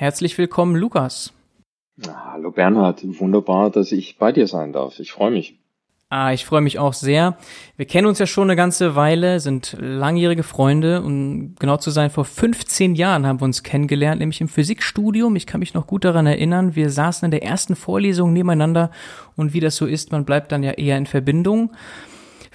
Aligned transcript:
Herzlich 0.00 0.38
willkommen, 0.38 0.76
Lukas. 0.76 1.32
Hallo 2.06 2.52
Bernhard, 2.52 3.02
wunderbar, 3.18 3.68
dass 3.68 3.90
ich 3.90 4.16
bei 4.16 4.30
dir 4.30 4.46
sein 4.46 4.72
darf. 4.72 5.00
Ich 5.00 5.10
freue 5.10 5.32
mich. 5.32 5.58
Ah, 6.08 6.32
ich 6.32 6.44
freue 6.44 6.60
mich 6.60 6.78
auch 6.78 6.92
sehr. 6.92 7.36
Wir 7.76 7.84
kennen 7.84 8.06
uns 8.06 8.20
ja 8.20 8.26
schon 8.28 8.44
eine 8.44 8.54
ganze 8.54 8.94
Weile, 8.94 9.40
sind 9.40 9.76
langjährige 9.80 10.44
Freunde 10.44 11.02
und 11.02 11.56
genau 11.58 11.78
zu 11.78 11.90
sein, 11.90 12.10
vor 12.10 12.24
15 12.24 12.94
Jahren 12.94 13.26
haben 13.26 13.40
wir 13.40 13.44
uns 13.44 13.64
kennengelernt, 13.64 14.20
nämlich 14.20 14.40
im 14.40 14.46
Physikstudium. 14.46 15.34
Ich 15.34 15.48
kann 15.48 15.58
mich 15.58 15.74
noch 15.74 15.88
gut 15.88 16.04
daran 16.04 16.28
erinnern. 16.28 16.76
Wir 16.76 16.90
saßen 16.90 17.26
in 17.26 17.32
der 17.32 17.42
ersten 17.42 17.74
Vorlesung 17.74 18.32
nebeneinander 18.32 18.92
und 19.34 19.52
wie 19.52 19.60
das 19.60 19.74
so 19.74 19.84
ist, 19.84 20.12
man 20.12 20.24
bleibt 20.24 20.52
dann 20.52 20.62
ja 20.62 20.70
eher 20.70 20.96
in 20.96 21.06
Verbindung. 21.06 21.72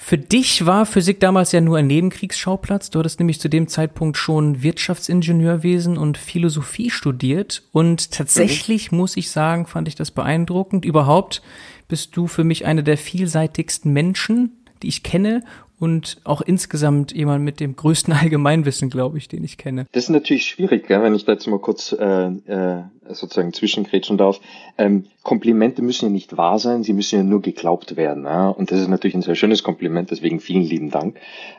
Für 0.06 0.18
dich 0.18 0.66
war 0.66 0.86
Physik 0.86 1.22
damals 1.22 1.54
ja 1.54 1.62
nur 1.62 1.78
ein 1.78 1.88
Nebenkriegsschauplatz. 1.88 2.90
Du 2.90 3.00
hattest 3.00 3.20
nämlich 3.20 3.40
zu 3.40 3.48
dem 3.48 3.70
Zeitpunkt 3.70 4.18
schon 4.18 4.62
Wirtschaftsingenieurwesen 4.62 5.98
und 5.98 6.18
Philosophie 6.18 6.90
studiert. 6.90 7.64
Und 7.72 8.12
tatsächlich 8.12 8.92
mhm. 8.92 8.98
muss 8.98 9.16
ich 9.16 9.32
sagen, 9.32 9.66
fand 9.66 9.88
ich 9.88 9.96
das 9.96 10.12
beeindruckend. 10.12 10.84
Überhaupt 10.84 11.42
bist 11.88 12.18
du 12.18 12.28
für 12.28 12.44
mich 12.44 12.66
einer 12.66 12.82
der 12.82 12.98
vielseitigsten 12.98 13.94
Menschen, 13.94 14.66
die 14.82 14.90
ich 14.90 15.04
kenne 15.04 15.42
und 15.84 16.22
auch 16.24 16.40
insgesamt 16.40 17.12
jemand 17.12 17.44
mit 17.44 17.60
dem 17.60 17.76
größten 17.76 18.14
Allgemeinwissen, 18.22 18.90
glaube 18.90 19.18
ich, 19.18 19.28
den 19.28 19.44
ich 19.44 19.58
kenne. 19.58 19.86
Das 19.92 20.06
ist 20.06 20.10
natürlich 20.10 20.46
schwierig, 20.46 20.88
gell, 20.88 21.04
wenn 21.04 21.14
ich 21.14 21.26
da 21.26 21.34
jetzt 21.34 21.46
mal 21.46 21.60
kurz 21.60 21.92
äh, 21.92 22.28
äh, 22.28 22.84
sozusagen 23.10 23.52
zwischengrätschen 23.52 24.18
darf. 24.18 24.40
Ähm, 24.78 25.08
Komplimente 25.24 25.82
müssen 25.82 26.06
ja 26.06 26.12
nicht 26.12 26.38
wahr 26.38 26.58
sein, 26.58 26.84
sie 26.84 26.94
müssen 26.94 27.18
ja 27.18 27.24
nur 27.24 27.42
geglaubt 27.42 27.98
werden. 27.98 28.24
Ja? 28.24 28.48
Und 28.48 28.72
das 28.72 28.80
ist 28.80 28.88
natürlich 28.88 29.16
ein 29.16 29.24
sehr 29.24 29.36
schönes 29.36 29.62
Kompliment, 29.62 30.10
deswegen 30.10 30.40
vielen 30.40 30.64
lieben 30.64 30.90
Dank. 30.90 31.18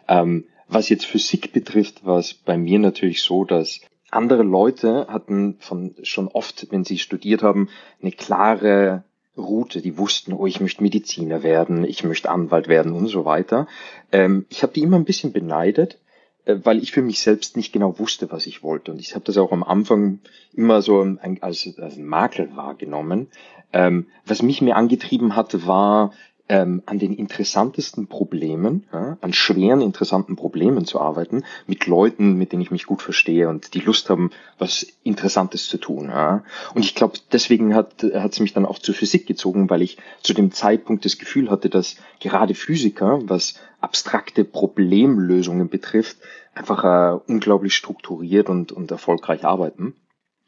Ähm, 0.08 0.44
was 0.68 0.88
jetzt 0.88 1.04
Physik 1.04 1.52
betrifft, 1.52 2.06
war 2.06 2.18
es 2.18 2.32
bei 2.32 2.56
mir 2.56 2.78
natürlich 2.78 3.20
so, 3.20 3.44
dass 3.44 3.82
andere 4.10 4.42
Leute 4.42 5.06
hatten 5.10 5.56
von 5.58 5.96
schon 6.02 6.28
oft, 6.28 6.68
wenn 6.70 6.84
sie 6.84 6.98
studiert 6.98 7.42
haben, 7.42 7.68
eine 8.00 8.12
klare 8.12 9.04
Route, 9.36 9.80
die 9.80 9.98
wussten, 9.98 10.32
oh, 10.32 10.46
ich 10.46 10.60
möchte 10.60 10.82
Mediziner 10.82 11.42
werden, 11.42 11.84
ich 11.84 12.04
möchte 12.04 12.30
Anwalt 12.30 12.68
werden 12.68 12.92
und 12.92 13.08
so 13.08 13.24
weiter. 13.24 13.66
Ähm, 14.12 14.46
ich 14.48 14.62
habe 14.62 14.72
die 14.72 14.82
immer 14.82 14.96
ein 14.96 15.04
bisschen 15.04 15.32
beneidet, 15.32 15.98
äh, 16.44 16.56
weil 16.62 16.82
ich 16.82 16.92
für 16.92 17.02
mich 17.02 17.20
selbst 17.20 17.56
nicht 17.56 17.72
genau 17.72 17.98
wusste, 17.98 18.30
was 18.30 18.46
ich 18.46 18.62
wollte. 18.62 18.92
Und 18.92 19.00
ich 19.00 19.14
habe 19.14 19.24
das 19.24 19.36
auch 19.36 19.52
am 19.52 19.64
Anfang 19.64 20.20
immer 20.52 20.82
so 20.82 21.00
ein, 21.00 21.42
als, 21.42 21.68
als 21.78 21.96
Makel 21.96 22.54
wahrgenommen. 22.54 23.28
Ähm, 23.72 24.06
was 24.24 24.42
mich 24.42 24.62
mehr 24.62 24.76
angetrieben 24.76 25.34
hatte, 25.34 25.66
war 25.66 26.12
ähm, 26.48 26.82
an 26.84 26.98
den 26.98 27.14
interessantesten 27.14 28.06
Problemen, 28.06 28.86
ja, 28.92 29.16
an 29.20 29.32
schweren, 29.32 29.80
interessanten 29.80 30.36
Problemen 30.36 30.84
zu 30.84 31.00
arbeiten, 31.00 31.44
mit 31.66 31.86
Leuten, 31.86 32.34
mit 32.34 32.52
denen 32.52 32.62
ich 32.62 32.70
mich 32.70 32.86
gut 32.86 33.00
verstehe 33.00 33.48
und 33.48 33.74
die 33.74 33.80
Lust 33.80 34.10
haben, 34.10 34.30
was 34.58 34.86
Interessantes 35.02 35.68
zu 35.68 35.78
tun. 35.78 36.10
Ja. 36.10 36.44
Und 36.74 36.84
ich 36.84 36.94
glaube, 36.94 37.18
deswegen 37.32 37.74
hat 37.74 38.02
es 38.02 38.40
mich 38.40 38.52
dann 38.52 38.66
auch 38.66 38.78
zur 38.78 38.94
Physik 38.94 39.26
gezogen, 39.26 39.70
weil 39.70 39.82
ich 39.82 39.96
zu 40.22 40.34
dem 40.34 40.52
Zeitpunkt 40.52 41.04
das 41.04 41.18
Gefühl 41.18 41.50
hatte, 41.50 41.70
dass 41.70 41.96
gerade 42.20 42.54
Physiker, 42.54 43.20
was 43.24 43.54
abstrakte 43.80 44.44
Problemlösungen 44.44 45.68
betrifft, 45.68 46.18
einfach 46.54 46.84
äh, 46.84 47.18
unglaublich 47.26 47.74
strukturiert 47.74 48.48
und, 48.48 48.70
und 48.70 48.90
erfolgreich 48.90 49.44
arbeiten. 49.44 49.94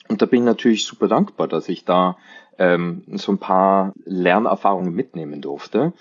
Und 0.08 0.22
da 0.22 0.26
bin 0.26 0.40
ich 0.40 0.46
natürlich 0.46 0.86
super 0.86 1.08
dankbar, 1.08 1.48
dass 1.48 1.68
ich 1.68 1.84
da 1.84 2.16
ähm, 2.58 3.02
so 3.14 3.32
ein 3.32 3.38
paar 3.38 3.92
Lernerfahrungen 4.04 4.94
mitnehmen 4.94 5.40
durfte. 5.40 5.92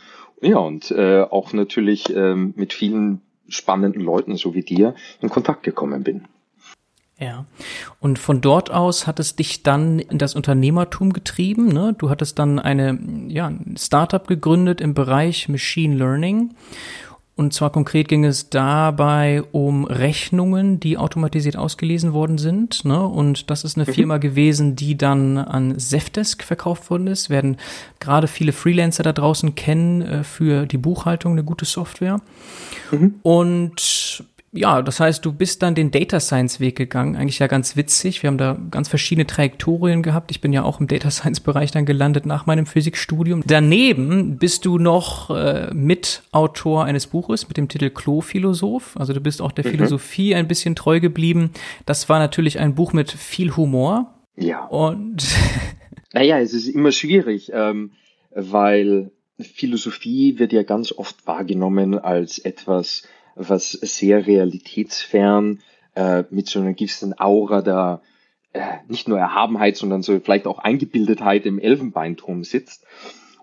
Ja, 0.41 0.57
und 0.57 0.91
äh, 0.91 1.21
auch 1.21 1.53
natürlich 1.53 2.13
ähm, 2.16 2.53
mit 2.55 2.73
vielen 2.73 3.21
spannenden 3.47 4.01
Leuten, 4.01 4.35
so 4.35 4.53
wie 4.53 4.63
dir, 4.63 4.95
in 5.21 5.29
Kontakt 5.29 5.63
gekommen 5.63 6.03
bin. 6.03 6.25
Ja. 7.17 7.45
Und 8.01 8.19
von 8.19 8.41
dort 8.41 8.71
aus 8.71 9.07
hat 9.07 9.21
es 9.21 9.38
dich 9.38 9.63
dann 9.63 9.99
in 9.99 10.17
das 10.17 10.35
Unternehmertum 10.35 11.13
getrieben. 11.13 11.69
Ne? 11.69 11.95
Du 11.97 12.09
hattest 12.09 12.39
dann 12.39 12.59
eine 12.59 12.99
ja, 13.29 13.53
Startup 13.77 14.27
gegründet 14.27 14.81
im 14.81 14.93
Bereich 14.93 15.47
Machine 15.47 15.95
Learning 15.95 16.53
und 17.38 17.53
zwar 17.53 17.69
konkret 17.69 18.07
ging 18.07 18.23
es 18.23 18.50
dabei 18.50 19.44
um 19.51 19.84
Rechnungen, 19.84 20.79
die 20.79 20.97
automatisiert 20.97 21.57
ausgelesen 21.57 22.13
worden 22.13 22.38
sind. 22.38 22.85
Ne? 22.85 23.06
Und 23.06 23.50
das 23.50 23.66
ist 23.66 23.75
eine 23.78 23.85
mhm. 23.85 23.94
Firma 23.94 24.18
gewesen, 24.19 24.78
die 24.78 24.97
dann 24.97 25.38
an 25.38 25.78
Zefdesk 25.78 26.44
verkauft 26.44 26.90
worden 26.90 27.07
ist. 27.07 27.29
Werden 27.29 27.57
gerade 28.00 28.28
viele 28.28 28.53
Freelancer 28.53 29.03
da 29.03 29.12
draußen 29.12 29.53
kennen 29.53 30.01
äh, 30.01 30.23
für 30.23 30.66
die 30.66 30.78
Buchhaltung, 30.78 31.34
eine 31.34 31.44
gute 31.44 31.66
Software. 31.66 32.22
Mhm. 32.91 33.16
Und 33.22 34.23
ja, 34.55 34.81
das 34.81 35.01
heißt, 35.01 35.25
du 35.25 35.33
bist 35.33 35.61
dann 35.61 35.75
den 35.75 35.91
Data 35.91 36.21
Science 36.21 36.61
Weg 36.61 36.77
gegangen. 36.77 37.17
Eigentlich 37.17 37.39
ja 37.39 37.47
ganz 37.47 37.75
witzig. 37.75 38.23
Wir 38.23 38.29
haben 38.29 38.38
da 38.38 38.57
ganz 38.71 38.88
verschiedene 38.88 39.27
Trajektorien 39.27 40.01
gehabt. 40.01 40.31
Ich 40.31 40.39
bin 40.39 40.53
ja 40.53 40.63
auch 40.63 40.79
im 40.79 40.88
Data 40.88 41.11
Science 41.11 41.41
Bereich 41.41 41.71
dann 41.71 41.85
gelandet 41.85 42.25
nach 42.25 42.45
meinem 42.45 42.66
Physikstudium. 42.66 43.43
Daneben 43.45 44.38
bist 44.38 44.66
du 44.66 44.77
noch 44.77 45.29
äh, 45.29 45.73
Mitautor 45.73 46.85
eines 46.85 47.07
Buches 47.07 47.49
mit 47.49 47.57
dem 47.57 47.67
Titel 47.67 47.89
Klo-Philosoph. 47.89 48.95
Also 48.95 49.11
du 49.11 49.19
bist 49.19 49.41
auch 49.41 49.51
der 49.51 49.66
mhm. 49.66 49.71
Philosophie 49.71 50.35
ein 50.35 50.47
bisschen 50.47 50.75
treu 50.75 51.01
geblieben. 51.01 51.51
Das 51.85 52.07
war 52.07 52.19
natürlich 52.19 52.57
ein 52.59 52.75
Buch 52.75 52.93
mit 52.93 53.11
viel 53.11 53.57
Humor. 53.57 54.13
Ja. 54.37 54.66
Und 54.67 55.25
naja, 56.13 56.39
es 56.39 56.53
ist 56.53 56.69
immer 56.69 56.93
schwierig, 56.93 57.51
ähm, 57.53 57.91
weil 58.33 59.11
Philosophie 59.37 60.39
wird 60.39 60.53
ja 60.53 60.63
ganz 60.63 60.93
oft 60.93 61.27
wahrgenommen 61.27 61.99
als 61.99 62.39
etwas, 62.39 63.03
was 63.35 63.72
sehr 63.72 64.25
realitätsfern 64.25 65.62
äh, 65.96 66.23
mit 66.29 66.47
so 66.47 66.59
einer 66.59 66.73
gewissen 66.73 67.18
Aura 67.19 67.62
der 67.62 68.01
äh, 68.53 68.78
nicht 68.88 69.07
nur 69.07 69.19
Erhabenheit, 69.19 69.75
sondern 69.78 70.01
so 70.01 70.19
vielleicht 70.19 70.47
auch 70.47 70.59
Eingebildetheit 70.59 71.46
im 71.46 71.59
Elfenbeinturm 71.59 72.44
sitzt. 72.44 72.85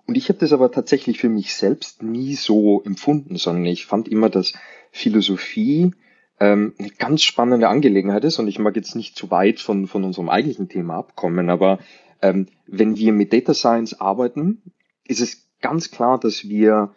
Und 0.05 0.17
ich 0.17 0.29
habe 0.29 0.39
das 0.39 0.51
aber 0.51 0.71
tatsächlich 0.71 1.19
für 1.19 1.29
mich 1.29 1.53
selbst 1.53 2.03
nie 2.03 2.35
so 2.35 2.81
empfunden, 2.83 3.37
sondern 3.37 3.65
ich 3.65 3.85
fand 3.85 4.07
immer, 4.07 4.29
dass 4.29 4.53
Philosophie 4.91 5.91
ähm, 6.39 6.73
eine 6.77 6.89
ganz 6.89 7.23
spannende 7.23 7.69
Angelegenheit 7.69 8.23
ist. 8.23 8.39
Und 8.39 8.47
ich 8.47 8.59
mag 8.59 8.75
jetzt 8.75 8.95
nicht 8.95 9.15
zu 9.15 9.31
weit 9.31 9.59
von, 9.59 9.87
von 9.87 10.03
unserem 10.03 10.29
eigentlichen 10.29 10.67
Thema 10.67 10.97
abkommen, 10.97 11.49
aber 11.49 11.79
ähm, 12.21 12.47
wenn 12.67 12.97
wir 12.97 13.13
mit 13.13 13.33
Data 13.33 13.53
Science 13.53 13.99
arbeiten, 13.99 14.61
ist 15.05 15.21
es 15.21 15.47
ganz 15.61 15.91
klar, 15.91 16.19
dass 16.19 16.49
wir 16.49 16.93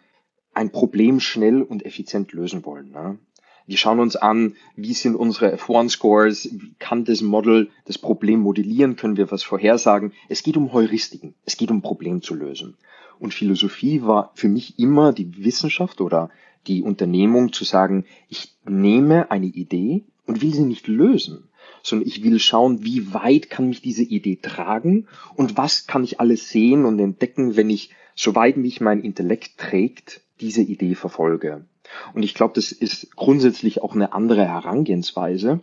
ein 0.57 0.71
Problem 0.71 1.19
schnell 1.19 1.61
und 1.61 1.85
effizient 1.85 2.33
lösen 2.33 2.65
wollen. 2.65 2.89
Ne? 2.89 3.19
Wir 3.67 3.77
schauen 3.77 3.99
uns 3.99 4.15
an, 4.15 4.55
wie 4.75 4.93
sind 4.93 5.15
unsere 5.15 5.53
F1-Scores, 5.55 6.49
kann 6.79 7.05
das 7.05 7.21
Model 7.21 7.69
das 7.85 7.99
Problem 7.99 8.39
modellieren, 8.39 8.95
können 8.95 9.17
wir 9.17 9.29
was 9.29 9.43
vorhersagen. 9.43 10.13
Es 10.29 10.41
geht 10.41 10.57
um 10.57 10.73
Heuristiken, 10.73 11.35
es 11.45 11.57
geht 11.57 11.69
um 11.69 11.83
Problem 11.83 12.23
zu 12.23 12.33
lösen. 12.33 12.75
Und 13.19 13.35
Philosophie 13.35 14.01
war 14.01 14.31
für 14.33 14.47
mich 14.47 14.79
immer 14.79 15.13
die 15.13 15.45
Wissenschaft 15.45 16.01
oder 16.01 16.31
die 16.65 16.81
Unternehmung 16.81 17.53
zu 17.53 17.63
sagen, 17.63 18.05
ich 18.27 18.55
nehme 18.65 19.29
eine 19.29 19.45
Idee 19.45 20.05
und 20.25 20.41
will 20.41 20.55
sie 20.55 20.65
nicht 20.65 20.87
lösen, 20.87 21.49
sondern 21.83 22.07
ich 22.07 22.23
will 22.23 22.39
schauen, 22.39 22.83
wie 22.83 23.13
weit 23.13 23.51
kann 23.51 23.69
mich 23.69 23.83
diese 23.83 24.03
Idee 24.03 24.39
tragen 24.41 25.07
und 25.35 25.55
was 25.55 25.85
kann 25.85 26.03
ich 26.03 26.19
alles 26.19 26.49
sehen 26.49 26.83
und 26.83 26.97
entdecken, 26.97 27.55
wenn 27.57 27.69
ich, 27.69 27.91
soweit 28.15 28.57
mich 28.57 28.81
mein 28.81 29.01
Intellekt 29.01 29.59
trägt, 29.59 30.21
diese 30.39 30.61
Idee 30.61 30.95
verfolge. 30.95 31.65
Und 32.13 32.23
ich 32.23 32.33
glaube, 32.33 32.53
das 32.55 32.71
ist 32.71 33.15
grundsätzlich 33.15 33.81
auch 33.81 33.95
eine 33.95 34.13
andere 34.13 34.45
Herangehensweise. 34.45 35.61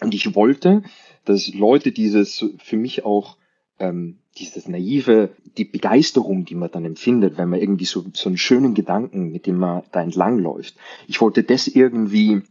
Und 0.00 0.14
ich 0.14 0.34
wollte, 0.34 0.82
dass 1.24 1.52
Leute 1.54 1.92
dieses 1.92 2.44
für 2.58 2.76
mich 2.76 3.04
auch 3.04 3.36
ähm, 3.78 4.18
dieses 4.38 4.68
naive, 4.68 5.30
die 5.56 5.64
Begeisterung, 5.64 6.44
die 6.44 6.54
man 6.54 6.70
dann 6.70 6.84
empfindet, 6.84 7.38
wenn 7.38 7.48
man 7.48 7.60
irgendwie 7.60 7.84
so, 7.84 8.04
so 8.12 8.28
einen 8.28 8.38
schönen 8.38 8.74
Gedanken, 8.74 9.30
mit 9.30 9.46
dem 9.46 9.56
man 9.56 9.82
da 9.92 10.02
entlang 10.02 10.38
läuft. 10.38 10.76
Ich 11.08 11.20
wollte 11.20 11.42
das 11.42 11.66
irgendwie 11.66 12.42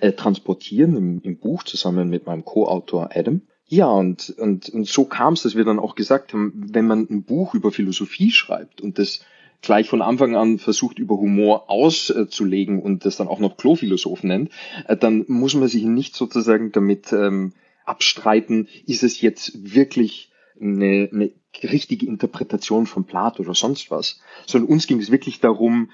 äh, 0.00 0.12
transportieren 0.12 0.96
im, 0.96 1.20
im 1.22 1.38
Buch 1.38 1.62
zusammen 1.62 2.08
mit 2.08 2.26
meinem 2.26 2.44
Co-Autor 2.44 3.10
Adam. 3.14 3.42
Ja, 3.66 3.86
und, 3.86 4.30
und, 4.38 4.68
und 4.70 4.88
so 4.88 5.04
kam 5.04 5.34
es, 5.34 5.42
dass 5.42 5.54
wir 5.54 5.64
dann 5.64 5.78
auch 5.78 5.94
gesagt 5.94 6.32
haben, 6.32 6.66
wenn 6.72 6.86
man 6.86 7.06
ein 7.08 7.22
Buch 7.22 7.54
über 7.54 7.70
Philosophie 7.70 8.32
schreibt 8.32 8.80
und 8.80 8.98
das 8.98 9.20
gleich 9.62 9.88
von 9.88 10.02
Anfang 10.02 10.36
an 10.36 10.58
versucht, 10.58 10.98
über 10.98 11.16
Humor 11.16 11.70
auszulegen 11.70 12.80
und 12.80 13.04
das 13.04 13.16
dann 13.16 13.28
auch 13.28 13.40
noch 13.40 13.56
Klophilosoph 13.56 14.22
nennt, 14.22 14.50
äh, 14.86 14.96
dann 14.96 15.24
muss 15.28 15.54
man 15.54 15.68
sich 15.68 15.84
nicht 15.84 16.14
sozusagen 16.14 16.72
damit 16.72 17.12
ähm, 17.12 17.52
abstreiten, 17.84 18.68
ist 18.86 19.02
es 19.02 19.20
jetzt 19.20 19.74
wirklich 19.74 20.30
eine, 20.60 21.08
eine 21.12 21.32
richtige 21.62 22.06
Interpretation 22.06 22.86
von 22.86 23.04
Plato 23.04 23.42
oder 23.42 23.54
sonst 23.54 23.90
was, 23.90 24.20
sondern 24.46 24.70
uns 24.70 24.86
ging 24.86 25.00
es 25.00 25.10
wirklich 25.10 25.40
darum, 25.40 25.90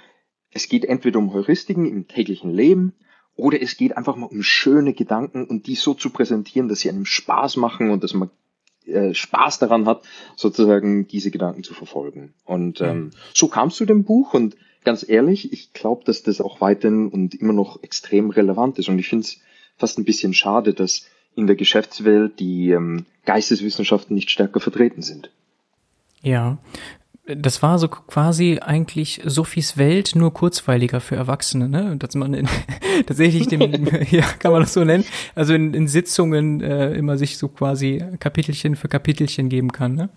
es 0.50 0.68
geht 0.68 0.84
entweder 0.84 1.18
um 1.18 1.32
Heuristiken 1.32 1.86
im 1.86 2.08
täglichen 2.08 2.52
Leben 2.52 2.94
oder 3.34 3.60
es 3.60 3.76
geht 3.76 3.96
einfach 3.96 4.16
mal 4.16 4.26
um 4.26 4.42
schöne 4.42 4.94
Gedanken 4.94 5.44
und 5.44 5.66
die 5.66 5.74
so 5.74 5.94
zu 5.94 6.10
präsentieren, 6.10 6.68
dass 6.68 6.80
sie 6.80 6.88
einem 6.88 7.04
Spaß 7.04 7.56
machen 7.56 7.90
und 7.90 8.02
dass 8.02 8.14
man 8.14 8.30
äh, 8.87 9.15
Spaß 9.15 9.59
daran 9.59 9.87
hat, 9.87 10.03
sozusagen 10.37 11.06
diese 11.09 11.31
Gedanken 11.31 11.62
zu 11.62 11.75
verfolgen. 11.75 12.35
Und 12.44 12.81
ähm, 12.81 13.11
so 13.35 13.49
kamst 13.49 13.79
du 13.81 13.85
dem 13.85 14.05
Buch 14.05 14.35
und 14.35 14.56
ganz 14.85 15.06
ehrlich, 15.06 15.53
ich 15.53 15.73
glaube, 15.73 16.05
dass 16.05 16.23
das 16.23 16.41
auch 16.41 16.61
weiterhin 16.61 17.09
und 17.09 17.35
immer 17.35 17.53
noch 17.53 17.83
extrem 17.83 18.31
relevant 18.31 18.79
ist. 18.79 18.88
Und 18.88 18.99
ich 18.99 19.09
finde 19.09 19.25
es 19.25 19.41
fast 19.77 19.99
ein 19.99 20.05
bisschen 20.05 20.33
schade, 20.33 20.75
dass 20.75 21.06
in 21.35 21.47
der 21.47 21.56
Geschäftswelt 21.56 22.38
die 22.41 22.71
ähm, 22.71 23.05
Geisteswissenschaften 23.25 24.15
nicht 24.15 24.31
stärker 24.31 24.61
vertreten 24.61 25.03
sind. 25.03 25.31
Ja, 26.23 26.59
das 27.26 27.62
war 27.62 27.78
so 27.78 27.88
quasi 27.88 28.61
eigentlich 28.62 29.20
Sophies 29.25 29.76
Welt 29.76 30.14
nur 30.14 30.32
kurzweiliger 30.32 31.00
für 31.00 31.17
Erwachsene, 31.17 31.69
ne? 31.69 31.96
Dass 31.96 32.14
man 32.14 32.34
in, 32.34 32.49
tatsächlich 33.06 33.49
dem, 33.49 33.61
ja, 34.11 34.25
kann 34.38 34.52
man 34.52 34.62
das 34.62 34.73
so 34.73 34.84
nennen, 34.84 35.05
also 35.34 35.55
in, 35.55 35.75
in 35.75 35.88
Sitzungen 35.88 36.61
äh, 36.61 36.93
immer 36.93 37.19
sich 37.19 37.38
so 37.38 37.49
quasi 37.49 38.05
Kapitelchen 38.20 38.76
für 38.76 38.88
Kapitelchen 38.88 39.49
geben 39.49 39.73
kann, 39.73 39.94
ne? 39.94 40.08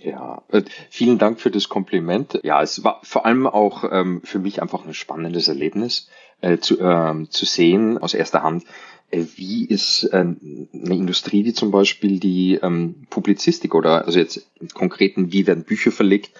Ja, 0.00 0.42
äh, 0.48 0.62
vielen 0.90 1.18
Dank 1.18 1.40
für 1.40 1.50
das 1.50 1.68
Kompliment. 1.68 2.40
Ja, 2.42 2.62
es 2.62 2.82
war 2.82 3.00
vor 3.02 3.24
allem 3.24 3.46
auch 3.46 3.84
ähm, 3.90 4.20
für 4.24 4.38
mich 4.38 4.60
einfach 4.60 4.84
ein 4.84 4.94
spannendes 4.94 5.48
Erlebnis 5.48 6.08
äh, 6.40 6.58
zu, 6.58 6.80
äh, 6.80 7.28
zu 7.28 7.44
sehen 7.44 7.98
aus 7.98 8.14
erster 8.14 8.42
Hand, 8.42 8.64
wie 9.12 9.64
ist 9.66 10.04
äh, 10.04 10.16
eine 10.16 10.36
Industrie 10.72 11.44
wie 11.44 11.52
zum 11.52 11.70
Beispiel 11.70 12.18
die 12.18 12.58
ähm, 12.62 13.06
Publizistik 13.10 13.74
oder 13.74 14.06
also 14.06 14.18
jetzt 14.18 14.46
im 14.60 14.68
Konkreten, 14.68 15.32
wie 15.32 15.46
werden 15.46 15.64
Bücher 15.64 15.92
verlegt 15.92 16.32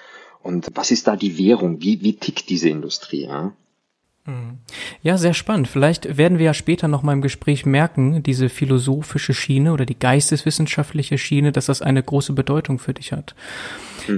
und 0.43 0.69
was 0.75 0.91
ist 0.91 1.07
da 1.07 1.17
die 1.17 1.39
Währung? 1.39 1.83
Wie, 1.83 2.03
wie 2.03 2.17
tickt 2.17 2.49
diese 2.49 2.69
Industrie? 2.69 3.25
Ja? 3.25 3.53
Mhm. 4.25 4.59
Ja, 5.03 5.19
sehr 5.19 5.35
spannend. 5.35 5.67
Vielleicht 5.67 6.17
werden 6.17 6.39
wir 6.39 6.47
ja 6.47 6.55
später 6.55 6.87
noch 6.87 7.03
mal 7.03 7.13
im 7.13 7.23
Gespräch 7.23 7.67
merken, 7.67 8.23
diese 8.23 8.49
philosophische 8.49 9.35
Schiene 9.35 9.73
oder 9.73 9.85
die 9.85 9.99
geisteswissenschaftliche 9.99 11.19
Schiene, 11.19 11.51
dass 11.51 11.67
das 11.67 11.83
eine 11.83 12.03
große 12.03 12.33
Bedeutung 12.33 12.79
für 12.79 12.95
dich 12.95 13.13
hat. 13.13 13.35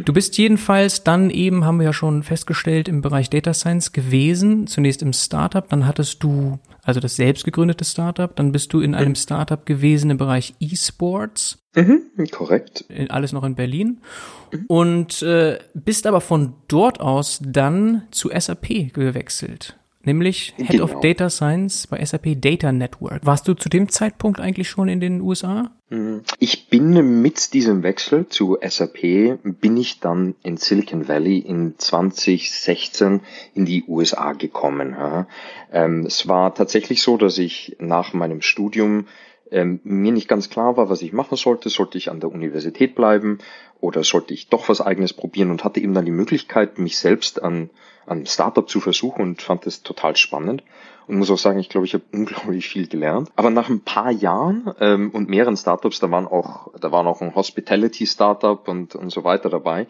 Du 0.05 0.13
bist 0.13 0.37
jedenfalls 0.37 1.05
dann 1.05 1.31
eben, 1.31 1.65
haben 1.65 1.79
wir 1.79 1.87
ja 1.87 1.93
schon 1.93 2.23
festgestellt, 2.23 2.89
im 2.89 3.01
Bereich 3.01 3.31
Data 3.31 3.55
Science 3.55 3.93
gewesen. 3.93 4.67
Zunächst 4.67 5.03
im 5.03 5.13
Startup, 5.13 5.67
dann 5.69 5.87
hattest 5.87 6.23
du, 6.23 6.59
also 6.83 7.01
das 7.01 7.17
selbst 7.17 7.45
gegründete 7.45 7.85
Startup, 7.85 8.35
dann 8.35 8.53
bist 8.53 8.73
du 8.73 8.81
in 8.81 8.95
einem 8.95 9.15
Startup 9.15 9.65
gewesen 9.65 10.11
im 10.11 10.19
Bereich 10.19 10.55
E-Sports. 10.61 11.59
Mhm, 11.75 12.03
korrekt. 12.31 12.85
Alles 13.09 13.33
noch 13.33 13.45
in 13.45 13.55
Berlin. 13.55 14.01
Und 14.69 15.23
äh, 15.23 15.59
bist 15.75 16.07
aber 16.07 16.21
von 16.21 16.55
dort 16.69 17.01
aus 17.01 17.41
dann 17.43 18.03
zu 18.11 18.31
SAP 18.31 18.93
gewechselt 18.93 19.77
nämlich 20.07 20.55
Head 20.57 20.69
genau. 20.69 20.85
of 20.85 21.01
Data 21.01 21.31
Science 21.31 21.87
bei 21.87 22.05
SAP 22.05 22.41
Data 22.41 22.73
Network. 22.73 23.25
Warst 23.25 23.49
du 23.49 23.55
zu 23.55 23.69
dem 23.69 23.89
Zeitpunkt 23.89 24.41
eigentlich 24.41 24.69
schon 24.69 24.89
in 24.89 25.01
den 25.01 25.21
USA? 25.21 25.71
Mhm. 25.91 26.23
Ich 26.39 26.69
bin 26.69 27.23
mit 27.23 27.53
diesem 27.55 27.83
Wechsel 27.83 28.27
zu 28.29 28.59
SAP, 28.61 29.39
bin 29.43 29.77
ich 29.77 30.01
dann 30.01 30.35
in 30.43 30.57
Silicon 30.57 31.09
Valley 31.09 31.39
in 31.39 31.75
2016 31.79 33.21
in 33.55 33.65
die 33.65 33.85
USA 33.87 34.33
gekommen. 34.33 34.97
Ähm, 35.73 36.07
es 36.07 36.27
war 36.27 36.55
tatsächlich 36.55 37.03
so, 37.03 37.17
dass 37.17 37.39
ich 37.39 37.77
nach 37.79 38.13
meinem 38.13 38.43
Studium 38.43 39.07
ähm, 39.51 39.81
mir 39.85 40.13
nicht 40.13 40.29
ganz 40.29 40.51
klar 40.51 40.77
war, 40.77 40.91
was 40.91 41.03
ich 41.03 41.13
machen 41.13 41.37
sollte. 41.37 41.69
Sollte 41.69 41.99
ich 41.99 42.11
an 42.11 42.21
der 42.21 42.33
Universität 42.33 42.95
bleiben 42.95 43.39
oder 43.81 44.03
sollte 44.03 44.35
ich 44.35 44.49
doch 44.49 44.69
was 44.69 44.81
eigenes 44.81 45.13
probieren 45.13 45.51
und 45.51 45.65
hatte 45.65 45.81
eben 45.81 45.95
dann 45.95 46.07
die 46.07 46.11
Möglichkeit, 46.11 46.79
mich 46.79 46.97
selbst 46.99 47.43
an, 47.43 47.71
an 48.07 48.27
Startup 48.27 48.69
zu 48.69 48.81
versuchen 48.81 49.23
und 49.23 49.43
fand 49.43 49.67
das 49.67 49.83
total 49.83 50.17
spannend. 50.17 50.63
Und 51.07 51.19
muss 51.19 51.31
auch 51.31 51.39
sagen, 51.39 51.59
ich 51.59 51.69
glaube, 51.69 51.87
ich 51.87 51.95
habe 51.95 52.05
unglaublich 52.13 52.67
viel 52.67 52.89
gelernt. 52.89 53.31
Aber 53.37 53.51
nach 53.51 53.69
ein 53.69 53.81
paar 53.81 54.11
Jahren 54.11 54.73
ähm, 54.81 55.11
und 55.11 55.29
mehreren 55.29 55.57
Startups, 55.57 56.01
da 56.01 56.11
waren 56.11 56.27
auch, 56.27 56.73
da 56.81 56.93
waren 56.93 57.07
auch 57.07 57.21
ein 57.21 57.35
Hospitality-Startup 57.35 58.67
und, 58.69 58.95
und 58.95 59.11
so 59.11 59.25
weiter 59.25 59.51
dabei, 59.51 59.87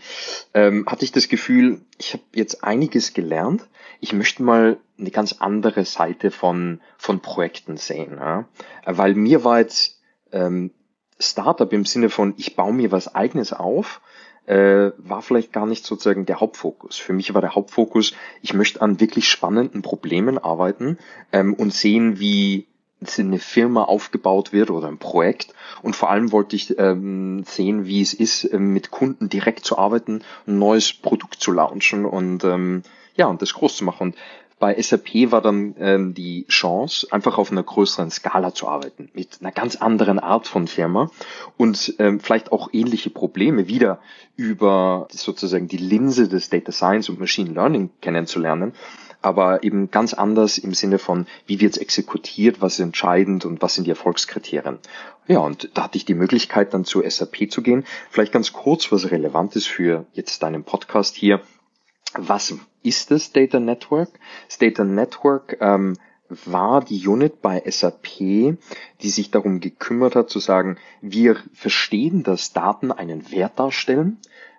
ähm, 0.54 0.86
hatte 0.88 1.04
ich 1.04 1.12
das 1.12 1.28
Gefühl, 1.28 1.82
ich 1.98 2.14
habe 2.14 2.24
jetzt 2.34 2.64
einiges 2.64 3.12
gelernt. 3.12 3.68
Ich 4.00 4.12
möchte 4.12 4.42
mal 4.42 4.78
eine 4.98 5.10
ganz 5.10 5.36
andere 5.38 5.84
Seite 5.84 6.30
von, 6.30 6.80
von 6.98 7.20
Projekten 7.20 7.76
sehen. 7.76 8.16
Ja? 8.18 8.46
Weil 8.84 9.14
mir 9.14 9.44
war 9.44 9.60
jetzt 9.60 10.00
ähm, 10.32 10.72
Startup 11.18 11.72
im 11.72 11.84
Sinne 11.84 12.10
von, 12.10 12.34
ich 12.36 12.56
baue 12.56 12.72
mir 12.72 12.90
was 12.90 13.14
eigenes 13.14 13.52
auf, 13.52 14.00
äh, 14.46 14.92
war 14.98 15.22
vielleicht 15.22 15.52
gar 15.52 15.66
nicht 15.66 15.84
sozusagen 15.84 16.26
der 16.26 16.40
Hauptfokus. 16.40 16.96
Für 16.96 17.12
mich 17.12 17.32
war 17.34 17.40
der 17.40 17.54
Hauptfokus, 17.54 18.14
ich 18.42 18.54
möchte 18.54 18.82
an 18.82 19.00
wirklich 19.00 19.28
spannenden 19.28 19.82
Problemen 19.82 20.38
arbeiten 20.38 20.98
ähm, 21.32 21.54
und 21.54 21.72
sehen, 21.72 22.18
wie 22.18 22.66
eine 23.18 23.38
Firma 23.38 23.84
aufgebaut 23.84 24.52
wird 24.52 24.70
oder 24.70 24.88
ein 24.88 24.98
Projekt. 24.98 25.52
Und 25.82 25.94
vor 25.96 26.10
allem 26.10 26.32
wollte 26.32 26.56
ich 26.56 26.78
ähm, 26.78 27.44
sehen, 27.44 27.86
wie 27.86 28.00
es 28.00 28.14
ist, 28.14 28.44
ähm, 28.52 28.72
mit 28.72 28.90
Kunden 28.90 29.28
direkt 29.28 29.64
zu 29.64 29.78
arbeiten, 29.78 30.22
ein 30.46 30.58
neues 30.58 30.92
Produkt 30.92 31.40
zu 31.40 31.52
launchen 31.52 32.06
und 32.06 32.44
ähm, 32.44 32.82
ja, 33.16 33.26
und 33.26 33.42
das 33.42 33.54
groß 33.54 33.76
zu 33.76 33.84
machen. 33.84 34.08
Und 34.08 34.16
bei 34.64 34.80
SAP 34.80 35.30
war 35.30 35.42
dann 35.42 35.74
ähm, 35.78 36.14
die 36.14 36.46
Chance, 36.48 37.06
einfach 37.10 37.36
auf 37.36 37.52
einer 37.52 37.62
größeren 37.62 38.10
Skala 38.10 38.54
zu 38.54 38.66
arbeiten, 38.66 39.10
mit 39.12 39.40
einer 39.42 39.52
ganz 39.52 39.76
anderen 39.76 40.18
Art 40.18 40.48
von 40.48 40.68
Firma 40.68 41.10
und 41.58 41.96
ähm, 41.98 42.18
vielleicht 42.18 42.50
auch 42.50 42.70
ähnliche 42.72 43.10
Probleme 43.10 43.68
wieder 43.68 43.98
über 44.36 45.06
sozusagen 45.10 45.68
die 45.68 45.76
Linse 45.76 46.28
des 46.28 46.48
Data 46.48 46.72
Science 46.72 47.10
und 47.10 47.20
Machine 47.20 47.50
Learning 47.50 47.90
kennenzulernen, 48.00 48.72
aber 49.20 49.64
eben 49.64 49.90
ganz 49.90 50.14
anders 50.14 50.56
im 50.56 50.72
Sinne 50.72 50.98
von, 50.98 51.26
wie 51.44 51.60
wird 51.60 51.72
es 51.72 51.78
exekutiert, 51.78 52.62
was 52.62 52.78
ist 52.78 52.86
entscheidend 52.86 53.44
und 53.44 53.60
was 53.60 53.74
sind 53.74 53.84
die 53.84 53.90
Erfolgskriterien. 53.90 54.78
Ja, 55.26 55.40
und 55.40 55.72
da 55.74 55.82
hatte 55.82 55.98
ich 55.98 56.06
die 56.06 56.14
Möglichkeit 56.14 56.72
dann 56.72 56.86
zu 56.86 57.02
SAP 57.06 57.50
zu 57.50 57.60
gehen. 57.60 57.84
Vielleicht 58.08 58.32
ganz 58.32 58.54
kurz, 58.54 58.90
was 58.90 59.10
relevant 59.10 59.56
ist 59.56 59.66
für 59.66 60.06
jetzt 60.14 60.42
deinen 60.42 60.64
Podcast 60.64 61.16
hier. 61.16 61.42
Was 62.16 62.54
ist 62.84 63.10
das 63.10 63.32
Data 63.32 63.58
Network? 63.58 64.10
Das 64.46 64.58
Data 64.58 64.84
Network 64.84 65.56
ähm, 65.60 65.96
war 66.28 66.84
die 66.84 67.06
Unit 67.06 67.42
bei 67.42 67.62
SAP, 67.66 68.06
die 68.18 69.10
sich 69.10 69.30
darum 69.30 69.60
gekümmert 69.60 70.14
hat 70.14 70.30
zu 70.30 70.38
sagen, 70.38 70.76
wir 71.00 71.36
verstehen, 71.52 72.22
dass 72.22 72.52
Daten 72.52 72.92
einen 72.92 73.30
Wert 73.30 73.58
darstellen, 73.58 74.18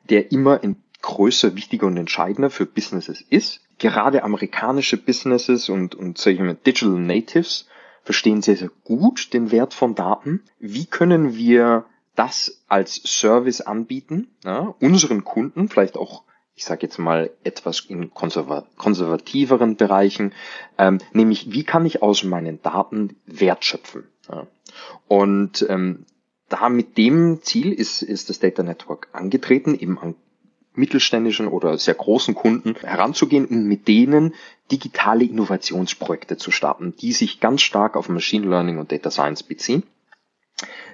der 0.10 0.32
immer 0.32 0.64
in 0.64 0.78
größer, 1.02 1.56
wichtiger 1.56 1.88
und 1.88 1.98
entscheidender 1.98 2.50
für 2.50 2.66
Businesses 2.66 3.22
ist. 3.22 3.62
Gerade 3.78 4.24
amerikanische 4.24 4.98
Businesses 4.98 5.70
und, 5.70 5.96
und 5.96 6.24
mal, 6.40 6.58
Digital 6.66 7.00
Natives 7.00 7.68
verstehen 8.04 8.42
sehr, 8.42 8.56
sehr 8.56 8.72
gut 8.84 9.34
den 9.34 9.52
Wert 9.52 9.74
von 9.74 9.96
Daten. 9.96 10.44
Wie 10.60 10.86
können 10.86 11.36
wir 11.36 11.86
das 12.16 12.64
als 12.68 12.96
Service 12.96 13.62
anbieten, 13.62 14.30
ja, 14.44 14.74
unseren 14.80 15.24
Kunden, 15.24 15.70
vielleicht 15.70 15.98
auch 15.98 16.24
ich 16.56 16.64
sage 16.64 16.84
jetzt 16.84 16.98
mal 16.98 17.32
etwas 17.44 17.82
in 17.82 18.12
konservativeren 18.14 19.76
Bereichen, 19.76 20.34
ähm, 20.78 21.00
nämlich 21.12 21.52
wie 21.52 21.64
kann 21.64 21.86
ich 21.86 22.02
aus 22.02 22.24
meinen 22.24 22.62
Daten 22.62 23.18
Wert 23.26 23.66
schöpfen. 23.66 24.06
Ja. 24.30 24.48
Und 25.08 25.66
ähm, 25.70 26.06
da 26.48 26.70
mit 26.70 26.98
dem 26.98 27.42
Ziel 27.42 27.74
ist, 27.74 28.02
ist 28.02 28.30
das 28.30 28.40
Data 28.40 28.64
Network 28.64 29.10
angetreten, 29.12 29.78
eben 29.78 30.00
an 30.00 30.16
mittelständischen 30.74 31.48
oder 31.48 31.78
sehr 31.78 31.94
großen 31.94 32.36
Kunden 32.36 32.76
heranzugehen 32.76 33.46
und 33.46 33.66
mit 33.66 33.88
denen 33.88 34.34
digitale 34.72 35.24
Innovationsprojekte 35.24 36.38
zu 36.38 36.52
starten, 36.52 36.96
die 37.00 37.14
sich 37.14 37.40
ganz 37.40 37.62
stark 37.62 37.96
auf 37.96 38.10
Machine 38.10 38.48
Learning 38.48 38.78
und 38.78 38.92
Data 38.92 39.12
Science 39.12 39.44
beziehen. 39.44 39.84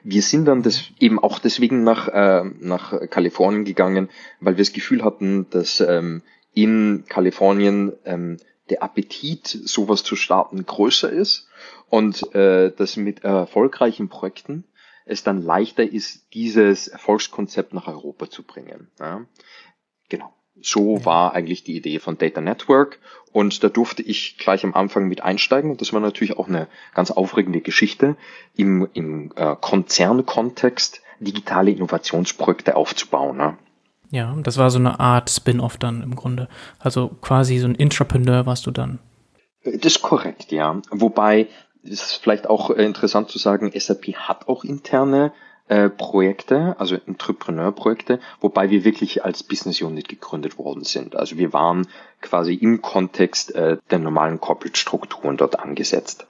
Wir 0.03 0.21
sind 0.21 0.45
dann 0.45 0.63
das 0.63 0.85
eben 0.99 1.19
auch 1.19 1.39
deswegen 1.39 1.83
nach, 1.83 2.07
äh, 2.07 2.43
nach 2.59 3.09
Kalifornien 3.09 3.65
gegangen, 3.65 4.09
weil 4.39 4.55
wir 4.55 4.63
das 4.63 4.73
Gefühl 4.73 5.03
hatten, 5.03 5.47
dass 5.51 5.79
ähm, 5.79 6.23
in 6.53 7.05
Kalifornien 7.07 7.93
ähm, 8.05 8.37
der 8.69 8.83
Appetit, 8.83 9.47
sowas 9.47 10.03
zu 10.03 10.15
starten, 10.15 10.65
größer 10.65 11.11
ist 11.11 11.47
und 11.89 12.33
äh, 12.33 12.71
dass 12.71 12.97
mit 12.97 13.23
erfolgreichen 13.23 14.09
Projekten 14.09 14.63
es 15.05 15.23
dann 15.23 15.41
leichter 15.41 15.83
ist, 15.83 16.33
dieses 16.33 16.87
Erfolgskonzept 16.87 17.73
nach 17.73 17.87
Europa 17.87 18.29
zu 18.29 18.43
bringen. 18.43 18.89
Ja? 18.99 19.25
Genau. 20.09 20.33
So 20.61 21.05
war 21.05 21.33
eigentlich 21.33 21.63
die 21.63 21.75
Idee 21.75 21.99
von 21.99 22.17
Data 22.17 22.39
Network 22.39 22.99
und 23.31 23.63
da 23.63 23.69
durfte 23.69 24.01
ich 24.01 24.37
gleich 24.37 24.63
am 24.63 24.73
Anfang 24.73 25.07
mit 25.07 25.21
einsteigen 25.23 25.71
und 25.71 25.81
das 25.81 25.93
war 25.93 25.99
natürlich 25.99 26.37
auch 26.37 26.47
eine 26.47 26.67
ganz 26.93 27.11
aufregende 27.11 27.61
Geschichte 27.61 28.15
im, 28.55 28.87
im 28.93 29.31
äh, 29.35 29.55
Konzernkontext 29.59 31.01
digitale 31.19 31.71
Innovationsprojekte 31.71 32.75
aufzubauen. 32.75 33.37
Ne? 33.37 33.57
Ja, 34.09 34.35
das 34.43 34.57
war 34.57 34.69
so 34.69 34.79
eine 34.79 34.99
Art 34.99 35.29
Spin-off 35.29 35.77
dann 35.77 36.01
im 36.01 36.15
Grunde. 36.15 36.49
Also 36.79 37.09
quasi 37.21 37.59
so 37.59 37.67
ein 37.67 37.75
Intrapreneur 37.75 38.45
warst 38.45 38.65
du 38.65 38.71
dann. 38.71 38.99
Das 39.63 39.95
ist 39.95 40.01
korrekt, 40.01 40.51
ja. 40.51 40.81
Wobei 40.89 41.47
es 41.83 41.91
ist 41.91 42.15
vielleicht 42.15 42.47
auch 42.47 42.69
interessant 42.71 43.29
zu 43.29 43.37
sagen, 43.37 43.71
SAP 43.73 44.13
hat 44.15 44.47
auch 44.47 44.63
interne 44.63 45.31
äh, 45.71 45.89
Projekte, 45.89 46.75
also 46.79 46.97
Entrepreneur-Projekte, 47.07 48.19
wobei 48.41 48.69
wir 48.69 48.83
wirklich 48.83 49.23
als 49.23 49.41
Business 49.41 49.81
Unit 49.81 50.09
gegründet 50.09 50.57
worden 50.57 50.83
sind. 50.83 51.15
Also 51.15 51.37
wir 51.37 51.53
waren 51.53 51.87
quasi 52.19 52.55
im 52.55 52.81
Kontext 52.81 53.55
äh, 53.55 53.77
der 53.89 53.99
normalen 53.99 54.41
Corporate-Strukturen 54.41 55.37
dort 55.37 55.59
angesetzt. 55.59 56.27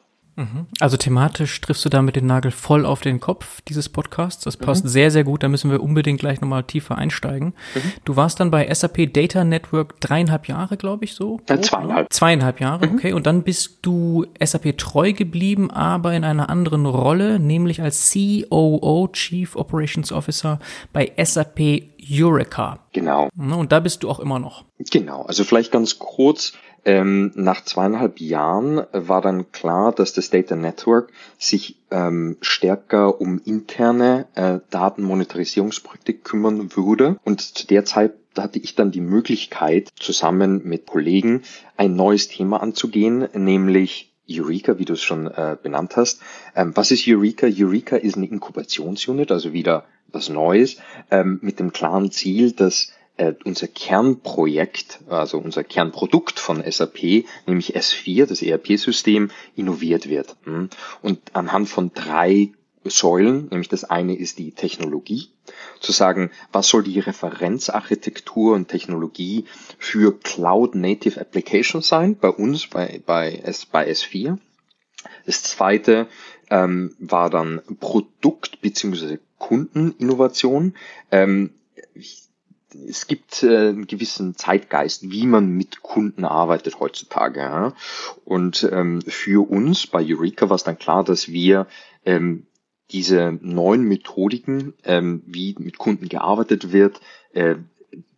Also 0.80 0.98
thematisch 0.98 1.60
triffst 1.62 1.84
du 1.86 1.90
damit 1.90 2.16
den 2.16 2.26
Nagel 2.26 2.52
voll 2.52 2.86
auf 2.86 3.02
den 3.02 3.20
Kopf 3.20 3.62
dieses 3.62 3.90
Podcasts. 3.90 4.44
Das 4.44 4.58
passt 4.58 4.86
mhm. 4.86 4.90
sehr, 4.90 5.12
sehr 5.12 5.24
gut. 5.24 5.44
Da 5.44 5.50
müssen 5.50 5.70
wir 5.70 5.84
unbedingt 5.84 6.20
gleich 6.20 6.42
nochmal 6.42 6.64
tiefer 6.64 6.98
einsteigen. 6.98 7.54
Mhm. 7.76 7.94
Du 8.06 8.16
warst 8.16 8.40
dann 8.40 8.50
bei 8.50 8.74
SAP 8.74 9.14
Data 9.14 9.44
Network 9.44 10.00
dreieinhalb 10.00 10.48
Jahre, 10.48 10.78
glaube 10.78 11.06
ich, 11.06 11.14
so? 11.14 11.40
Ja, 11.50 11.62
zweieinhalb. 11.62 12.12
Zweieinhalb 12.12 12.60
Jahre, 12.60 12.88
mhm. 12.88 12.96
okay. 12.96 13.14
Und 13.14 13.28
dann 13.28 13.44
bist 13.44 13.80
du 13.82 14.26
SAP 14.42 14.78
treu 14.78 15.14
geblieben, 15.14 15.70
aber 15.70 16.14
in 16.14 16.24
einer 16.24 16.50
anderen 16.50 16.86
Rolle, 16.86 17.40
nämlich 17.40 17.82
als 17.82 18.12
COO, 18.12 19.10
Chief 19.14 19.56
Operations 19.56 20.12
Officer 20.12 20.60
bei 20.94 21.12
SAP 21.22 21.92
Eureka. 22.10 22.80
Genau. 22.94 23.30
Und 23.38 23.72
da 23.72 23.80
bist 23.80 24.04
du 24.04 24.10
auch 24.10 24.20
immer 24.20 24.40
noch. 24.40 24.66
Genau. 24.90 25.24
Also 25.24 25.44
vielleicht 25.44 25.72
ganz 25.72 26.00
kurz. 26.00 26.54
Ähm, 26.84 27.32
nach 27.36 27.64
zweieinhalb 27.64 28.20
Jahren 28.20 28.82
war 28.92 29.22
dann 29.22 29.52
klar, 29.52 29.92
dass 29.92 30.14
das 30.14 30.30
Data 30.30 30.56
Network 30.56 31.12
sich 31.38 31.78
ähm, 31.92 32.38
stärker 32.42 33.22
um 33.22 33.40
interne 33.44 34.28
äh, 34.36 34.60
Datenmonetarisierungsprojekte 34.72 36.14
kümmern 36.14 36.76
würde. 36.76 37.18
Und 37.24 37.42
zu 37.42 37.68
der 37.68 37.86
Zeit 37.86 38.14
hatte 38.38 38.60
ich 38.60 38.76
dann 38.76 38.92
die 38.92 39.02
Möglichkeit, 39.02 39.90
zusammen 40.00 40.62
mit 40.64 40.88
Kollegen 40.88 41.44
ein 41.78 41.96
neues 41.96 42.30
Thema 42.30 42.62
anzugehen, 42.62 43.28
nämlich 43.34 44.14
Eureka, 44.30 44.80
wie 44.80 44.86
du 44.86 44.94
es 44.94 45.04
schon 45.04 45.28
äh, 45.28 45.58
benannt 45.62 45.98
hast. 45.98 46.22
Ähm, 46.56 46.72
was 46.76 46.92
ist 46.92 47.08
Eureka? 47.08 47.48
Eureka 47.48 47.98
ist 47.98 48.18
eine 48.18 48.28
Inkubationsunit, 48.28 49.32
also 49.32 49.54
wieder 49.54 49.86
was 50.12 50.30
Neues, 50.30 50.78
ähm, 51.10 51.40
mit 51.42 51.60
dem 51.60 51.74
klaren 51.74 52.12
Ziel, 52.12 52.52
dass 52.52 52.92
äh, 53.22 53.36
unser 53.46 53.68
Kernprojekt, 53.68 55.00
also 55.08 55.38
unser 55.38 55.64
Kernprodukt 55.64 56.40
von 56.40 56.64
SAP, 56.70 57.26
nämlich 57.46 57.76
S4, 57.78 58.26
das 58.26 58.42
ERP-System, 58.42 59.30
innoviert 59.56 60.10
wird. 60.10 60.36
Hm? 60.46 60.70
Und 61.04 61.20
anhand 61.34 61.70
von 61.70 61.92
drei 61.94 62.52
Säulen, 62.84 63.48
nämlich 63.52 63.70
das 63.70 63.84
eine 63.84 64.16
ist 64.18 64.40
die 64.40 64.54
Technologie, 64.54 65.30
zu 65.80 65.92
sagen, 65.92 66.32
was 66.52 66.68
soll 66.70 66.82
die 66.82 67.00
Referenzarchitektur 67.00 68.56
und 68.56 68.70
Technologie 68.70 69.46
für 69.78 70.18
Cloud 70.18 70.74
Native 70.74 71.22
Applications 71.22 71.88
sein, 71.88 72.18
bei 72.18 72.30
uns, 72.30 72.68
bei, 72.68 73.02
bei, 73.06 73.36
S, 73.44 73.68
bei 73.68 73.88
S4. 73.88 74.40
Das 75.28 75.44
zweite 75.44 76.08
ähm, 76.50 76.96
war 76.98 77.30
dann 77.30 77.62
Produkt- 77.80 78.62
bzw. 78.62 79.20
Kundeninnovation. 79.38 80.76
Ähm, 81.12 81.52
es 82.88 83.08
gibt 83.08 83.44
äh, 83.44 83.70
einen 83.70 83.88
gewissen 83.88 84.36
Zeitgeist, 84.36 85.12
wie 85.12 85.28
man 85.28 85.50
mit 85.50 85.82
Kunden 85.82 86.26
arbeitet 86.26 86.80
heutzutage. 86.80 87.40
Ja? 87.40 87.74
Und 88.26 88.68
ähm, 88.72 89.02
für 89.02 89.50
uns 89.50 89.88
bei 89.88 90.04
Eureka 90.04 90.50
war 90.50 90.56
es 90.56 90.64
dann 90.64 90.80
klar, 90.80 91.04
dass 91.04 91.30
wir 91.30 91.68
ähm, 92.06 92.48
diese 92.92 93.38
neuen 93.42 93.84
Methodiken, 93.84 94.74
ähm, 94.84 95.24
wie 95.26 95.56
mit 95.60 95.78
Kunden 95.78 96.10
gearbeitet 96.10 96.72
wird, 96.72 97.00
äh, 97.34 97.56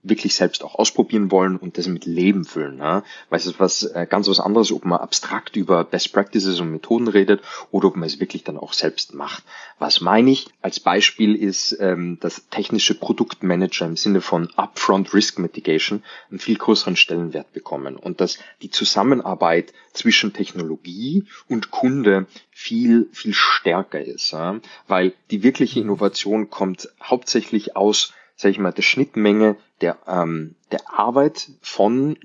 wirklich 0.04 0.36
selbst 0.36 0.64
auch 0.64 0.76
ausprobieren 0.76 1.32
wollen 1.32 1.56
und 1.56 1.78
das 1.78 1.88
mit 1.88 2.06
Leben 2.06 2.44
füllen. 2.44 2.78
Ja? 2.78 3.04
Weil 3.30 3.40
es 3.40 3.46
ist 3.46 3.60
was 3.60 3.84
äh, 3.84 4.06
ganz 4.08 4.28
was 4.28 4.40
anderes, 4.40 4.72
ob 4.72 4.86
man 4.86 5.00
abstrakt 5.00 5.56
über 5.56 5.84
Best 5.86 6.12
Practices 6.14 6.60
und 6.60 6.72
Methoden 6.72 7.08
redet 7.08 7.42
oder 7.72 7.88
ob 7.88 7.96
man 7.96 8.06
es 8.06 8.20
wirklich 8.20 8.44
dann 8.44 8.58
auch 8.58 8.74
selbst 8.74 9.14
macht. 9.14 9.44
Was 9.80 10.02
meine 10.02 10.30
ich? 10.30 10.48
Als 10.62 10.80
Beispiel 10.80 11.36
ist 11.36 11.78
ähm, 11.80 12.18
das 12.20 12.50
technische 12.50 12.96
Produktmanager 12.96 13.86
im 13.86 13.96
Sinne 13.96 14.22
von 14.22 14.50
Upfront 14.56 15.14
Risk 15.14 15.40
Mitigation 15.40 16.04
einen 16.30 16.40
viel 16.40 16.58
größeren 16.58 16.98
Stellenwert 16.98 17.54
bekommen 17.54 17.96
und 17.96 18.20
dass 18.20 18.40
die 18.62 18.70
Zusammenarbeit 18.70 19.74
zwischen 19.94 20.34
Technologie 20.34 21.26
und 21.48 21.72
Kunde 21.72 22.28
viel, 22.52 23.08
viel 23.14 23.34
stärker 23.34 24.02
ist. 24.04 24.32
Ja? 24.32 24.60
Weil 24.88 25.14
die 25.32 25.44
wirkliche 25.44 25.80
Innovation 25.80 26.50
kommt 26.50 26.90
hauptsächlich 27.02 27.78
aus 27.78 28.14
sage 28.36 28.52
ich 28.52 28.60
mal, 28.60 28.72
der 28.72 28.82
Schnittmenge 28.82 29.58
der, 29.82 29.98
ähm, 30.08 30.56
der 30.72 30.82
Arbeit 30.92 31.52
von, 31.62 32.18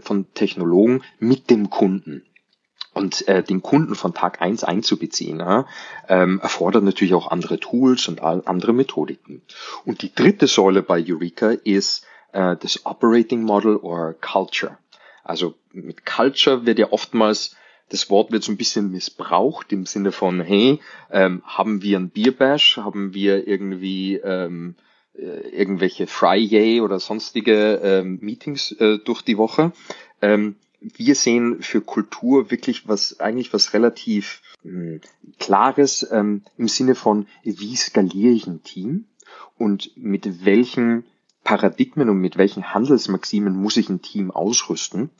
von 0.00 0.32
Technologen 0.34 1.02
mit 1.18 1.50
dem 1.50 1.70
Kunden. 1.70 2.22
Und 2.94 3.28
äh, 3.28 3.42
den 3.42 3.60
Kunden 3.60 3.94
von 3.94 4.14
Tag 4.14 4.40
eins 4.40 4.64
einzubeziehen, 4.64 5.40
ja, 5.40 5.66
ähm, 6.08 6.40
erfordert 6.40 6.82
natürlich 6.82 7.12
auch 7.12 7.30
andere 7.30 7.60
Tools 7.60 8.08
und 8.08 8.22
andere 8.22 8.72
Methodiken. 8.72 9.42
Und 9.84 10.00
die 10.00 10.14
dritte 10.14 10.46
Säule 10.46 10.82
bei 10.82 11.04
Eureka 11.06 11.50
ist 11.50 12.06
äh, 12.32 12.56
das 12.56 12.86
Operating 12.86 13.42
Model 13.42 13.76
or 13.76 14.14
Culture. 14.14 14.78
Also 15.24 15.56
mit 15.72 16.06
Culture 16.06 16.64
wird 16.64 16.78
ja 16.78 16.90
oftmals 16.90 17.54
das 17.88 18.10
Wort 18.10 18.32
wird 18.32 18.42
so 18.42 18.52
ein 18.52 18.56
bisschen 18.56 18.90
missbraucht 18.90 19.72
im 19.72 19.86
Sinne 19.86 20.10
von, 20.10 20.40
hey, 20.40 20.80
ähm, 21.10 21.42
haben 21.44 21.82
wir 21.82 21.98
ein 21.98 22.10
Bierbash, 22.10 22.78
haben 22.78 23.14
wir 23.14 23.46
irgendwie 23.46 24.16
ähm, 24.16 24.74
äh, 24.78 24.85
irgendwelche 25.18 26.06
Friday 26.06 26.80
oder 26.80 27.00
sonstige 27.00 27.80
ähm, 27.82 28.18
Meetings 28.20 28.72
äh, 28.72 28.98
durch 28.98 29.22
die 29.22 29.38
Woche. 29.38 29.72
Ähm, 30.20 30.56
wir 30.80 31.14
sehen 31.14 31.62
für 31.62 31.80
Kultur 31.80 32.50
wirklich 32.50 32.86
was 32.86 33.18
eigentlich 33.20 33.52
was 33.52 33.72
relativ 33.72 34.42
mh, 34.62 34.72
hm, 34.72 35.00
klares 35.38 36.06
ähm, 36.10 36.42
im 36.58 36.68
Sinne 36.68 36.94
von 36.94 37.26
wie 37.42 37.76
skaliere 37.76 38.32
ich 38.32 38.46
ein 38.46 38.62
Team 38.62 39.06
und 39.58 39.96
mit 39.96 40.44
welchen 40.44 41.04
Paradigmen 41.44 42.10
und 42.10 42.20
mit 42.20 42.36
welchen 42.36 42.74
Handelsmaximen 42.74 43.54
muss 43.54 43.76
ich 43.76 43.88
ein 43.88 44.02
Team 44.02 44.30
ausrüsten, 44.30 45.10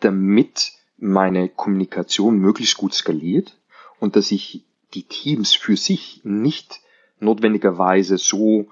damit 0.00 0.72
meine 0.96 1.48
Kommunikation 1.48 2.38
möglichst 2.38 2.78
gut 2.78 2.94
skaliert 2.94 3.58
und 3.98 4.16
dass 4.16 4.30
ich 4.30 4.64
die 4.94 5.02
Teams 5.02 5.54
für 5.54 5.76
sich 5.76 6.22
nicht 6.24 6.80
notwendigerweise 7.20 8.18
so 8.18 8.68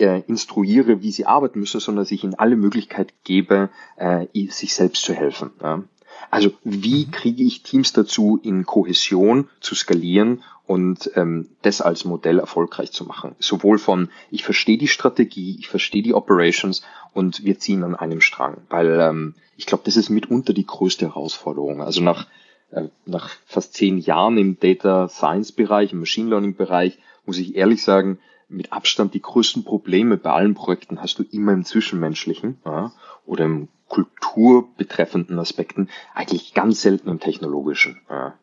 äh, 0.00 0.22
instruiere, 0.26 1.02
wie 1.02 1.12
sie 1.12 1.26
arbeiten 1.26 1.60
müssen, 1.60 1.80
sondern 1.80 2.04
sich 2.04 2.24
ihnen 2.24 2.34
alle 2.34 2.56
Möglichkeit 2.56 3.12
gebe, 3.24 3.70
äh, 3.96 4.26
sich 4.48 4.74
selbst 4.74 5.02
zu 5.02 5.14
helfen. 5.14 5.50
Ja. 5.62 5.82
Also 6.30 6.52
wie 6.64 7.06
mhm. 7.06 7.10
kriege 7.10 7.42
ich 7.42 7.62
Teams 7.62 7.92
dazu, 7.92 8.38
in 8.42 8.66
Kohäsion 8.66 9.48
zu 9.60 9.74
skalieren 9.74 10.42
und 10.66 11.10
ähm, 11.14 11.48
das 11.62 11.80
als 11.80 12.04
Modell 12.04 12.38
erfolgreich 12.38 12.92
zu 12.92 13.04
machen? 13.04 13.34
Sowohl 13.38 13.78
von, 13.78 14.10
ich 14.30 14.44
verstehe 14.44 14.78
die 14.78 14.88
Strategie, 14.88 15.56
ich 15.58 15.68
verstehe 15.68 16.02
die 16.02 16.14
Operations 16.14 16.82
und 17.12 17.44
wir 17.44 17.58
ziehen 17.58 17.82
an 17.82 17.96
einem 17.96 18.20
Strang, 18.20 18.58
weil 18.68 19.00
ähm, 19.00 19.34
ich 19.56 19.66
glaube, 19.66 19.82
das 19.84 19.96
ist 19.96 20.10
mitunter 20.10 20.52
die 20.52 20.66
größte 20.66 21.06
Herausforderung. 21.06 21.82
Also 21.82 22.02
nach, 22.02 22.26
äh, 22.70 22.88
nach 23.06 23.30
fast 23.46 23.74
zehn 23.74 23.98
Jahren 23.98 24.38
im 24.38 24.58
Data 24.60 25.08
Science 25.08 25.52
Bereich, 25.52 25.92
im 25.92 26.00
Machine 26.00 26.30
Learning 26.30 26.54
Bereich, 26.54 26.98
muss 27.26 27.38
ich 27.38 27.56
ehrlich 27.56 27.82
sagen, 27.82 28.18
mit 28.50 28.72
Abstand 28.72 29.14
die 29.14 29.22
größten 29.22 29.64
Probleme 29.64 30.16
bei 30.16 30.30
allen 30.30 30.54
Projekten 30.54 31.00
hast 31.00 31.18
du 31.18 31.24
immer 31.30 31.52
im 31.52 31.64
Zwischenmenschlichen 31.64 32.58
ja, 32.64 32.92
oder 33.24 33.44
im 33.44 33.68
kulturbetreffenden 33.88 35.38
Aspekten, 35.38 35.88
eigentlich 36.14 36.54
ganz 36.54 36.80
selten 36.80 37.08
im 37.08 37.20
technologischen. 37.20 38.00
Ja. 38.08 38.34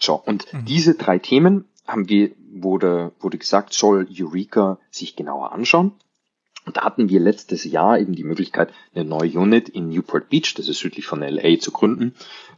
So, 0.00 0.14
und 0.14 0.52
mhm. 0.52 0.64
diese 0.64 0.94
drei 0.94 1.18
Themen 1.18 1.64
haben 1.86 2.08
wir, 2.08 2.30
wurde, 2.50 3.12
wurde 3.20 3.38
gesagt, 3.38 3.72
soll 3.72 4.08
Eureka 4.10 4.78
sich 4.90 5.16
genauer 5.16 5.52
anschauen. 5.52 5.92
Und 6.64 6.76
da 6.76 6.82
hatten 6.82 7.08
wir 7.08 7.20
letztes 7.20 7.62
Jahr 7.64 7.98
eben 7.98 8.14
die 8.14 8.24
Möglichkeit, 8.24 8.72
eine 8.92 9.04
neue 9.04 9.38
Unit 9.38 9.68
in 9.68 9.88
Newport 9.88 10.28
Beach, 10.28 10.54
das 10.56 10.68
ist 10.68 10.80
südlich 10.80 11.06
von 11.06 11.20
LA, 11.20 11.60
zu 11.60 11.70
gründen. 11.70 12.14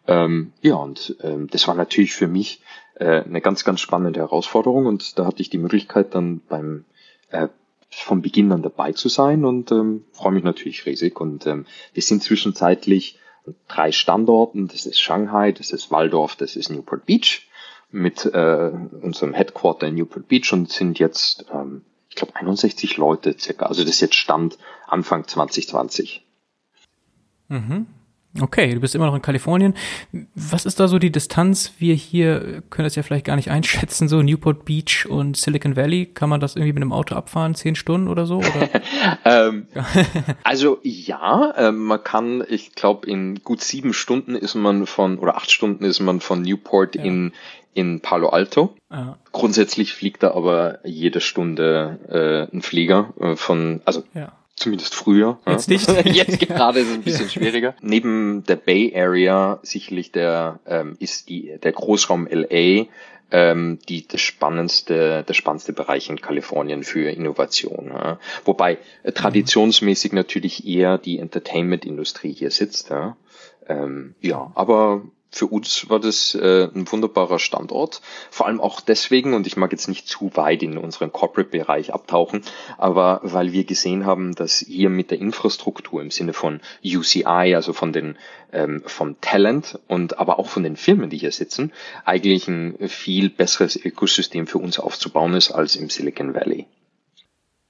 Ähm, 0.06 0.52
ja, 0.62 0.76
und 0.76 1.16
ähm, 1.22 1.48
das 1.50 1.68
war 1.68 1.74
natürlich 1.74 2.14
für 2.14 2.28
mich 2.28 2.62
äh, 2.98 3.22
eine 3.22 3.40
ganz, 3.40 3.64
ganz 3.64 3.80
spannende 3.80 4.20
Herausforderung 4.20 4.86
und 4.86 5.18
da 5.18 5.26
hatte 5.26 5.42
ich 5.42 5.50
die 5.50 5.58
Möglichkeit 5.58 6.14
dann 6.14 6.40
beim 6.48 6.84
äh, 7.30 7.48
von 7.90 8.22
Beginn 8.22 8.52
an 8.52 8.62
dabei 8.62 8.92
zu 8.92 9.08
sein 9.08 9.44
und 9.44 9.72
ähm, 9.72 10.04
freue 10.12 10.32
mich 10.32 10.44
natürlich 10.44 10.84
riesig. 10.86 11.20
Und 11.20 11.46
ähm, 11.46 11.66
wir 11.94 12.02
sind 12.02 12.22
zwischenzeitlich 12.22 13.18
drei 13.66 13.92
Standorten. 13.92 14.68
Das 14.68 14.86
ist 14.86 15.00
Shanghai, 15.00 15.52
das 15.52 15.70
ist 15.70 15.90
Waldorf, 15.90 16.36
das 16.36 16.56
ist 16.56 16.70
Newport 16.70 17.06
Beach 17.06 17.48
mit 17.90 18.26
äh, 18.26 18.70
unserem 19.00 19.32
Headquarter 19.32 19.86
in 19.86 19.94
Newport 19.94 20.28
Beach 20.28 20.52
und 20.52 20.70
sind 20.70 20.98
jetzt, 20.98 21.46
ähm, 21.52 21.82
ich 22.10 22.16
glaube, 22.16 22.36
61 22.36 22.98
Leute 22.98 23.34
circa. 23.38 23.66
Also 23.66 23.82
das 23.82 23.92
ist 23.92 24.00
jetzt 24.00 24.16
Stand 24.16 24.58
Anfang 24.86 25.26
2020. 25.26 26.26
Mhm. 27.48 27.86
Okay, 28.40 28.74
du 28.74 28.80
bist 28.80 28.94
immer 28.94 29.06
noch 29.06 29.14
in 29.14 29.22
Kalifornien. 29.22 29.74
Was 30.34 30.66
ist 30.66 30.80
da 30.80 30.88
so 30.88 30.98
die 30.98 31.10
Distanz? 31.10 31.72
Wir 31.78 31.94
hier 31.94 32.62
können 32.70 32.84
das 32.84 32.94
ja 32.94 33.02
vielleicht 33.02 33.26
gar 33.26 33.36
nicht 33.36 33.50
einschätzen, 33.50 34.08
so 34.08 34.22
Newport 34.22 34.64
Beach 34.64 35.06
und 35.08 35.36
Silicon 35.36 35.76
Valley. 35.76 36.06
Kann 36.06 36.28
man 36.28 36.40
das 36.40 36.56
irgendwie 36.56 36.72
mit 36.72 36.82
einem 36.82 36.92
Auto 36.92 37.14
abfahren, 37.14 37.54
zehn 37.54 37.74
Stunden 37.74 38.08
oder 38.08 38.26
so? 38.26 38.38
Oder? 38.38 38.68
ähm, 39.24 39.66
also 40.44 40.78
ja, 40.82 41.50
äh, 41.56 41.72
man 41.72 42.02
kann, 42.02 42.44
ich 42.48 42.74
glaube, 42.74 43.08
in 43.08 43.42
gut 43.42 43.62
sieben 43.62 43.92
Stunden 43.92 44.34
ist 44.34 44.54
man 44.54 44.86
von, 44.86 45.18
oder 45.18 45.36
acht 45.36 45.50
Stunden 45.50 45.84
ist 45.84 46.00
man 46.00 46.20
von 46.20 46.42
Newport 46.42 46.96
ja. 46.96 47.02
in, 47.02 47.32
in 47.74 48.00
Palo 48.00 48.28
Alto. 48.28 48.74
Ja. 48.90 49.18
Grundsätzlich 49.32 49.92
fliegt 49.92 50.22
da 50.22 50.32
aber 50.32 50.80
jede 50.84 51.20
Stunde 51.20 51.98
äh, 52.08 52.54
ein 52.54 52.62
Flieger 52.62 53.14
äh, 53.20 53.36
von, 53.36 53.80
also 53.84 54.04
ja. 54.14 54.32
Zumindest 54.58 54.94
früher. 54.94 55.38
Jetzt 55.46 55.68
nicht. 55.68 55.88
Jetzt 56.04 56.40
gerade 56.48 56.80
ist 56.80 56.88
es 56.88 56.94
ein 56.94 57.02
bisschen 57.02 57.26
ja. 57.26 57.30
schwieriger. 57.30 57.74
Neben 57.80 58.44
der 58.44 58.56
Bay 58.56 58.92
Area 58.94 59.60
sicherlich 59.62 60.12
der 60.12 60.60
ähm, 60.66 60.96
ist 60.98 61.28
die 61.28 61.58
der 61.62 61.72
Großraum 61.72 62.28
LA 62.30 62.86
ähm, 63.30 63.78
die 63.88 64.06
das 64.06 64.20
spannendste 64.20 65.24
der 65.26 65.34
spannendste 65.34 65.72
Bereich 65.72 66.08
in 66.08 66.20
Kalifornien 66.20 66.82
für 66.82 67.10
Innovation. 67.10 67.90
Ja. 67.92 68.18
Wobei 68.44 68.78
äh, 69.02 69.12
traditionsmäßig 69.12 70.12
natürlich 70.12 70.66
eher 70.66 70.98
die 70.98 71.18
Entertainment-Industrie 71.18 72.32
hier 72.32 72.50
sitzt. 72.50 72.90
Ja. 72.90 73.16
Ähm, 73.68 74.14
ja, 74.20 74.50
aber 74.54 75.02
für 75.30 75.46
uns 75.46 75.90
war 75.90 76.00
das 76.00 76.34
äh, 76.34 76.68
ein 76.74 76.90
wunderbarer 76.90 77.38
Standort. 77.38 78.00
Vor 78.30 78.46
allem 78.46 78.60
auch 78.60 78.80
deswegen, 78.80 79.34
und 79.34 79.46
ich 79.46 79.56
mag 79.56 79.72
jetzt 79.72 79.88
nicht 79.88 80.08
zu 80.08 80.30
weit 80.34 80.62
in 80.62 80.78
unseren 80.78 81.12
Corporate-Bereich 81.12 81.92
abtauchen, 81.92 82.42
aber 82.78 83.20
weil 83.22 83.52
wir 83.52 83.64
gesehen 83.64 84.06
haben, 84.06 84.34
dass 84.34 84.58
hier 84.58 84.88
mit 84.88 85.10
der 85.10 85.18
Infrastruktur 85.18 86.00
im 86.00 86.10
Sinne 86.10 86.32
von 86.32 86.60
UCI, 86.82 87.54
also 87.54 87.72
von 87.72 87.92
den 87.92 88.16
ähm, 88.52 88.82
vom 88.86 89.20
Talent 89.20 89.78
und 89.86 90.18
aber 90.18 90.38
auch 90.38 90.48
von 90.48 90.62
den 90.62 90.76
Firmen, 90.76 91.10
die 91.10 91.18
hier 91.18 91.32
sitzen, 91.32 91.72
eigentlich 92.04 92.48
ein 92.48 92.88
viel 92.88 93.28
besseres 93.28 93.76
Ökosystem 93.76 94.46
für 94.46 94.58
uns 94.58 94.78
aufzubauen 94.78 95.34
ist 95.34 95.50
als 95.50 95.76
im 95.76 95.90
Silicon 95.90 96.34
Valley. 96.34 96.66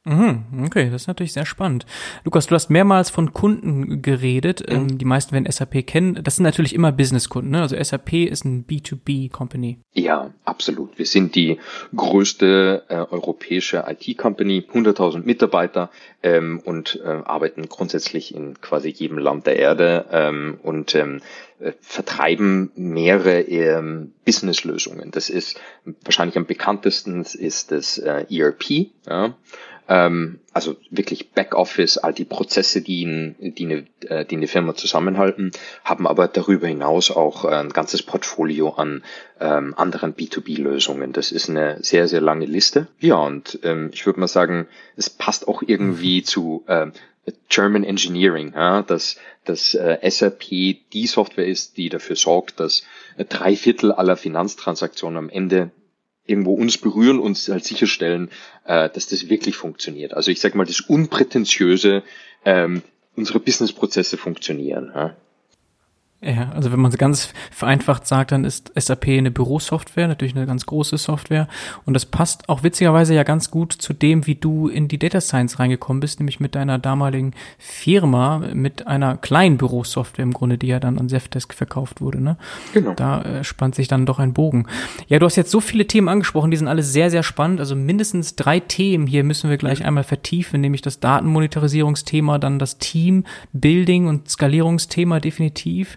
Mhm, 0.09 0.65
okay, 0.65 0.89
das 0.91 1.03
ist 1.03 1.09
natürlich 1.09 1.35
sehr 1.35 1.45
spannend. 1.45 1.85
Lukas, 2.25 2.47
du 2.47 2.55
hast 2.55 2.71
mehrmals 2.71 3.11
von 3.11 3.35
Kunden 3.35 4.01
geredet. 4.01 4.65
Mhm. 4.67 4.75
Ähm, 4.75 4.99
die 4.99 5.05
meisten 5.05 5.33
werden 5.33 5.51
SAP 5.51 5.87
kennen. 5.87 6.19
Das 6.25 6.37
sind 6.37 6.45
natürlich 6.45 6.75
immer 6.75 6.93
Businesskunden. 6.93 7.51
Ne? 7.51 7.61
Also 7.61 7.77
SAP 7.83 8.15
ist 8.15 8.47
ein 8.47 8.65
B2B-Company. 8.67 9.79
Ja, 9.93 10.33
absolut. 10.47 10.99
Wir 10.99 11.05
sind 11.05 11.35
die 11.35 11.59
größte 11.95 12.85
äh, 12.89 12.95
europäische 12.95 13.85
IT-Company, 13.87 14.67
100.000 14.73 15.25
Mitarbeiter 15.25 15.91
ähm, 16.23 16.63
und 16.65 16.99
äh, 17.05 17.09
arbeiten 17.09 17.69
grundsätzlich 17.69 18.35
in 18.35 18.59
quasi 18.63 18.89
jedem 18.89 19.19
Land 19.19 19.47
der 19.47 19.57
Erde 19.57 20.07
ähm, 20.11 20.59
und 20.63 20.95
ähm, 20.95 21.21
äh, 21.61 21.73
vertreiben 21.81 22.71
mehrere 22.77 23.41
ähm, 23.41 24.13
Business-Lösungen. 24.25 25.11
Das 25.11 25.29
ist 25.29 25.61
wahrscheinlich 26.03 26.39
am 26.39 26.47
bekanntesten 26.47 27.23
ist 27.23 27.73
das 27.73 27.99
äh, 27.99 28.25
ERP. 28.31 28.91
Ja? 29.07 29.35
Ähm, 29.89 30.41
also 30.53 30.77
wirklich 30.91 31.31
Backoffice, 31.31 31.99
all 31.99 32.13
die 32.13 32.27
Prozesse, 32.27 32.83
die, 32.83 33.03
in, 33.03 33.37
die, 33.41 33.65
eine, 33.65 33.87
äh, 34.07 34.25
die 34.25 34.37
eine 34.37 34.47
Firma 34.47 34.75
zusammenhalten, 34.75 35.51
haben 35.83 36.07
aber 36.07 36.29
darüber 36.29 36.69
hinaus 36.69 37.11
auch 37.11 37.45
äh, 37.45 37.49
ein 37.49 37.71
ganzes 37.71 38.03
Portfolio 38.03 38.71
an 38.71 39.03
ähm, 39.41 39.75
anderen 39.77 40.15
B2B-Lösungen. 40.15 41.13
Das 41.13 41.33
ist 41.33 41.49
eine 41.49 41.83
sehr, 41.83 42.07
sehr 42.07 42.21
lange 42.21 42.45
Liste. 42.45 42.89
Ja, 43.01 43.17
und 43.17 43.61
ähm, 43.63 43.91
ich 43.93 44.05
würde 44.05 44.21
mal 44.21 44.29
sagen, 44.29 44.69
es 44.97 45.09
passt 45.09 45.49
auch 45.49 45.63
irgendwie 45.67 46.23
zu 46.23 46.65
äh, 46.67 46.89
German 47.49 47.85
Engineering, 47.85 48.53
ja, 48.55 48.83
dass, 48.83 49.17
dass 49.45 49.75
äh, 49.75 49.99
SAP 50.09 50.49
die 50.93 51.07
Software 51.07 51.47
ist, 51.47 51.77
die 51.77 51.89
dafür 51.89 52.17
sorgt, 52.17 52.61
dass 52.61 52.85
äh, 53.17 53.25
drei 53.25 53.57
Viertel 53.57 53.93
aller 53.93 54.17
Finanztransaktionen 54.17 55.17
am 55.17 55.31
Ende 55.31 55.71
irgendwo 56.29 56.53
uns 56.55 56.79
berühren 56.79 57.19
und 57.19 57.37
halt 57.49 57.65
sicherstellen, 57.65 58.31
äh, 58.65 58.89
dass 58.91 59.09
das 59.09 59.29
wirklich 59.29 59.57
funktioniert. 59.57 60.15
Also 60.15 60.31
ich 60.31 60.41
sage 60.41 60.57
mal, 60.57 60.67
das 60.67 60.81
Unprätentiöse, 60.81 62.03
ähm, 62.45 62.83
unsere 63.17 63.41
Businessprozesse 63.41 64.17
funktionieren. 64.17 64.93
Ja? 64.95 65.17
Ja, 66.21 66.51
also 66.51 66.73
wenn 66.73 66.81
man 66.81 66.91
es 66.91 66.99
ganz 66.99 67.33
vereinfacht 67.53 68.05
sagt, 68.05 68.33
dann 68.33 68.45
ist 68.45 68.73
SAP 68.75 69.07
eine 69.07 69.31
Bürosoftware, 69.31 70.09
natürlich 70.09 70.35
eine 70.35 70.47
ganz 70.47 70.67
große 70.67 70.99
Software. 70.99 71.47
Und 71.85 71.95
das 71.95 72.07
passt 72.07 72.49
auch 72.49 72.65
witzigerweise 72.65 73.15
ja 73.15 73.23
ganz 73.23 73.53
gut 73.53 73.73
zu 73.73 73.93
dem, 73.93 74.27
wie 74.27 74.35
du 74.35 74.67
in 74.67 74.89
die 74.89 74.99
Data 74.99 75.21
Science 75.21 75.61
reingekommen 75.61 76.01
bist, 76.01 76.19
nämlich 76.19 76.41
mit 76.41 76.57
deiner 76.57 76.81
damaligen 76.81 77.35
Firma, 77.57 78.39
mit 78.53 78.89
einer 78.89 79.17
kleinen 79.17 79.59
Bürosoftware 79.59 80.25
im 80.25 80.33
Grunde, 80.33 80.59
die 80.59 80.67
ja 80.67 80.81
dann 80.81 80.99
an 80.99 81.09
Zefdesk 81.09 81.55
verkauft 81.55 82.01
wurde. 82.01 82.21
Ne? 82.21 82.37
Genau. 82.75 82.95
Da 82.95 83.23
äh, 83.23 83.45
spannt 83.45 83.77
sich 83.77 83.87
dann 83.87 84.05
doch 84.05 84.19
ein 84.19 84.33
Bogen. 84.33 84.67
Ja, 85.07 85.21
du 85.21 85.27
hast 85.27 85.37
jetzt 85.37 85.53
so 85.53 85.61
viele 85.61 85.87
Themen 85.87 86.09
angesprochen, 86.09 86.51
die 86.51 86.57
sind 86.57 86.67
alle 86.67 86.83
sehr, 86.83 87.13
sehr 87.13 87.23
spannend. 87.23 87.61
Also 87.61 87.77
mindestens 87.77 88.35
drei 88.35 88.59
Themen 88.59 89.07
hier 89.07 89.23
müssen 89.23 89.51
wir 89.51 89.57
gleich 89.57 89.81
mhm. 89.81 89.87
einmal 89.87 90.05
vertiefen, 90.05 90.61
nämlich 90.61 90.83
das 90.83 90.99
Datenmonetarisierungsthema, 90.99 92.41
dann 92.41 92.59
das 92.59 92.79
Team, 92.79 93.23
Building 93.53 94.09
und 94.09 94.29
Skalierungsthema 94.29 95.21
definitiv 95.21 95.97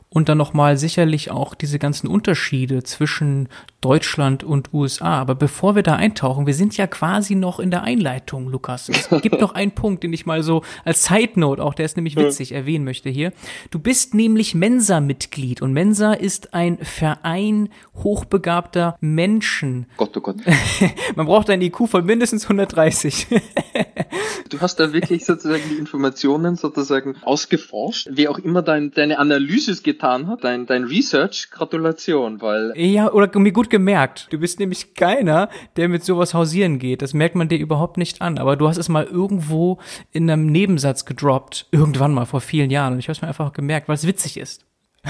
und 0.13 0.27
dann 0.27 0.37
nochmal 0.37 0.75
sicherlich 0.75 1.31
auch 1.31 1.55
diese 1.55 1.79
ganzen 1.79 2.07
Unterschiede 2.07 2.83
zwischen 2.83 3.47
Deutschland 3.79 4.43
und 4.43 4.73
USA. 4.73 5.21
Aber 5.21 5.35
bevor 5.35 5.75
wir 5.75 5.83
da 5.83 5.95
eintauchen, 5.95 6.45
wir 6.45 6.53
sind 6.53 6.75
ja 6.75 6.85
quasi 6.85 7.35
noch 7.35 7.61
in 7.61 7.71
der 7.71 7.83
Einleitung, 7.83 8.49
Lukas. 8.49 8.89
Es 8.89 9.07
gibt 9.21 9.39
noch 9.39 9.55
einen 9.55 9.71
Punkt, 9.71 10.03
den 10.03 10.11
ich 10.11 10.25
mal 10.25 10.43
so 10.43 10.63
als 10.83 11.05
Side 11.05 11.39
Note, 11.39 11.63
auch 11.63 11.73
der 11.73 11.85
ist 11.85 11.95
nämlich 11.95 12.17
witzig, 12.17 12.51
erwähnen 12.51 12.83
möchte 12.83 13.09
hier. 13.09 13.31
Du 13.71 13.79
bist 13.79 14.13
nämlich 14.13 14.53
Mensa-Mitglied 14.53 15.61
und 15.61 15.71
Mensa 15.71 16.11
ist 16.11 16.53
ein 16.53 16.77
Verein 16.79 17.69
hochbegabter 17.95 18.97
Menschen. 18.99 19.85
Gott, 19.95 20.15
oh 20.17 20.21
Gott. 20.21 20.37
Man 21.15 21.25
braucht 21.25 21.49
ein 21.49 21.61
IQ 21.61 21.87
von 21.87 22.05
mindestens 22.05 22.43
130. 22.43 23.27
du 24.49 24.59
hast 24.59 24.75
da 24.77 24.91
wirklich 24.91 25.23
sozusagen 25.23 25.63
die 25.69 25.77
Informationen 25.77 26.57
sozusagen 26.57 27.15
ausgeforscht, 27.21 28.09
wie 28.11 28.27
auch 28.27 28.39
immer 28.39 28.61
dein, 28.61 28.91
deine 28.91 29.17
Analyse 29.17 29.81
getan 29.81 30.00
hat, 30.03 30.43
dein, 30.43 30.65
dein 30.65 30.83
Research, 30.83 31.49
Gratulation, 31.51 32.41
weil. 32.41 32.73
Ja, 32.75 33.11
oder 33.11 33.37
mir 33.39 33.51
gut 33.51 33.69
gemerkt. 33.69 34.27
Du 34.31 34.39
bist 34.39 34.59
nämlich 34.59 34.93
keiner, 34.93 35.49
der 35.75 35.89
mit 35.89 36.03
sowas 36.03 36.33
hausieren 36.33 36.79
geht. 36.79 37.01
Das 37.01 37.13
merkt 37.13 37.35
man 37.35 37.49
dir 37.49 37.57
überhaupt 37.57 37.97
nicht 37.97 38.21
an. 38.21 38.37
Aber 38.37 38.55
du 38.55 38.67
hast 38.67 38.77
es 38.77 38.89
mal 38.89 39.05
irgendwo 39.05 39.79
in 40.11 40.29
einem 40.29 40.47
Nebensatz 40.47 41.05
gedroppt. 41.05 41.67
Irgendwann 41.71 42.13
mal 42.13 42.25
vor 42.25 42.41
vielen 42.41 42.69
Jahren. 42.69 42.93
Und 42.93 42.99
ich 42.99 43.05
habe 43.05 43.13
es 43.13 43.21
mir 43.21 43.27
einfach 43.27 43.53
gemerkt, 43.53 43.87
weil 43.87 43.95
es 43.95 44.07
witzig 44.07 44.37
ist. 44.37 44.65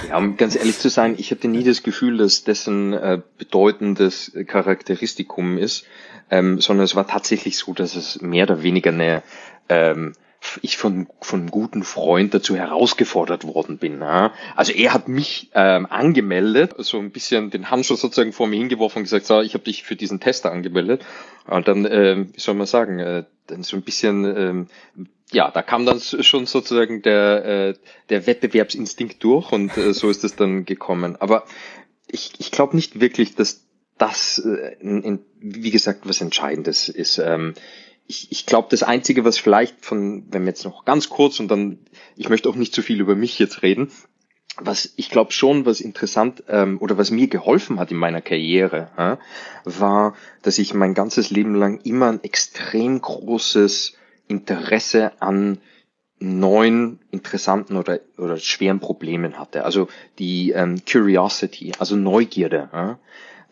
Ja, 0.08 0.18
um 0.18 0.38
ganz 0.38 0.56
ehrlich 0.56 0.78
zu 0.78 0.90
sein, 0.90 1.16
ich 1.18 1.32
hatte 1.32 1.50
nie 1.50 1.64
das 1.64 1.84
Gefühl, 1.84 2.18
dass 2.18 2.46
dessen 2.46 2.94
äh, 2.94 3.22
bedeutendes 3.38 4.32
Charakteristikum 4.48 5.58
ist, 5.58 5.86
ähm, 6.30 6.62
sondern 6.62 6.86
es 6.86 6.96
war 6.96 7.08
tatsächlich 7.08 7.58
so, 7.58 7.74
dass 7.74 7.96
es 7.96 8.22
mehr 8.22 8.46
oder 8.46 8.64
weniger 8.64 8.92
eine 8.92 9.22
ähm, 9.68 10.14
ich 10.62 10.78
von, 10.78 11.08
von 11.22 11.42
einem 11.42 11.52
guten 11.52 11.84
Freund 11.84 12.34
dazu 12.34 12.56
herausgefordert 12.56 13.46
worden 13.46 13.78
bin. 13.78 14.02
Ja. 14.02 14.34
Also 14.56 14.74
er 14.74 14.94
hat 14.94 15.08
mich 15.08 15.52
ähm, 15.54 15.86
angemeldet, 15.86 16.74
so 16.80 16.98
ein 16.98 17.12
bisschen 17.12 17.52
den 17.52 17.70
Handschuh 17.70 17.96
sozusagen 17.96 18.34
vor 18.34 18.48
mir 18.48 18.58
hingeworfen 18.58 19.00
und 19.00 19.04
gesagt, 19.04 19.26
so, 19.26 19.42
ich 19.42 19.54
habe 19.54 19.64
dich 19.64 19.84
für 19.84 19.96
diesen 19.96 20.20
Tester 20.20 20.52
angemeldet. 20.52 21.06
Und 21.48 21.68
dann, 21.68 21.86
äh, 21.86 22.26
wie 22.34 22.40
soll 22.40 22.56
man 22.56 22.68
sagen, 22.68 23.00
äh, 23.00 23.24
dann 23.48 23.64
so 23.64 23.78
ein 23.78 23.84
bisschen, 23.84 24.26
ähm, 24.26 24.68
ja, 25.32 25.50
da 25.52 25.62
kam 25.62 25.86
dann 25.86 26.00
schon 26.00 26.46
sozusagen 26.46 27.02
der, 27.02 27.46
äh, 27.46 27.74
der 28.10 28.28
Wettbewerbsinstinkt 28.28 29.24
durch 29.24 29.52
und 29.52 29.78
äh, 29.78 29.94
so 29.94 30.10
ist 30.10 30.24
es 30.24 30.36
dann 30.36 30.66
gekommen. 30.66 31.16
Aber 31.20 31.46
ich, 32.08 32.34
ich 32.40 32.52
glaube 32.52 32.76
nicht 32.76 33.00
wirklich, 33.00 33.36
dass 33.36 33.66
das, 33.98 34.40
äh, 34.40 34.76
in, 34.80 35.04
in, 35.04 35.20
wie 35.40 35.72
gesagt, 35.72 36.02
was 36.06 36.22
Entscheidendes 36.22 36.90
ist. 36.90 37.20
Ähm, 37.20 37.54
ich, 38.12 38.30
ich 38.30 38.46
glaube, 38.46 38.68
das 38.70 38.84
Einzige, 38.84 39.24
was 39.24 39.38
vielleicht 39.38 39.86
von, 39.86 40.26
wenn 40.32 40.44
wir 40.44 40.50
jetzt 40.50 40.66
noch 40.66 40.84
ganz 40.84 41.08
kurz 41.08 41.40
und 41.40 41.48
dann, 41.48 41.80
ich 42.18 42.28
möchte 42.28 42.50
auch 42.50 42.56
nicht 42.56 42.76
zu 42.76 42.82
viel 42.82 43.00
über 43.00 43.16
mich 43.16 43.40
jetzt 43.40 43.62
reden, 43.62 43.90
was 44.58 44.92
ich 44.98 45.10
glaube 45.10 45.32
schon, 45.32 45.66
was 45.66 45.80
interessant 45.80 46.44
ähm, 46.50 46.78
oder 46.82 46.98
was 46.98 47.10
mir 47.10 47.28
geholfen 47.28 47.80
hat 47.80 47.90
in 47.90 47.98
meiner 47.98 48.22
Karriere, 48.22 48.90
äh, 48.98 49.18
war, 49.64 50.14
dass 50.42 50.58
ich 50.58 50.74
mein 50.74 50.94
ganzes 50.94 51.30
Leben 51.30 51.56
lang 51.56 51.80
immer 51.86 52.10
ein 52.10 52.22
extrem 52.22 53.00
großes 53.00 53.94
Interesse 54.28 55.14
an 55.22 55.60
neuen, 56.20 57.00
interessanten 57.12 57.78
oder, 57.78 58.02
oder 58.18 58.38
schweren 58.38 58.82
Problemen 58.82 59.40
hatte. 59.40 59.64
Also 59.64 59.88
die 60.20 60.52
ähm, 60.52 60.82
Curiosity, 60.86 61.72
also 61.80 61.96
Neugierde. 61.96 62.70
Äh. 62.74 62.96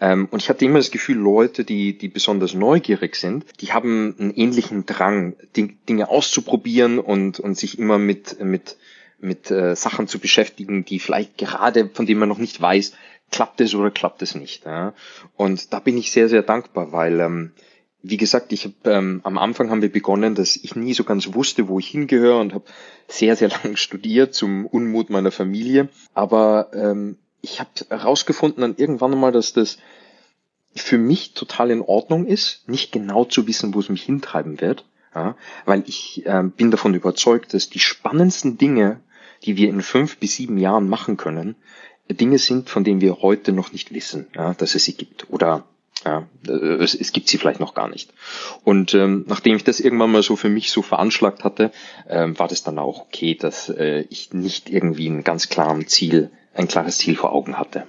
Ähm, 0.02 0.28
und 0.32 0.42
ich 0.42 0.50
hatte 0.50 0.66
immer 0.66 0.80
das 0.80 0.92
Gefühl, 0.92 1.18
Leute, 1.18 1.64
die, 1.66 1.98
die 1.98 2.08
besonders 2.08 2.54
neugierig 2.54 3.16
sind, 3.16 3.46
die 3.62 3.74
haben 3.74 4.16
einen 4.18 4.32
ähnlichen 4.32 4.86
Drang, 4.86 5.36
Dinge 5.56 6.10
auszuprobieren 6.10 7.00
und, 7.00 7.40
und 7.40 7.58
sich 7.58 7.80
immer 7.80 7.98
mit, 7.98 8.40
mit, 8.44 8.78
mit 9.20 9.52
äh, 9.52 9.76
Sachen 9.76 10.08
zu 10.08 10.20
beschäftigen, 10.20 10.86
die 10.86 11.00
vielleicht 11.00 11.38
gerade, 11.38 11.90
von 11.94 12.06
denen 12.06 12.20
man 12.20 12.30
noch 12.30 12.38
nicht 12.38 12.60
weiß, 12.62 12.94
klappt 13.32 13.62
es 13.62 13.76
oder 13.76 13.92
klappt 13.92 14.22
es 14.22 14.36
nicht. 14.36 14.66
Ja? 14.66 14.94
Und 15.36 15.74
da 15.74 15.80
bin 15.80 15.98
ich 15.98 16.12
sehr, 16.12 16.30
sehr 16.30 16.44
dankbar, 16.44 16.92
weil, 16.92 17.20
ähm, 17.20 17.52
wie 18.02 18.18
gesagt, 18.18 18.54
ich 18.54 18.66
hab, 18.66 18.88
ähm, 18.88 19.20
am 19.24 19.38
Anfang 19.38 19.70
haben 19.70 19.82
wir 19.82 19.92
begonnen, 19.92 20.34
dass 20.34 20.56
ich 20.56 20.76
nie 20.78 20.94
so 20.94 21.04
ganz 21.04 21.34
wusste, 21.34 21.68
wo 21.68 21.80
ich 21.80 21.88
hingehöre 21.90 22.40
und 22.40 22.54
habe 22.54 22.64
sehr, 23.08 23.36
sehr 23.36 23.50
lang 23.64 23.76
studiert 23.76 24.34
zum 24.34 24.66
Unmut 24.66 25.10
meiner 25.10 25.32
Familie. 25.32 25.90
Aber 26.14 26.72
ähm, 26.74 27.18
ich 27.42 27.60
habe 27.60 27.70
herausgefunden 27.90 28.62
dann 28.62 28.76
irgendwann 28.78 29.14
einmal, 29.14 29.32
dass 29.32 29.54
das 29.54 29.78
für 30.76 30.98
mich 30.98 31.34
total 31.34 31.72
in 31.72 31.82
Ordnung 31.82 32.26
ist, 32.26 32.68
nicht 32.68 32.92
genau 32.92 33.26
zu 33.26 33.48
wissen, 33.48 33.74
wo 33.74 33.80
es 33.80 33.90
mich 33.90 34.04
hintreiben 34.04 34.62
wird, 34.62 34.86
ja, 35.16 35.36
weil 35.66 35.84
ich 35.88 36.26
äh, 36.26 36.44
bin 36.44 36.72
davon 36.72 36.94
überzeugt, 36.94 37.54
dass 37.54 37.70
die 37.70 37.80
spannendsten 37.80 38.58
Dinge, 38.58 39.00
die 39.44 39.58
wir 39.58 39.70
in 39.70 39.82
fünf 39.82 40.18
bis 40.18 40.36
sieben 40.36 40.58
Jahren 40.58 40.88
machen 40.88 41.18
können, 41.18 41.56
Dinge 42.10 42.40
sind, 42.40 42.70
von 42.70 42.84
denen 42.84 43.02
wir 43.02 43.22
heute 43.22 43.52
noch 43.52 43.72
nicht 43.72 43.94
wissen, 43.94 44.28
ja, 44.36 44.54
dass 44.54 44.76
es 44.76 44.86
sie 44.86 44.94
gibt. 44.94 45.30
Oder 45.30 45.66
ja, 46.06 46.28
es, 46.48 46.96
es 46.96 47.12
gibt 47.12 47.28
sie 47.28 47.38
vielleicht 47.38 47.60
noch 47.60 47.74
gar 47.74 47.90
nicht. 47.90 48.14
Und 48.64 48.94
ähm, 48.94 49.26
nachdem 49.28 49.56
ich 49.56 49.64
das 49.64 49.80
irgendwann 49.80 50.12
mal 50.12 50.24
so 50.24 50.36
für 50.36 50.50
mich 50.50 50.72
so 50.72 50.82
veranschlagt 50.82 51.44
hatte, 51.44 51.72
ähm, 52.08 52.38
war 52.40 52.48
das 52.48 52.64
dann 52.64 52.80
auch 52.80 53.02
okay, 53.02 53.36
dass 53.36 53.70
äh, 53.70 54.06
ich 54.10 54.34
nicht 54.34 54.70
irgendwie 54.70 55.08
ein 55.08 55.24
ganz 55.24 55.50
klaren 55.50 55.88
Ziel, 55.88 56.32
ein 56.54 56.68
klares 56.68 56.98
Ziel 56.98 57.16
vor 57.16 57.34
Augen 57.34 57.58
hatte. 57.58 57.88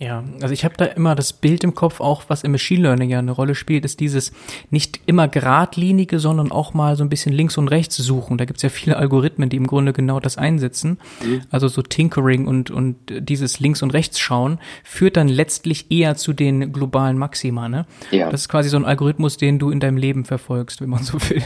Ja, 0.00 0.24
also 0.40 0.54
ich 0.54 0.64
habe 0.64 0.74
da 0.78 0.86
immer 0.86 1.14
das 1.14 1.34
Bild 1.34 1.62
im 1.62 1.74
Kopf, 1.74 2.00
auch 2.00 2.24
was 2.28 2.42
im 2.42 2.52
Machine 2.52 2.84
Learning 2.84 3.10
ja 3.10 3.18
eine 3.18 3.32
Rolle 3.32 3.54
spielt, 3.54 3.84
ist 3.84 4.00
dieses 4.00 4.32
nicht 4.70 4.98
immer 5.04 5.28
geradlinige, 5.28 6.18
sondern 6.18 6.50
auch 6.50 6.72
mal 6.72 6.96
so 6.96 7.04
ein 7.04 7.10
bisschen 7.10 7.34
links 7.34 7.58
und 7.58 7.68
rechts 7.68 7.98
suchen. 7.98 8.38
Da 8.38 8.46
gibt's 8.46 8.62
ja 8.62 8.70
viele 8.70 8.96
Algorithmen, 8.96 9.50
die 9.50 9.58
im 9.58 9.66
Grunde 9.66 9.92
genau 9.92 10.18
das 10.18 10.38
einsetzen. 10.38 10.98
Mhm. 11.22 11.42
Also 11.50 11.68
so 11.68 11.82
Tinkering 11.82 12.46
und, 12.46 12.70
und 12.70 12.96
dieses 13.10 13.60
links 13.60 13.82
und 13.82 13.90
rechts 13.90 14.18
schauen 14.18 14.58
führt 14.84 15.18
dann 15.18 15.28
letztlich 15.28 15.90
eher 15.90 16.16
zu 16.16 16.32
den 16.32 16.72
globalen 16.72 17.18
Maxima. 17.18 17.68
Ne? 17.68 17.84
Ja. 18.10 18.30
Das 18.30 18.40
ist 18.40 18.48
quasi 18.48 18.70
so 18.70 18.78
ein 18.78 18.86
Algorithmus, 18.86 19.36
den 19.36 19.58
du 19.58 19.70
in 19.70 19.80
deinem 19.80 19.98
Leben 19.98 20.24
verfolgst, 20.24 20.80
wenn 20.80 20.88
man 20.88 21.04
so 21.04 21.20
will. 21.28 21.42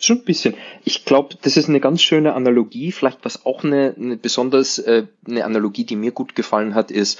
Schon 0.00 0.18
ein 0.18 0.24
bisschen. 0.24 0.54
Ich 0.84 1.06
glaube, 1.06 1.36
das 1.40 1.56
ist 1.56 1.70
eine 1.70 1.80
ganz 1.80 2.02
schöne 2.02 2.34
Analogie. 2.34 2.92
Vielleicht 2.92 3.24
was 3.24 3.46
auch 3.46 3.64
eine, 3.64 3.94
eine 3.98 4.18
besonders 4.18 4.78
äh, 4.78 5.04
eine 5.26 5.46
Analogie, 5.46 5.84
die 5.84 5.96
mir 5.96 6.12
gut 6.12 6.34
gefallen 6.34 6.74
hat, 6.74 6.90
ist, 6.90 7.18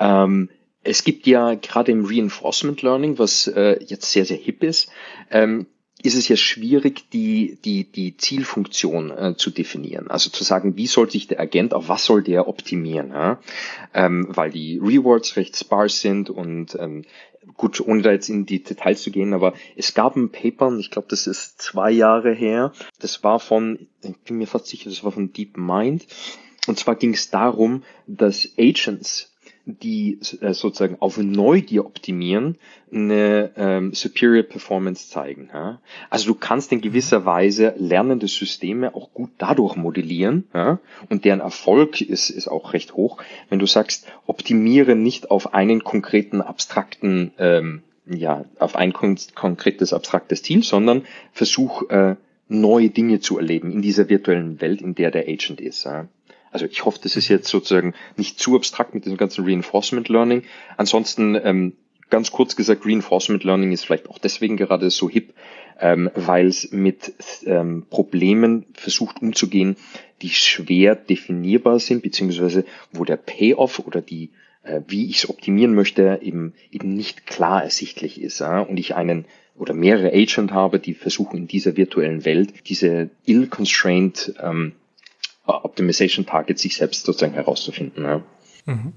ähm, 0.00 0.50
es 0.82 1.04
gibt 1.04 1.26
ja 1.26 1.54
gerade 1.54 1.92
im 1.92 2.04
Reinforcement 2.04 2.82
Learning, 2.82 3.18
was 3.18 3.46
äh, 3.46 3.82
jetzt 3.84 4.10
sehr, 4.12 4.24
sehr 4.24 4.36
hip 4.36 4.62
ist, 4.62 4.90
ähm, 5.30 5.66
ist 6.00 6.14
es 6.14 6.28
ja 6.28 6.36
schwierig, 6.36 7.10
die, 7.10 7.58
die, 7.64 7.90
die 7.90 8.16
Zielfunktion 8.16 9.10
äh, 9.10 9.34
zu 9.36 9.50
definieren. 9.50 10.08
Also 10.08 10.30
zu 10.30 10.44
sagen, 10.44 10.76
wie 10.76 10.86
soll 10.86 11.10
sich 11.10 11.26
der 11.26 11.40
Agent, 11.40 11.74
auf 11.74 11.88
was 11.88 12.04
soll 12.04 12.22
der 12.22 12.46
optimieren? 12.46 13.10
Ja? 13.10 13.40
Ähm, 13.94 14.28
weil 14.30 14.50
die 14.50 14.78
Rewards 14.78 15.36
recht 15.36 15.56
sparse 15.56 15.96
sind 15.96 16.30
und 16.30 16.76
ähm, 16.78 17.04
gut, 17.56 17.80
ohne 17.80 18.02
da 18.02 18.12
jetzt 18.12 18.28
in 18.28 18.46
die 18.46 18.62
Details 18.62 19.02
zu 19.02 19.10
gehen, 19.10 19.34
aber 19.34 19.54
es 19.76 19.94
gab 19.94 20.14
ein 20.14 20.30
Paper, 20.30 20.76
ich 20.78 20.90
glaube, 20.90 21.08
das 21.10 21.26
ist 21.26 21.60
zwei 21.60 21.90
Jahre 21.90 22.32
her, 22.32 22.72
das 23.00 23.24
war 23.24 23.40
von, 23.40 23.88
ich 24.02 24.16
bin 24.18 24.38
mir 24.38 24.46
fast 24.46 24.66
sicher, 24.66 24.90
das 24.90 25.02
war 25.02 25.12
von 25.12 25.32
DeepMind. 25.32 26.06
Und 26.66 26.78
zwar 26.78 26.96
ging 26.96 27.14
es 27.14 27.30
darum, 27.30 27.82
dass 28.06 28.52
Agents 28.58 29.34
die 29.68 30.18
äh, 30.40 30.54
sozusagen 30.54 30.96
auf 31.00 31.18
Neugier 31.18 31.84
optimieren, 31.84 32.56
eine 32.90 33.50
ähm, 33.56 33.92
Superior 33.92 34.42
Performance 34.42 35.10
zeigen. 35.10 35.50
Ja? 35.52 35.80
Also 36.08 36.32
du 36.32 36.34
kannst 36.34 36.72
in 36.72 36.80
gewisser 36.80 37.24
Weise 37.26 37.74
lernende 37.76 38.28
Systeme 38.28 38.94
auch 38.94 39.12
gut 39.12 39.30
dadurch 39.38 39.76
modellieren 39.76 40.44
ja? 40.54 40.78
und 41.10 41.24
deren 41.24 41.40
Erfolg 41.40 42.00
ist, 42.00 42.30
ist 42.30 42.48
auch 42.48 42.72
recht 42.72 42.94
hoch, 42.94 43.18
wenn 43.50 43.58
du 43.58 43.66
sagst, 43.66 44.06
optimiere 44.26 44.96
nicht 44.96 45.30
auf 45.30 45.54
einen 45.54 45.84
konkreten 45.84 46.40
abstrakten, 46.40 47.32
ähm, 47.38 47.82
ja, 48.06 48.46
auf 48.58 48.74
ein 48.74 48.94
konkretes 48.94 49.92
abstraktes 49.92 50.42
Ziel, 50.42 50.62
sondern 50.62 51.02
versuch 51.32 51.90
äh, 51.90 52.16
neue 52.48 52.88
Dinge 52.88 53.20
zu 53.20 53.36
erleben 53.36 53.70
in 53.70 53.82
dieser 53.82 54.08
virtuellen 54.08 54.62
Welt, 54.62 54.80
in 54.80 54.94
der 54.94 55.10
der 55.10 55.28
Agent 55.28 55.60
ist. 55.60 55.84
Ja? 55.84 56.08
Also 56.50 56.66
ich 56.66 56.84
hoffe, 56.84 56.98
das 57.02 57.16
ist 57.16 57.28
jetzt 57.28 57.48
sozusagen 57.48 57.94
nicht 58.16 58.38
zu 58.38 58.56
abstrakt 58.56 58.94
mit 58.94 59.04
diesem 59.04 59.18
ganzen 59.18 59.44
Reinforcement 59.44 60.08
Learning. 60.08 60.42
Ansonsten, 60.76 61.38
ähm, 61.42 61.72
ganz 62.10 62.30
kurz 62.32 62.56
gesagt, 62.56 62.86
Reinforcement 62.86 63.44
Learning 63.44 63.72
ist 63.72 63.84
vielleicht 63.84 64.08
auch 64.08 64.18
deswegen 64.18 64.56
gerade 64.56 64.90
so 64.90 65.08
hip, 65.08 65.34
ähm, 65.80 66.10
weil 66.14 66.46
es 66.46 66.72
mit 66.72 67.14
ähm, 67.44 67.86
Problemen 67.88 68.66
versucht 68.72 69.22
umzugehen, 69.22 69.76
die 70.22 70.30
schwer 70.30 70.96
definierbar 70.96 71.78
sind, 71.78 72.02
beziehungsweise 72.02 72.64
wo 72.92 73.04
der 73.04 73.16
Payoff 73.16 73.78
oder 73.78 74.00
die, 74.00 74.30
äh, 74.62 74.80
wie 74.88 75.08
ich 75.08 75.18
es 75.18 75.30
optimieren 75.30 75.74
möchte, 75.74 76.18
eben, 76.22 76.54
eben 76.72 76.94
nicht 76.94 77.26
klar 77.26 77.62
ersichtlich 77.62 78.20
ist. 78.20 78.40
Ja? 78.40 78.60
Und 78.60 78.78
ich 78.78 78.94
einen 78.94 79.26
oder 79.56 79.74
mehrere 79.74 80.12
Agent 80.12 80.52
habe, 80.52 80.78
die 80.78 80.94
versuchen 80.94 81.36
in 81.36 81.48
dieser 81.48 81.76
virtuellen 81.76 82.24
Welt 82.24 82.68
diese 82.68 83.10
ill-constrained 83.26 84.34
ähm, 84.42 84.72
Optimization 85.48 86.26
Target 86.26 86.58
sich 86.58 86.76
selbst 86.76 87.04
sozusagen 87.04 87.34
herauszufinden. 87.34 88.04
Ja. 88.04 88.22
Mhm. 88.68 88.92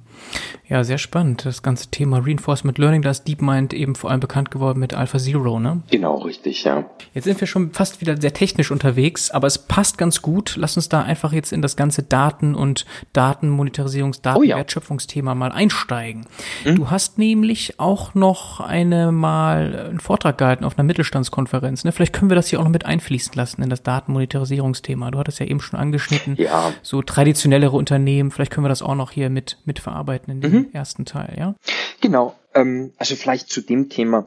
Ja, 0.67 0.83
sehr 0.83 0.97
spannend. 0.97 1.45
Das 1.45 1.63
ganze 1.63 1.89
Thema 1.89 2.19
Reinforcement 2.19 2.77
Learning, 2.77 3.01
da 3.01 3.09
ist 3.09 3.27
DeepMind 3.27 3.73
eben 3.73 3.95
vor 3.95 4.09
allem 4.09 4.19
bekannt 4.19 4.51
geworden 4.51 4.79
mit 4.79 4.93
AlphaZero, 4.93 5.59
ne? 5.59 5.81
Genau, 5.89 6.19
richtig, 6.19 6.63
ja. 6.63 6.85
Jetzt 7.13 7.25
sind 7.25 7.39
wir 7.39 7.47
schon 7.47 7.71
fast 7.71 7.99
wieder 7.99 8.19
sehr 8.19 8.33
technisch 8.33 8.71
unterwegs, 8.71 9.31
aber 9.31 9.47
es 9.47 9.57
passt 9.57 9.97
ganz 9.97 10.21
gut. 10.21 10.55
Lass 10.57 10.77
uns 10.77 10.89
da 10.89 11.01
einfach 11.01 11.33
jetzt 11.33 11.51
in 11.51 11.61
das 11.61 11.75
ganze 11.75 12.03
Daten- 12.03 12.55
und 12.55 12.85
Datenmonetarisierungs-, 13.13 14.21
Datenwertschöpfungsthema 14.21 15.31
oh, 15.31 15.33
ja. 15.33 15.39
mal 15.39 15.51
einsteigen. 15.51 16.25
Mhm. 16.63 16.75
Du 16.75 16.89
hast 16.89 17.17
nämlich 17.17 17.79
auch 17.79 18.13
noch 18.13 18.59
eine 18.59 19.11
mal 19.11 19.87
einen 19.89 19.99
Vortrag 19.99 20.37
gehalten 20.37 20.63
auf 20.63 20.77
einer 20.77 20.85
Mittelstandskonferenz, 20.85 21.83
ne? 21.83 21.91
Vielleicht 21.91 22.13
können 22.13 22.29
wir 22.29 22.35
das 22.35 22.47
hier 22.47 22.59
auch 22.59 22.63
noch 22.63 22.71
mit 22.71 22.85
einfließen 22.85 23.33
lassen 23.35 23.61
in 23.61 23.69
das 23.69 23.83
Datenmonetarisierungsthema. 23.83 25.11
Du 25.11 25.19
hattest 25.19 25.39
ja 25.39 25.45
eben 25.45 25.61
schon 25.61 25.79
angeschnitten. 25.79 26.35
Ja. 26.37 26.71
So 26.81 27.01
traditionellere 27.01 27.75
Unternehmen, 27.75 28.31
vielleicht 28.31 28.51
können 28.51 28.65
wir 28.65 28.69
das 28.69 28.81
auch 28.81 28.95
noch 28.95 29.11
hier 29.11 29.29
mit, 29.29 29.57
mit 29.67 29.79
verarbeiten 29.79 30.31
in 30.31 30.41
dem 30.41 30.51
mhm. 30.51 30.69
ersten 30.73 31.05
Teil, 31.05 31.35
ja? 31.37 31.55
Genau. 32.01 32.35
Ähm, 32.53 32.93
also 32.97 33.15
vielleicht 33.15 33.49
zu 33.49 33.61
dem 33.61 33.89
Thema. 33.89 34.25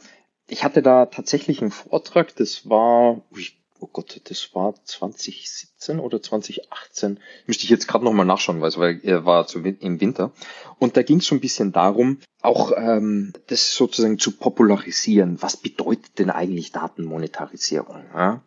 Ich 0.49 0.65
hatte 0.65 0.83
da 0.83 1.07
tatsächlich 1.07 1.61
einen 1.61 1.71
Vortrag, 1.71 2.37
das 2.37 2.69
war, 2.69 3.23
oh 3.81 3.89
Gott, 3.93 4.21
das 4.25 4.55
war 4.55 4.75
2017 4.85 5.99
oder 5.99 6.21
2018. 6.21 7.19
Müsste 7.47 7.65
ich 7.65 7.71
jetzt 7.71 7.89
gerade 7.89 8.05
nochmal 8.05 8.27
nachschauen, 8.27 8.61
weil 8.61 9.01
er 9.03 9.25
war 9.25 9.47
zu, 9.47 9.61
im 9.61 10.01
Winter. 10.01 10.33
Und 10.79 10.97
da 10.97 11.03
ging 11.03 11.19
es 11.19 11.27
so 11.27 11.35
ein 11.35 11.41
bisschen 11.41 11.73
darum, 11.73 12.19
auch 12.43 12.73
ähm, 12.77 13.33
das 13.47 13.75
sozusagen 13.75 14.19
zu 14.19 14.33
popularisieren. 14.33 15.41
Was 15.41 15.57
bedeutet 15.57 16.19
denn 16.19 16.31
eigentlich 16.31 16.73
Datenmonetarisierung? 16.73 18.05
Ja? 18.15 18.43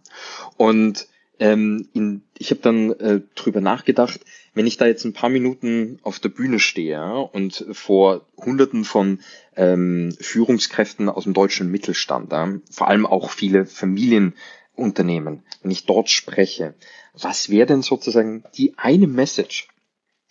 Und 0.56 1.08
ähm, 1.40 1.88
in, 1.94 2.24
ich 2.38 2.52
habe 2.52 2.62
dann 2.62 2.92
äh, 2.92 3.22
drüber 3.36 3.62
nachgedacht, 3.62 4.20
wenn 4.54 4.68
ich 4.68 4.78
da 4.78 4.88
jetzt 4.88 5.06
ein 5.06 5.14
paar 5.14 5.30
Minuten 5.30 6.00
auf 6.02 6.20
der 6.20 6.30
Bühne 6.30 6.60
stehe 6.60 7.18
und 7.32 7.66
vor 7.72 8.26
Hunderten 8.38 8.86
von 8.86 9.20
ähm, 9.56 10.16
Führungskräften 10.20 11.10
aus 11.10 11.26
dem 11.26 11.34
deutschen 11.34 11.70
Mittelstand, 11.70 12.32
ja, 12.32 12.52
vor 12.72 12.88
allem 12.88 13.06
auch 13.06 13.30
viele 13.30 13.66
Familienunternehmen, 13.66 15.44
wenn 15.62 15.72
ich 15.72 15.86
dort 15.86 16.10
spreche, 16.10 16.74
was 17.14 17.50
wäre 17.50 17.68
denn 17.68 17.82
sozusagen 17.82 18.44
die 18.56 18.78
eine 18.78 19.08
Message, 19.08 19.68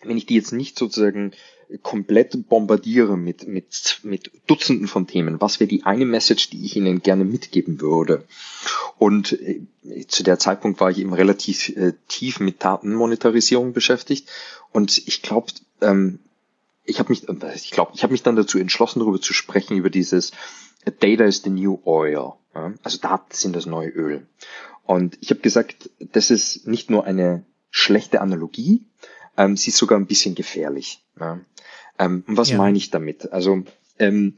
wenn 0.02 0.16
ich 0.16 0.26
die 0.26 0.35
jetzt 0.35 0.52
nicht 0.52 0.78
sozusagen 0.78 1.32
komplett 1.82 2.48
bombardiere 2.48 3.16
mit, 3.16 3.48
mit, 3.48 4.00
mit 4.02 4.30
Dutzenden 4.46 4.87
von 4.87 5.06
Themen. 5.06 5.40
Was 5.40 5.59
wäre 5.59 5.68
die 5.68 5.85
eine 5.85 6.04
Message, 6.04 6.50
die 6.50 6.64
ich 6.64 6.76
Ihnen 6.76 7.02
gerne 7.02 7.24
mitgeben 7.24 7.80
würde? 7.80 8.24
Und 8.98 9.32
äh, 9.32 9.66
zu 10.06 10.22
der 10.22 10.38
Zeitpunkt 10.38 10.80
war 10.80 10.90
ich 10.90 10.98
eben 10.98 11.12
relativ 11.12 11.70
äh, 11.76 11.94
tief 12.09 12.40
mit 12.40 12.62
Datenmonetarisierung 12.62 13.72
beschäftigt. 13.72 14.28
Und 14.72 14.96
ich 15.09 15.22
glaube, 15.22 15.52
ähm, 15.80 16.20
ich 16.85 17.00
habe 17.00 17.11
mich, 17.11 17.28
äh, 17.28 17.54
ich 17.54 17.70
glaube, 17.72 17.92
ich 17.94 18.02
habe 18.02 18.12
mich 18.12 18.22
dann 18.22 18.37
dazu 18.37 18.59
entschlossen, 18.59 19.00
darüber 19.00 19.20
zu 19.20 19.32
sprechen, 19.32 19.76
über 19.76 19.90
dieses 19.90 20.32
Data 21.00 21.24
is 21.24 21.42
the 21.42 21.50
new 21.50 21.80
oil. 21.85 22.35
Ja? 22.54 22.72
Also 22.82 22.98
Daten 22.98 23.35
sind 23.35 23.56
das 23.56 23.66
neue 23.66 23.90
Öl. 23.90 24.26
Und 24.85 25.18
ich 25.20 25.30
habe 25.30 25.40
gesagt, 25.40 25.90
das 25.98 26.30
ist 26.30 26.66
nicht 26.68 26.90
nur 26.90 27.04
eine 27.04 27.44
schlechte 27.70 28.20
Analogie, 28.20 28.85
ähm, 29.37 29.57
sie 29.57 29.70
ist 29.70 29.79
sogar 29.79 29.99
ein 29.99 30.07
bisschen 30.07 30.35
gefährlich. 30.35 31.01
Ja. 31.18 31.40
Ähm, 31.99 32.25
was 32.27 32.51
ja. 32.51 32.59
meine 32.59 32.77
ich 32.77 32.90
damit? 32.90 33.33
Also 33.33 33.64
ähm, 33.99 34.35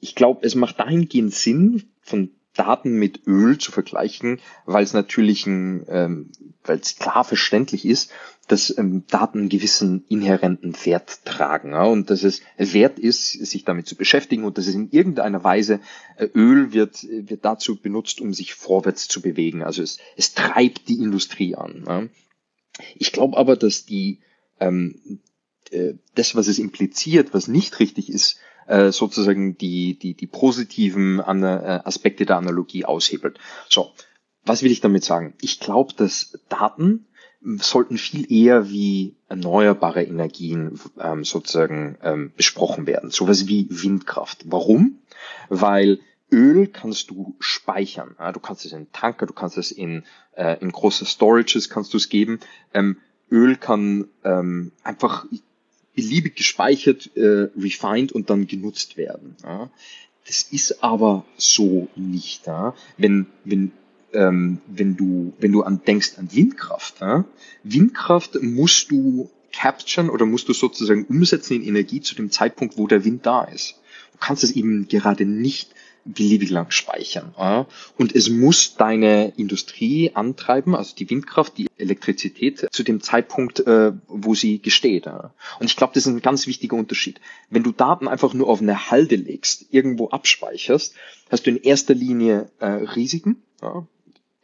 ich 0.00 0.14
glaube, 0.14 0.46
es 0.46 0.54
macht 0.54 0.80
dahingehend 0.80 1.34
Sinn, 1.34 1.90
von 2.00 2.30
Daten 2.54 2.98
mit 2.98 3.26
Öl 3.26 3.58
zu 3.58 3.70
vergleichen, 3.70 4.40
weil 4.66 4.82
es 4.82 4.92
natürlich 4.92 5.46
ein, 5.46 5.86
ähm, 5.88 6.30
weil 6.64 6.78
es 6.78 6.96
klar 6.96 7.24
verständlich 7.24 7.84
ist, 7.86 8.10
dass 8.48 8.76
ähm, 8.76 9.04
Daten 9.06 9.38
einen 9.38 9.48
gewissen 9.48 10.04
inhärenten 10.08 10.74
Wert 10.84 11.24
tragen 11.24 11.70
ja, 11.70 11.84
und 11.84 12.10
dass 12.10 12.24
es 12.24 12.42
wert 12.56 12.98
ist, 12.98 13.30
sich 13.30 13.64
damit 13.64 13.86
zu 13.86 13.94
beschäftigen 13.94 14.42
und 14.42 14.58
dass 14.58 14.66
es 14.66 14.74
in 14.74 14.90
irgendeiner 14.90 15.44
Weise 15.44 15.78
äh, 16.16 16.26
Öl 16.34 16.72
wird, 16.72 17.06
wird 17.08 17.44
dazu 17.44 17.76
benutzt, 17.76 18.20
um 18.20 18.34
sich 18.34 18.54
vorwärts 18.54 19.06
zu 19.06 19.22
bewegen. 19.22 19.62
Also 19.62 19.82
es, 19.82 19.98
es 20.16 20.34
treibt 20.34 20.88
die 20.88 20.98
Industrie 21.00 21.54
an. 21.54 21.84
Ja. 21.86 22.02
Ich 22.94 23.12
glaube 23.12 23.36
aber, 23.36 23.56
dass 23.56 23.84
die 23.84 24.20
ähm, 24.58 25.20
äh, 25.70 25.94
das, 26.14 26.34
was 26.34 26.48
es 26.48 26.58
impliziert, 26.58 27.32
was 27.32 27.48
nicht 27.48 27.80
richtig 27.80 28.10
ist, 28.10 28.38
äh, 28.66 28.92
sozusagen 28.92 29.56
die, 29.58 29.98
die, 29.98 30.14
die 30.14 30.26
positiven 30.26 31.20
An 31.20 31.42
äh, 31.42 31.80
Aspekte 31.84 32.26
der 32.26 32.36
Analogie 32.36 32.84
aushebelt. 32.84 33.38
So, 33.68 33.92
was 34.44 34.62
will 34.62 34.72
ich 34.72 34.80
damit 34.80 35.04
sagen? 35.04 35.34
Ich 35.40 35.60
glaube, 35.60 35.94
dass 35.94 36.38
Daten 36.48 37.06
sollten 37.42 37.96
viel 37.96 38.30
eher 38.30 38.68
wie 38.68 39.16
erneuerbare 39.28 40.02
Energien 40.02 40.78
ähm, 41.00 41.24
sozusagen 41.24 41.96
ähm, 42.02 42.32
besprochen 42.36 42.86
werden. 42.86 43.10
Sowas 43.10 43.46
wie 43.46 43.66
Windkraft. 43.70 44.42
Warum? 44.46 44.98
Weil 45.48 46.00
Öl 46.32 46.66
kannst 46.66 47.10
du 47.10 47.34
speichern. 47.40 48.14
Ja, 48.18 48.32
du 48.32 48.40
kannst 48.40 48.64
es 48.64 48.72
in 48.72 48.90
Tanker, 48.92 49.26
du 49.26 49.32
kannst 49.32 49.58
es 49.58 49.72
in, 49.72 50.04
äh, 50.36 50.60
in 50.60 50.70
große 50.70 51.06
Storages 51.06 51.68
kannst 51.68 51.92
du 51.92 51.96
es 51.96 52.08
geben. 52.08 52.40
Ähm, 52.72 52.96
Öl 53.30 53.56
kann 53.56 54.08
ähm, 54.24 54.72
einfach 54.82 55.26
beliebig 55.94 56.36
gespeichert, 56.36 57.14
äh, 57.16 57.48
refined 57.56 58.12
und 58.12 58.30
dann 58.30 58.46
genutzt 58.46 58.96
werden. 58.96 59.36
Ja. 59.42 59.70
Das 60.26 60.42
ist 60.42 60.82
aber 60.82 61.24
so 61.36 61.88
nicht. 61.96 62.46
Ja. 62.46 62.74
Wenn, 62.96 63.26
wenn, 63.44 63.72
ähm, 64.12 64.60
wenn, 64.66 64.96
du, 64.96 65.32
wenn 65.38 65.52
du 65.52 65.62
an, 65.62 65.82
denkst 65.84 66.18
an 66.18 66.28
Windkraft, 66.32 67.00
ja. 67.00 67.24
Windkraft 67.64 68.40
musst 68.42 68.90
du 68.90 69.30
capturen 69.52 70.10
oder 70.10 70.26
musst 70.26 70.48
du 70.48 70.52
sozusagen 70.52 71.04
umsetzen 71.06 71.54
in 71.54 71.64
Energie 71.64 72.00
zu 72.00 72.14
dem 72.14 72.30
Zeitpunkt, 72.30 72.78
wo 72.78 72.86
der 72.86 73.04
Wind 73.04 73.26
da 73.26 73.42
ist. 73.44 73.80
Du 74.12 74.18
kannst 74.20 74.44
es 74.44 74.52
eben 74.52 74.86
gerade 74.88 75.24
nicht 75.24 75.74
beliebig 76.04 76.50
lang 76.50 76.70
speichern. 76.70 77.34
Und 77.98 78.14
es 78.14 78.28
muss 78.28 78.76
deine 78.76 79.32
Industrie 79.36 80.12
antreiben, 80.14 80.74
also 80.74 80.94
die 80.94 81.08
Windkraft, 81.10 81.58
die 81.58 81.68
Elektrizität, 81.78 82.68
zu 82.70 82.82
dem 82.82 83.00
Zeitpunkt, 83.00 83.60
äh, 83.60 83.92
wo 84.08 84.34
sie 84.34 84.60
gesteht. 84.60 85.06
Und 85.06 85.66
ich 85.66 85.76
glaube, 85.76 85.92
das 85.94 86.06
ist 86.06 86.12
ein 86.12 86.22
ganz 86.22 86.46
wichtiger 86.46 86.76
Unterschied. 86.76 87.20
Wenn 87.48 87.62
du 87.62 87.72
Daten 87.72 88.08
einfach 88.08 88.34
nur 88.34 88.48
auf 88.48 88.60
eine 88.60 88.90
Halde 88.90 89.16
legst, 89.16 89.66
irgendwo 89.70 90.08
abspeicherst, 90.10 90.94
hast 91.30 91.46
du 91.46 91.50
in 91.50 91.62
erster 91.62 91.94
Linie 91.94 92.50
äh, 92.58 92.66
Risiken. 92.66 93.42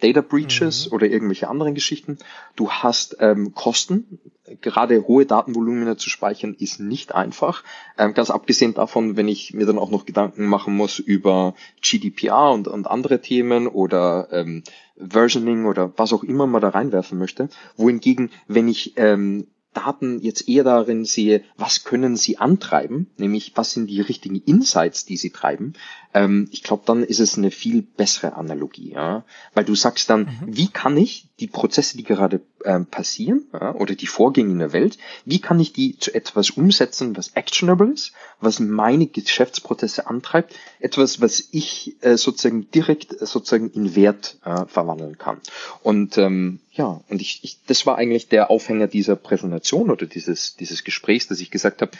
Data 0.01 0.21
Breaches 0.21 0.87
mhm. 0.87 0.93
oder 0.95 1.07
irgendwelche 1.07 1.49
anderen 1.49 1.75
Geschichten. 1.75 2.19
Du 2.55 2.71
hast 2.71 3.17
ähm, 3.21 3.55
Kosten. 3.55 4.19
Gerade 4.61 5.09
hohe 5.09 5.27
Datenvolumina 5.27 5.99
zu 5.99 6.09
speichern 6.09 6.55
ist 6.57 6.79
nicht 6.79 7.15
einfach. 7.15 7.65
Ähm, 7.99 8.15
ganz 8.15 8.31
abgesehen 8.31 8.75
davon, 8.75 9.17
wenn 9.17 9.27
ich 9.27 9.55
mir 9.55 9.67
dann 9.67 9.79
auch 9.79 9.91
noch 9.91 10.07
Gedanken 10.07 10.47
machen 10.47 10.77
muss 10.77 10.99
über 10.99 11.55
GDPR 11.83 12.53
und, 12.53 12.69
und 12.69 12.87
andere 12.87 13.21
Themen 13.21 13.67
oder 13.67 14.29
ähm, 14.31 14.63
Versioning 14.97 15.67
oder 15.67 15.93
was 15.97 16.13
auch 16.13 16.23
immer 16.23 16.47
man 16.47 16.63
da 16.63 16.69
reinwerfen 16.69 17.19
möchte. 17.19 17.49
Wohingegen, 17.77 18.31
wenn 18.47 18.69
ich 18.69 18.93
ähm, 18.97 19.47
Daten 19.77 20.21
jetzt 20.21 20.49
eher 20.49 20.65
darin 20.65 21.05
sehe, 21.05 21.45
was 21.57 21.85
können 21.85 22.17
sie 22.17 22.39
antreiben, 22.39 23.09
nämlich 23.19 23.53
was 23.57 23.73
sind 23.73 23.89
die 23.89 24.01
richtigen 24.01 24.37
Insights, 24.37 25.05
die 25.05 25.17
sie 25.17 25.31
treiben, 25.31 25.75
ähm, 26.15 26.49
ich 26.51 26.63
glaube, 26.63 26.85
dann 26.87 27.03
ist 27.03 27.21
es 27.21 27.37
eine 27.37 27.51
viel 27.51 27.83
bessere 27.83 28.37
Analogie, 28.37 28.93
ja? 28.93 29.25
weil 29.53 29.65
du 29.65 29.75
sagst 29.75 30.09
dann, 30.09 30.23
mhm. 30.23 30.57
wie 30.57 30.69
kann 30.69 30.97
ich 30.97 31.29
die 31.41 31.47
Prozesse, 31.47 31.99
die 31.99 32.05
gerade 32.05 32.41
ähm, 32.67 32.87
passieren 32.87 33.47
ja, 33.53 33.75
oder 33.75 33.95
die 33.95 34.07
Vorgänge 34.07 34.53
in 34.53 34.59
der 34.59 34.73
Welt, 34.73 34.99
wie 35.25 35.41
kann 35.41 35.61
ich 35.61 35.73
die 35.73 35.99
zu 35.99 36.15
etwas 36.15 36.51
umsetzen, 36.51 37.17
was 37.17 37.31
actionable 37.35 37.93
ist, 37.93 38.13
was 38.41 38.61
meine 38.61 39.07
Geschäftsprozesse 39.07 40.07
antreibt, 40.07 40.55
etwas, 40.81 41.21
was 41.21 41.49
ich 41.53 41.97
äh, 42.01 42.17
sozusagen 42.17 42.71
direkt 42.71 43.21
äh, 43.21 43.27
sozusagen 43.27 43.71
in 43.71 43.95
Wert 43.95 44.39
äh, 44.45 44.67
verwandeln 44.67 45.17
kann. 45.17 45.41
Und 45.83 46.19
ähm, 46.19 46.61
ja, 46.73 47.01
und 47.09 47.23
ich, 47.23 47.41
ich, 47.43 47.59
das 47.67 47.87
war 47.87 47.97
eigentlich 47.97 48.29
der 48.29 48.51
Aufhänger 48.51 48.87
dieser 48.87 49.17
Präsentation 49.17 49.91
oder 49.91 50.07
dieses, 50.07 50.57
dieses 50.57 50.85
Gesprächs, 50.85 51.27
dass 51.29 51.41
ich 51.41 51.51
gesagt 51.51 51.81
habe, 51.81 51.93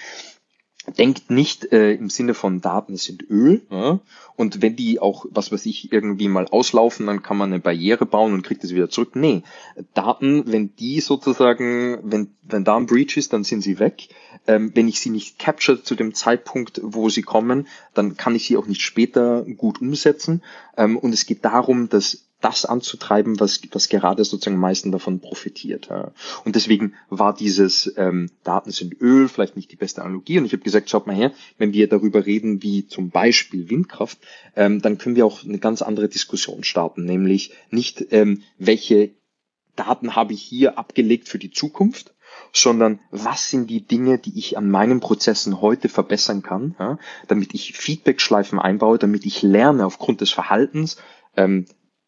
denkt 0.93 1.31
nicht 1.31 1.73
äh, 1.73 1.93
im 1.95 2.11
Sinne 2.11 2.35
von 2.35 2.61
Daten 2.61 2.97
sind 2.97 3.29
Öl. 3.29 3.63
Ja? 3.71 4.01
Und 4.37 4.63
wenn 4.63 4.77
die 4.77 5.01
auch, 5.01 5.27
was 5.31 5.51
weiß 5.51 5.67
ich, 5.67 5.93
irgendwie 5.93 6.29
mal 6.29 6.47
auslaufen, 6.47 7.07
dann 7.07 7.23
kann 7.23 7.39
man 7.39 7.53
eine 7.53 7.61
Barriere 7.61 8.07
bauen 8.07 8.35
und 8.35 8.43
kriegt 8.43 8.63
es 8.65 8.75
wieder 8.75 8.91
zurück. 8.91 9.17
Nee, 9.17 9.43
Daten, 9.95 10.45
wenn 10.47 10.77
die 10.77 11.01
sozusagen, 11.01 11.99
wenn, 12.03 12.35
wenn 12.43 12.65
da 12.65 12.77
ein 12.77 12.87
Breach 12.87 13.17
ist, 13.17 13.33
dann 13.33 13.45
sind 13.45 13.63
sie 13.63 13.79
weg. 13.79 14.09
Ähm, 14.47 14.73
wenn 14.75 14.89
ich 14.89 15.01
sie 15.01 15.11
nicht 15.11 15.39
capture 15.39 15.83
zu 15.83 15.95
dem 15.95 16.15
Zeitpunkt, 16.15 16.81
wo 16.83 17.09
sie 17.09 17.23
kommen, 17.23 17.67
dann 17.95 18.17
kann 18.17 18.35
ich 18.35 18.47
sie 18.47 18.57
auch 18.57 18.67
nicht 18.67 18.83
später 18.83 19.45
gut 19.57 19.81
umsetzen. 19.81 20.43
Ähm, 20.77 20.99
und 20.99 21.13
es 21.13 21.27
geht 21.27 21.45
darum, 21.45 21.89
dass 21.89 22.26
das 22.41 22.67
anzutreiben, 22.67 23.41
was, 23.41 23.61
was 23.73 23.89
gerade 23.89 24.25
sozusagen 24.25 24.57
am 24.57 24.61
meisten 24.61 24.93
davon 24.93 25.21
profitiert. 25.21 25.89
Ja. 25.89 26.13
Und 26.45 26.55
deswegen 26.55 26.95
war 27.09 27.35
dieses 27.35 27.93
ähm, 27.97 28.31
Daten 28.45 28.71
sind 28.71 29.01
Öl 29.01 29.29
vielleicht 29.29 29.57
nicht 29.57 29.73
die 29.73 29.77
beste 29.77 30.03
Analogie. 30.03 30.39
Und 30.39 30.45
ich 30.45 30.53
habe 30.53 30.63
gesagt, 30.63 30.91
schaut 30.91 31.07
mal 31.07 31.17
her, 31.17 31.33
wenn 31.57 31.73
wir 31.73 31.89
darüber 31.89 32.27
reden, 32.27 32.63
wie 32.63 32.87
zum 32.87 33.11
Beispiel 33.11 33.71
Windkraft, 33.71 34.19
ähm, 34.55 34.83
dann 34.83 34.99
können 34.99 35.17
wir 35.17 35.25
auch 35.25 35.45
eine 35.45 35.59
ganz 35.59 35.81
andere 35.81 36.09
Diskussion 36.09 36.63
starten, 36.63 37.05
nämlich 37.05 37.53
nicht, 37.71 38.07
ähm, 38.11 38.43
welche 38.59 39.11
Daten 39.75 40.15
habe 40.15 40.33
ich 40.33 40.43
hier 40.43 40.79
abgelegt 40.79 41.29
für 41.29 41.39
die 41.39 41.51
Zukunft, 41.51 42.15
sondern 42.53 43.01
was 43.11 43.49
sind 43.49 43.69
die 43.71 43.87
Dinge, 43.87 44.19
die 44.19 44.39
ich 44.39 44.59
an 44.59 44.71
meinen 44.71 45.01
Prozessen 45.01 45.61
heute 45.61 45.89
verbessern 45.89 46.43
kann, 46.43 46.75
ja, 46.79 46.99
damit 47.29 47.55
ich 47.55 47.73
Feedback-Schleifen 47.73 48.59
einbaue, 48.59 48.99
damit 48.99 49.25
ich 49.25 49.43
lerne 49.43 49.87
aufgrund 49.87 50.21
des 50.21 50.31
Verhaltens, 50.31 50.97
ähm, 51.37 51.67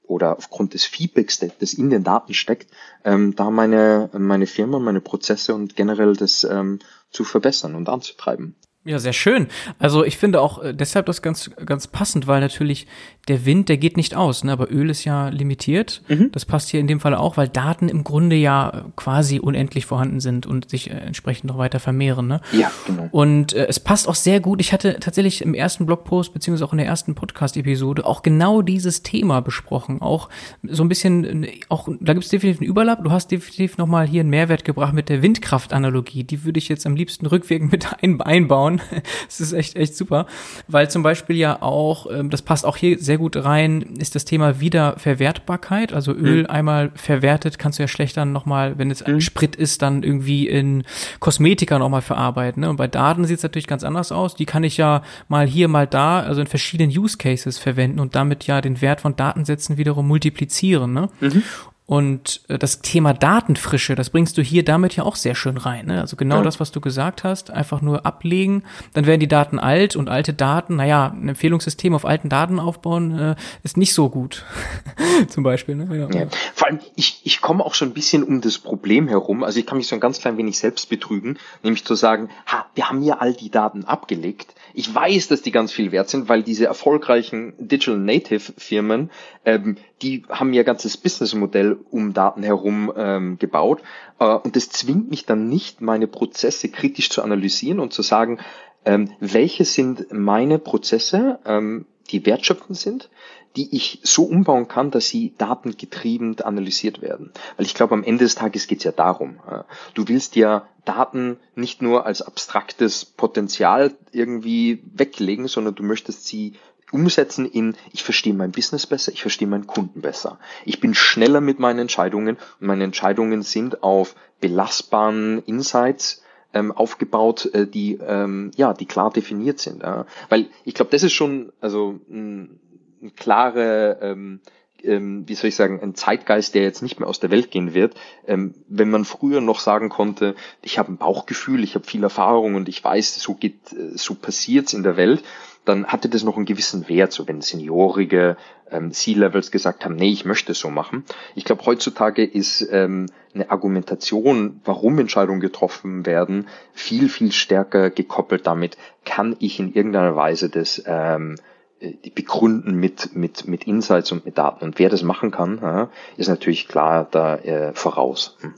oder 0.09 0.37
aufgrund 0.37 0.75
des 0.75 0.85
Feedbacks, 0.85 1.39
das 1.39 1.75
in 1.75 1.91
den 1.91 2.05
Daten 2.05 2.35
steckt, 2.35 2.71
ähm, 3.05 3.35
da 3.37 3.51
meine, 3.51 4.11
meine 4.13 4.47
Firma, 4.47 4.79
meine 4.79 5.01
Prozesse 5.01 5.55
und 5.55 5.77
generell 5.77 6.15
das 6.15 6.45
ähm, 6.45 6.81
zu 7.11 7.25
verbessern 7.25 7.75
und 7.75 7.89
anzutreiben. 7.89 8.55
Ja, 8.89 8.99
sehr 8.99 9.13
schön. 9.13 9.49
Also 9.79 10.03
ich 10.03 10.17
finde 10.17 10.41
auch 10.41 10.63
äh, 10.63 10.73
deshalb 10.73 11.05
das 11.05 11.21
ganz, 11.21 11.51
ganz 11.67 11.87
passend, 11.87 12.27
weil 12.27 12.41
natürlich 12.41 12.87
der 13.29 13.45
Wind, 13.45 13.69
der 13.69 13.77
geht 13.77 13.99
nicht 13.99 14.15
aus, 14.15 14.45
ne? 14.45 14.51
aber 14.51 14.73
Öl 14.73 14.89
ist 14.89 15.05
ja 15.05 15.29
limitiert. 15.29 16.01
Mhm. 16.09 16.33
Das 16.33 16.47
passt 16.47 16.71
hier 16.71 16.81
in 16.81 16.87
dem 16.87 16.99
Fall 16.99 17.15
auch, 17.15 17.37
weil 17.37 17.49
Daten 17.49 17.91
im 17.91 18.03
Grunde 18.03 18.37
ja 18.37 18.87
quasi 18.97 19.41
unendlich 19.41 19.85
vorhanden 19.85 20.21
sind 20.21 20.47
und 20.47 20.71
sich 20.71 20.89
äh, 20.91 20.95
entsprechend 20.95 21.51
noch 21.51 21.59
weiter 21.59 21.81
vermehren. 21.81 22.29
Ne? 22.29 22.41
Ja, 22.53 22.73
genau. 22.87 23.11
Und 23.11 23.53
äh, 23.53 23.67
es 23.67 23.79
passt 23.79 24.09
auch 24.09 24.15
sehr 24.15 24.41
gut. 24.41 24.59
Ich 24.63 24.73
hatte 24.73 24.97
tatsächlich 25.01 25.43
im 25.43 25.53
ersten 25.53 25.85
Blogpost 25.85 26.33
beziehungsweise 26.33 26.65
auch 26.65 26.73
in 26.73 26.79
der 26.79 26.87
ersten 26.87 27.15
Podcast-Episode 27.15 28.07
auch 28.07 28.23
genau 28.23 28.63
dieses 28.63 29.03
Thema 29.03 29.43
besprochen. 29.43 30.01
Auch 30.01 30.31
so 30.63 30.83
ein 30.83 30.89
bisschen, 30.89 31.45
äh, 31.45 31.61
auch 31.69 31.91
da 32.01 32.15
gibt 32.15 32.25
es 32.25 32.31
definitiv 32.31 32.63
einen 32.63 32.71
Überlapp. 32.71 33.05
Du 33.05 33.11
hast 33.11 33.31
definitiv 33.31 33.77
nochmal 33.77 34.07
hier 34.07 34.21
einen 34.21 34.31
Mehrwert 34.31 34.65
gebracht 34.65 34.95
mit 34.95 35.11
der 35.11 35.21
Windkraftanalogie. 35.21 36.25
Die 36.25 36.45
würde 36.45 36.57
ich 36.57 36.71
jetzt 36.71 36.87
am 36.87 36.97
liebsten 36.97 37.27
rückwirkend 37.27 37.71
mit 37.71 37.87
einbauen 38.01 38.78
das 39.27 39.41
ist 39.41 39.53
echt, 39.53 39.77
echt 39.77 39.97
super. 39.97 40.27
Weil 40.67 40.91
zum 40.91 41.03
Beispiel 41.03 41.37
ja 41.37 41.63
auch, 41.63 42.11
ähm, 42.11 42.31
das 42.31 42.43
passt 42.43 42.65
auch 42.65 42.77
hier 42.77 42.99
sehr 42.99 43.19
gut 43.19 43.37
rein, 43.37 43.83
ist 43.99 44.15
das 44.15 44.25
Thema 44.25 44.61
Wiederverwertbarkeit. 44.61 45.93
Also 45.93 46.13
Öl 46.13 46.41
mhm. 46.41 46.47
einmal 46.47 46.91
verwertet, 46.95 47.59
kannst 47.59 47.79
du 47.79 47.83
ja 47.83 47.89
schlecht 47.89 48.17
dann 48.17 48.33
nochmal, 48.33 48.79
wenn 48.79 48.91
es 48.91 49.07
mhm. 49.07 49.21
Sprit 49.21 49.57
ist, 49.57 49.83
dann 49.83 50.03
irgendwie 50.03 50.49
in 50.49 50.85
Kosmetika 51.21 51.79
nochmal 51.79 52.03
verarbeiten. 52.03 52.63
Ne? 52.63 52.71
Und 52.71 52.77
bei 52.77 52.89
Daten 52.89 53.25
sieht 53.25 53.39
es 53.39 53.43
natürlich 53.43 53.67
ganz 53.67 53.85
anders 53.85 54.13
aus. 54.13 54.35
Die 54.35 54.47
kann 54.47 54.65
ich 54.65 54.77
ja 54.77 55.03
mal 55.29 55.47
hier, 55.47 55.69
mal 55.69 55.87
da, 55.87 56.21
also 56.21 56.41
in 56.41 56.47
verschiedenen 56.47 56.97
Use 56.97 57.19
Cases 57.19 57.59
verwenden 57.59 58.01
und 58.01 58.15
damit 58.15 58.47
ja 58.47 58.61
den 58.61 58.81
Wert 58.81 59.01
von 59.01 59.17
Datensätzen 59.17 59.77
wiederum 59.77 60.07
multiplizieren. 60.09 60.93
Ne? 60.93 61.09
Mhm. 61.21 61.43
Und 61.89 62.43
äh, 62.49 62.59
das 62.59 62.83
Thema 62.83 63.15
Datenfrische, 63.15 63.95
das 63.95 64.11
bringst 64.11 64.37
du 64.37 64.43
hier 64.43 64.63
damit 64.63 64.95
ja 64.95 65.05
auch 65.05 65.17
sehr 65.17 65.35
schön 65.35 65.57
rein. 65.57 65.87
Ne? 65.87 66.03
Also 66.03 66.17
genau 66.17 66.37
ja. 66.37 66.43
das, 66.43 66.61
was 66.61 66.71
du 66.71 66.83
gesagt 66.83 67.25
hast, 67.25 67.51
einfach 67.51 67.81
nur 67.81 68.05
ablegen, 68.05 68.63
dann 68.93 69.07
werden 69.07 69.21
die 69.21 69.27
Daten 69.27 69.59
alt 69.59 69.97
und 69.97 70.11
alte 70.11 70.35
Daten, 70.35 70.77
naja, 70.77 71.15
ein 71.17 71.31
Empfehlungssystem 71.31 71.95
auf 71.95 72.05
alten 72.05 72.29
Daten 72.29 72.61
aufbauen, 72.61 73.19
äh, 73.19 73.37
ist 73.63 73.79
nicht 73.79 73.95
so 73.95 74.11
gut. 74.11 74.45
Zum 75.29 75.45
Beispiel. 75.45 75.77
Ne? 75.77 75.89
Ja. 75.97 76.11
ja. 76.11 76.27
Vor 76.53 76.69
allem, 76.69 76.81
ich, 76.95 77.23
ich 77.25 77.41
komme 77.41 77.65
auch 77.65 77.73
schon 77.73 77.89
ein 77.89 77.95
bisschen 77.95 78.23
um 78.23 78.43
das 78.43 78.59
Problem 78.59 79.09
herum. 79.09 79.43
Also 79.43 79.59
ich 79.59 79.65
kann 79.65 79.79
mich 79.79 79.89
so 79.89 79.95
ein 79.95 80.01
ganz 80.01 80.21
klein 80.21 80.37
wenig 80.37 80.59
selbst 80.59 80.91
betrügen, 80.91 81.39
nämlich 81.63 81.87
zu 81.87 81.95
sagen, 81.95 82.29
ha, 82.45 82.67
wir 82.75 82.91
haben 82.91 83.03
ja 83.03 83.17
all 83.21 83.33
die 83.33 83.51
Daten 83.51 83.87
abgelegt. 83.87 84.55
Ich 84.79 84.95
weiß, 84.95 85.27
dass 85.27 85.43
die 85.43 85.51
ganz 85.51 85.73
viel 85.73 85.91
wert 85.91 86.09
sind, 86.09 86.29
weil 86.29 86.45
diese 86.45 86.67
erfolgreichen 86.67 87.53
Digital 87.59 87.99
Native 87.99 88.53
Firmen, 88.57 89.11
ähm, 89.45 89.77
die 90.03 90.23
haben 90.29 90.53
ihr 90.53 90.63
ganzes 90.63 90.97
Businessmodell 90.97 91.79
um 91.91 92.15
Daten 92.15 92.45
herum 92.45 92.93
ähm, 92.97 93.39
gebaut. 93.41 93.83
Äh, 94.21 94.27
und 94.27 94.55
das 94.55 94.69
zwingt 94.69 95.11
mich 95.11 95.27
dann 95.27 95.49
nicht, 95.49 95.81
meine 95.81 96.07
Prozesse 96.07 96.69
kritisch 96.69 97.11
zu 97.11 97.23
analysieren 97.23 97.81
und 97.81 97.93
zu 97.93 98.03
sagen, 98.03 98.39
ähm, 98.85 99.11
welche 99.19 99.65
sind 99.65 100.13
meine 100.13 100.61
Prozesse, 100.61 101.41
ähm, 101.45 101.85
die 102.11 102.25
wertschöpfend 102.25 102.79
sind, 102.79 103.11
die 103.59 103.75
ich 103.75 103.99
so 104.05 104.23
umbauen 104.23 104.69
kann, 104.69 104.93
dass 104.93 105.09
sie 105.09 105.35
datengetrieben 105.37 106.41
analysiert 106.43 107.03
werden. 107.03 107.33
Weil 107.57 107.67
ich 107.67 107.75
glaube, 107.75 107.95
am 107.95 108.05
Ende 108.05 108.23
des 108.23 108.37
Tages 108.37 108.69
geht 108.69 108.79
es 108.79 108.85
ja 108.85 108.93
darum. 108.93 109.41
Äh, 109.51 109.65
du 109.95 110.07
willst 110.07 110.37
ja 110.37 110.69
Daten 110.85 111.39
nicht 111.57 111.83
nur 111.83 112.07
als 112.07 112.23
abstraktes 112.23 113.05
Potenzial 113.05 113.95
irgendwie 114.13 114.81
weglegen, 114.95 115.49
sondern 115.49 115.75
du 115.75 115.83
möchtest 115.83 116.27
sie 116.27 116.53
umsetzen 116.93 117.47
in, 117.47 117.75
ich 117.93 118.05
verstehe 118.05 118.33
mein 118.33 118.53
Business 118.53 118.87
besser, 118.87 119.11
ich 119.11 119.23
verstehe 119.23 119.49
meinen 119.49 119.67
Kunden 119.67 120.03
besser. 120.03 120.39
Ich 120.65 120.79
bin 120.79 120.95
schneller 120.95 121.41
mit 121.41 121.59
meinen 121.59 121.81
Entscheidungen 121.81 122.37
und 122.61 122.67
meine 122.67 122.85
Entscheidungen 122.85 123.43
sind 123.43 123.83
auf 123.83 124.15
belastbaren 124.41 125.43
Insights 125.47 126.23
ähm, 126.55 126.71
aufgebaut, 126.71 127.53
äh, 127.53 127.67
die 127.67 127.99
ähm, 128.01 128.53
ja, 128.55 128.73
die 128.73 128.87
klar 128.87 129.11
definiert 129.11 129.59
sind. 129.59 129.83
Weil 130.29 130.47
ich 130.65 130.75
glaube, 130.75 130.93
das 130.93 131.03
ist 131.03 131.13
schon 131.13 131.53
also 131.61 131.99
ein, 132.09 132.61
eine 133.01 133.11
klare 133.11 133.99
ähm, 134.03 134.41
ähm, 134.83 135.25
wie 135.27 135.35
soll 135.35 135.49
ich 135.49 135.57
sagen, 135.57 135.81
ein 135.83 135.95
Zeitgeist, 135.95 136.55
der 136.55 136.63
jetzt 136.63 136.83
nicht 136.83 137.01
mehr 137.01 137.09
aus 137.09 137.21
der 137.21 137.31
Welt 137.31 137.51
gehen 137.51 137.75
wird. 137.75 137.95
Ähm, 138.27 138.55
wenn 138.69 138.91
man 138.91 139.05
früher 139.05 139.41
noch 139.41 139.61
sagen 139.61 139.89
konnte, 139.89 140.35
ich 140.63 140.79
habe 140.79 140.93
ein 140.93 140.99
Bauchgefühl, 140.99 141.65
ich 141.65 141.75
habe 141.75 141.85
viel 141.85 142.03
Erfahrung 142.03 142.55
und 142.55 142.69
ich 142.69 142.83
weiß, 142.83 143.21
so 143.21 143.35
geht, 143.35 143.73
äh, 143.73 143.97
so 143.97 144.15
passiert's 144.15 144.73
in 144.73 144.83
der 144.83 144.97
Welt, 144.97 145.23
dann 145.65 145.87
hatte 145.87 146.09
das 146.09 146.23
noch 146.23 146.37
einen 146.37 146.47
gewissen 146.47 146.89
Wert, 146.89 147.13
so 147.13 147.29
wenn 147.29 147.43
seniorige 147.43 148.37
ähm, 148.71 148.91
C-Levels 148.93 149.51
gesagt 149.51 149.85
haben, 149.85 149.97
nee, 149.97 150.11
ich 150.11 150.25
möchte 150.25 150.53
es 150.53 150.61
so 150.61 150.71
machen. 150.71 151.05
Ich 151.35 151.45
glaube, 151.45 151.67
heutzutage 151.67 152.25
ist 152.25 152.67
ähm, 152.71 153.07
eine 153.35 153.51
Argumentation, 153.51 154.61
warum 154.65 154.99
Entscheidungen 154.99 155.41
getroffen 155.41 156.07
werden, 156.07 156.47
viel, 156.73 157.09
viel 157.09 157.33
stärker 157.33 157.91
gekoppelt 157.91 158.47
damit, 158.47 158.79
kann 159.05 159.37
ich 159.41 159.61
in 159.61 159.75
irgendeiner 159.75 160.17
Weise 160.17 160.49
das 160.49 160.83
ähm, 160.87 161.35
äh, 161.35 161.39
die 161.81 162.11
begründen 162.11 162.75
mit, 162.75 163.15
mit, 163.15 163.47
mit 163.47 163.65
Insights 163.65 164.13
und 164.13 164.25
mit 164.25 164.39
Daten. 164.39 164.65
Und 164.65 164.79
wer 164.79 164.89
das 164.89 165.03
machen 165.03 165.31
kann, 165.31 165.89
ist 166.17 166.29
natürlich 166.29 166.69
klar 166.69 167.07
da 167.11 167.37
äh, 167.37 167.73
voraus. 167.75 168.37
Hm. 168.41 168.55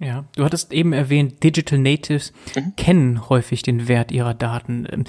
Ja, 0.00 0.24
du 0.36 0.44
hattest 0.44 0.72
eben 0.72 0.92
erwähnt, 0.92 1.42
Digital 1.42 1.80
Natives 1.80 2.32
mhm. 2.54 2.74
kennen 2.76 3.28
häufig 3.28 3.62
den 3.62 3.88
Wert 3.88 4.12
ihrer 4.12 4.32
Daten. 4.32 4.86
Ähm, 4.88 5.04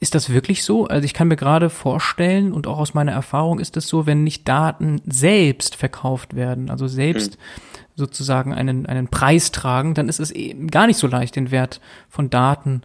ist 0.00 0.14
das 0.14 0.32
wirklich 0.32 0.64
so? 0.64 0.86
Also 0.86 1.04
ich 1.04 1.12
kann 1.12 1.28
mir 1.28 1.36
gerade 1.36 1.68
vorstellen 1.68 2.52
und 2.52 2.66
auch 2.66 2.78
aus 2.78 2.94
meiner 2.94 3.12
Erfahrung 3.12 3.58
ist 3.58 3.76
es 3.76 3.88
so, 3.88 4.06
wenn 4.06 4.24
nicht 4.24 4.48
Daten 4.48 5.02
selbst 5.04 5.76
verkauft 5.76 6.34
werden, 6.34 6.70
also 6.70 6.86
selbst 6.86 7.32
mhm. 7.32 7.70
sozusagen 7.94 8.54
einen, 8.54 8.86
einen 8.86 9.08
Preis 9.08 9.52
tragen, 9.52 9.92
dann 9.92 10.08
ist 10.08 10.20
es 10.20 10.30
eben 10.30 10.68
gar 10.68 10.86
nicht 10.86 10.98
so 10.98 11.06
leicht, 11.06 11.36
den 11.36 11.50
Wert 11.50 11.82
von 12.08 12.30
Daten 12.30 12.80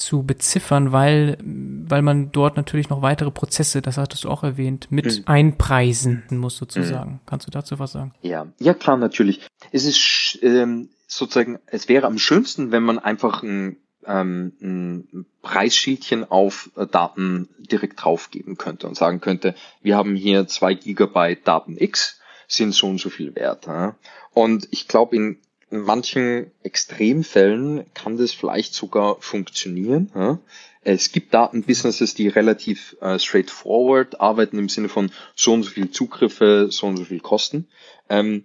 zu 0.00 0.22
beziffern, 0.22 0.92
weil, 0.92 1.38
weil 1.42 2.02
man 2.02 2.32
dort 2.32 2.56
natürlich 2.56 2.88
noch 2.88 3.02
weitere 3.02 3.30
Prozesse, 3.30 3.82
das 3.82 3.98
hattest 3.98 4.24
du 4.24 4.30
auch 4.30 4.42
erwähnt, 4.42 4.88
mit 4.90 5.06
mhm. 5.06 5.22
einpreisen 5.26 6.22
muss 6.30 6.56
sozusagen. 6.56 7.12
Mhm. 7.12 7.20
Kannst 7.26 7.46
du 7.46 7.50
dazu 7.50 7.78
was 7.78 7.92
sagen? 7.92 8.12
Ja, 8.22 8.46
ja 8.58 8.74
klar, 8.74 8.96
natürlich. 8.96 9.40
Es 9.72 9.84
ist 9.84 10.38
ähm, 10.42 10.88
sozusagen, 11.06 11.58
es 11.66 11.88
wäre 11.88 12.06
am 12.06 12.18
schönsten, 12.18 12.72
wenn 12.72 12.82
man 12.82 12.98
einfach 12.98 13.42
ein, 13.42 13.76
ähm, 14.06 14.52
ein 14.60 15.26
Preisschildchen 15.42 16.30
auf 16.30 16.70
äh, 16.76 16.86
Daten 16.86 17.48
direkt 17.58 18.02
draufgeben 18.02 18.56
könnte 18.56 18.88
und 18.88 18.96
sagen 18.96 19.20
könnte, 19.20 19.54
wir 19.82 19.96
haben 19.96 20.16
hier 20.16 20.46
zwei 20.46 20.74
Gigabyte 20.74 21.46
Daten 21.46 21.76
X, 21.76 22.20
sind 22.48 22.74
so 22.74 22.88
und 22.88 22.98
so 22.98 23.10
viel 23.10 23.34
wert. 23.34 23.66
Ja? 23.66 23.96
Und 24.32 24.68
ich 24.70 24.88
glaube, 24.88 25.16
in 25.16 25.38
in 25.70 25.82
manchen 25.82 26.50
Extremfällen 26.62 27.84
kann 27.94 28.16
das 28.16 28.32
vielleicht 28.32 28.74
sogar 28.74 29.20
funktionieren. 29.20 30.10
Ja? 30.14 30.38
Es 30.82 31.12
gibt 31.12 31.34
Datenbusinesses, 31.34 32.14
die 32.14 32.28
relativ 32.28 32.96
äh, 33.00 33.18
straightforward 33.18 34.20
arbeiten 34.20 34.58
im 34.58 34.68
Sinne 34.68 34.88
von 34.88 35.12
so 35.36 35.52
und 35.52 35.62
so 35.62 35.70
viel 35.70 35.90
Zugriffe, 35.90 36.68
so 36.70 36.86
und 36.86 36.96
so 36.96 37.04
viel 37.04 37.20
Kosten. 37.20 37.68
Ähm, 38.08 38.44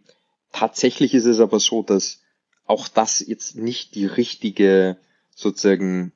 tatsächlich 0.52 1.14
ist 1.14 1.26
es 1.26 1.40
aber 1.40 1.60
so, 1.60 1.82
dass 1.82 2.22
auch 2.66 2.88
das 2.88 3.26
jetzt 3.26 3.56
nicht 3.56 3.96
die 3.96 4.06
richtige 4.06 4.98
sozusagen 5.34 6.12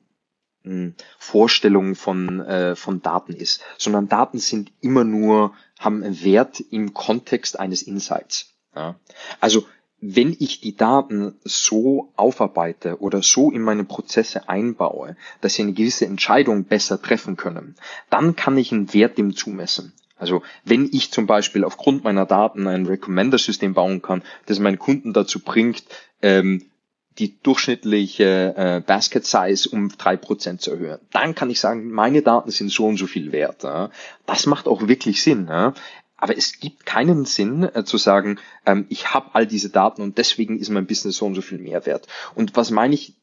hm, 0.62 0.94
Vorstellung 1.18 1.94
von, 1.94 2.40
äh, 2.40 2.76
von 2.76 3.02
Daten 3.02 3.32
ist, 3.32 3.62
sondern 3.78 4.08
Daten 4.08 4.38
sind 4.38 4.72
immer 4.80 5.04
nur, 5.04 5.54
haben 5.78 6.02
einen 6.02 6.22
Wert 6.22 6.60
im 6.70 6.92
Kontext 6.92 7.58
eines 7.58 7.82
Insights. 7.82 8.54
Ja? 8.74 8.96
Also 9.40 9.66
wenn 10.00 10.34
ich 10.38 10.60
die 10.60 10.76
Daten 10.76 11.34
so 11.44 12.12
aufarbeite 12.16 13.00
oder 13.00 13.22
so 13.22 13.50
in 13.50 13.62
meine 13.62 13.84
Prozesse 13.84 14.48
einbaue, 14.48 15.16
dass 15.40 15.54
sie 15.54 15.62
eine 15.62 15.72
gewisse 15.72 16.06
Entscheidung 16.06 16.64
besser 16.64 17.00
treffen 17.00 17.36
können, 17.36 17.76
dann 18.08 18.36
kann 18.36 18.56
ich 18.56 18.72
einen 18.72 18.92
Wert 18.94 19.18
dem 19.18 19.36
zumessen. 19.36 19.92
Also 20.16 20.42
wenn 20.64 20.88
ich 20.92 21.10
zum 21.10 21.26
Beispiel 21.26 21.64
aufgrund 21.64 22.04
meiner 22.04 22.26
Daten 22.26 22.66
ein 22.66 22.86
Recommender-System 22.86 23.74
bauen 23.74 24.02
kann, 24.02 24.22
das 24.46 24.58
meinen 24.58 24.78
Kunden 24.78 25.12
dazu 25.12 25.40
bringt, 25.40 25.84
ähm, 26.20 26.66
die 27.18 27.40
durchschnittliche 27.42 28.54
äh, 28.56 28.80
Basket 28.80 29.26
Size 29.26 29.68
um 29.70 29.90
drei 29.96 30.16
Prozent 30.16 30.60
zu 30.60 30.72
erhöhen. 30.72 31.00
Dann 31.12 31.34
kann 31.34 31.50
ich 31.50 31.60
sagen, 31.60 31.90
meine 31.90 32.22
Daten 32.22 32.50
sind 32.50 32.70
so 32.70 32.86
und 32.86 32.98
so 32.98 33.06
viel 33.06 33.32
wert. 33.32 33.64
Ja. 33.64 33.90
Das 34.26 34.46
macht 34.46 34.68
auch 34.68 34.88
wirklich 34.88 35.22
Sinn. 35.22 35.46
Ja. 35.48 35.74
Aber 36.20 36.36
es 36.36 36.60
gibt 36.60 36.86
keinen 36.86 37.24
Sinn 37.24 37.62
äh, 37.62 37.84
zu 37.84 37.96
sagen, 37.96 38.38
ähm, 38.66 38.86
ich 38.88 39.12
habe 39.12 39.30
all 39.32 39.46
diese 39.46 39.70
Daten 39.70 40.02
und 40.02 40.18
deswegen 40.18 40.58
ist 40.58 40.68
mein 40.68 40.86
Business 40.86 41.16
so 41.16 41.26
und 41.26 41.34
so 41.34 41.42
viel 41.42 41.58
mehr 41.58 41.86
wert. 41.86 42.06
Und 42.34 42.56
was 42.56 42.70
meine 42.70 42.94
ich, 42.94 43.14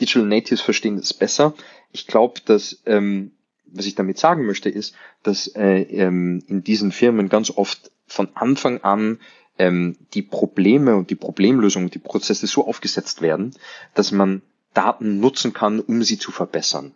Digital 0.00 0.26
Natives 0.26 0.60
verstehen 0.60 0.96
das 0.96 1.14
besser. 1.14 1.54
Ich 1.92 2.06
glaube, 2.06 2.40
dass, 2.44 2.82
ähm, 2.86 3.32
was 3.66 3.86
ich 3.86 3.94
damit 3.94 4.18
sagen 4.18 4.46
möchte, 4.46 4.68
ist, 4.68 4.94
dass 5.22 5.46
äh, 5.48 5.82
ähm, 5.82 6.42
in 6.48 6.64
diesen 6.64 6.92
Firmen 6.92 7.28
ganz 7.28 7.50
oft 7.50 7.90
von 8.06 8.28
Anfang 8.34 8.82
an 8.82 9.20
ähm, 9.58 9.96
die 10.14 10.22
Probleme 10.22 10.96
und 10.96 11.10
die 11.10 11.14
Problemlösung 11.14 11.84
und 11.84 11.94
die 11.94 11.98
Prozesse 11.98 12.46
so 12.46 12.66
aufgesetzt 12.66 13.22
werden, 13.22 13.52
dass 13.94 14.12
man 14.12 14.42
Daten 14.76 15.20
nutzen 15.20 15.52
kann, 15.52 15.80
um 15.80 16.02
sie 16.02 16.18
zu 16.18 16.30
verbessern. 16.32 16.92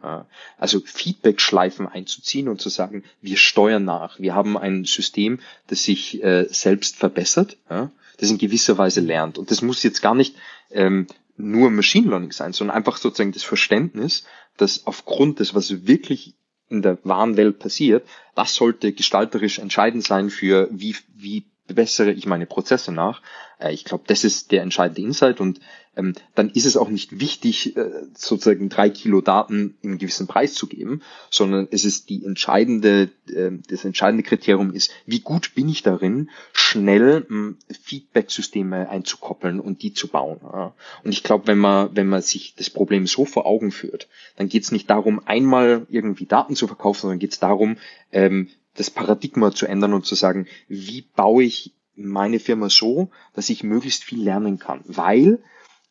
Also 0.58 0.80
Feedback-Schleifen 0.84 1.86
einzuziehen 1.86 2.48
und 2.48 2.60
zu 2.60 2.68
sagen, 2.68 3.04
wir 3.22 3.36
steuern 3.36 3.84
nach. 3.84 4.18
Wir 4.18 4.34
haben 4.34 4.58
ein 4.58 4.84
System, 4.84 5.40
das 5.68 5.84
sich 5.84 6.22
äh, 6.22 6.46
selbst 6.50 6.96
verbessert, 6.96 7.56
das 7.68 8.30
in 8.30 8.38
gewisser 8.38 8.76
Weise 8.76 9.00
lernt. 9.00 9.38
Und 9.38 9.50
das 9.50 9.62
muss 9.62 9.82
jetzt 9.82 10.02
gar 10.02 10.14
nicht 10.14 10.36
ähm, 10.70 11.06
nur 11.36 11.70
Machine 11.70 12.08
Learning 12.08 12.32
sein, 12.32 12.52
sondern 12.52 12.76
einfach 12.76 12.96
sozusagen 12.96 13.32
das 13.32 13.44
Verständnis, 13.44 14.24
dass 14.56 14.86
aufgrund 14.86 15.40
des, 15.40 15.54
was 15.54 15.86
wirklich 15.86 16.34
in 16.68 16.82
der 16.82 16.98
wahren 17.02 17.36
Welt 17.36 17.58
passiert, 17.58 18.06
das 18.34 18.54
sollte 18.54 18.92
gestalterisch 18.92 19.58
entscheidend 19.58 20.04
sein 20.04 20.30
für 20.30 20.68
wie, 20.70 20.96
wie 21.14 21.44
bessere 21.66 22.12
ich 22.12 22.26
meine 22.26 22.46
Prozesse 22.46 22.92
nach. 22.92 23.22
Äh, 23.58 23.72
ich 23.72 23.84
glaube, 23.84 24.04
das 24.06 24.24
ist 24.24 24.52
der 24.52 24.62
entscheidende 24.62 25.02
Insight 25.02 25.40
und 25.40 25.60
ähm, 25.96 26.14
dann 26.34 26.50
ist 26.50 26.66
es 26.66 26.76
auch 26.76 26.88
nicht 26.88 27.20
wichtig, 27.20 27.76
äh, 27.76 27.90
sozusagen 28.14 28.68
drei 28.68 28.90
Kilo 28.90 29.20
Daten 29.20 29.76
in 29.82 29.90
einen 29.90 29.98
gewissen 29.98 30.26
Preis 30.26 30.54
zu 30.54 30.66
geben, 30.66 31.02
sondern 31.30 31.66
es 31.70 31.84
ist 31.84 32.08
die 32.10 32.24
entscheidende, 32.24 33.10
äh, 33.28 33.50
das 33.68 33.84
entscheidende 33.84 34.22
Kriterium 34.22 34.72
ist, 34.72 34.92
wie 35.06 35.20
gut 35.20 35.54
bin 35.54 35.68
ich 35.68 35.82
darin, 35.82 36.30
schnell 36.52 37.26
äh, 37.28 37.74
Feedback-Systeme 37.74 38.88
einzukoppeln 38.88 39.58
und 39.58 39.82
die 39.82 39.92
zu 39.92 40.08
bauen. 40.08 40.40
Ja. 40.42 40.74
Und 41.02 41.12
ich 41.12 41.22
glaube, 41.24 41.48
wenn 41.48 41.58
man, 41.58 41.94
wenn 41.94 42.08
man 42.08 42.22
sich 42.22 42.54
das 42.56 42.70
Problem 42.70 43.06
so 43.06 43.24
vor 43.24 43.46
Augen 43.46 43.72
führt, 43.72 44.08
dann 44.36 44.48
geht 44.48 44.62
es 44.62 44.72
nicht 44.72 44.88
darum, 44.88 45.20
einmal 45.26 45.86
irgendwie 45.90 46.26
Daten 46.26 46.54
zu 46.54 46.68
verkaufen, 46.68 47.02
sondern 47.02 47.18
geht 47.18 47.32
es 47.32 47.40
darum, 47.40 47.78
ähm, 48.12 48.48
das 48.74 48.90
Paradigma 48.90 49.50
zu 49.50 49.66
ändern 49.66 49.92
und 49.92 50.06
zu 50.06 50.14
sagen, 50.14 50.46
wie 50.68 51.02
baue 51.02 51.42
ich 51.42 51.74
meine 51.96 52.38
Firma 52.38 52.70
so, 52.70 53.10
dass 53.34 53.50
ich 53.50 53.62
möglichst 53.64 54.04
viel 54.04 54.22
lernen 54.22 54.58
kann. 54.58 54.82
Weil 54.86 55.40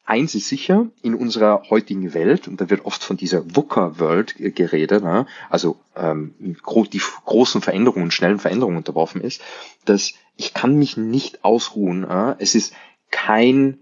eins 0.10 0.36
ist 0.36 0.48
sicher, 0.48 0.88
in 1.02 1.16
unserer 1.16 1.64
heutigen 1.70 2.14
Welt, 2.14 2.48
und 2.48 2.60
da 2.60 2.70
wird 2.70 2.86
oft 2.86 3.04
von 3.04 3.18
dieser 3.18 3.44
VUCA-World 3.56 4.56
geredet, 4.56 5.04
ne, 5.04 5.28
also 5.50 5.78
ähm, 5.96 6.34
die 6.40 7.02
großen 7.26 7.62
Veränderungen, 7.62 8.12
schnellen 8.12 8.40
Veränderungen 8.40 8.78
unterworfen 8.78 9.22
ist, 9.22 9.42
dass 9.86 10.14
ich 10.36 10.54
kann 10.54 10.76
mich 10.76 10.98
nicht 10.98 11.44
ausruhen. 11.44 12.04
Äh, 12.04 12.36
es 12.40 12.56
ist 12.56 12.74
kein 13.12 13.78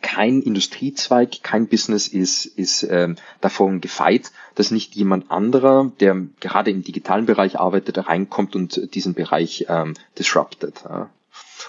kein 0.00 0.40
Industriezweig, 0.40 1.42
kein 1.42 1.68
Business 1.68 2.08
ist, 2.08 2.46
ist 2.46 2.84
ähm, 2.84 3.16
davon 3.42 3.82
gefeit, 3.82 4.32
dass 4.54 4.70
nicht 4.70 4.94
jemand 4.94 5.30
anderer, 5.30 5.92
der 6.00 6.26
gerade 6.40 6.70
im 6.70 6.82
digitalen 6.82 7.26
Bereich 7.26 7.60
arbeitet, 7.60 8.08
reinkommt 8.08 8.56
und 8.56 8.94
diesen 8.94 9.12
Bereich 9.12 9.66
ähm, 9.68 9.92
disruptet. 10.18 10.84
Ja. 10.88 11.10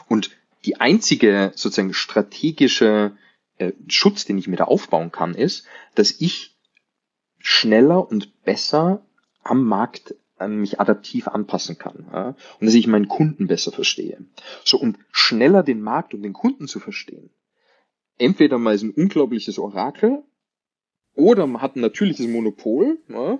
Und 0.07 0.31
die 0.63 0.79
einzige 0.79 1.51
sozusagen 1.55 1.93
strategische 1.93 3.11
äh, 3.57 3.73
Schutz, 3.87 4.25
den 4.25 4.37
ich 4.37 4.47
mir 4.47 4.57
da 4.57 4.65
aufbauen 4.65 5.11
kann, 5.11 5.33
ist, 5.33 5.65
dass 5.95 6.19
ich 6.19 6.57
schneller 7.39 8.09
und 8.09 8.43
besser 8.43 9.05
am 9.43 9.63
Markt 9.65 10.15
äh, 10.39 10.47
mich 10.47 10.79
adaptiv 10.79 11.27
anpassen 11.27 11.77
kann 11.77 12.07
ja? 12.11 12.35
und 12.59 12.65
dass 12.65 12.73
ich 12.73 12.87
meinen 12.87 13.07
Kunden 13.07 13.47
besser 13.47 13.71
verstehe. 13.71 14.17
So 14.63 14.77
und 14.79 14.97
schneller 15.11 15.63
den 15.63 15.81
Markt 15.81 16.13
und 16.13 16.23
den 16.23 16.33
Kunden 16.33 16.67
zu 16.67 16.79
verstehen. 16.79 17.29
Entweder 18.17 18.57
man 18.57 18.73
ist 18.73 18.83
ein 18.83 18.91
unglaubliches 18.91 19.59
Orakel 19.59 20.23
oder 21.15 21.47
man 21.47 21.61
hat 21.61 21.75
ein 21.75 21.81
natürliches 21.81 22.27
Monopol. 22.27 22.99
Ja? 23.09 23.39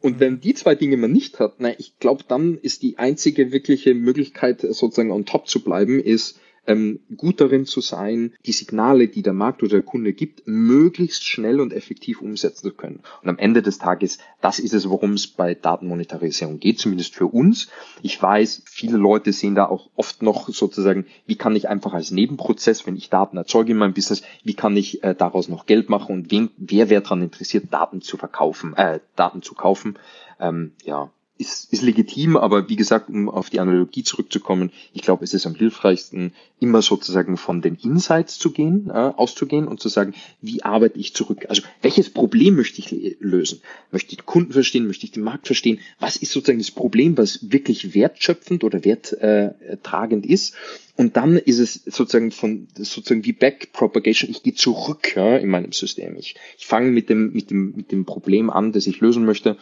Und 0.00 0.20
wenn 0.20 0.40
die 0.40 0.54
zwei 0.54 0.74
Dinge 0.74 0.96
man 0.96 1.12
nicht 1.12 1.38
hat, 1.40 1.54
na, 1.58 1.78
ich 1.78 1.98
glaube, 1.98 2.24
dann 2.26 2.56
ist 2.56 2.82
die 2.82 2.98
einzige 2.98 3.52
wirkliche 3.52 3.94
Möglichkeit, 3.94 4.60
sozusagen 4.60 5.10
on 5.10 5.24
top 5.24 5.48
zu 5.48 5.62
bleiben, 5.62 6.00
ist 6.00 6.38
ähm, 6.66 7.00
gut 7.16 7.40
darin 7.40 7.66
zu 7.66 7.80
sein, 7.80 8.34
die 8.46 8.52
Signale, 8.52 9.08
die 9.08 9.22
der 9.22 9.32
Markt 9.32 9.62
oder 9.62 9.72
der 9.72 9.82
Kunde 9.82 10.12
gibt, 10.12 10.42
möglichst 10.46 11.24
schnell 11.24 11.60
und 11.60 11.72
effektiv 11.72 12.20
umsetzen 12.20 12.68
zu 12.68 12.74
können. 12.74 13.00
Und 13.22 13.28
am 13.28 13.38
Ende 13.38 13.62
des 13.62 13.78
Tages, 13.78 14.18
das 14.40 14.58
ist 14.58 14.74
es, 14.74 14.88
worum 14.88 15.14
es 15.14 15.26
bei 15.26 15.54
Datenmonetarisierung 15.54 16.60
geht, 16.60 16.78
zumindest 16.78 17.14
für 17.14 17.26
uns. 17.26 17.68
Ich 18.02 18.20
weiß, 18.20 18.62
viele 18.66 18.96
Leute 18.96 19.32
sehen 19.32 19.54
da 19.54 19.66
auch 19.66 19.90
oft 19.96 20.22
noch 20.22 20.48
sozusagen, 20.48 21.06
wie 21.26 21.36
kann 21.36 21.56
ich 21.56 21.68
einfach 21.68 21.94
als 21.94 22.10
Nebenprozess, 22.10 22.86
wenn 22.86 22.96
ich 22.96 23.10
Daten 23.10 23.36
erzeuge 23.36 23.72
in 23.72 23.78
meinem 23.78 23.94
Business, 23.94 24.22
wie 24.44 24.54
kann 24.54 24.76
ich 24.76 25.02
äh, 25.02 25.14
daraus 25.14 25.48
noch 25.48 25.66
Geld 25.66 25.88
machen 25.88 26.14
und 26.14 26.30
wen, 26.30 26.50
wer 26.56 26.90
wäre 26.90 27.02
daran 27.02 27.22
interessiert, 27.22 27.72
Daten 27.72 28.00
zu 28.00 28.16
verkaufen, 28.16 28.74
äh, 28.76 29.00
Daten 29.16 29.42
zu 29.42 29.54
kaufen. 29.54 29.98
Ähm, 30.38 30.72
ja, 30.84 31.10
ist, 31.40 31.72
ist 31.72 31.82
legitim, 31.82 32.36
aber 32.36 32.68
wie 32.68 32.76
gesagt, 32.76 33.08
um 33.08 33.28
auf 33.28 33.50
die 33.50 33.60
Analogie 33.60 34.04
zurückzukommen, 34.04 34.70
ich 34.92 35.02
glaube, 35.02 35.24
es 35.24 35.32
ist 35.32 35.46
am 35.46 35.54
hilfreichsten, 35.54 36.32
immer 36.60 36.82
sozusagen 36.82 37.38
von 37.38 37.62
den 37.62 37.76
Insights 37.76 38.38
zu 38.38 38.50
gehen, 38.50 38.90
äh, 38.90 38.92
auszugehen 38.92 39.66
und 39.66 39.80
zu 39.80 39.88
sagen, 39.88 40.14
wie 40.42 40.62
arbeite 40.62 40.98
ich 40.98 41.14
zurück? 41.14 41.46
Also 41.48 41.62
welches 41.80 42.10
Problem 42.10 42.56
möchte 42.56 42.80
ich 42.80 43.16
lösen? 43.20 43.62
Möchte 43.90 44.12
ich 44.12 44.18
den 44.18 44.26
Kunden 44.26 44.52
verstehen? 44.52 44.86
Möchte 44.86 45.06
ich 45.06 45.12
den 45.12 45.22
Markt 45.22 45.46
verstehen? 45.46 45.80
Was 45.98 46.16
ist 46.16 46.32
sozusagen 46.32 46.58
das 46.58 46.70
Problem, 46.70 47.16
was 47.16 47.50
wirklich 47.50 47.94
wertschöpfend 47.94 48.62
oder 48.62 48.84
werttragend 48.84 50.26
äh, 50.26 50.32
ist? 50.32 50.54
Und 50.96 51.16
dann 51.16 51.38
ist 51.38 51.58
es 51.58 51.72
sozusagen 51.86 52.30
von 52.30 52.68
sozusagen 52.76 53.24
wie 53.24 53.32
Backpropagation. 53.32 54.30
Ich 54.30 54.42
gehe 54.42 54.52
zurück 54.52 55.16
ja, 55.16 55.38
in 55.38 55.48
meinem 55.48 55.72
System. 55.72 56.16
Ich, 56.16 56.34
ich 56.58 56.66
fange 56.66 56.90
mit 56.90 57.08
dem 57.08 57.32
mit 57.32 57.50
dem 57.50 57.72
mit 57.74 57.90
dem 57.90 58.04
Problem 58.04 58.50
an, 58.50 58.72
das 58.72 58.86
ich 58.86 59.00
lösen 59.00 59.24
möchte 59.24 59.56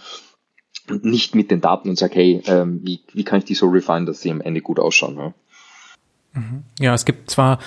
und 0.90 1.04
nicht 1.04 1.34
mit 1.34 1.50
den 1.50 1.60
Daten 1.60 1.88
und 1.88 1.98
sage, 1.98 2.14
hey, 2.14 2.42
ähm, 2.46 2.80
wie, 2.82 3.00
wie 3.12 3.24
kann 3.24 3.38
ich 3.38 3.44
die 3.44 3.54
so 3.54 3.68
refine, 3.68 4.06
dass 4.06 4.20
sie 4.20 4.30
am 4.30 4.40
Ende 4.40 4.60
gut 4.60 4.78
ausschauen. 4.78 5.16
Ja, 5.16 5.34
mhm. 6.34 6.64
ja 6.78 6.94
es 6.94 7.04
gibt 7.04 7.30
zwar 7.30 7.58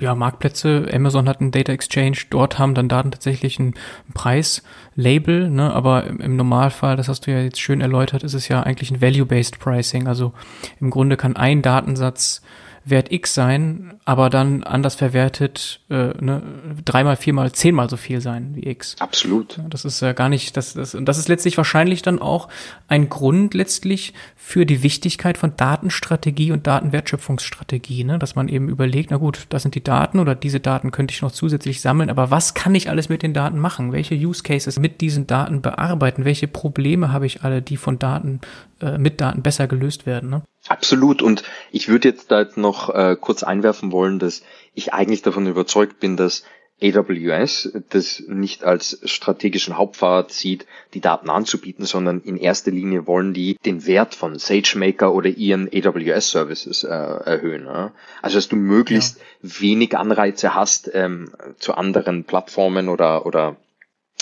ja, 0.00 0.14
Marktplätze, 0.14 0.86
Amazon 0.92 1.28
hat 1.28 1.40
einen 1.40 1.50
Data 1.50 1.72
Exchange, 1.72 2.18
dort 2.30 2.58
haben 2.58 2.74
dann 2.74 2.88
Daten 2.88 3.10
tatsächlich 3.10 3.58
ein 3.58 3.74
Preislabel, 4.14 5.50
ne, 5.50 5.72
aber 5.72 6.06
im 6.06 6.36
Normalfall, 6.36 6.96
das 6.96 7.08
hast 7.08 7.26
du 7.26 7.32
ja 7.32 7.40
jetzt 7.40 7.60
schön 7.60 7.80
erläutert, 7.80 8.22
ist 8.22 8.34
es 8.34 8.48
ja 8.48 8.62
eigentlich 8.62 8.90
ein 8.90 9.00
Value-Based 9.00 9.58
Pricing. 9.58 10.06
Also 10.06 10.32
im 10.80 10.90
Grunde 10.90 11.16
kann 11.16 11.36
ein 11.36 11.62
Datensatz 11.62 12.42
Wert 12.90 13.12
X 13.12 13.34
sein, 13.34 13.94
aber 14.04 14.30
dann 14.30 14.62
anders 14.62 14.94
verwertet 14.94 15.80
äh, 15.90 16.12
ne, 16.20 16.42
dreimal, 16.84 17.16
viermal, 17.16 17.52
zehnmal 17.52 17.88
so 17.90 17.96
viel 17.96 18.20
sein 18.20 18.52
wie 18.54 18.68
X. 18.68 18.96
Absolut. 19.00 19.58
Das 19.68 19.84
ist 19.84 20.00
ja 20.00 20.12
gar 20.12 20.28
nicht, 20.28 20.56
das, 20.56 20.74
das, 20.74 20.94
und 20.94 21.06
das 21.06 21.18
ist 21.18 21.28
letztlich 21.28 21.56
wahrscheinlich 21.56 22.02
dann 22.02 22.20
auch 22.20 22.48
ein 22.88 23.08
Grund 23.08 23.54
letztlich 23.54 24.14
für 24.36 24.64
die 24.64 24.82
Wichtigkeit 24.82 25.36
von 25.38 25.54
Datenstrategie 25.56 26.52
und 26.52 26.66
Datenwertschöpfungsstrategie, 26.66 28.04
ne? 28.04 28.18
dass 28.18 28.34
man 28.34 28.48
eben 28.48 28.68
überlegt, 28.68 29.10
na 29.10 29.16
gut, 29.18 29.46
das 29.50 29.62
sind 29.62 29.74
die 29.74 29.84
Daten 29.84 30.18
oder 30.18 30.34
diese 30.34 30.60
Daten 30.60 30.90
könnte 30.90 31.12
ich 31.12 31.22
noch 31.22 31.32
zusätzlich 31.32 31.80
sammeln, 31.80 32.10
aber 32.10 32.30
was 32.30 32.54
kann 32.54 32.74
ich 32.74 32.88
alles 32.88 33.08
mit 33.08 33.22
den 33.22 33.34
Daten 33.34 33.58
machen? 33.58 33.92
Welche 33.92 34.14
Use 34.14 34.42
Cases 34.42 34.78
mit 34.78 35.00
diesen 35.00 35.26
Daten 35.26 35.60
bearbeiten? 35.60 36.24
Welche 36.24 36.48
Probleme 36.48 37.12
habe 37.12 37.26
ich 37.26 37.42
alle, 37.42 37.62
die 37.62 37.76
von 37.76 37.98
Daten, 37.98 38.40
äh, 38.80 38.98
mit 38.98 39.20
Daten 39.20 39.42
besser 39.42 39.66
gelöst 39.66 40.06
werden? 40.06 40.30
Ne? 40.30 40.42
Absolut. 40.68 41.22
Und 41.22 41.42
ich 41.72 41.88
würde 41.88 42.08
jetzt 42.08 42.30
da 42.30 42.40
jetzt 42.40 42.56
noch 42.56 42.94
äh, 42.94 43.16
kurz 43.20 43.42
einwerfen 43.42 43.92
wollen, 43.92 44.18
dass 44.18 44.42
ich 44.74 44.92
eigentlich 44.92 45.22
davon 45.22 45.46
überzeugt 45.46 46.00
bin, 46.00 46.16
dass 46.16 46.44
AWS 46.80 47.72
das 47.90 48.22
nicht 48.28 48.62
als 48.62 49.00
strategischen 49.04 49.76
Hauptpfad 49.76 50.30
sieht, 50.30 50.66
die 50.94 51.00
Daten 51.00 51.28
anzubieten, 51.28 51.84
sondern 51.84 52.20
in 52.20 52.36
erster 52.36 52.70
Linie 52.70 53.06
wollen 53.06 53.34
die 53.34 53.56
den 53.64 53.86
Wert 53.86 54.14
von 54.14 54.38
SageMaker 54.38 55.12
oder 55.12 55.28
ihren 55.28 55.68
AWS 55.68 56.30
Services 56.30 56.84
äh, 56.84 56.88
erhöhen. 56.88 57.66
Ja? 57.66 57.92
Also 58.22 58.38
dass 58.38 58.48
du 58.48 58.56
möglichst 58.56 59.18
ja. 59.18 59.60
wenig 59.60 59.96
Anreize 59.96 60.54
hast, 60.54 60.90
ähm, 60.94 61.32
zu 61.58 61.74
anderen 61.74 62.24
Plattformen 62.24 62.88
oder 62.88 63.26
oder 63.26 63.56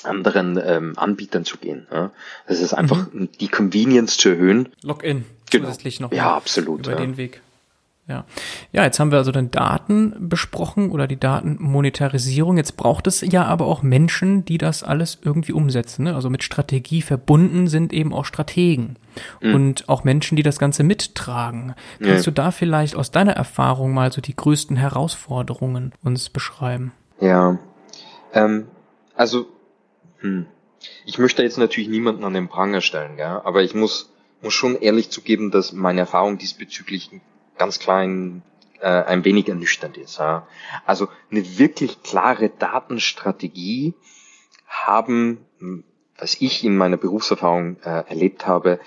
anderen 0.05 0.61
ähm, 0.63 0.93
Anbietern 0.97 1.45
zu 1.45 1.59
gehen. 1.59 1.87
Ja? 1.93 2.11
Das 2.47 2.61
ist 2.61 2.75
einfach 2.75 3.13
mhm. 3.13 3.29
die 3.41 3.49
Convenience 3.49 4.17
zu 4.17 4.31
erhöhen. 4.31 4.69
Login 4.83 5.25
genau. 5.51 5.67
zusätzlich 5.67 6.01
noch. 6.01 6.13
Ja, 6.13 6.35
absolut. 6.35 6.87
Über 6.87 6.93
ja. 6.93 6.97
den 6.97 7.17
Weg. 7.17 7.41
Ja. 8.09 8.25
Ja, 8.71 8.85
jetzt 8.85 9.01
haben 9.01 9.11
wir 9.11 9.19
also 9.19 9.33
den 9.33 9.51
Daten 9.51 10.29
besprochen 10.29 10.93
oder 10.93 11.09
die 11.09 11.19
Datenmonetarisierung. 11.19 12.57
Jetzt 12.57 12.77
braucht 12.77 13.09
es 13.09 13.21
ja 13.21 13.45
aber 13.45 13.67
auch 13.67 13.83
Menschen, 13.83 14.45
die 14.45 14.59
das 14.59 14.85
alles 14.85 15.19
irgendwie 15.23 15.53
umsetzen. 15.53 16.05
Ne? 16.05 16.15
Also 16.15 16.31
mit 16.31 16.45
Strategie 16.45 17.03
verbunden 17.03 17.67
sind 17.67 17.93
eben 17.93 18.13
auch 18.13 18.25
Strategen 18.25 18.97
mhm. 19.41 19.55
und 19.55 19.89
auch 19.89 20.05
Menschen, 20.05 20.37
die 20.37 20.45
das 20.45 20.61
Ganze 20.61 20.85
mittragen. 20.85 21.75
Kannst 22.01 22.27
du 22.29 22.31
da 22.31 22.53
vielleicht 22.53 22.95
aus 22.95 23.11
deiner 23.11 23.33
Erfahrung 23.33 23.93
mal 23.93 24.13
so 24.13 24.21
die 24.21 24.37
größten 24.37 24.77
Herausforderungen 24.77 25.93
uns 26.05 26.29
beschreiben? 26.29 26.93
Ja, 27.21 27.59
ähm, 28.33 28.69
also 29.17 29.47
hm. 30.21 30.47
ich 31.05 31.19
möchte 31.19 31.43
jetzt 31.43 31.59
natürlich 31.59 31.89
niemanden 31.89 32.25
an 32.25 32.35
den 32.35 32.49
Pranger 32.49 32.81
stellen, 32.81 33.17
gell? 33.17 33.41
aber 33.45 33.63
ich 33.63 33.75
muss 33.75 34.11
muss 34.43 34.55
schon 34.55 34.77
ehrlich 34.81 35.11
zugeben, 35.11 35.51
dass 35.51 35.73
meine 35.73 36.01
Erfahrung 36.01 36.39
diesbezüglich 36.39 37.11
ganz 37.59 37.79
klein 37.79 38.43
äh, 38.81 38.87
ein 38.87 39.25
wenig 39.25 39.49
ernüchternd 39.49 39.97
ist. 39.97 40.19
Ja. 40.19 40.47
Also 40.85 41.09
eine 41.31 41.59
wirklich 41.59 42.03
klare 42.03 42.51
Datenstrategie 42.51 43.95
haben, 44.67 45.39
was 46.19 46.41
ich 46.41 46.65
in 46.65 46.77
meiner 46.77 46.97
Berufserfahrung 46.97 47.77
äh, 47.83 48.05
erlebt 48.09 48.47
habe, 48.47 48.81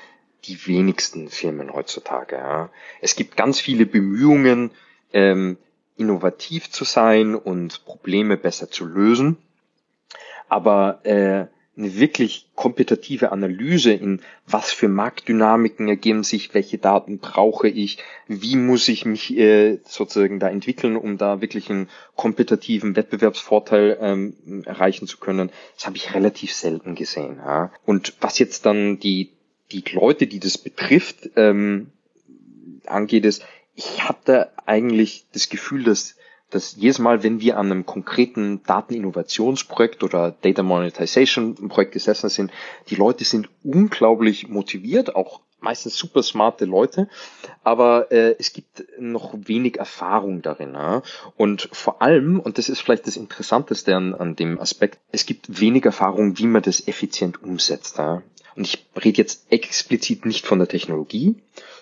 die 0.45 0.67
wenigsten 0.67 1.29
Firmen 1.29 1.73
heutzutage. 1.73 2.37
Ja. 2.37 2.69
Es 3.01 3.15
gibt 3.15 3.35
ganz 3.35 3.59
viele 3.59 3.85
Bemühungen, 3.85 4.71
ähm, 5.11 5.57
innovativ 5.97 6.69
zu 6.69 6.85
sein 6.85 7.35
und 7.35 7.83
Probleme 7.83 8.37
besser 8.37 8.69
zu 8.71 8.85
lösen. 8.85 9.37
Aber 10.49 10.99
äh, 11.05 11.47
eine 11.79 11.95
wirklich 11.95 12.49
kompetitive 12.55 13.31
Analyse 13.31 13.93
in 13.93 14.21
was 14.45 14.71
für 14.71 14.89
Marktdynamiken 14.89 15.87
ergeben 15.87 16.23
sich, 16.23 16.53
welche 16.53 16.77
Daten 16.77 17.19
brauche 17.19 17.69
ich, 17.69 17.99
wie 18.27 18.57
muss 18.57 18.89
ich 18.89 19.05
mich 19.05 19.35
äh, 19.37 19.79
sozusagen 19.85 20.39
da 20.39 20.49
entwickeln, 20.49 20.97
um 20.97 21.17
da 21.17 21.39
wirklich 21.39 21.69
einen 21.69 21.87
kompetitiven 22.15 22.97
Wettbewerbsvorteil 22.97 23.97
ähm, 24.01 24.63
erreichen 24.65 25.07
zu 25.07 25.19
können. 25.19 25.51
Das 25.75 25.85
habe 25.85 25.95
ich 25.95 26.13
relativ 26.13 26.53
selten 26.53 26.95
gesehen. 26.95 27.37
Ja. 27.37 27.71
Und 27.85 28.13
was 28.19 28.39
jetzt 28.39 28.65
dann 28.65 28.99
die, 28.99 29.31
die 29.71 29.83
Leute, 29.93 30.27
die 30.27 30.39
das 30.39 30.57
betrifft, 30.57 31.29
ähm, 31.37 31.91
angeht, 32.85 33.23
ist, 33.23 33.45
ich 33.75 34.03
hatte 34.03 34.51
eigentlich 34.65 35.25
das 35.31 35.47
Gefühl, 35.47 35.85
dass 35.85 36.15
dass 36.49 36.75
jedes 36.75 36.99
Mal, 36.99 37.23
wenn 37.23 37.41
wir 37.41 37.57
an 37.57 37.71
einem 37.71 37.85
konkreten 37.85 38.63
Dateninnovationsprojekt 38.63 40.03
oder 40.03 40.35
Data 40.41 40.63
Monetization 40.63 41.55
Projekt 41.69 41.93
gesessen 41.93 42.29
sind, 42.29 42.51
die 42.89 42.95
Leute 42.95 43.23
sind 43.23 43.49
unglaublich 43.63 44.47
motiviert, 44.49 45.15
auch 45.15 45.41
meistens 45.61 45.97
super 45.97 46.23
smarte 46.23 46.65
Leute, 46.65 47.09
aber 47.63 48.11
äh, 48.11 48.35
es 48.39 48.53
gibt 48.53 48.85
noch 48.99 49.33
wenig 49.35 49.77
Erfahrung 49.77 50.41
darin. 50.41 50.73
Ja? 50.73 51.03
Und 51.37 51.69
vor 51.71 52.01
allem, 52.01 52.39
und 52.39 52.57
das 52.57 52.69
ist 52.69 52.79
vielleicht 52.81 53.07
das 53.07 53.17
Interessanteste 53.17 53.95
an, 53.95 54.13
an 54.13 54.35
dem 54.35 54.59
Aspekt, 54.59 54.99
es 55.11 55.25
gibt 55.25 55.59
wenig 55.59 55.85
Erfahrung, 55.85 56.37
wie 56.37 56.47
man 56.47 56.61
das 56.61 56.87
effizient 56.87 57.43
umsetzt. 57.43 57.97
Ja? 57.97 58.21
Und 58.55 58.67
ich 58.67 58.85
rede 59.03 59.17
jetzt 59.17 59.51
explizit 59.51 60.25
nicht 60.25 60.45
von 60.45 60.59
der 60.59 60.67
Technologie, 60.67 61.35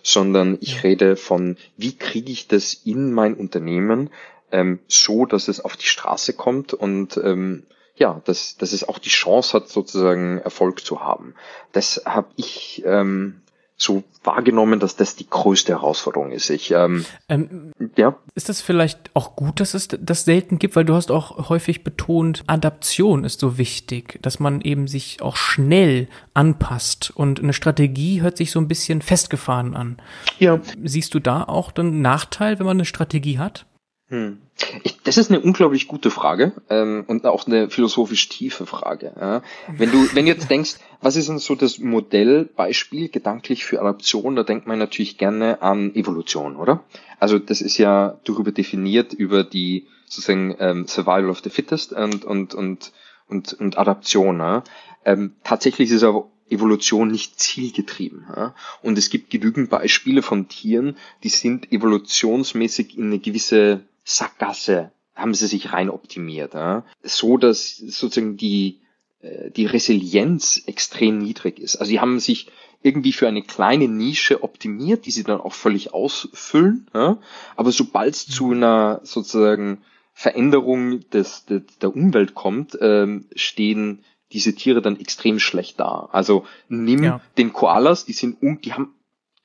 sondern 0.03 0.57
ich 0.61 0.83
rede 0.83 1.15
von, 1.15 1.57
wie 1.75 1.95
kriege 1.95 2.31
ich 2.31 2.47
das 2.47 2.73
in 2.73 3.13
mein 3.13 3.33
Unternehmen 3.33 4.09
ähm, 4.51 4.79
so, 4.87 5.25
dass 5.25 5.47
es 5.47 5.59
auf 5.59 5.77
die 5.77 5.87
Straße 5.87 6.33
kommt 6.33 6.73
und 6.73 7.17
ähm, 7.17 7.63
ja, 7.95 8.21
dass, 8.25 8.57
dass 8.57 8.73
es 8.73 8.87
auch 8.87 8.99
die 8.99 9.09
Chance 9.09 9.53
hat, 9.53 9.69
sozusagen 9.69 10.37
Erfolg 10.39 10.85
zu 10.85 11.01
haben. 11.01 11.33
Das 11.71 12.03
habe 12.05 12.27
ich 12.35 12.83
ähm, 12.85 13.41
so 13.77 14.03
wahrgenommen, 14.23 14.79
dass 14.79 14.95
das 14.95 15.15
die 15.15 15.29
größte 15.29 15.73
Herausforderung 15.73 16.31
ist. 16.31 16.49
Ich, 16.49 16.71
ähm, 16.71 17.05
ähm, 17.29 17.71
ja. 17.95 18.15
Ist 18.33 18.49
das 18.49 18.61
vielleicht 18.61 19.11
auch 19.13 19.35
gut, 19.35 19.59
dass 19.59 19.75
es 19.75 19.87
das 19.87 20.25
selten 20.25 20.57
gibt, 20.57 20.75
weil 20.75 20.85
du 20.85 20.95
hast 20.95 21.11
auch 21.11 21.49
häufig 21.49 21.83
betont, 21.83 22.43
Adaption 22.47 23.23
ist 23.23 23.39
so 23.39 23.57
wichtig, 23.57 24.19
dass 24.23 24.39
man 24.39 24.61
eben 24.61 24.87
sich 24.87 25.21
auch 25.21 25.35
schnell 25.35 26.07
anpasst 26.33 27.11
und 27.15 27.39
eine 27.39 27.53
Strategie 27.53 28.21
hört 28.21 28.37
sich 28.37 28.51
so 28.51 28.59
ein 28.59 28.67
bisschen 28.67 29.03
festgefahren 29.03 29.75
an. 29.75 29.97
Ja. 30.39 30.59
Siehst 30.83 31.13
du 31.13 31.19
da 31.19 31.43
auch 31.43 31.71
den 31.71 32.01
Nachteil, 32.01 32.57
wenn 32.57 32.65
man 32.65 32.77
eine 32.77 32.85
Strategie 32.85 33.37
hat? 33.37 33.67
Hm. 34.09 34.37
Ich, 34.83 35.01
das 35.03 35.17
ist 35.17 35.29
eine 35.29 35.41
unglaublich 35.41 35.87
gute 35.87 36.09
Frage 36.11 36.53
ähm, 36.69 37.03
und 37.07 37.25
auch 37.25 37.45
eine 37.45 37.69
philosophisch 37.69 38.29
tiefe 38.29 38.65
Frage. 38.65 39.13
Ja. 39.19 39.41
Wenn 39.67 39.91
du, 39.91 40.07
wenn 40.13 40.25
du 40.25 40.31
jetzt 40.31 40.49
denkst, 40.49 40.75
was 41.01 41.17
ist 41.17 41.27
denn 41.27 41.39
so 41.39 41.55
das 41.55 41.79
Modellbeispiel 41.79 43.09
gedanklich 43.09 43.65
für 43.65 43.81
Adaption, 43.81 44.37
da 44.37 44.43
denkt 44.43 44.65
man 44.65 44.79
natürlich 44.79 45.17
gerne 45.17 45.61
an 45.61 45.93
Evolution, 45.93 46.55
oder? 46.55 46.83
Also 47.19 47.37
das 47.37 47.61
ist 47.61 47.77
ja 47.77 48.17
darüber 48.23 48.51
definiert 48.51 49.13
über 49.13 49.43
die 49.43 49.87
sozusagen 50.05 50.55
ähm, 50.59 50.87
Survival 50.87 51.29
of 51.29 51.41
the 51.43 51.49
Fittest 51.49 51.91
und 51.91 52.23
und 52.23 52.53
und 52.53 52.93
und, 53.27 53.53
und 53.53 53.77
Adaption. 53.77 54.39
Ja. 54.39 54.63
Ähm, 55.03 55.33
tatsächlich 55.43 55.91
ist 55.91 56.03
aber 56.03 56.29
Evolution 56.49 57.09
nicht 57.09 57.39
zielgetrieben. 57.39 58.25
Ja? 58.35 58.55
Und 58.81 58.97
es 58.97 59.09
gibt 59.09 59.29
genügend 59.29 59.69
Beispiele 59.69 60.21
von 60.21 60.47
Tieren, 60.47 60.97
die 61.23 61.29
sind 61.29 61.71
evolutionsmäßig 61.71 62.97
in 62.97 63.07
eine 63.07 63.19
gewisse 63.19 63.81
Sackgasse 64.07 64.91
haben 65.15 65.33
sie 65.33 65.47
sich 65.47 65.73
rein 65.73 65.89
optimiert. 65.89 66.53
Ja? 66.53 66.85
So, 67.03 67.37
dass 67.37 67.75
sozusagen 67.75 68.37
die, 68.37 68.79
äh, 69.21 69.51
die 69.51 69.65
Resilienz 69.65 70.63
extrem 70.65 71.17
niedrig 71.17 71.59
ist. 71.59 71.75
Also 71.75 71.89
sie 71.89 71.99
haben 71.99 72.19
sich 72.19 72.49
irgendwie 72.81 73.11
für 73.11 73.27
eine 73.27 73.41
kleine 73.41 73.89
Nische 73.89 74.43
optimiert, 74.43 75.05
die 75.05 75.11
sie 75.11 75.23
dann 75.23 75.41
auch 75.41 75.53
völlig 75.53 75.93
ausfüllen. 75.93 76.87
Ja? 76.93 77.17
Aber 77.57 77.71
sobald 77.73 78.15
es 78.15 78.27
zu 78.27 78.51
einer 78.51 79.01
sozusagen 79.03 79.79
Veränderung 80.13 81.01
des, 81.09 81.45
des, 81.45 81.63
der 81.81 81.93
Umwelt 81.93 82.33
kommt, 82.33 82.77
ähm, 82.79 83.25
stehen 83.35 84.05
diese 84.31 84.55
Tiere 84.55 84.81
dann 84.81 84.99
extrem 84.99 85.39
schlecht 85.39 85.81
dar. 85.81 86.09
Also 86.13 86.45
nimm 86.69 87.03
ja. 87.03 87.21
den 87.37 87.51
Koalas, 87.51 88.05
die 88.05 88.13
sind 88.13 88.41
um, 88.41 88.61
die 88.61 88.73
haben 88.73 88.93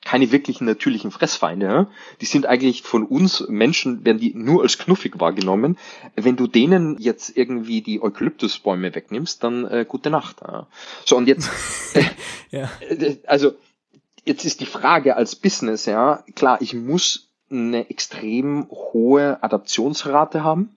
keine 0.04 0.32
wirklichen 0.32 0.64
natürlichen 0.64 1.10
Fressfeinde. 1.10 1.66
Ja? 1.66 1.86
Die 2.20 2.26
sind 2.26 2.46
eigentlich 2.46 2.82
von 2.82 3.04
uns 3.04 3.46
Menschen, 3.48 4.04
werden 4.04 4.18
die 4.18 4.34
nur 4.34 4.62
als 4.62 4.78
knuffig 4.78 5.20
wahrgenommen. 5.20 5.78
Wenn 6.16 6.36
du 6.36 6.46
denen 6.46 6.98
jetzt 6.98 7.36
irgendwie 7.36 7.82
die 7.82 8.02
Eukalyptusbäume 8.02 8.94
wegnimmst, 8.94 9.42
dann 9.44 9.64
äh, 9.64 9.86
gute 9.88 10.10
Nacht. 10.10 10.40
Ja? 10.42 10.66
So, 11.04 11.16
und 11.16 11.28
jetzt, 11.28 11.50
äh, 11.94 12.04
ja. 12.50 12.70
äh, 12.80 13.16
also 13.26 13.52
jetzt 14.24 14.44
ist 14.44 14.60
die 14.60 14.66
Frage 14.66 15.16
als 15.16 15.36
Business, 15.36 15.86
ja, 15.86 16.24
klar, 16.34 16.60
ich 16.60 16.74
muss 16.74 17.28
eine 17.50 17.90
extrem 17.90 18.68
hohe 18.70 19.42
Adaptionsrate 19.42 20.42
haben. 20.42 20.74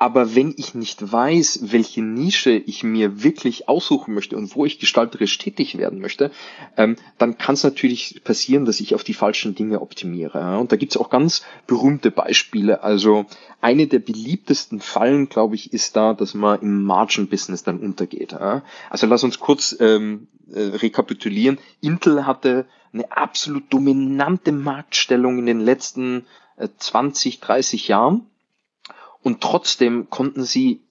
Aber 0.00 0.34
wenn 0.34 0.54
ich 0.56 0.74
nicht 0.74 1.12
weiß, 1.12 1.72
welche 1.72 2.00
Nische 2.00 2.52
ich 2.52 2.82
mir 2.82 3.22
wirklich 3.22 3.68
aussuchen 3.68 4.14
möchte 4.14 4.34
und 4.34 4.56
wo 4.56 4.64
ich 4.64 4.78
gestalterisch 4.78 5.36
tätig 5.36 5.76
werden 5.76 6.00
möchte, 6.00 6.30
ähm, 6.78 6.96
dann 7.18 7.36
kann 7.36 7.52
es 7.52 7.64
natürlich 7.64 8.22
passieren, 8.24 8.64
dass 8.64 8.80
ich 8.80 8.94
auf 8.94 9.04
die 9.04 9.12
falschen 9.12 9.54
Dinge 9.54 9.82
optimiere. 9.82 10.58
Und 10.58 10.72
da 10.72 10.76
gibt 10.76 10.92
es 10.92 10.96
auch 10.96 11.10
ganz 11.10 11.44
berühmte 11.66 12.10
Beispiele. 12.10 12.82
Also 12.82 13.26
eine 13.60 13.88
der 13.88 13.98
beliebtesten 13.98 14.80
Fallen, 14.80 15.28
glaube 15.28 15.54
ich, 15.54 15.74
ist 15.74 15.96
da, 15.96 16.14
dass 16.14 16.32
man 16.32 16.62
im 16.62 16.82
Margin-Business 16.84 17.62
dann 17.62 17.78
untergeht. 17.78 18.32
Also 18.32 19.06
lass 19.06 19.22
uns 19.22 19.38
kurz 19.38 19.76
ähm, 19.80 20.28
äh, 20.50 20.62
rekapitulieren. 20.62 21.58
Intel 21.82 22.24
hatte 22.24 22.64
eine 22.94 23.12
absolut 23.12 23.64
dominante 23.70 24.50
Marktstellung 24.50 25.38
in 25.38 25.44
den 25.44 25.60
letzten 25.60 26.24
äh, 26.56 26.68
20, 26.78 27.40
30 27.40 27.88
Jahren 27.88 28.29
und 29.22 29.40
trotzdem 29.40 30.10
konnten 30.10 30.44
sie 30.44 30.82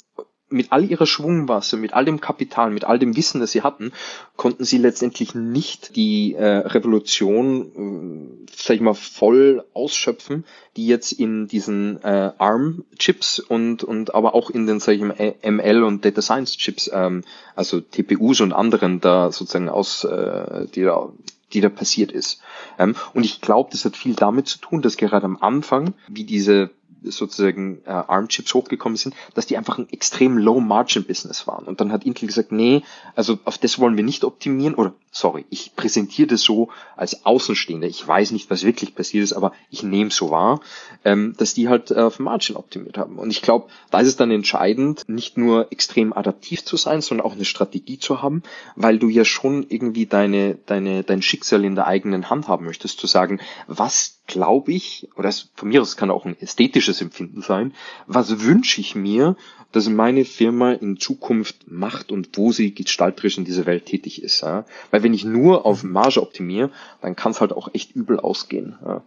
mit 0.52 0.72
all 0.72 0.90
ihrer 0.90 1.06
Schwungmasse, 1.06 1.78
mit 1.78 1.94
all 1.94 2.06
dem 2.06 2.22
Kapital, 2.22 2.72
mit 2.72 2.84
all 2.84 3.00
dem 3.00 3.16
Wissen, 3.16 3.40
das 3.40 3.52
sie 3.52 3.62
hatten, 3.62 3.92
konnten 4.36 4.64
sie 4.64 4.78
letztendlich 4.78 5.36
nicht 5.36 5.96
die 5.96 6.34
äh, 6.34 6.46
Revolution, 6.46 8.48
äh, 8.48 8.52
sag 8.56 8.76
ich 8.76 8.82
mal, 8.82 8.96
voll 8.96 9.64
ausschöpfen, 9.74 10.46
die 10.76 10.88
jetzt 10.88 11.12
in 11.12 11.48
diesen 11.48 12.02
äh, 12.04 12.32
ARM-Chips 12.38 13.40
und 13.40 13.84
und 13.84 14.16
aber 14.16 14.34
auch 14.34 14.50
in 14.50 14.66
den, 14.66 14.80
sag 14.80 14.94
ich 14.94 15.02
mal, 15.02 15.36
ML 15.44 15.84
und 15.84 16.04
Data 16.04 16.22
Science-Chips, 16.22 16.90
ähm, 16.94 17.24
also 17.56 17.80
TPUs 17.80 18.42
und 18.42 18.54
anderen 18.54 19.02
da 19.02 19.32
sozusagen 19.32 19.70
aus, 19.70 20.04
äh, 20.04 20.68
die 20.74 20.84
da 20.84 21.10
die 21.54 21.62
da 21.62 21.70
passiert 21.70 22.12
ist. 22.12 22.42
Ähm, 22.78 22.96
und 23.16 23.24
ich 23.24 23.42
glaube, 23.42 23.70
das 23.72 23.84
hat 23.84 23.98
viel 23.98 24.14
damit 24.14 24.48
zu 24.48 24.60
tun, 24.60 24.84
dass 24.84 24.98
gerade 24.98 25.26
am 25.26 25.38
Anfang, 25.38 25.96
wie 26.08 26.24
diese 26.24 26.70
sozusagen 27.04 27.82
äh, 27.86 27.90
ARM-Chips 27.90 28.54
hochgekommen 28.54 28.98
sind, 28.98 29.16
dass 29.34 29.46
die 29.46 29.58
einfach 29.58 29.78
ein 29.78 29.90
extrem 29.90 30.38
Low-Margin-Business 30.38 31.48
waren. 31.48 31.66
Und 31.66 31.82
dann 31.82 31.92
hat 31.92 32.06
Intel 32.06 32.28
gesagt, 32.28 32.52
nee, 32.52 32.84
also 33.16 33.40
auf 33.46 33.58
das 33.58 33.80
wollen 33.80 33.98
wir 33.98 34.04
nicht 34.04 34.24
optimieren. 34.24 34.76
Oder, 34.76 34.94
sorry, 35.12 35.46
ich 35.50 35.76
präsentiere 35.76 36.28
das 36.28 36.42
so 36.42 36.70
als 36.96 37.26
Außenstehender. 37.26 37.88
Ich 37.88 38.06
weiß 38.06 38.32
nicht, 38.32 38.50
was 38.50 38.64
wirklich 38.64 38.96
passiert 38.96 39.24
ist, 39.24 39.34
aber 39.34 39.54
ich 39.70 39.84
nehme 39.84 40.12
so 40.12 40.32
wahr, 40.32 40.62
ähm, 41.06 41.36
dass 41.38 41.54
die 41.54 41.70
halt 41.70 41.92
äh, 41.92 41.96
auf 41.96 42.20
Margin 42.20 42.56
optimiert 42.56 42.98
haben. 42.98 43.18
Und 43.18 43.32
ich 43.32 43.42
glaube, 43.42 43.70
da 43.92 44.00
ist 44.00 44.08
es 44.08 44.18
dann 44.18 44.32
entscheidend, 44.32 45.04
nicht 45.08 45.38
nur 45.38 45.72
extrem 45.72 46.14
adaptiv 46.14 46.66
zu 46.66 46.78
sein, 46.78 47.02
sondern 47.02 47.26
auch 47.26 47.34
eine 47.34 47.46
Strategie 47.46 48.00
zu 48.00 48.22
haben, 48.22 48.44
weil 48.76 49.00
du 49.00 49.10
ja 49.10 49.26
schon 49.26 49.66
irgendwie 49.70 50.06
deine, 50.06 50.56
deine, 50.66 51.04
dein 51.04 51.22
Schicksal 51.22 51.64
in 51.66 51.76
der 51.76 51.88
eigenen 51.88 52.30
Hand 52.30 52.48
haben 52.48 52.66
möchtest, 52.66 53.00
zu 53.00 53.08
sagen, 53.08 53.40
was 53.68 54.19
glaube 54.30 54.72
ich, 54.72 55.10
oder 55.18 55.28
es, 55.28 55.50
von 55.56 55.68
mir 55.68 55.82
aus 55.82 55.98
kann 55.98 56.12
auch 56.12 56.26
ein 56.26 56.40
ästhetisches 56.40 57.02
Empfinden 57.02 57.42
sein, 57.42 57.74
was 58.08 58.42
wünsche 58.42 58.80
ich 58.80 58.96
mir, 58.96 59.36
dass 59.72 59.90
meine 59.90 60.24
Firma 60.24 60.72
in 60.72 60.98
Zukunft 60.98 61.70
macht 61.70 62.12
und 62.12 62.30
wo 62.34 62.52
sie 62.52 62.74
gestalterisch 62.74 63.38
in 63.38 63.46
dieser 63.46 63.66
Welt 63.66 63.86
tätig 63.86 64.24
ist. 64.24 64.42
Ja? 64.42 64.66
Weil 64.92 65.04
wenn 65.04 65.14
ich 65.14 65.26
nur 65.26 65.66
auf 65.66 65.84
Marge 65.84 66.22
optimiere, 66.22 66.72
dann 67.02 67.16
kann 67.16 67.32
es 67.32 67.42
halt 67.42 67.52
auch 67.52 67.74
echt 67.74 67.96
übel 67.96 68.20
ausgehen. 68.20 68.78
Ja? 68.86 69.04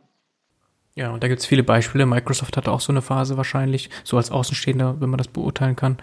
Ja, 0.95 1.11
und 1.11 1.23
da 1.23 1.29
gibt's 1.29 1.47
viele 1.47 1.63
Beispiele. 1.63 2.05
Microsoft 2.05 2.57
hatte 2.57 2.71
auch 2.71 2.81
so 2.81 2.93
eine 2.93 3.01
Phase 3.01 3.39
wahrscheinlich, 3.39 3.89
so 4.05 4.19
als 4.19 4.31
Außenstehender, 4.31 5.01
wenn 5.01 5.09
man 5.09 5.19
das 5.19 5.29
beurteilen 5.29 5.75
kann. 5.75 5.97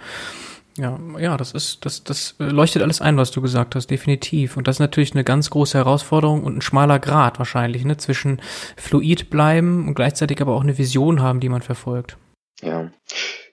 Ja, 0.77 0.97
ja, 1.19 1.35
das 1.35 1.51
ist, 1.51 1.85
das, 1.85 2.03
das 2.03 2.35
äh, 2.39 2.45
leuchtet 2.45 2.81
alles 2.81 3.01
ein, 3.01 3.17
was 3.17 3.31
du 3.31 3.41
gesagt 3.41 3.75
hast, 3.75 3.87
definitiv. 3.87 4.55
Und 4.55 4.67
das 4.67 4.77
ist 4.77 4.79
natürlich 4.79 5.13
eine 5.13 5.23
ganz 5.23 5.49
große 5.49 5.77
Herausforderung 5.77 6.43
und 6.43 6.57
ein 6.57 6.61
schmaler 6.61 6.99
Grad 6.99 7.39
wahrscheinlich, 7.39 7.83
ne, 7.83 7.97
zwischen 7.97 8.41
fluid 8.77 9.29
bleiben 9.29 9.87
und 9.87 9.95
gleichzeitig 9.95 10.39
aber 10.41 10.55
auch 10.55 10.63
eine 10.63 10.77
Vision 10.77 11.21
haben, 11.21 11.39
die 11.39 11.49
man 11.49 11.61
verfolgt. 11.61 12.17
Ja, 12.61 12.91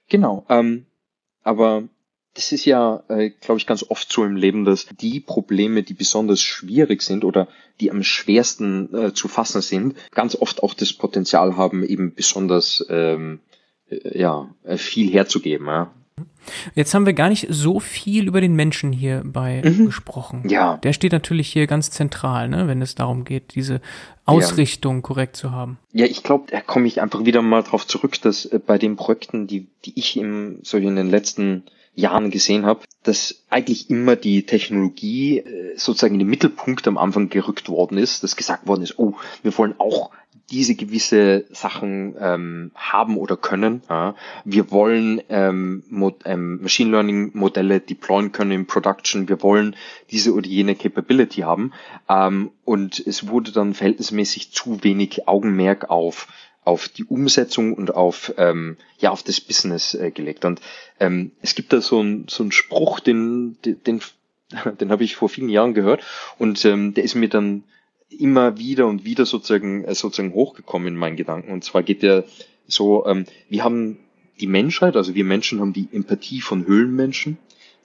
genau. 0.09 0.47
Ähm, 0.49 0.87
aber 1.43 1.85
das 2.35 2.53
ist 2.53 2.65
ja, 2.67 3.03
äh, 3.09 3.31
glaube 3.31 3.59
ich, 3.59 3.67
ganz 3.67 3.83
oft 3.89 4.13
so 4.13 4.25
im 4.25 4.37
Leben, 4.37 4.65
dass 4.65 4.87
die 5.01 5.21
Probleme, 5.21 5.83
die 5.83 5.95
besonders 5.95 6.43
schwierig 6.43 7.03
sind 7.03 7.25
oder 7.25 7.49
die 7.81 7.91
am 7.91 8.03
schwersten 8.03 8.95
äh, 8.95 9.15
zu 9.15 9.27
fassen 9.27 9.63
sind, 9.63 9.97
ganz 10.11 10.37
oft 10.37 10.63
auch 10.63 10.75
das 10.75 10.93
Potenzial 10.93 11.57
haben, 11.57 11.83
eben 11.83 12.15
besonders 12.15 12.85
ähm, 12.91 13.41
äh, 13.89 14.19
ja, 14.19 14.55
viel 14.77 15.13
herzugeben. 15.13 15.67
Ja? 15.67 15.93
Jetzt 16.75 16.95
haben 16.95 17.07
wir 17.07 17.13
gar 17.13 17.29
nicht 17.29 17.47
so 17.51 17.81
viel 17.81 18.27
über 18.27 18.41
den 18.41 18.55
Menschen 18.55 18.93
hierbei 18.93 19.63
mhm. 19.65 19.87
gesprochen. 19.87 20.49
Ja. 20.49 20.79
Der 20.79 20.93
steht 20.93 21.13
natürlich 21.13 21.53
hier 21.53 21.67
ganz 21.67 21.91
zentral, 21.91 22.49
ne, 22.49 22.69
wenn 22.69 22.81
es 22.81 22.95
darum 22.95 23.25
geht, 23.25 23.55
diese 23.55 23.81
Ausrichtung 24.25 24.97
ja. 24.97 25.03
korrekt 25.03 25.37
zu 25.37 25.51
haben. 25.51 25.79
Ja, 25.93 26.07
ich 26.07 26.23
glaube, 26.23 26.47
da 26.51 26.61
komme 26.61 26.87
ich 26.87 27.03
einfach 27.03 27.25
wieder 27.25 27.43
mal 27.43 27.63
drauf 27.63 27.87
zurück, 27.87 28.21
dass 28.23 28.47
äh, 28.47 28.59
bei 28.65 28.79
den 28.79 28.97
Projekten, 28.97 29.47
die, 29.47 29.67
die 29.85 29.93
ich 29.97 30.17
im, 30.17 30.61
so 30.63 30.79
in 30.79 30.97
den 30.97 31.11
letzten 31.11 31.65
Jahren 31.95 32.31
gesehen 32.31 32.67
habe, 32.67 32.81
dass 33.03 33.43
eigentlich 33.49 33.91
immer 33.91 34.17
die 34.17 34.45
Technologie 34.45 35.39
äh, 35.39 35.77
sozusagen 35.77 36.15
in 36.15 36.21
den 36.21 36.29
Mittelpunkt 36.29 36.87
am 36.87 36.99
Anfang 36.99 37.29
gerückt 37.29 37.69
worden 37.69 37.99
ist, 37.99 38.23
dass 38.23 38.37
gesagt 38.37 38.67
worden 38.67 38.83
ist, 38.83 38.99
oh, 38.99 39.15
wir 39.43 39.57
wollen 39.59 39.75
auch 39.79 40.11
diese 40.51 40.77
gewisse 40.77 41.45
Sachen 41.51 42.15
ähm, 42.21 42.71
haben 42.75 43.17
oder 43.17 43.37
können. 43.37 43.83
Ja. 43.91 44.15
Wir 44.45 44.71
wollen 44.71 45.21
ähm, 45.29 45.83
ähm, 46.25 46.63
Machine 46.63 46.91
Learning 46.91 47.33
Modelle 47.35 47.81
deployen 47.81 48.31
können 48.31 48.53
in 48.53 48.67
Production. 48.67 49.29
Wir 49.29 49.43
wollen 49.43 49.75
diese 50.11 50.33
oder 50.35 50.47
jene 50.47 50.77
Capability 50.77 51.41
haben. 51.41 51.73
Ähm, 52.09 52.51
und 52.65 53.05
es 53.05 53.27
wurde 53.27 53.51
dann 53.51 53.75
verhältnismäßig 53.75 54.53
zu 54.53 54.83
wenig 54.85 55.27
Augenmerk 55.27 55.91
auf 55.91 56.29
auf 56.65 56.89
die 56.89 57.05
Umsetzung 57.05 57.75
und 57.75 57.95
auf 57.95 58.35
ähm, 58.39 58.77
ja 58.99 59.11
auf 59.11 59.23
das 59.23 59.41
Business 59.41 59.95
äh, 59.95 60.11
gelegt. 60.11 60.45
Und 60.45 60.61
ähm, 60.99 61.31
es 61.41 61.55
gibt 61.55 61.73
da 61.73 61.81
so 61.81 62.01
ein 62.01 62.27
so 62.29 62.43
ein 62.43 62.53
Spruch, 62.53 63.01
den 63.01 63.57
den 63.65 63.83
den, 63.85 64.01
den 64.81 64.91
habe 64.91 65.05
ich 65.05 65.17
vor 65.17 65.29
vielen 65.29 65.49
Jahren 65.49 65.75
gehört 65.75 66.03
und 66.39 66.65
ähm, 66.65 66.93
der 66.95 67.05
ist 67.05 67.15
mir 67.15 67.29
dann 67.29 67.63
immer 68.21 68.59
wieder 68.59 68.87
und 68.87 69.05
wieder 69.05 69.27
sozusagen, 69.27 69.85
äh, 69.85 69.95
sozusagen 69.95 70.35
hochgekommen 70.35 70.89
in 70.89 70.97
meinen 70.97 71.17
Gedanken. 71.17 71.53
Und 71.53 71.65
zwar 71.65 71.83
geht 71.83 72.03
der 72.03 72.25
so, 72.67 73.07
ähm, 73.07 73.27
wir 73.49 73.65
haben 73.65 73.99
die 74.41 74.47
Menschheit, 74.47 74.97
also 74.97 75.15
wir 75.15 75.25
Menschen 75.25 75.61
haben 75.61 75.73
die 75.73 75.89
Empathie 75.93 76.41
von 76.41 76.67
Höhlenmenschen, 76.67 77.39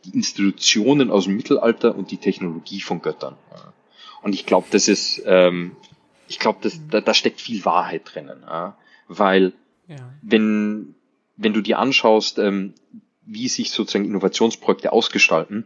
die 0.06 0.16
Institutionen 0.16 1.12
aus 1.12 1.26
dem 1.26 1.38
Mittelalter 1.38 1.96
und 1.96 2.12
die 2.12 2.18
Technologie 2.18 2.82
von 2.82 3.02
Göttern. 3.02 3.38
Und 4.24 4.34
ich 4.34 4.46
glaube, 4.46 4.68
das 4.72 4.88
ist, 4.88 5.22
ähm, 5.26 5.76
ich 6.28 6.40
glaube, 6.40 6.70
da, 6.90 7.02
da 7.02 7.14
steckt 7.14 7.40
viel 7.40 7.64
Wahrheit 7.66 8.04
drinnen, 8.06 8.42
ja? 8.48 8.78
weil 9.08 9.54
ja. 9.88 9.98
wenn 10.22 10.96
wenn 11.42 11.54
du 11.54 11.62
dir 11.62 11.80
anschaust, 11.80 12.38
ähm, 12.38 12.74
wie 13.24 13.48
sich 13.48 13.72
sozusagen 13.72 14.06
Innovationsprojekte 14.06 14.92
ausgestalten, 14.92 15.66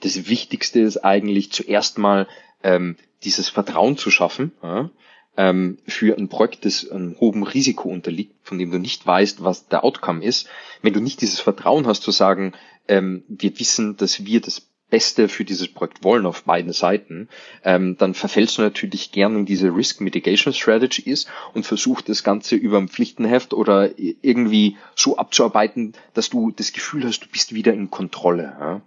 das 0.00 0.28
Wichtigste 0.28 0.80
ist 0.80 0.98
eigentlich 0.98 1.52
zuerst 1.52 1.98
mal 1.98 2.26
ähm, 2.62 2.96
dieses 3.24 3.48
Vertrauen 3.48 3.96
zu 3.96 4.10
schaffen 4.10 4.52
ja, 4.62 4.90
ähm, 5.36 5.78
für 5.86 6.16
ein 6.16 6.28
Projekt, 6.28 6.64
das 6.64 6.88
einem 6.88 7.18
hohem 7.18 7.42
Risiko 7.42 7.88
unterliegt, 7.88 8.34
von 8.42 8.58
dem 8.58 8.70
du 8.70 8.78
nicht 8.78 9.06
weißt, 9.06 9.42
was 9.42 9.68
der 9.68 9.84
Outcome 9.84 10.24
ist. 10.24 10.48
Wenn 10.82 10.92
du 10.92 11.00
nicht 11.00 11.20
dieses 11.20 11.40
Vertrauen 11.40 11.86
hast 11.86 12.02
zu 12.02 12.10
sagen, 12.10 12.52
ähm, 12.88 13.24
wir 13.28 13.58
wissen, 13.58 13.96
dass 13.96 14.24
wir 14.24 14.40
das 14.40 14.68
Beste 14.92 15.30
für 15.30 15.46
dieses 15.46 15.68
Projekt 15.68 16.04
wollen 16.04 16.26
auf 16.26 16.44
beiden 16.44 16.74
Seiten, 16.74 17.30
ähm, 17.64 17.96
dann 17.96 18.12
verfällst 18.12 18.58
du 18.58 18.62
natürlich 18.62 19.10
gerne 19.10 19.38
in 19.38 19.46
diese 19.46 19.74
Risk 19.74 20.02
Mitigation 20.02 20.52
Strategies 20.52 21.26
und 21.54 21.64
versuchst 21.64 22.10
das 22.10 22.22
Ganze 22.22 22.56
über 22.56 22.76
ein 22.76 22.90
Pflichtenheft 22.90 23.54
oder 23.54 23.88
irgendwie 23.96 24.76
so 24.94 25.16
abzuarbeiten, 25.16 25.94
dass 26.12 26.28
du 26.28 26.50
das 26.50 26.74
Gefühl 26.74 27.04
hast, 27.04 27.20
du 27.20 27.28
bist 27.28 27.54
wieder 27.54 27.72
in 27.72 27.90
Kontrolle. 27.90 28.54
Ja? 28.60 28.80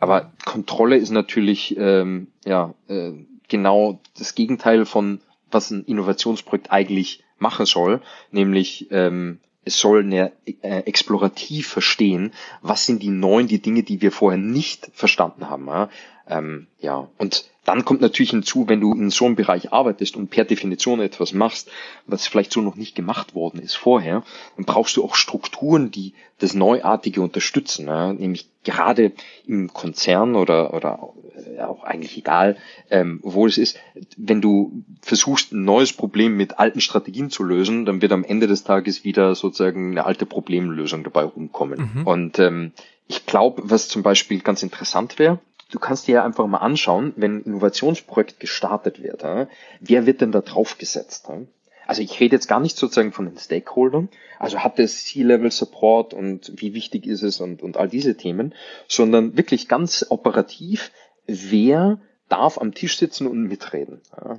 Aber 0.00 0.32
Kontrolle 0.44 0.96
ist 0.96 1.10
natürlich 1.10 1.76
ähm, 1.78 2.26
ja 2.44 2.74
äh, 2.88 3.12
genau 3.46 4.00
das 4.18 4.34
Gegenteil 4.34 4.84
von 4.86 5.20
was 5.52 5.70
ein 5.70 5.84
Innovationsprojekt 5.84 6.72
eigentlich 6.72 7.22
machen 7.38 7.64
soll, 7.64 8.02
nämlich 8.32 8.88
ähm, 8.90 9.38
es 9.64 9.78
soll 9.78 10.00
eine, 10.00 10.32
äh, 10.62 10.80
explorativ 10.80 11.68
verstehen, 11.68 12.32
was 12.62 12.86
sind 12.86 13.02
die 13.02 13.10
neuen, 13.10 13.48
die 13.48 13.60
Dinge, 13.60 13.82
die 13.82 14.00
wir 14.00 14.12
vorher 14.12 14.38
nicht 14.38 14.90
verstanden 14.92 15.48
haben. 15.48 15.66
Ja, 15.66 15.90
ähm, 16.28 16.66
ja. 16.80 17.08
und 17.18 17.44
Dann 17.64 17.84
kommt 17.84 18.00
natürlich 18.00 18.30
hinzu, 18.30 18.68
wenn 18.68 18.80
du 18.80 18.92
in 18.92 19.10
so 19.10 19.26
einem 19.26 19.36
Bereich 19.36 19.72
arbeitest 19.72 20.16
und 20.16 20.28
per 20.28 20.44
Definition 20.44 21.00
etwas 21.00 21.32
machst, 21.32 21.70
was 22.06 22.26
vielleicht 22.26 22.52
so 22.52 22.60
noch 22.60 22.76
nicht 22.76 22.94
gemacht 22.94 23.34
worden 23.34 23.60
ist 23.60 23.74
vorher, 23.74 24.22
dann 24.56 24.64
brauchst 24.64 24.96
du 24.96 25.04
auch 25.04 25.14
Strukturen, 25.14 25.90
die 25.90 26.14
das 26.38 26.54
Neuartige 26.54 27.22
unterstützen. 27.22 27.86
Ja? 27.86 28.12
Nämlich 28.12 28.48
gerade 28.64 29.12
im 29.46 29.72
Konzern 29.72 30.34
oder, 30.34 30.74
oder 30.74 31.10
äh, 31.56 31.60
auch 31.60 31.84
eigentlich 31.84 32.16
egal, 32.16 32.56
ähm, 32.90 33.20
wo 33.22 33.46
es 33.46 33.58
ist, 33.58 33.78
wenn 34.16 34.40
du 34.40 34.84
versuchst, 35.00 35.52
ein 35.52 35.64
neues 35.64 35.92
Problem 35.92 36.36
mit 36.36 36.58
alten 36.58 36.80
Strategien 36.80 37.30
zu 37.30 37.44
lösen, 37.44 37.84
dann 37.84 38.02
wird 38.02 38.12
am 38.12 38.24
Ende 38.24 38.46
des 38.46 38.64
Tages 38.64 39.04
wieder 39.04 39.34
sozusagen 39.34 39.92
eine 39.92 40.04
alte 40.04 40.26
Problemlösung 40.26 41.04
dabei 41.04 41.24
rumkommen. 41.24 41.90
Mhm. 41.94 42.06
Und 42.06 42.38
ähm, 42.38 42.72
ich 43.06 43.26
glaube, 43.26 43.62
was 43.66 43.88
zum 43.88 44.02
Beispiel 44.02 44.40
ganz 44.40 44.62
interessant 44.62 45.18
wäre, 45.18 45.38
du 45.74 45.80
kannst 45.80 46.06
dir 46.06 46.16
ja 46.16 46.24
einfach 46.24 46.46
mal 46.46 46.58
anschauen, 46.58 47.12
wenn 47.16 47.38
ein 47.38 47.42
Innovationsprojekt 47.42 48.38
gestartet 48.38 49.02
wird, 49.02 49.24
ja, 49.24 49.48
wer 49.80 50.06
wird 50.06 50.20
denn 50.20 50.30
da 50.30 50.40
drauf 50.40 50.78
gesetzt? 50.78 51.26
Ja? 51.28 51.40
Also 51.84 52.00
ich 52.00 52.20
rede 52.20 52.36
jetzt 52.36 52.46
gar 52.46 52.60
nicht 52.60 52.76
sozusagen 52.76 53.12
von 53.12 53.26
den 53.26 53.36
Stakeholdern, 53.36 54.08
also 54.38 54.60
hat 54.60 54.78
es 54.78 55.04
C-Level-Support 55.04 56.14
und 56.14 56.52
wie 56.54 56.74
wichtig 56.74 57.06
ist 57.06 57.22
es 57.22 57.40
und, 57.40 57.60
und 57.60 57.76
all 57.76 57.88
diese 57.88 58.16
Themen, 58.16 58.54
sondern 58.86 59.36
wirklich 59.36 59.66
ganz 59.66 60.06
operativ, 60.08 60.92
wer 61.26 61.98
darf 62.28 62.58
am 62.58 62.72
Tisch 62.72 62.96
sitzen 62.96 63.26
und 63.26 63.42
mitreden. 63.42 64.00
Ja? 64.16 64.38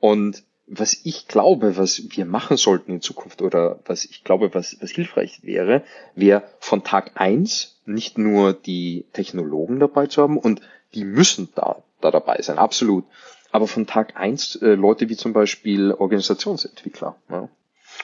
Und 0.00 0.42
was 0.74 1.00
ich 1.04 1.28
glaube, 1.28 1.76
was 1.76 2.02
wir 2.16 2.24
machen 2.24 2.56
sollten 2.56 2.92
in 2.92 3.02
Zukunft 3.02 3.42
oder 3.42 3.78
was 3.84 4.06
ich 4.06 4.24
glaube, 4.24 4.54
was, 4.54 4.76
was 4.80 4.90
hilfreich 4.90 5.40
wäre, 5.42 5.82
wäre 6.14 6.42
von 6.60 6.82
Tag 6.82 7.12
eins 7.14 7.76
nicht 7.84 8.16
nur 8.16 8.54
die 8.54 9.04
Technologen 9.12 9.80
dabei 9.80 10.06
zu 10.06 10.22
haben 10.22 10.38
und 10.38 10.62
die 10.94 11.04
müssen 11.04 11.50
da, 11.54 11.82
da 12.00 12.10
dabei 12.10 12.40
sein, 12.40 12.58
absolut. 12.58 13.04
Aber 13.50 13.68
von 13.68 13.86
Tag 13.86 14.16
eins 14.16 14.56
äh, 14.56 14.74
Leute 14.74 15.10
wie 15.10 15.16
zum 15.16 15.34
Beispiel 15.34 15.92
Organisationsentwickler. 15.92 17.16
Ja. 17.28 17.48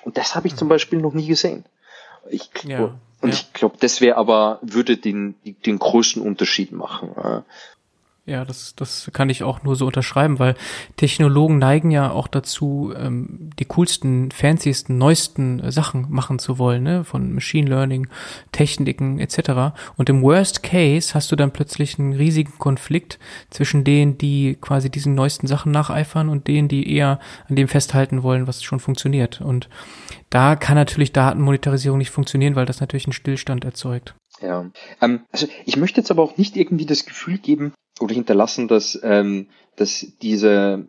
Und 0.04 0.18
das 0.18 0.34
habe 0.34 0.46
ich 0.46 0.56
zum 0.56 0.68
Beispiel 0.68 0.98
noch 0.98 1.14
nie 1.14 1.26
gesehen. 1.26 1.64
Ich, 2.28 2.50
ja, 2.64 2.98
und 3.22 3.30
ja. 3.30 3.34
ich 3.34 3.52
glaube, 3.54 3.76
das 3.80 4.02
wäre 4.02 4.18
aber, 4.18 4.58
würde 4.60 4.98
den, 4.98 5.36
den 5.64 5.78
größten 5.78 6.20
Unterschied 6.20 6.72
machen. 6.72 7.12
Ja. 7.16 7.44
Ja, 8.28 8.44
das, 8.44 8.74
das 8.76 9.10
kann 9.14 9.30
ich 9.30 9.42
auch 9.42 9.62
nur 9.62 9.74
so 9.74 9.86
unterschreiben, 9.86 10.38
weil 10.38 10.54
Technologen 10.98 11.56
neigen 11.56 11.90
ja 11.90 12.10
auch 12.10 12.28
dazu, 12.28 12.92
ähm, 12.94 13.48
die 13.58 13.64
coolsten, 13.64 14.30
fanciesten, 14.30 14.98
neuesten 14.98 15.60
äh, 15.60 15.72
Sachen 15.72 16.10
machen 16.10 16.38
zu 16.38 16.58
wollen, 16.58 16.82
ne? 16.82 17.04
von 17.04 17.32
Machine 17.32 17.70
Learning, 17.70 18.06
Techniken 18.52 19.18
etc. 19.18 19.78
Und 19.96 20.10
im 20.10 20.20
Worst 20.20 20.62
Case 20.62 21.14
hast 21.14 21.32
du 21.32 21.36
dann 21.36 21.52
plötzlich 21.52 21.98
einen 21.98 22.12
riesigen 22.12 22.58
Konflikt 22.58 23.18
zwischen 23.48 23.82
denen, 23.82 24.18
die 24.18 24.58
quasi 24.60 24.90
diesen 24.90 25.14
neuesten 25.14 25.46
Sachen 25.46 25.72
nacheifern 25.72 26.28
und 26.28 26.48
denen, 26.48 26.68
die 26.68 26.94
eher 26.94 27.20
an 27.48 27.56
dem 27.56 27.66
festhalten 27.66 28.22
wollen, 28.22 28.46
was 28.46 28.62
schon 28.62 28.78
funktioniert. 28.78 29.40
Und 29.40 29.70
da 30.28 30.54
kann 30.54 30.74
natürlich 30.74 31.12
Datenmonetarisierung 31.12 31.96
nicht 31.96 32.10
funktionieren, 32.10 32.56
weil 32.56 32.66
das 32.66 32.80
natürlich 32.80 33.06
einen 33.06 33.14
Stillstand 33.14 33.64
erzeugt. 33.64 34.14
Ja, 34.42 34.70
ähm, 35.00 35.22
also 35.32 35.48
ich 35.64 35.76
möchte 35.78 36.00
jetzt 36.00 36.10
aber 36.10 36.22
auch 36.22 36.36
nicht 36.36 36.56
irgendwie 36.56 36.86
das 36.86 37.06
Gefühl 37.06 37.38
geben, 37.38 37.72
oder 38.00 38.14
hinterlassen, 38.14 38.68
dass, 38.68 38.98
ähm, 39.02 39.48
dass 39.76 40.06
diese, 40.22 40.86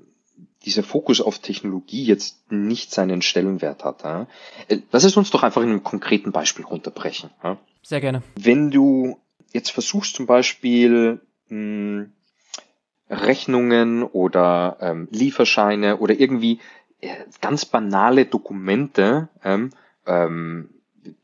dieser 0.65 0.83
Fokus 0.83 1.21
auf 1.21 1.39
Technologie 1.39 2.03
jetzt 2.03 2.51
nicht 2.51 2.91
seinen 2.91 3.21
Stellenwert 3.21 3.83
hat. 3.83 4.03
Ja? 4.03 4.27
Äh, 4.67 4.79
lass 4.91 5.03
es 5.03 5.17
uns 5.17 5.31
doch 5.31 5.43
einfach 5.43 5.61
in 5.61 5.69
einem 5.69 5.83
konkreten 5.83 6.31
Beispiel 6.31 6.65
runterbrechen. 6.65 7.29
Ja? 7.43 7.57
Sehr 7.83 8.01
gerne. 8.01 8.21
Wenn 8.35 8.71
du 8.71 9.17
jetzt 9.51 9.71
versuchst 9.71 10.15
zum 10.15 10.25
Beispiel 10.25 11.21
mh, 11.49 11.55
hm, 11.57 12.11
Rechnungen 13.09 14.03
oder 14.03 14.77
ähm, 14.81 15.07
Lieferscheine 15.11 15.97
oder 15.97 16.19
irgendwie 16.19 16.59
äh, 17.01 17.15
ganz 17.41 17.65
banale 17.65 18.25
Dokumente 18.25 19.29
ähm, 19.43 19.71
ähm, 20.05 20.69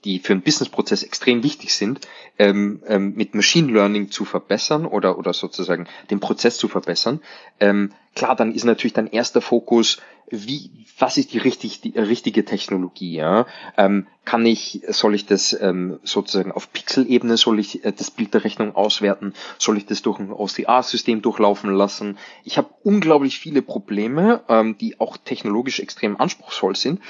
die 0.03 0.19
für 0.19 0.33
einen 0.33 0.41
Businessprozess 0.41 1.03
extrem 1.03 1.43
wichtig 1.43 1.73
sind, 1.73 2.07
ähm, 2.37 2.81
ähm, 2.87 3.13
mit 3.15 3.35
Machine 3.35 3.71
Learning 3.71 4.11
zu 4.11 4.25
verbessern 4.25 4.85
oder, 4.85 5.17
oder 5.17 5.33
sozusagen 5.33 5.87
den 6.09 6.19
Prozess 6.19 6.57
zu 6.57 6.67
verbessern. 6.67 7.21
Ähm, 7.59 7.91
klar, 8.15 8.35
dann 8.35 8.53
ist 8.53 8.63
natürlich 8.63 8.93
dein 8.93 9.07
erster 9.07 9.41
Fokus, 9.41 10.01
wie, 10.29 10.71
was 10.97 11.17
ist 11.17 11.33
die, 11.33 11.37
richtig, 11.37 11.81
die 11.81 11.97
richtige 11.97 12.45
Technologie? 12.45 13.15
Ja? 13.15 13.45
Ähm, 13.77 14.07
kann 14.23 14.45
ich, 14.45 14.81
soll 14.87 15.13
ich 15.13 15.25
das 15.25 15.55
ähm, 15.59 15.99
sozusagen 16.03 16.51
auf 16.51 16.71
Pixel-Ebene, 16.73 17.37
soll 17.37 17.59
ich 17.59 17.85
äh, 17.85 17.91
das 17.91 18.11
Bild 18.11 18.33
der 18.33 18.43
Rechnung 18.43 18.75
auswerten? 18.75 19.33
Soll 19.59 19.77
ich 19.77 19.85
das 19.85 20.01
durch 20.01 20.19
ein 20.19 20.31
OCR-System 20.31 21.21
durchlaufen 21.21 21.73
lassen? 21.73 22.17
Ich 22.43 22.57
habe 22.57 22.69
unglaublich 22.83 23.39
viele 23.39 23.61
Probleme, 23.61 24.43
ähm, 24.47 24.77
die 24.77 24.99
auch 24.99 25.17
technologisch 25.17 25.79
extrem 25.79 26.19
anspruchsvoll 26.19 26.75
sind. 26.75 27.01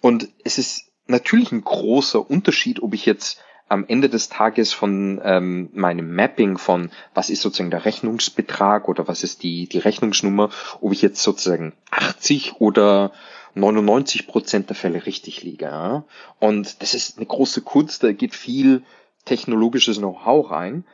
Und 0.00 0.28
es 0.44 0.58
ist 0.58 0.88
natürlich 1.08 1.52
ein 1.52 1.64
großer 1.64 2.30
Unterschied, 2.30 2.82
ob 2.82 2.94
ich 2.94 3.06
jetzt 3.06 3.40
am 3.68 3.84
Ende 3.86 4.08
des 4.08 4.28
Tages 4.28 4.72
von 4.72 5.20
ähm, 5.22 5.68
meinem 5.72 6.14
Mapping 6.14 6.56
von 6.56 6.90
was 7.12 7.28
ist 7.28 7.42
sozusagen 7.42 7.70
der 7.70 7.84
Rechnungsbetrag 7.84 8.88
oder 8.88 9.08
was 9.08 9.24
ist 9.24 9.42
die, 9.42 9.68
die 9.68 9.78
Rechnungsnummer, 9.78 10.50
ob 10.80 10.92
ich 10.92 11.02
jetzt 11.02 11.22
sozusagen 11.22 11.74
80 11.90 12.60
oder 12.60 13.12
99 13.54 14.26
Prozent 14.26 14.68
der 14.70 14.76
Fälle 14.76 15.04
richtig 15.04 15.42
liege. 15.42 15.66
Ja? 15.66 16.04
Und 16.38 16.80
das 16.82 16.94
ist 16.94 17.18
eine 17.18 17.26
große 17.26 17.62
Kunst, 17.62 18.02
da 18.02 18.12
geht 18.12 18.34
viel 18.34 18.84
technologisches 19.24 19.98
Know-how 19.98 20.50
rein. 20.50 20.84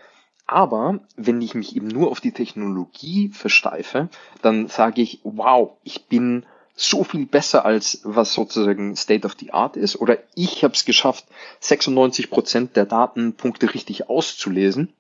Aber 0.47 1.01
wenn 1.17 1.41
ich 1.41 1.55
mich 1.55 1.75
eben 1.75 1.89
nur 1.89 2.11
auf 2.11 2.21
die 2.21 2.33
Technologie 2.33 3.31
versteife, 3.31 4.09
dann 4.43 4.69
sage 4.69 5.01
ich, 5.01 5.21
wow, 5.23 5.79
ich 5.85 6.07
bin 6.07 6.45
so 6.75 7.05
viel 7.05 7.27
besser 7.27 7.65
als 7.65 8.01
was 8.03 8.35
sozusagen 8.35 8.97
State 8.97 9.27
of 9.27 9.37
the 9.39 9.53
Art 9.53 9.77
ist. 9.77 9.97
Oder 9.97 10.19
ich 10.35 10.65
habe 10.65 10.75
es 10.75 10.85
geschafft, 10.85 11.25
96 11.61 12.31
Prozent 12.31 12.77
der 12.77 12.85
Datenpunkte 12.85 13.73
richtig 13.75 14.09
auszulesen, 14.09 14.93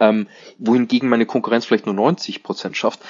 ähm, 0.00 0.28
wohingegen 0.58 1.08
meine 1.08 1.26
Konkurrenz 1.26 1.64
vielleicht 1.64 1.86
nur 1.86 1.94
90 1.94 2.42
Prozent 2.42 2.76
schafft. 2.76 3.00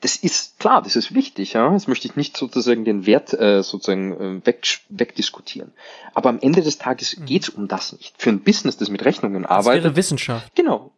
Das 0.00 0.16
ist 0.16 0.58
klar, 0.58 0.82
das 0.82 0.96
ist 0.96 1.14
wichtig, 1.14 1.52
ja. 1.52 1.70
Das 1.70 1.86
möchte 1.86 2.08
ich 2.08 2.16
nicht 2.16 2.36
sozusagen 2.36 2.84
den 2.84 3.06
Wert 3.06 3.32
äh, 3.34 3.62
sozusagen 3.62 4.40
äh, 4.40 4.46
weg, 4.46 4.66
wegdiskutieren. 4.88 5.72
Aber 6.14 6.28
am 6.28 6.40
Ende 6.40 6.62
des 6.62 6.78
Tages 6.78 7.16
mhm. 7.16 7.26
geht's 7.26 7.48
um 7.48 7.68
das 7.68 7.92
nicht. 7.92 8.14
Für 8.18 8.30
ein 8.30 8.40
Business, 8.40 8.76
das 8.76 8.88
mit 8.88 9.04
Rechnungen 9.04 9.46
arbeitet. 9.46 9.84
Das 9.84 9.84
wäre 9.84 9.96
Wissenschaft. 9.96 10.54
Genau. 10.54 10.92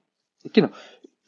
Genau 0.52 0.68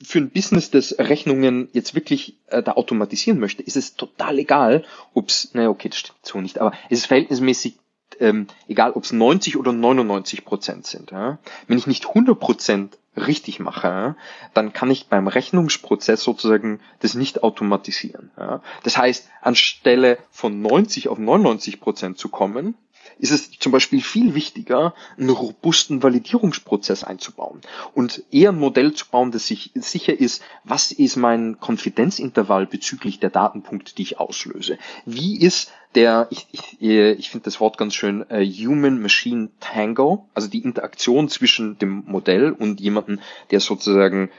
für 0.02 0.18
ein 0.18 0.30
Business, 0.30 0.70
das 0.70 0.98
Rechnungen 0.98 1.68
jetzt 1.72 1.94
wirklich 1.94 2.36
äh, 2.48 2.62
da 2.62 2.72
automatisieren 2.72 3.40
möchte, 3.40 3.62
ist 3.62 3.76
es 3.76 3.94
total 3.94 4.38
egal, 4.38 4.84
ob 5.14 5.28
es, 5.28 5.54
naja, 5.54 5.68
okay, 5.68 5.88
das 5.88 5.98
stimmt 5.98 6.18
so 6.22 6.40
nicht, 6.40 6.58
aber 6.58 6.72
es 6.90 7.00
ist 7.00 7.06
verhältnismäßig 7.06 7.78
ähm, 8.20 8.46
egal, 8.68 8.92
ob 8.92 9.04
es 9.04 9.12
90 9.12 9.56
oder 9.56 9.72
99 9.72 10.44
Prozent 10.44 10.86
sind. 10.86 11.10
Ja? 11.10 11.38
Wenn 11.66 11.78
ich 11.78 11.86
nicht 11.86 12.06
100 12.08 12.38
Prozent 12.38 12.98
richtig 13.16 13.60
mache, 13.60 13.88
ja, 13.88 14.16
dann 14.52 14.72
kann 14.72 14.90
ich 14.90 15.08
beim 15.08 15.26
Rechnungsprozess 15.28 16.22
sozusagen 16.22 16.80
das 17.00 17.14
nicht 17.14 17.42
automatisieren. 17.42 18.30
Ja? 18.38 18.62
Das 18.82 18.98
heißt, 18.98 19.28
anstelle 19.40 20.18
von 20.30 20.60
90 20.60 21.08
auf 21.08 21.18
99 21.18 21.80
Prozent 21.80 22.18
zu 22.18 22.28
kommen, 22.28 22.74
ist 23.18 23.30
es 23.30 23.50
zum 23.58 23.72
Beispiel 23.72 24.00
viel 24.00 24.34
wichtiger, 24.34 24.94
einen 25.18 25.30
robusten 25.30 26.02
Validierungsprozess 26.02 27.04
einzubauen 27.04 27.60
und 27.94 28.22
eher 28.30 28.50
ein 28.50 28.58
Modell 28.58 28.92
zu 28.92 29.06
bauen, 29.08 29.30
das 29.30 29.46
sich 29.46 29.70
sicher 29.74 30.18
ist, 30.18 30.42
was 30.64 30.92
ist 30.92 31.16
mein 31.16 31.58
Konfidenzintervall 31.60 32.66
bezüglich 32.66 33.20
der 33.20 33.30
Datenpunkte, 33.30 33.94
die 33.94 34.02
ich 34.02 34.20
auslöse. 34.20 34.78
Wie 35.04 35.38
ist 35.40 35.72
der, 35.94 36.28
ich, 36.30 36.46
ich, 36.52 36.80
ich 36.80 37.30
finde 37.30 37.44
das 37.44 37.58
Wort 37.58 37.78
ganz 37.78 37.94
schön, 37.94 38.28
äh, 38.28 38.44
Human-Machine 38.44 39.48
Tango, 39.60 40.28
also 40.34 40.48
die 40.48 40.62
Interaktion 40.62 41.28
zwischen 41.28 41.78
dem 41.78 42.04
Modell 42.06 42.52
und 42.52 42.80
jemanden, 42.80 43.20
der 43.50 43.60
sozusagen 43.60 44.30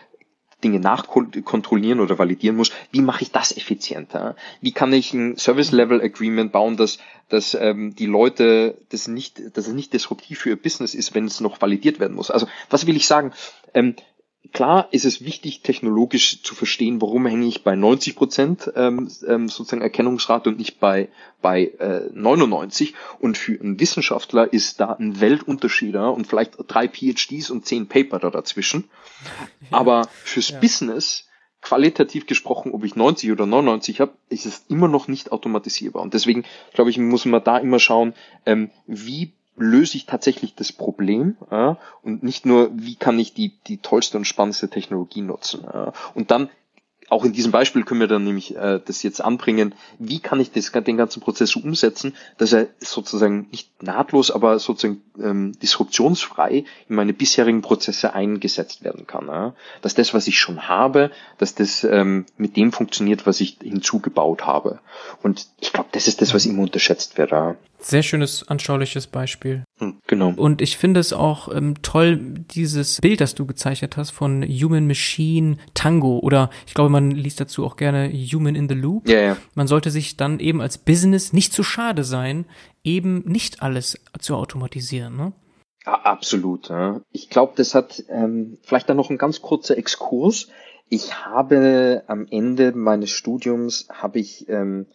Dinge 0.63 0.79
nachkontrollieren 0.79 1.99
oder 1.99 2.17
validieren 2.17 2.55
muss, 2.55 2.71
wie 2.91 3.01
mache 3.01 3.21
ich 3.23 3.31
das 3.31 3.55
effizienter? 3.55 4.35
Wie 4.59 4.71
kann 4.71 4.91
ich 4.91 5.13
ein 5.13 5.37
Service-Level-Agreement 5.37 6.51
bauen, 6.51 6.77
dass, 6.77 6.97
dass 7.29 7.53
ähm, 7.53 7.95
die 7.95 8.07
Leute 8.07 8.77
das 8.89 9.07
nicht, 9.07 9.55
dass 9.55 9.67
es 9.67 9.73
nicht 9.73 9.93
disruptiv 9.93 10.39
für 10.39 10.49
ihr 10.49 10.61
Business 10.61 10.95
ist, 10.95 11.13
wenn 11.13 11.25
es 11.25 11.41
noch 11.41 11.61
validiert 11.61 11.99
werden 11.99 12.15
muss? 12.15 12.31
Also 12.31 12.47
was 12.69 12.87
will 12.87 12.95
ich 12.95 13.05
sagen? 13.05 13.33
Ähm, 13.73 13.95
Klar 14.53 14.87
ist 14.91 15.05
es 15.05 15.23
wichtig, 15.23 15.61
technologisch 15.61 16.43
zu 16.43 16.55
verstehen, 16.55 17.01
warum 17.01 17.25
hänge 17.25 17.47
ich 17.47 17.63
bei 17.63 17.75
90 17.75 18.15
Prozent 18.15 18.71
ähm, 18.75 19.09
ähm, 19.27 19.49
sozusagen 19.49 19.81
Erkennungsrate 19.81 20.49
und 20.49 20.57
nicht 20.57 20.79
bei, 20.79 21.09
bei 21.41 21.65
äh, 21.79 22.09
99. 22.13 22.93
Und 23.19 23.37
für 23.37 23.59
einen 23.59 23.79
Wissenschaftler 23.79 24.51
ist 24.51 24.79
da 24.79 24.93
ein 24.93 25.19
Weltunterschied 25.19 25.95
ja, 25.95 26.07
und 26.07 26.27
vielleicht 26.27 26.57
drei 26.67 26.87
PhDs 26.87 27.49
und 27.49 27.65
zehn 27.65 27.87
Paper 27.87 28.19
da 28.19 28.29
dazwischen. 28.29 28.89
Ja. 29.71 29.79
Aber 29.79 30.07
fürs 30.23 30.49
ja. 30.49 30.59
Business, 30.59 31.27
qualitativ 31.61 32.27
gesprochen, 32.27 32.71
ob 32.71 32.83
ich 32.83 32.95
90 32.95 33.31
oder 33.31 33.45
99 33.45 33.99
habe, 33.99 34.13
ist 34.29 34.45
es 34.45 34.65
immer 34.69 34.87
noch 34.87 35.07
nicht 35.07 35.31
automatisierbar. 35.31 36.01
Und 36.01 36.13
deswegen, 36.13 36.45
glaube 36.73 36.89
ich, 36.89 36.97
muss 36.97 37.25
man 37.25 37.43
da 37.43 37.57
immer 37.57 37.79
schauen, 37.79 38.13
ähm, 38.45 38.69
wie 38.85 39.33
löse 39.57 39.97
ich 39.97 40.05
tatsächlich 40.05 40.55
das 40.55 40.71
Problem 40.71 41.35
ja, 41.51 41.77
und 42.03 42.23
nicht 42.23 42.45
nur, 42.45 42.69
wie 42.73 42.95
kann 42.95 43.19
ich 43.19 43.33
die, 43.33 43.53
die 43.67 43.77
tollste 43.77 44.17
und 44.17 44.25
spannendste 44.25 44.69
Technologie 44.69 45.21
nutzen. 45.21 45.63
Ja. 45.63 45.93
Und 46.13 46.31
dann 46.31 46.49
auch 47.09 47.23
in 47.23 47.31
diesem 47.31 47.51
Beispiel 47.51 47.83
können 47.83 48.01
wir 48.01 48.07
dann 48.07 48.23
nämlich 48.23 48.55
äh, 48.55 48.79
das 48.83 49.03
jetzt 49.03 49.21
anbringen, 49.21 49.73
wie 49.97 50.19
kann 50.19 50.39
ich 50.39 50.51
das, 50.51 50.71
den 50.71 50.97
ganzen 50.97 51.21
Prozess 51.21 51.51
so 51.51 51.59
umsetzen, 51.59 52.13
dass 52.37 52.53
er 52.53 52.67
sozusagen 52.79 53.47
nicht 53.51 53.81
nahtlos, 53.81 54.29
aber 54.29 54.59
sozusagen 54.59 55.01
ähm, 55.21 55.53
disruptionsfrei 55.61 56.65
in 56.89 56.95
meine 56.95 57.13
bisherigen 57.13 57.61
Prozesse 57.61 58.13
eingesetzt 58.13 58.83
werden 58.83 59.07
kann. 59.07 59.27
Ja? 59.27 59.53
Dass 59.81 59.95
das, 59.95 60.13
was 60.13 60.27
ich 60.27 60.39
schon 60.39 60.67
habe, 60.67 61.11
dass 61.37 61.55
das 61.55 61.83
ähm, 61.83 62.25
mit 62.37 62.57
dem 62.57 62.71
funktioniert, 62.71 63.25
was 63.25 63.39
ich 63.39 63.57
hinzugebaut 63.61 64.45
habe. 64.45 64.79
Und 65.23 65.47
ich 65.61 65.71
glaube, 65.71 65.89
das 65.93 66.07
ist 66.07 66.21
das, 66.21 66.33
was 66.33 66.45
immer 66.45 66.63
unterschätzt 66.63 67.17
wird. 67.17 67.31
Ja? 67.31 67.55
Sehr 67.79 68.03
schönes, 68.03 68.47
anschauliches 68.47 69.07
Beispiel. 69.07 69.63
Hm, 69.79 69.99
genau. 70.07 70.33
Und 70.35 70.61
ich 70.61 70.77
finde 70.77 70.99
es 70.99 71.13
auch 71.13 71.53
ähm, 71.53 71.75
toll, 71.83 72.17
dieses 72.17 72.99
Bild, 72.99 73.21
das 73.21 73.35
du 73.35 73.45
gezeichnet 73.45 73.95
hast 73.95 74.09
von 74.09 74.43
Human 74.43 74.87
Machine 74.87 75.57
Tango 75.75 76.19
oder 76.19 76.49
ich 76.65 76.73
glaube, 76.73 76.89
man 76.89 77.11
liest 77.11 77.39
dazu 77.39 77.63
auch 77.65 77.75
gerne 77.75 78.11
Human 78.11 78.55
in 78.55 78.67
the 78.67 78.75
Loop. 78.75 79.07
Ja, 79.07 79.19
ja. 79.19 79.37
Man 79.53 79.67
sollte 79.67 79.91
sich 79.91 80.17
dann 80.17 80.39
eben 80.39 80.61
als 80.61 80.79
Business 80.79 81.31
nicht 81.31 81.53
zu 81.53 81.63
schade 81.63 82.03
sein, 82.03 82.45
eben 82.83 83.23
nicht 83.25 83.61
alles 83.61 83.99
zu 84.19 84.35
automatisieren. 84.35 85.15
Ne? 85.15 85.33
Ja, 85.85 85.93
absolut. 85.93 86.69
Ja. 86.69 87.01
Ich 87.11 87.29
glaube, 87.29 87.53
das 87.55 87.75
hat 87.75 88.03
ähm, 88.09 88.57
vielleicht 88.63 88.89
dann 88.89 88.97
noch 88.97 89.11
ein 89.11 89.19
ganz 89.19 89.41
kurzer 89.41 89.77
Exkurs. 89.77 90.47
Ich 90.89 91.13
habe 91.25 92.03
am 92.07 92.25
Ende 92.31 92.71
meines 92.71 93.11
Studiums 93.11 93.87
habe 93.89 94.19
ich 94.19 94.49
ähm, 94.49 94.87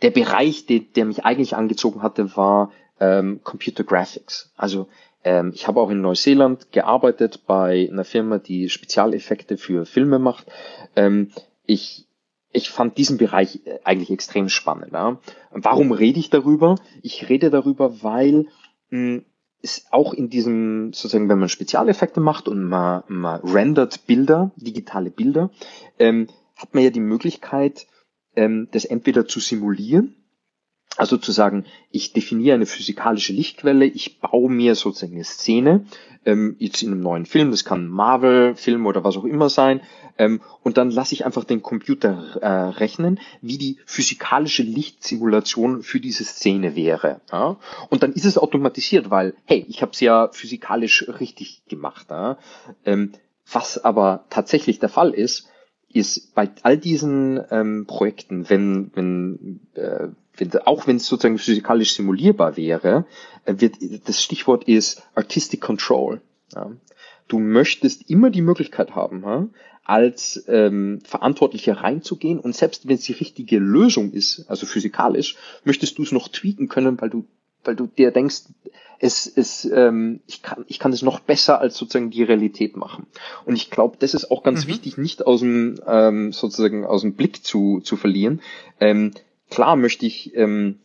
der 0.00 0.10
Bereich, 0.10 0.66
der, 0.66 0.80
der 0.80 1.04
mich 1.04 1.24
eigentlich 1.24 1.56
angezogen 1.56 2.02
hatte, 2.02 2.36
war 2.36 2.70
ähm, 3.00 3.40
Computer 3.42 3.84
Graphics. 3.84 4.52
Also 4.56 4.88
ähm, 5.24 5.52
ich 5.54 5.66
habe 5.66 5.80
auch 5.80 5.90
in 5.90 6.00
Neuseeland 6.00 6.72
gearbeitet 6.72 7.42
bei 7.46 7.88
einer 7.90 8.04
Firma, 8.04 8.38
die 8.38 8.68
Spezialeffekte 8.68 9.56
für 9.56 9.86
Filme 9.86 10.18
macht. 10.18 10.46
Ähm, 10.96 11.30
ich, 11.66 12.06
ich 12.52 12.70
fand 12.70 12.96
diesen 12.98 13.18
Bereich 13.18 13.60
äh, 13.66 13.78
eigentlich 13.84 14.10
extrem 14.10 14.48
spannend. 14.48 14.92
Ja. 14.92 15.18
Warum 15.50 15.92
rede 15.92 16.20
ich 16.20 16.30
darüber? 16.30 16.76
Ich 17.02 17.28
rede 17.28 17.50
darüber, 17.50 18.02
weil 18.02 18.46
mh, 18.90 19.22
es 19.62 19.86
auch 19.90 20.14
in 20.14 20.30
diesem, 20.30 20.92
sozusagen, 20.92 21.28
wenn 21.28 21.38
man 21.38 21.48
Spezialeffekte 21.48 22.20
macht 22.20 22.48
und 22.48 22.64
man, 22.64 23.02
man 23.08 23.40
rendert 23.40 24.06
Bilder, 24.06 24.52
digitale 24.56 25.10
Bilder, 25.10 25.50
ähm, 25.98 26.28
hat 26.56 26.74
man 26.74 26.82
ja 26.82 26.90
die 26.90 27.00
Möglichkeit, 27.00 27.86
ähm, 28.36 28.68
das 28.70 28.84
entweder 28.84 29.26
zu 29.26 29.40
simulieren, 29.40 30.14
also 30.96 31.16
zu 31.16 31.32
sagen, 31.32 31.64
ich 31.90 32.12
definiere 32.12 32.54
eine 32.54 32.66
physikalische 32.66 33.32
Lichtquelle, 33.32 33.84
ich 33.86 34.20
baue 34.20 34.50
mir 34.50 34.74
sozusagen 34.74 35.14
eine 35.14 35.24
Szene, 35.24 35.86
ähm, 36.24 36.56
jetzt 36.58 36.82
in 36.82 36.92
einem 36.92 37.00
neuen 37.00 37.26
Film, 37.26 37.50
das 37.50 37.64
kann 37.64 37.88
Marvel-Film 37.88 38.86
oder 38.86 39.04
was 39.04 39.16
auch 39.16 39.24
immer 39.24 39.48
sein, 39.48 39.80
ähm, 40.20 40.42
und 40.62 40.76
dann 40.76 40.90
lasse 40.90 41.14
ich 41.14 41.24
einfach 41.24 41.44
den 41.44 41.62
Computer 41.62 42.36
äh, 42.42 42.46
rechnen, 42.46 43.18
wie 43.40 43.56
die 43.56 43.78
physikalische 43.86 44.62
Lichtsimulation 44.62 45.82
für 45.82 45.98
diese 45.98 46.24
Szene 46.24 46.76
wäre. 46.76 47.22
Ja? 47.32 47.56
Und 47.88 48.02
dann 48.02 48.12
ist 48.12 48.26
es 48.26 48.36
automatisiert, 48.36 49.08
weil, 49.08 49.32
hey, 49.46 49.64
ich 49.66 49.80
habe 49.80 49.92
es 49.92 50.00
ja 50.00 50.28
physikalisch 50.30 51.06
richtig 51.08 51.62
gemacht. 51.68 52.08
Ja? 52.10 52.36
Ähm, 52.84 53.12
was 53.50 53.82
aber 53.82 54.26
tatsächlich 54.28 54.78
der 54.78 54.90
Fall 54.90 55.14
ist, 55.14 55.48
ist 55.90 56.34
bei 56.34 56.50
all 56.62 56.76
diesen 56.76 57.40
ähm, 57.50 57.86
Projekten, 57.86 58.50
wenn, 58.50 58.90
wenn, 58.94 59.60
äh, 59.74 60.08
auch 60.64 60.86
wenn 60.86 60.96
es 60.96 61.06
sozusagen 61.06 61.38
physikalisch 61.38 61.94
simulierbar 61.94 62.56
wäre, 62.56 63.06
äh, 63.44 63.54
wird 63.58 63.76
das 64.06 64.22
Stichwort 64.22 64.64
ist 64.64 65.02
Artistic 65.14 65.60
Control. 65.60 66.20
Ja. 66.54 66.70
Du 67.28 67.38
möchtest 67.38 68.10
immer 68.10 68.30
die 68.30 68.42
Möglichkeit 68.42 68.94
haben, 68.94 69.22
ja, 69.22 69.48
als 69.84 70.44
ähm, 70.48 71.00
Verantwortlicher 71.04 71.74
reinzugehen 71.74 72.38
und 72.38 72.54
selbst 72.54 72.88
wenn 72.88 72.96
es 72.96 73.02
die 73.02 73.12
richtige 73.12 73.58
Lösung 73.58 74.12
ist, 74.12 74.44
also 74.48 74.66
physikalisch, 74.66 75.36
möchtest 75.64 75.98
du 75.98 76.02
es 76.02 76.12
noch 76.12 76.28
tweaken 76.28 76.68
können, 76.68 77.00
weil 77.00 77.10
du 77.10 77.24
weil 77.64 77.76
du 77.76 77.86
dir 77.86 78.10
denkst, 78.10 78.44
es, 79.00 79.26
es, 79.26 79.64
ähm, 79.64 80.20
ich 80.26 80.42
kann, 80.42 80.64
ich 80.68 80.78
kann 80.78 80.92
es 80.92 81.02
noch 81.02 81.20
besser 81.20 81.58
als 81.58 81.76
sozusagen 81.76 82.10
die 82.10 82.22
Realität 82.22 82.76
machen. 82.76 83.06
Und 83.46 83.56
ich 83.56 83.70
glaube, 83.70 83.96
das 83.98 84.14
ist 84.14 84.30
auch 84.30 84.42
ganz 84.42 84.64
mhm. 84.64 84.70
wichtig, 84.70 84.98
nicht 84.98 85.26
aus 85.26 85.40
dem 85.40 85.80
ähm, 85.86 86.32
sozusagen 86.32 86.84
aus 86.84 87.02
dem 87.02 87.14
Blick 87.14 87.44
zu 87.44 87.80
zu 87.80 87.96
verlieren. 87.96 88.40
Ähm, 88.78 89.12
klar 89.50 89.76
möchte 89.76 90.06
ich 90.06 90.34
ähm, 90.34 90.80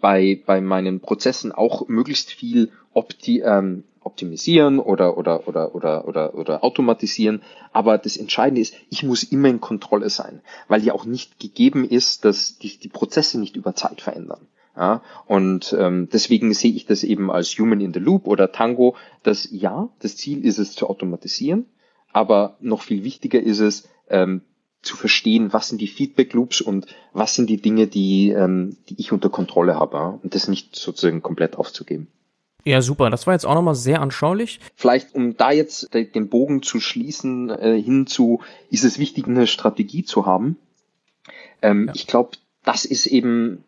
bei 0.00 0.42
bei 0.44 0.60
meinen 0.60 1.00
Prozessen 1.00 1.52
auch 1.52 1.88
möglichst 1.88 2.32
viel 2.32 2.70
opti 2.92 3.40
ähm, 3.40 3.84
optimisieren 4.06 4.78
oder, 4.78 5.18
oder, 5.18 5.48
oder, 5.48 5.74
oder, 5.74 6.06
oder, 6.06 6.34
oder 6.34 6.64
automatisieren. 6.64 7.42
Aber 7.72 7.98
das 7.98 8.16
Entscheidende 8.16 8.60
ist, 8.60 8.74
ich 8.88 9.02
muss 9.02 9.24
immer 9.24 9.48
in 9.48 9.60
Kontrolle 9.60 10.08
sein, 10.10 10.40
weil 10.68 10.84
ja 10.84 10.94
auch 10.94 11.04
nicht 11.04 11.40
gegeben 11.40 11.84
ist, 11.84 12.24
dass 12.24 12.56
die, 12.58 12.78
die 12.78 12.88
Prozesse 12.88 13.38
nicht 13.40 13.56
über 13.56 13.74
Zeit 13.74 14.00
verändern. 14.00 14.46
Ja, 14.76 15.02
und 15.26 15.74
ähm, 15.78 16.08
deswegen 16.12 16.52
sehe 16.52 16.72
ich 16.72 16.84
das 16.84 17.02
eben 17.02 17.30
als 17.30 17.58
Human 17.58 17.80
in 17.80 17.94
the 17.94 17.98
Loop 17.98 18.26
oder 18.26 18.52
Tango, 18.52 18.94
dass 19.22 19.48
ja, 19.50 19.88
das 20.00 20.16
Ziel 20.16 20.44
ist 20.44 20.58
es 20.58 20.72
zu 20.72 20.88
automatisieren, 20.88 21.64
aber 22.12 22.58
noch 22.60 22.82
viel 22.82 23.02
wichtiger 23.02 23.40
ist 23.40 23.60
es, 23.60 23.88
ähm, 24.10 24.42
zu 24.86 24.96
verstehen, 24.96 25.52
was 25.52 25.68
sind 25.68 25.80
die 25.80 25.88
Feedback 25.88 26.32
Loops 26.32 26.60
und 26.60 26.86
was 27.12 27.34
sind 27.34 27.50
die 27.50 27.60
Dinge, 27.60 27.86
die, 27.86 28.30
ähm, 28.30 28.76
die 28.88 28.96
ich 28.98 29.12
unter 29.12 29.28
Kontrolle 29.28 29.74
habe 29.76 29.96
ja, 29.96 30.18
und 30.22 30.34
das 30.34 30.48
nicht 30.48 30.76
sozusagen 30.76 31.22
komplett 31.22 31.56
aufzugeben. 31.56 32.08
Ja, 32.64 32.82
super. 32.82 33.10
Das 33.10 33.26
war 33.28 33.34
jetzt 33.34 33.46
auch 33.46 33.54
nochmal 33.54 33.76
sehr 33.76 34.00
anschaulich. 34.00 34.58
Vielleicht, 34.74 35.14
um 35.14 35.36
da 35.36 35.52
jetzt 35.52 35.94
den 35.94 36.28
Bogen 36.28 36.62
zu 36.62 36.80
schließen, 36.80 37.48
äh, 37.50 37.80
hinzu, 37.80 38.40
ist 38.70 38.82
es 38.82 38.98
wichtig, 38.98 39.26
eine 39.26 39.46
Strategie 39.46 40.02
zu 40.02 40.26
haben. 40.26 40.56
Ähm, 41.62 41.86
ja. 41.86 41.92
Ich 41.94 42.08
glaube, 42.08 42.30
das 42.64 42.84
ist 42.84 43.06
eben 43.06 43.62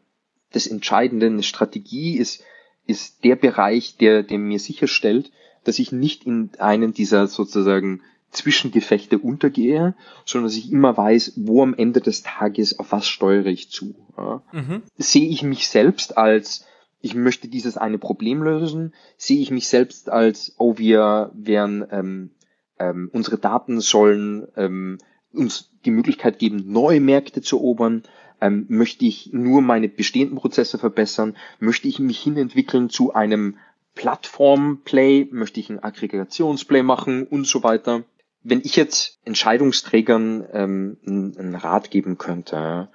das 0.51 0.66
Entscheidende, 0.66 1.27
eine 1.27 1.45
Strategie 1.45 2.16
ist, 2.16 2.43
ist 2.87 3.23
der 3.23 3.37
Bereich, 3.37 3.97
der, 3.99 4.25
der 4.25 4.39
mir 4.39 4.59
sicherstellt, 4.59 5.31
dass 5.62 5.79
ich 5.79 5.93
nicht 5.93 6.25
in 6.25 6.51
einen 6.59 6.93
dieser 6.93 7.29
sozusagen 7.29 8.03
Zwischengefechte 8.31 9.18
untergehe, 9.18 9.95
sondern 10.24 10.49
dass 10.49 10.57
ich 10.57 10.70
immer 10.70 10.97
weiß, 10.97 11.35
wo 11.37 11.62
am 11.62 11.74
Ende 11.74 12.01
des 12.01 12.22
Tages 12.22 12.79
auf 12.79 12.93
was 12.93 13.09
steuere 13.09 13.47
ich 13.47 13.70
zu. 13.70 13.95
Ja. 14.16 14.43
Mhm. 14.53 14.83
Sehe 14.97 15.29
ich 15.29 15.43
mich 15.43 15.68
selbst 15.68 16.16
als 16.18 16.66
ich 17.01 17.14
möchte 17.14 17.49
dieses 17.49 17.76
eine 17.76 17.99
Problem 17.99 18.43
lösen, 18.43 18.93
sehe 19.16 19.41
ich 19.41 19.51
mich 19.51 19.68
selbst 19.68 20.11
als, 20.11 20.55
oh, 20.59 20.79
wir 20.79 21.31
wären, 21.35 21.87
ähm, 21.91 22.31
ähm, 22.79 23.11
unsere 23.12 23.39
Daten 23.39 23.81
sollen 23.81 24.49
ähm, 24.57 24.99
uns 25.33 25.70
die 25.85 25.91
Möglichkeit 25.91 26.39
geben, 26.39 26.64
neue 26.66 27.01
Märkte 27.01 27.41
zu 27.41 27.57
erobern, 27.57 28.03
ähm, 28.41 28.66
möchte 28.68 29.05
ich 29.05 29.31
nur 29.33 29.62
meine 29.62 29.89
bestehenden 29.89 30.39
Prozesse 30.39 30.79
verbessern? 30.79 31.37
Möchte 31.59 31.89
ich 31.89 31.99
mich 31.99 32.20
hinentwickeln 32.20 32.89
zu 32.89 33.12
einem 33.14 33.57
Plattform-Play? 33.95 35.29
Möchte 35.31 35.61
ich 35.61 35.70
ein 35.70 35.83
Aggregationsplay 35.83 36.83
machen 36.83 37.26
und 37.26 37.47
so 37.47 37.62
weiter? 37.62 38.05
Wenn 38.43 38.61
ich 38.61 38.76
jetzt 38.76 39.18
Entscheidungsträgern 39.24 40.47
ähm, 40.53 40.99
einen 41.07 41.55
Rat 41.55 41.91
geben 41.91 42.18
könnte, 42.18 42.89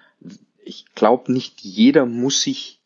ich 0.63 0.85
glaube, 0.95 1.31
nicht 1.31 1.61
jeder 1.61 2.05
muss 2.05 2.41
sich 2.41 2.79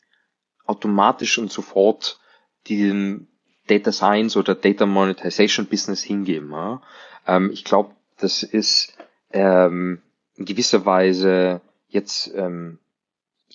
automatisch 0.66 1.38
und 1.38 1.52
sofort 1.52 2.20
diesem 2.68 3.28
Data 3.68 3.92
Science 3.92 4.38
oder 4.38 4.56
Data 4.56 4.86
Monetization 4.86 5.68
Business 5.68 6.02
hingeben. 6.04 6.52
Ja? 6.52 6.82
Ähm, 7.26 7.52
ich 7.52 7.64
glaube, 7.64 7.96
das 8.18 8.44
ist 8.44 8.98
ähm, 9.32 10.02
in 10.36 10.46
gewisser 10.46 10.86
Weise 10.86 11.62
jetzt 11.88 12.32
ähm, 12.36 12.80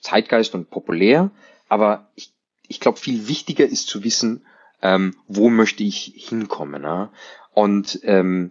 Zeitgeist 0.01 0.55
und 0.55 0.71
populär, 0.71 1.31
aber 1.69 2.11
ich, 2.15 2.33
ich 2.67 2.81
glaube, 2.81 2.99
viel 2.99 3.29
wichtiger 3.29 3.67
ist 3.67 3.89
zu 3.89 4.05
wissen, 4.05 4.45
ähm, 4.81 5.15
wo 5.27 5.49
möchte 5.49 5.83
ich 5.83 6.13
hinkommen. 6.17 6.83
Ja? 6.83 7.13
Und 7.53 8.01
ähm, 8.03 8.51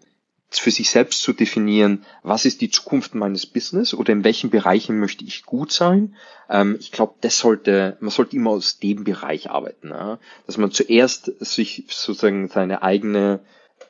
für 0.60 0.72
sich 0.72 0.90
selbst 0.90 1.22
zu 1.22 1.34
definieren, 1.34 2.06
was 2.24 2.46
ist 2.46 2.62
die 2.62 2.70
Zukunft 2.70 3.16
meines 3.16 3.46
Business 3.46 3.94
oder 3.94 4.12
in 4.12 4.24
welchen 4.24 4.50
Bereichen 4.50 5.00
möchte 5.00 5.24
ich 5.24 5.46
gut 5.46 5.72
sein. 5.72 6.16
Ähm, 6.50 6.78
ich 6.80 6.92
glaube, 6.92 7.16
das 7.22 7.40
sollte, 7.40 7.98
man 8.02 8.10
sollte 8.10 8.36
immer 8.36 8.52
aus 8.52 8.80
dem 8.80 9.04
Bereich 9.04 9.50
arbeiten, 9.50 9.90
ja? 9.90 10.20
dass 10.46 10.58
man 10.58 10.72
zuerst 10.72 11.32
sich 11.40 11.86
sozusagen 11.88 12.50
seine 12.50 12.84
eigene 12.84 13.40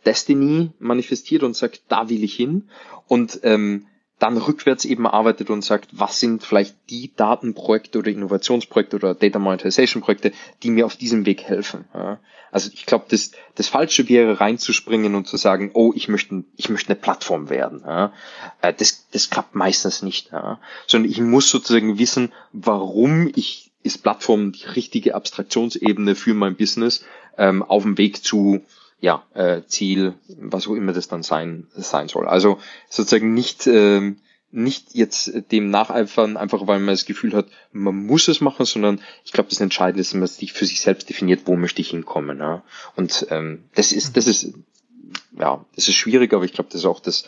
Destiny 0.06 0.72
manifestiert 0.80 1.44
und 1.44 1.56
sagt, 1.56 1.82
da 1.88 2.10
will 2.10 2.24
ich 2.24 2.36
hin 2.36 2.70
und 3.08 3.40
ähm, 3.44 3.88
dann 4.22 4.38
rückwärts 4.38 4.86
eben 4.86 5.08
arbeitet 5.08 5.50
und 5.50 5.64
sagt, 5.64 5.90
was 5.94 6.20
sind 6.20 6.44
vielleicht 6.44 6.76
die 6.92 7.12
Datenprojekte 7.16 7.98
oder 7.98 8.12
Innovationsprojekte 8.12 8.98
oder 8.98 9.16
Data 9.16 9.40
Monetization 9.40 10.04
Projekte, 10.04 10.32
die 10.62 10.70
mir 10.70 10.86
auf 10.86 10.96
diesem 10.96 11.26
Weg 11.26 11.42
helfen. 11.44 11.86
Ja. 11.96 12.20
Also 12.52 12.70
ich 12.72 12.86
glaube, 12.86 13.06
das, 13.10 13.32
das 13.56 13.68
Falsche 13.68 14.08
wäre 14.10 14.40
reinzuspringen 14.40 15.16
und 15.16 15.26
zu 15.28 15.38
sagen, 15.38 15.72
oh, 15.74 15.92
ich 15.96 16.08
möchte, 16.08 16.44
ich 16.56 16.70
möchte 16.70 16.90
eine 16.90 17.00
Plattform 17.00 17.50
werden. 17.50 17.82
Ja. 17.84 18.14
Äh, 18.62 18.74
das, 18.74 19.08
das 19.10 19.32
klappt 19.32 19.56
meistens 19.56 20.04
nicht. 20.04 20.32
Ja. 20.32 20.60
Sondern 20.86 21.10
ich 21.10 21.20
muss 21.20 21.50
sozusagen 21.50 21.98
wissen, 21.98 22.32
warum 22.52 23.32
ich 23.36 23.72
ist 23.82 24.04
Plattform 24.04 24.52
die 24.52 24.66
richtige 24.66 25.16
Abstraktionsebene 25.16 26.14
für 26.14 26.36
mein 26.36 26.56
Business 26.56 27.04
ähm, 27.40 27.64
auf 27.64 27.82
dem 27.82 27.98
Weg 27.98 28.24
zu 28.24 28.62
ja, 29.02 29.24
äh, 29.34 29.64
Ziel, 29.66 30.14
was 30.28 30.68
auch 30.68 30.76
immer 30.76 30.94
das 30.94 31.08
dann 31.08 31.24
sein, 31.24 31.68
sein 31.76 32.08
soll. 32.08 32.28
Also 32.28 32.60
sozusagen 32.88 33.34
nicht, 33.34 33.66
ähm, 33.66 34.18
nicht 34.52 34.94
jetzt 34.94 35.32
dem 35.52 35.72
nacheifern, 35.72 36.38
einfach 36.38 36.68
weil 36.68 36.80
man 36.80 36.94
das 36.94 37.06
Gefühl 37.06 37.34
hat, 37.34 37.48
man 37.72 38.06
muss 38.06 38.28
es 38.28 38.42
machen, 38.42 38.66
sondern 38.66 39.02
ich 39.26 39.32
glaube, 39.32 39.50
das 39.50 39.60
Entscheidende 39.60 40.02
ist, 40.02 40.14
dass 40.14 40.20
man 40.20 40.28
sich 40.28 40.54
für 40.54 40.66
sich 40.66 40.82
selbst 40.82 41.10
definiert, 41.10 41.42
wo 41.46 41.56
möchte 41.56 41.82
ich 41.82 41.90
hinkommen. 41.90 42.38
Ja? 42.38 42.64
Und 42.96 43.26
ähm, 43.32 43.64
das 43.74 43.92
ist, 43.92 44.18
das 44.18 44.28
ist, 44.28 44.54
ja, 45.38 45.66
das 45.76 45.88
ist 45.88 45.96
schwierig, 45.96 46.32
aber 46.34 46.46
ich 46.46 46.54
glaube, 46.54 46.70
das 46.70 46.82
ist 46.82 46.86
auch 46.86 47.00
das, 47.00 47.28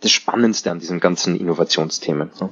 das 0.00 0.10
Spannendste 0.10 0.70
an 0.70 0.78
diesen 0.78 1.00
ganzen 1.00 1.36
Innovationsthemen. 1.36 2.30
Ja? 2.40 2.48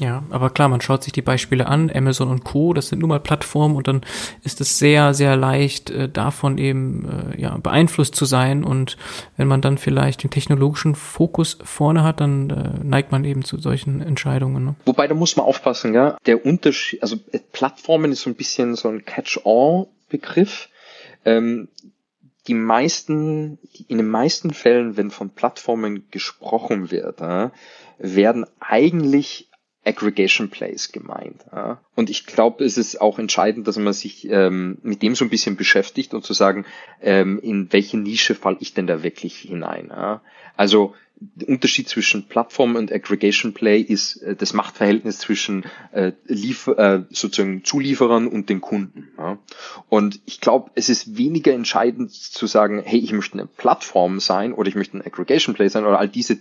Ja, 0.00 0.24
aber 0.30 0.48
klar, 0.48 0.68
man 0.68 0.80
schaut 0.80 1.04
sich 1.04 1.12
die 1.12 1.20
Beispiele 1.20 1.66
an, 1.66 1.90
Amazon 1.94 2.30
und 2.30 2.42
Co., 2.42 2.72
das 2.72 2.88
sind 2.88 3.00
nun 3.00 3.10
mal 3.10 3.20
Plattformen 3.20 3.76
und 3.76 3.86
dann 3.86 4.00
ist 4.42 4.60
es 4.62 4.78
sehr, 4.78 5.12
sehr 5.12 5.36
leicht, 5.36 5.90
äh, 5.90 6.08
davon 6.08 6.56
eben 6.56 7.34
äh, 7.34 7.40
ja, 7.40 7.58
beeinflusst 7.58 8.14
zu 8.16 8.24
sein. 8.24 8.64
Und 8.64 8.96
wenn 9.36 9.46
man 9.46 9.60
dann 9.60 9.76
vielleicht 9.76 10.22
den 10.22 10.30
technologischen 10.30 10.94
Fokus 10.94 11.58
vorne 11.62 12.02
hat, 12.02 12.20
dann 12.20 12.48
äh, 12.48 12.82
neigt 12.82 13.12
man 13.12 13.24
eben 13.24 13.44
zu 13.44 13.58
solchen 13.58 14.00
Entscheidungen. 14.00 14.64
Ne? 14.64 14.74
Wobei, 14.86 15.06
da 15.06 15.14
muss 15.14 15.36
man 15.36 15.44
aufpassen, 15.44 15.92
ja. 15.92 16.16
Der 16.24 16.46
Unterschied, 16.46 17.02
also 17.02 17.16
äh, 17.32 17.38
Plattformen 17.52 18.10
ist 18.10 18.22
so 18.22 18.30
ein 18.30 18.36
bisschen 18.36 18.76
so 18.76 18.88
ein 18.88 19.04
Catch-all-Begriff. 19.04 20.70
Ähm, 21.26 21.68
die 22.46 22.54
meisten, 22.54 23.58
in 23.86 23.98
den 23.98 24.08
meisten 24.08 24.54
Fällen, 24.54 24.96
wenn 24.96 25.10
von 25.10 25.28
Plattformen 25.28 26.06
gesprochen 26.10 26.90
wird, 26.90 27.20
äh, 27.20 27.50
werden 27.98 28.46
eigentlich 28.60 29.49
Aggregation 29.84 30.50
Plays 30.50 30.92
gemeint. 30.92 31.42
Ja. 31.52 31.80
Und 31.94 32.10
ich 32.10 32.26
glaube, 32.26 32.64
es 32.64 32.76
ist 32.76 33.00
auch 33.00 33.18
entscheidend, 33.18 33.66
dass 33.66 33.78
man 33.78 33.92
sich 33.92 34.28
ähm, 34.28 34.78
mit 34.82 35.02
dem 35.02 35.14
so 35.14 35.24
ein 35.24 35.30
bisschen 35.30 35.56
beschäftigt 35.56 36.12
und 36.12 36.24
zu 36.24 36.34
sagen, 36.34 36.66
ähm, 37.00 37.38
in 37.42 37.72
welche 37.72 37.96
Nische 37.96 38.34
falle 38.34 38.58
ich 38.60 38.74
denn 38.74 38.86
da 38.86 39.02
wirklich 39.02 39.36
hinein. 39.36 39.88
Ja. 39.88 40.20
Also 40.56 40.94
Unterschied 41.46 41.88
zwischen 41.88 42.28
Plattform 42.28 42.76
und 42.76 42.90
Aggregation 42.90 43.52
Play 43.52 43.80
ist 43.80 44.16
äh, 44.22 44.34
das 44.34 44.54
Machtverhältnis 44.54 45.18
zwischen 45.18 45.64
äh, 45.92 46.12
Liefer 46.24 46.78
äh, 46.78 47.04
sozusagen 47.10 47.62
Zulieferern 47.64 48.26
und 48.26 48.48
den 48.48 48.60
Kunden. 48.60 49.08
Ja. 49.18 49.38
Und 49.88 50.20
ich 50.24 50.40
glaube, 50.40 50.70
es 50.74 50.88
ist 50.88 51.18
weniger 51.18 51.52
entscheidend 51.52 52.12
zu 52.12 52.46
sagen, 52.46 52.82
hey, 52.84 52.98
ich 52.98 53.12
möchte 53.12 53.34
eine 53.34 53.46
Plattform 53.46 54.18
sein 54.20 54.52
oder 54.54 54.68
ich 54.68 54.76
möchte 54.76 54.96
ein 54.96 55.06
Aggregation 55.06 55.54
Play 55.54 55.68
sein 55.68 55.84
oder 55.84 55.98
all 55.98 56.08
diese 56.08 56.38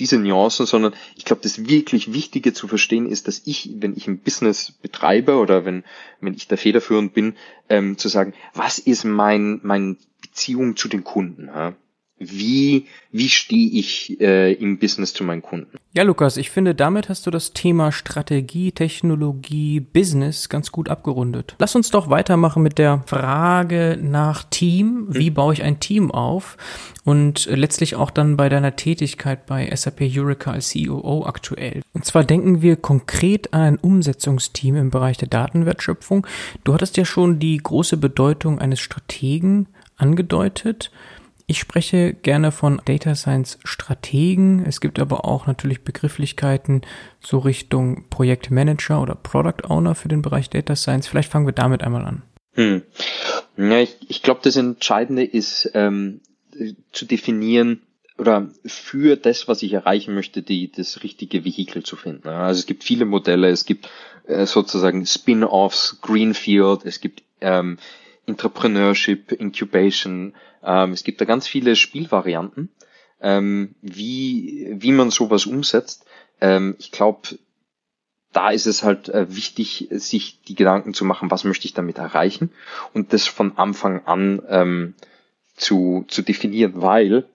diese 0.00 0.18
Nuancen, 0.18 0.66
sondern 0.66 0.92
ich 1.16 1.24
glaube, 1.24 1.42
das 1.42 1.68
wirklich 1.68 2.12
Wichtige 2.12 2.52
zu 2.52 2.66
verstehen 2.66 3.06
ist, 3.06 3.28
dass 3.28 3.42
ich, 3.44 3.70
wenn 3.78 3.96
ich 3.96 4.08
ein 4.08 4.18
Business 4.18 4.72
betreibe 4.72 5.36
oder 5.36 5.64
wenn, 5.64 5.84
wenn 6.20 6.34
ich 6.34 6.48
da 6.48 6.56
federführend 6.56 7.14
bin, 7.14 7.36
ähm, 7.68 7.96
zu 7.96 8.08
sagen, 8.08 8.34
was 8.54 8.78
ist 8.78 9.04
mein, 9.04 9.60
mein 9.62 9.96
Beziehung 10.20 10.76
zu 10.76 10.88
den 10.88 11.04
Kunden? 11.04 11.46
Ja? 11.46 11.74
Wie, 12.18 12.86
wie 13.10 13.28
stehe 13.28 13.70
ich 13.70 14.20
äh, 14.20 14.52
im 14.52 14.78
Business 14.78 15.12
zu 15.12 15.24
meinen 15.24 15.42
Kunden. 15.42 15.76
Ja, 15.92 16.02
Lukas, 16.04 16.36
ich 16.36 16.50
finde, 16.50 16.74
damit 16.74 17.08
hast 17.08 17.26
du 17.26 17.30
das 17.30 17.52
Thema 17.52 17.92
Strategie, 17.92 18.72
Technologie, 18.72 19.80
Business 19.80 20.48
ganz 20.48 20.72
gut 20.72 20.88
abgerundet. 20.88 21.56
Lass 21.58 21.74
uns 21.74 21.90
doch 21.90 22.10
weitermachen 22.10 22.62
mit 22.62 22.78
der 22.78 23.02
Frage 23.06 23.98
nach 24.00 24.44
Team. 24.44 25.06
Wie 25.08 25.28
hm. 25.28 25.34
baue 25.34 25.54
ich 25.54 25.62
ein 25.62 25.80
Team 25.80 26.10
auf? 26.10 26.56
Und 27.04 27.46
letztlich 27.46 27.96
auch 27.96 28.10
dann 28.10 28.36
bei 28.36 28.48
deiner 28.48 28.76
Tätigkeit 28.76 29.46
bei 29.46 29.70
SAP 29.74 30.02
Eureka 30.16 30.52
als 30.52 30.72
COO 30.72 31.26
aktuell. 31.26 31.82
Und 31.92 32.04
zwar 32.04 32.24
denken 32.24 32.62
wir 32.62 32.76
konkret 32.76 33.52
an 33.52 33.60
ein 33.60 33.76
Umsetzungsteam 33.76 34.76
im 34.76 34.90
Bereich 34.90 35.18
der 35.18 35.28
Datenwertschöpfung. 35.28 36.26
Du 36.64 36.72
hattest 36.72 36.96
ja 36.96 37.04
schon 37.04 37.38
die 37.38 37.58
große 37.58 37.98
Bedeutung 37.98 38.58
eines 38.58 38.80
Strategen 38.80 39.68
angedeutet. 39.96 40.90
Ich 41.46 41.58
spreche 41.58 42.14
gerne 42.14 42.52
von 42.52 42.80
Data 42.86 43.14
Science 43.14 43.58
Strategen. 43.64 44.64
Es 44.64 44.80
gibt 44.80 44.98
aber 44.98 45.26
auch 45.26 45.46
natürlich 45.46 45.82
Begrifflichkeiten 45.82 46.82
so 47.20 47.38
Richtung 47.38 48.08
Projektmanager 48.08 49.02
oder 49.02 49.14
Product 49.14 49.68
Owner 49.68 49.94
für 49.94 50.08
den 50.08 50.22
Bereich 50.22 50.48
Data 50.48 50.74
Science. 50.74 51.06
Vielleicht 51.06 51.30
fangen 51.30 51.46
wir 51.46 51.52
damit 51.52 51.82
einmal 51.82 52.06
an. 52.06 52.22
Hm. 52.54 52.82
Ja, 53.58 53.80
ich, 53.80 53.96
ich 54.08 54.22
glaube, 54.22 54.40
das 54.42 54.56
Entscheidende 54.56 55.22
ist 55.22 55.70
ähm, 55.74 56.20
zu 56.92 57.04
definieren 57.04 57.82
oder 58.16 58.50
für 58.64 59.16
das, 59.16 59.46
was 59.46 59.62
ich 59.62 59.72
erreichen 59.72 60.14
möchte, 60.14 60.42
die, 60.42 60.70
das 60.70 61.02
richtige 61.02 61.44
Vehikel 61.44 61.82
zu 61.82 61.96
finden. 61.96 62.28
Also 62.28 62.60
es 62.60 62.66
gibt 62.66 62.84
viele 62.84 63.04
Modelle, 63.04 63.48
es 63.48 63.66
gibt 63.66 63.90
äh, 64.26 64.46
sozusagen 64.46 65.04
Spin-offs, 65.04 65.98
Greenfield, 66.00 66.84
es 66.84 67.00
gibt 67.00 67.22
ähm, 67.40 67.78
Entrepreneurship, 68.26 69.32
Incubation. 69.32 70.34
Ähm, 70.64 70.92
es 70.92 71.04
gibt 71.04 71.20
da 71.20 71.24
ganz 71.24 71.46
viele 71.46 71.76
Spielvarianten, 71.76 72.70
ähm, 73.20 73.74
wie, 73.82 74.68
wie 74.72 74.92
man 74.92 75.10
sowas 75.10 75.46
umsetzt. 75.46 76.06
Ähm, 76.40 76.76
ich 76.78 76.90
glaube, 76.90 77.38
da 78.32 78.50
ist 78.50 78.66
es 78.66 78.82
halt 78.82 79.08
äh, 79.08 79.34
wichtig, 79.34 79.88
sich 79.90 80.42
die 80.42 80.56
Gedanken 80.56 80.92
zu 80.92 81.04
machen, 81.04 81.30
was 81.30 81.44
möchte 81.44 81.66
ich 81.66 81.74
damit 81.74 81.98
erreichen 81.98 82.50
und 82.92 83.12
das 83.12 83.26
von 83.26 83.56
Anfang 83.56 84.04
an 84.06 84.42
ähm, 84.48 84.94
zu, 85.56 86.04
zu 86.08 86.22
definieren, 86.22 86.82
weil 86.82 87.26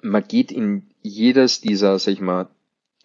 man 0.00 0.26
geht 0.26 0.52
in 0.52 0.90
jedes 1.02 1.60
dieser, 1.60 1.98
sag 1.98 2.12
ich 2.12 2.20
mal, 2.20 2.48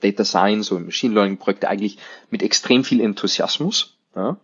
Data 0.01 0.23
Science 0.23 0.71
oder 0.71 0.81
Machine 0.81 1.13
Learning 1.13 1.37
Projekte 1.37 1.67
eigentlich 1.67 1.97
mit 2.29 2.43
extrem 2.43 2.83
viel 2.83 3.01
Enthusiasmus. 3.01 3.97
Ja? 4.15 4.37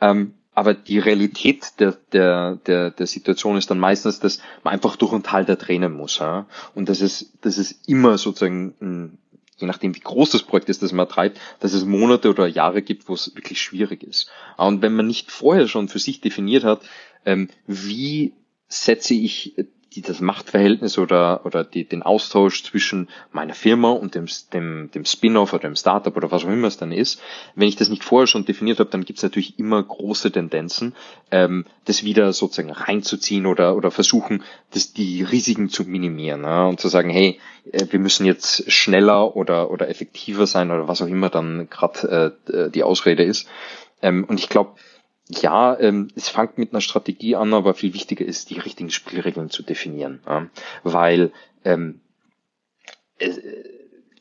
Ähm, 0.00 0.34
aber 0.54 0.74
die 0.74 0.98
Realität 0.98 1.80
der, 1.80 1.96
der, 2.12 2.56
der, 2.66 2.90
der 2.90 3.06
Situation 3.06 3.56
ist 3.56 3.70
dann 3.70 3.78
meistens, 3.78 4.20
dass 4.20 4.38
man 4.62 4.74
einfach 4.74 4.96
durch 4.96 5.12
ein 5.12 5.22
Tal 5.22 5.44
der 5.44 5.58
Tränen 5.58 5.92
muss. 5.92 6.18
Ja? 6.18 6.46
Und 6.74 6.88
dass 6.88 7.00
es, 7.00 7.32
dass 7.40 7.58
es 7.58 7.72
immer 7.86 8.18
sozusagen, 8.18 9.18
je 9.56 9.66
nachdem 9.66 9.94
wie 9.94 10.00
groß 10.00 10.30
das 10.30 10.42
Projekt 10.42 10.68
ist, 10.68 10.82
das 10.82 10.92
man 10.92 11.08
treibt, 11.08 11.40
dass 11.60 11.72
es 11.72 11.84
Monate 11.84 12.30
oder 12.30 12.46
Jahre 12.46 12.82
gibt, 12.82 13.08
wo 13.08 13.14
es 13.14 13.34
wirklich 13.34 13.60
schwierig 13.60 14.02
ist. 14.02 14.30
Und 14.56 14.82
wenn 14.82 14.94
man 14.94 15.06
nicht 15.06 15.30
vorher 15.30 15.66
schon 15.66 15.88
für 15.88 15.98
sich 15.98 16.20
definiert 16.20 16.64
hat, 16.64 16.82
ähm, 17.24 17.48
wie 17.66 18.34
setze 18.68 19.14
ich 19.14 19.54
die, 19.94 20.02
das 20.02 20.20
Machtverhältnis 20.20 20.98
oder, 20.98 21.44
oder 21.44 21.64
die, 21.64 21.84
den 21.84 22.02
Austausch 22.02 22.62
zwischen 22.64 23.08
meiner 23.32 23.54
Firma 23.54 23.90
und 23.90 24.14
dem, 24.14 24.26
dem, 24.52 24.90
dem 24.92 25.04
Spin-off 25.04 25.52
oder 25.52 25.68
dem 25.68 25.76
Startup 25.76 26.16
oder 26.16 26.30
was 26.30 26.44
auch 26.44 26.48
immer 26.48 26.68
es 26.68 26.76
dann 26.76 26.92
ist, 26.92 27.20
wenn 27.54 27.68
ich 27.68 27.76
das 27.76 27.88
nicht 27.88 28.04
vorher 28.04 28.26
schon 28.26 28.44
definiert 28.44 28.80
habe, 28.80 28.90
dann 28.90 29.04
gibt 29.04 29.18
es 29.18 29.22
natürlich 29.22 29.58
immer 29.58 29.82
große 29.82 30.32
Tendenzen, 30.32 30.94
ähm, 31.30 31.64
das 31.84 32.04
wieder 32.04 32.32
sozusagen 32.32 32.70
reinzuziehen 32.70 33.46
oder, 33.46 33.76
oder 33.76 33.90
versuchen, 33.90 34.42
das, 34.72 34.92
die 34.92 35.22
Risiken 35.22 35.68
zu 35.68 35.84
minimieren 35.84 36.42
ja, 36.42 36.66
und 36.66 36.80
zu 36.80 36.88
sagen, 36.88 37.10
hey, 37.10 37.38
äh, 37.72 37.86
wir 37.90 37.98
müssen 37.98 38.26
jetzt 38.26 38.70
schneller 38.70 39.36
oder, 39.36 39.70
oder 39.70 39.88
effektiver 39.88 40.46
sein 40.46 40.70
oder 40.70 40.88
was 40.88 41.02
auch 41.02 41.08
immer 41.08 41.30
dann 41.30 41.68
gerade 41.70 42.34
äh, 42.48 42.70
die 42.70 42.82
Ausrede 42.82 43.22
ist. 43.22 43.48
Ähm, 44.02 44.24
und 44.24 44.38
ich 44.38 44.48
glaube, 44.48 44.72
ja, 45.28 45.78
ähm, 45.78 46.08
es 46.14 46.28
fängt 46.28 46.58
mit 46.58 46.72
einer 46.72 46.80
Strategie 46.80 47.36
an, 47.36 47.54
aber 47.54 47.74
viel 47.74 47.94
wichtiger 47.94 48.24
ist, 48.24 48.50
die 48.50 48.58
richtigen 48.58 48.90
Spielregeln 48.90 49.50
zu 49.50 49.62
definieren. 49.62 50.20
Ja? 50.26 50.48
Weil 50.82 51.32
ähm, 51.64 52.00
es, 53.18 53.38
äh, 53.38 53.64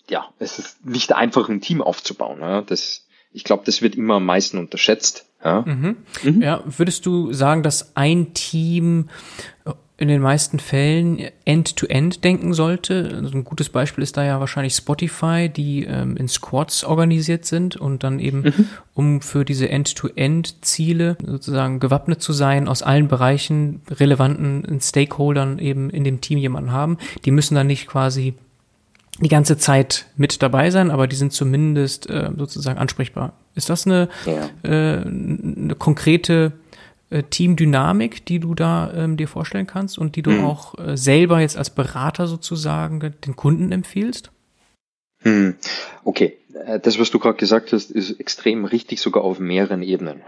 ja, 0.10 0.30
es 0.40 0.60
ist 0.60 0.86
nicht 0.86 1.14
einfach, 1.14 1.50
ein 1.50 1.62
Team 1.62 1.82
aufzubauen. 1.82 2.40
Ja? 2.40 2.62
Das, 2.62 3.06
ich 3.32 3.44
glaube, 3.44 3.64
das 3.66 3.82
wird 3.82 3.96
immer 3.96 4.16
am 4.16 4.26
meisten 4.26 4.58
unterschätzt. 4.58 5.26
Ja? 5.44 5.64
Mhm. 5.68 5.98
Mhm. 6.24 6.42
ja, 6.42 6.64
würdest 6.66 7.06
du 7.06 7.34
sagen, 7.34 7.64
dass 7.64 7.98
ein 7.98 8.34
Team 8.34 9.10
in 9.98 10.08
den 10.08 10.22
meisten 10.22 10.58
Fällen 10.58 11.20
end-to-end 11.46 12.16
-end 12.16 12.22
denken 12.22 12.54
sollte. 12.54 13.12
Also 13.14 13.38
ein 13.38 13.44
gutes 13.44 13.70
Beispiel 13.70 14.04
ist 14.04 14.18
da 14.18 14.26
ja 14.26 14.40
wahrscheinlich 14.40 14.74
Spotify, 14.74 15.50
die 15.50 15.86
ähm, 15.86 16.18
in 16.18 16.28
Squads 16.28 16.84
organisiert 16.84 17.46
sind 17.46 17.76
und 17.76 18.04
dann 18.04 18.20
eben, 18.20 18.42
mhm. 18.42 18.68
um 18.96 19.22
für 19.22 19.46
diese 19.46 19.70
End-to-End-Ziele 19.70 21.18
sozusagen 21.24 21.80
gewappnet 21.80 22.24
zu 22.24 22.34
sein, 22.34 22.68
aus 22.68 22.82
allen 22.82 23.08
Bereichen 23.08 23.82
relevanten 23.90 24.80
Stakeholdern 24.82 25.60
eben 25.60 25.92
in 25.92 26.04
dem 26.04 26.22
Team 26.22 26.40
jemanden 26.40 26.72
haben. 26.72 26.98
Die 27.26 27.32
müssen 27.32 27.54
dann 27.54 27.68
nicht 27.68 27.88
quasi 27.88 28.34
die 29.20 29.30
ganze 29.30 29.58
Zeit 29.58 30.08
mit 30.18 30.42
dabei 30.42 30.72
sein, 30.72 30.90
aber 30.90 31.06
die 31.06 31.16
sind 31.16 31.34
zumindest 31.34 32.10
äh, 32.10 32.32
sozusagen 32.36 32.80
ansprechbar. 32.80 33.34
Ist 33.54 33.70
das 33.70 33.86
eine, 33.86 34.10
ja. 34.26 34.50
äh, 34.64 35.04
eine 35.04 35.76
konkrete 35.78 36.54
äh, 37.14 37.24
Teamdynamik, 37.24 38.26
die 38.26 38.40
du 38.40 38.56
da 38.56 38.92
ähm, 38.94 39.18
dir 39.18 39.28
vorstellen 39.28 39.68
kannst 39.68 40.00
und 40.00 40.16
die 40.16 40.24
du 40.24 40.32
hm. 40.32 40.44
auch 40.44 40.78
äh, 40.80 40.98
selber 40.98 41.42
jetzt 41.42 41.58
als 41.58 41.70
Berater 41.70 42.28
sozusagen 42.28 43.14
den 43.26 43.36
Kunden 43.36 43.72
empfiehlst? 43.72 44.32
Hm. 45.20 45.56
Okay, 46.04 46.38
äh, 46.66 46.80
das, 46.80 47.00
was 47.00 47.12
du 47.12 47.20
gerade 47.20 47.38
gesagt 47.38 47.72
hast, 47.72 47.92
ist 47.92 48.20
extrem 48.20 48.66
richtig, 48.66 49.00
sogar 49.00 49.24
auf 49.24 49.40
mehreren 49.40 49.84
Ebenen. 49.84 50.22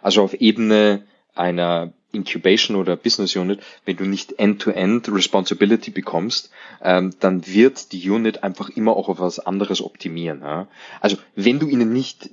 Also 0.00 0.22
auf 0.22 0.32
Ebene 0.32 1.02
einer 1.34 1.92
Incubation 2.12 2.76
oder 2.76 2.96
Business 2.96 3.36
Unit, 3.36 3.60
wenn 3.84 3.96
du 3.96 4.04
nicht 4.04 4.38
End-to-End 4.38 5.08
-End 5.08 5.14
Responsibility 5.14 5.90
bekommst, 5.90 6.50
ähm, 6.82 7.12
dann 7.20 7.46
wird 7.46 7.92
die 7.92 8.08
Unit 8.08 8.42
einfach 8.42 8.70
immer 8.70 8.96
auch 8.96 9.08
auf 9.10 9.20
was 9.20 9.38
anderes 9.38 9.82
optimieren. 9.82 10.42
Also 11.00 11.16
wenn 11.34 11.58
du 11.58 11.68
ihnen 11.68 11.92
nicht 11.92 12.30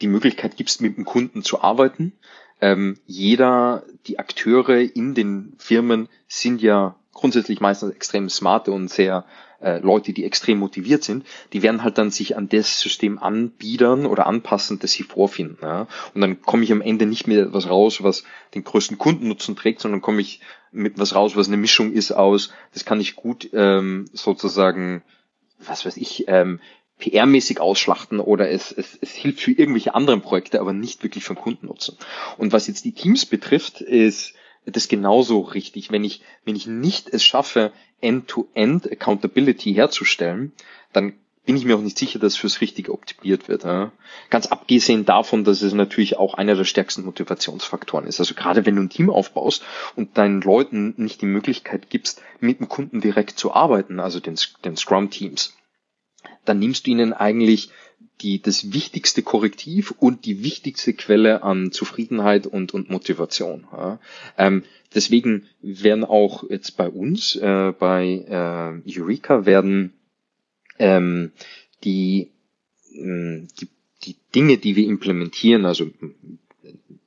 die 0.00 0.08
Möglichkeit 0.08 0.56
gibst, 0.56 0.80
mit 0.80 0.96
dem 0.96 1.04
Kunden 1.04 1.42
zu 1.42 1.62
arbeiten, 1.62 2.12
ähm, 2.60 2.98
jeder, 3.06 3.84
die 4.06 4.18
Akteure 4.18 4.78
in 4.78 5.14
den 5.14 5.54
Firmen 5.58 6.08
sind 6.28 6.62
ja 6.62 6.96
grundsätzlich 7.12 7.60
meistens 7.60 7.92
extrem 7.92 8.28
smarte 8.28 8.72
und 8.72 8.88
sehr 8.88 9.24
äh, 9.60 9.78
Leute, 9.78 10.12
die 10.12 10.24
extrem 10.24 10.58
motiviert 10.58 11.04
sind, 11.04 11.26
die 11.52 11.62
werden 11.62 11.82
halt 11.82 11.98
dann 11.98 12.10
sich 12.10 12.36
an 12.36 12.48
das 12.48 12.80
System 12.80 13.18
anbiedern 13.18 14.06
oder 14.06 14.26
anpassen, 14.26 14.78
das 14.78 14.92
sie 14.92 15.02
vorfinden. 15.02 15.58
Ja? 15.62 15.86
Und 16.14 16.20
dann 16.20 16.40
komme 16.42 16.64
ich 16.64 16.72
am 16.72 16.80
Ende 16.80 17.06
nicht 17.06 17.26
mehr 17.26 17.52
was 17.52 17.68
raus, 17.68 18.02
was 18.02 18.24
den 18.54 18.64
größten 18.64 18.98
Kundennutzen 18.98 19.56
trägt, 19.56 19.80
sondern 19.80 20.00
komme 20.00 20.20
ich 20.20 20.40
mit 20.72 20.98
was 20.98 21.14
raus, 21.14 21.36
was 21.36 21.48
eine 21.48 21.56
Mischung 21.56 21.92
ist 21.92 22.12
aus, 22.12 22.52
das 22.72 22.84
kann 22.84 23.00
ich 23.00 23.16
gut 23.16 23.50
ähm, 23.52 24.06
sozusagen, 24.12 25.02
was 25.58 25.84
weiß 25.84 25.96
ich, 25.96 26.24
ähm, 26.28 26.60
PR-mäßig 27.00 27.58
ausschlachten 27.58 28.20
oder 28.20 28.50
es, 28.50 28.72
es, 28.72 28.98
es 29.00 29.12
hilft 29.12 29.40
für 29.40 29.52
irgendwelche 29.52 29.94
anderen 29.94 30.20
Projekte, 30.20 30.60
aber 30.60 30.72
nicht 30.72 31.02
wirklich 31.02 31.24
für 31.24 31.34
Kundennutzen. 31.34 31.96
Und 32.38 32.52
was 32.52 32.66
jetzt 32.66 32.84
die 32.84 32.92
Teams 32.92 33.26
betrifft, 33.26 33.80
ist 33.80 34.34
das 34.66 34.88
genauso 34.88 35.40
richtig. 35.40 35.90
Wenn 35.90 36.04
ich, 36.04 36.22
wenn 36.44 36.56
ich 36.56 36.66
nicht 36.66 37.08
es 37.08 37.24
schaffe, 37.24 37.72
End-to-End 38.00 38.84
-End 38.86 38.92
Accountability 38.92 39.74
herzustellen, 39.74 40.52
dann 40.92 41.14
bin 41.46 41.56
ich 41.56 41.64
mir 41.64 41.76
auch 41.76 41.80
nicht 41.80 41.98
sicher, 41.98 42.18
dass 42.18 42.36
fürs 42.36 42.60
Richtige 42.60 42.92
optimiert 42.92 43.48
wird. 43.48 43.64
Ja. 43.64 43.92
Ganz 44.28 44.46
abgesehen 44.46 45.04
davon, 45.04 45.44
dass 45.44 45.62
es 45.62 45.72
natürlich 45.72 46.16
auch 46.16 46.34
einer 46.34 46.54
der 46.54 46.64
stärksten 46.64 47.04
Motivationsfaktoren 47.04 48.06
ist. 48.06 48.20
Also 48.20 48.34
gerade 48.34 48.66
wenn 48.66 48.76
du 48.76 48.82
ein 48.82 48.90
Team 48.90 49.10
aufbaust 49.10 49.64
und 49.96 50.16
deinen 50.18 50.42
Leuten 50.42 50.94
nicht 50.96 51.22
die 51.22 51.26
Möglichkeit 51.26 51.90
gibst, 51.90 52.22
mit 52.40 52.60
dem 52.60 52.68
Kunden 52.68 53.00
direkt 53.00 53.38
zu 53.38 53.52
arbeiten, 53.52 54.00
also 54.00 54.20
den, 54.20 54.36
den 54.64 54.76
Scrum-Teams, 54.76 55.56
dann 56.44 56.58
nimmst 56.58 56.86
du 56.86 56.90
ihnen 56.90 57.12
eigentlich 57.12 57.70
die, 58.20 58.40
das 58.40 58.72
wichtigste 58.72 59.22
Korrektiv 59.22 59.92
und 59.92 60.24
die 60.24 60.42
wichtigste 60.44 60.92
Quelle 60.92 61.42
an 61.42 61.72
Zufriedenheit 61.72 62.46
und, 62.46 62.74
und 62.74 62.90
Motivation. 62.90 63.66
Ja. 63.72 63.98
Ähm, 64.36 64.62
deswegen 64.94 65.46
werden 65.62 66.04
auch 66.04 66.48
jetzt 66.48 66.76
bei 66.76 66.88
uns, 66.88 67.36
äh, 67.36 67.72
bei 67.78 68.24
äh, 68.86 68.98
Eureka, 68.98 69.46
werden 69.46 69.94
ähm, 70.78 71.32
die, 71.84 72.30
äh, 72.92 73.46
die, 73.60 73.68
die 74.04 74.16
Dinge, 74.34 74.58
die 74.58 74.76
wir 74.76 74.86
implementieren, 74.86 75.64
also 75.64 75.90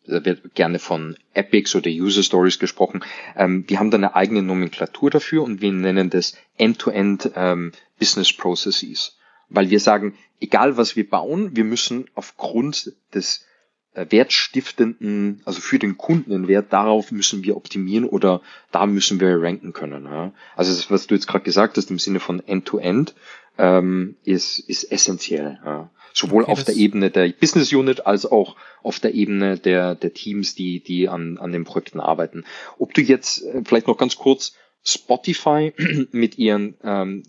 da 0.05 0.23
wird 0.25 0.53
gerne 0.53 0.79
von 0.79 1.15
Epics 1.33 1.75
oder 1.75 1.89
User 1.89 2.23
Stories 2.23 2.59
gesprochen. 2.59 3.03
Ähm, 3.37 3.63
wir 3.67 3.79
haben 3.79 3.89
da 3.89 3.97
eine 3.97 4.15
eigene 4.15 4.43
Nomenklatur 4.43 5.09
dafür 5.09 5.43
und 5.43 5.61
wir 5.61 5.71
nennen 5.71 6.09
das 6.09 6.35
End-to-End 6.57 7.25
-End, 7.25 7.31
ähm, 7.35 7.71
Business 7.99 8.33
Processes 8.33 9.15
weil 9.49 9.69
wir 9.69 9.79
sagen, 9.79 10.15
egal 10.39 10.77
was 10.77 10.95
wir 10.95 11.09
bauen, 11.09 11.55
wir 11.55 11.63
müssen 11.63 12.05
aufgrund 12.15 12.93
des 13.13 13.45
äh, 13.93 14.05
wertstiftenden, 14.09 15.41
also 15.45 15.61
für 15.61 15.79
den 15.79 15.97
Kunden 15.97 16.31
den 16.31 16.47
Wert, 16.47 16.73
darauf 16.73 17.11
müssen 17.11 17.43
wir 17.43 17.55
optimieren 17.55 18.05
oder 18.05 18.41
da 18.71 18.85
müssen 18.85 19.19
wir 19.19 19.41
ranken 19.41 19.73
können. 19.73 20.05
Ja. 20.05 20.33
Also 20.55 20.73
das, 20.73 20.89
was 20.89 21.07
du 21.07 21.15
jetzt 21.15 21.27
gerade 21.27 21.43
gesagt 21.43 21.77
hast 21.77 21.91
im 21.91 21.99
Sinne 21.99 22.19
von 22.19 22.39
End-to-End, 22.39 23.11
-End, 23.11 23.13
ähm, 23.57 24.15
ist, 24.23 24.59
ist 24.59 24.91
essentiell. 24.91 25.59
Ja. 25.63 25.89
Sowohl 26.13 26.43
okay, 26.43 26.51
auf 26.51 26.63
der 26.63 26.75
Ebene 26.75 27.09
der 27.09 27.29
Business 27.29 27.73
Unit 27.73 28.05
als 28.05 28.25
auch 28.25 28.55
auf 28.83 28.99
der 28.99 29.13
Ebene 29.13 29.57
der, 29.57 29.95
der 29.95 30.13
Teams, 30.13 30.55
die, 30.55 30.79
die 30.79 31.09
an, 31.09 31.37
an 31.37 31.51
den 31.51 31.63
Projekten 31.63 31.99
arbeiten. 31.99 32.45
Ob 32.77 32.93
du 32.93 33.01
jetzt 33.01 33.43
äh, 33.43 33.61
vielleicht 33.63 33.87
noch 33.87 33.97
ganz 33.97 34.15
kurz 34.15 34.55
Spotify 34.83 35.73
mit 36.11 36.37
ihren 36.37 36.75
ähm, 36.83 37.23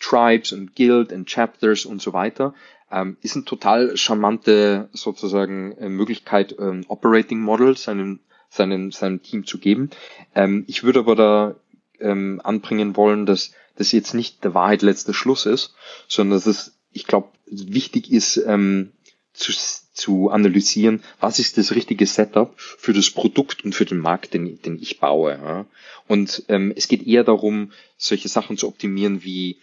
Tribes 0.00 0.52
und 0.52 0.74
Guild 0.74 1.12
und 1.12 1.28
Chapters 1.28 1.84
und 1.84 2.02
so 2.02 2.12
weiter, 2.12 2.54
ähm, 2.90 3.16
ist 3.22 3.36
eine 3.36 3.44
total 3.44 3.96
charmante 3.96 4.88
sozusagen 4.92 5.72
äh, 5.72 5.88
Möglichkeit, 5.88 6.56
ähm, 6.58 6.84
Operating 6.88 7.40
Model 7.40 7.76
seinem, 7.76 8.20
seinem, 8.48 8.90
seinem 8.90 9.22
Team 9.22 9.46
zu 9.46 9.58
geben. 9.58 9.90
Ähm, 10.34 10.64
ich 10.66 10.82
würde 10.82 11.00
aber 11.00 11.14
da 11.14 11.56
ähm, 12.00 12.40
anbringen 12.42 12.96
wollen, 12.96 13.26
dass 13.26 13.52
das 13.76 13.92
jetzt 13.92 14.14
nicht 14.14 14.42
der 14.44 14.54
Wahrheit 14.54 14.82
letzter 14.82 15.14
Schluss 15.14 15.46
ist, 15.46 15.74
sondern 16.08 16.36
dass 16.36 16.46
es, 16.46 16.78
ich 16.92 17.06
glaube, 17.06 17.28
wichtig 17.46 18.10
ist, 18.10 18.36
ähm, 18.38 18.92
zu, 19.32 19.52
zu 19.92 20.30
analysieren, 20.30 21.02
was 21.20 21.38
ist 21.38 21.56
das 21.56 21.74
richtige 21.74 22.06
Setup 22.06 22.52
für 22.56 22.92
das 22.92 23.10
Produkt 23.10 23.64
und 23.64 23.74
für 23.74 23.84
den 23.84 23.98
Markt, 23.98 24.34
den, 24.34 24.60
den 24.62 24.76
ich 24.80 24.98
baue. 24.98 25.32
Ja? 25.32 25.66
Und 26.08 26.44
ähm, 26.48 26.72
es 26.74 26.88
geht 26.88 27.06
eher 27.06 27.24
darum, 27.24 27.72
solche 27.96 28.28
Sachen 28.28 28.56
zu 28.56 28.66
optimieren 28.66 29.22
wie 29.22 29.58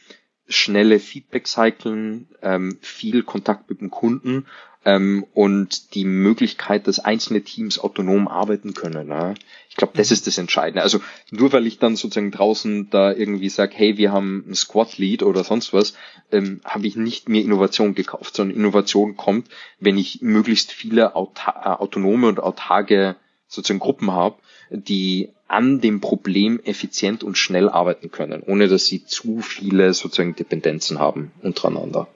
schnelle 0.47 0.99
Feedback-Cyclen, 0.99 2.27
ähm, 2.41 2.77
viel 2.81 3.23
Kontakt 3.23 3.69
mit 3.69 3.81
dem 3.81 3.91
Kunden 3.91 4.45
ähm, 4.85 5.25
und 5.33 5.95
die 5.95 6.05
Möglichkeit, 6.05 6.87
dass 6.87 6.99
einzelne 6.99 7.41
Teams 7.41 7.77
autonom 7.77 8.29
arbeiten 8.29 8.73
können. 8.73 9.09
Ne? 9.09 9.33
Ich 9.69 9.75
glaube, 9.75 9.93
das 9.97 10.11
ist 10.11 10.27
das 10.27 10.37
Entscheidende. 10.37 10.81
Also 10.81 11.01
nur 11.29 11.51
weil 11.51 11.67
ich 11.67 11.77
dann 11.77 11.97
sozusagen 11.97 12.31
draußen 12.31 12.89
da 12.89 13.11
irgendwie 13.11 13.49
sage, 13.49 13.73
hey, 13.75 13.97
wir 13.97 14.13
haben 14.13 14.45
ein 14.47 14.55
Squad-Lead 14.55 15.23
oder 15.23 15.43
sonst 15.43 15.73
was, 15.73 15.93
ähm, 16.31 16.61
habe 16.63 16.87
ich 16.87 16.95
nicht 16.95 17.27
mehr 17.27 17.41
Innovation 17.41 17.95
gekauft, 17.95 18.35
sondern 18.35 18.55
Innovation 18.55 19.17
kommt, 19.17 19.49
wenn 19.81 19.97
ich 19.97 20.21
möglichst 20.21 20.71
viele 20.71 21.15
auta 21.15 21.51
äh, 21.51 21.81
autonome 21.81 22.29
und 22.29 22.39
autarke 22.39 23.17
sozusagen 23.47 23.79
Gruppen 23.79 24.11
habe, 24.11 24.35
die 24.69 25.29
an 25.47 25.79
dem 25.79 26.01
Problem 26.01 26.59
effizient 26.63 27.23
und 27.23 27.37
schnell 27.37 27.69
arbeiten 27.69 28.11
können, 28.11 28.43
ohne 28.45 28.67
dass 28.67 28.85
sie 28.85 29.05
zu 29.05 29.39
viele 29.39 29.93
sozusagen 29.93 30.35
Dependenzen 30.35 30.99
haben 30.99 31.31
untereinander. 31.41 32.07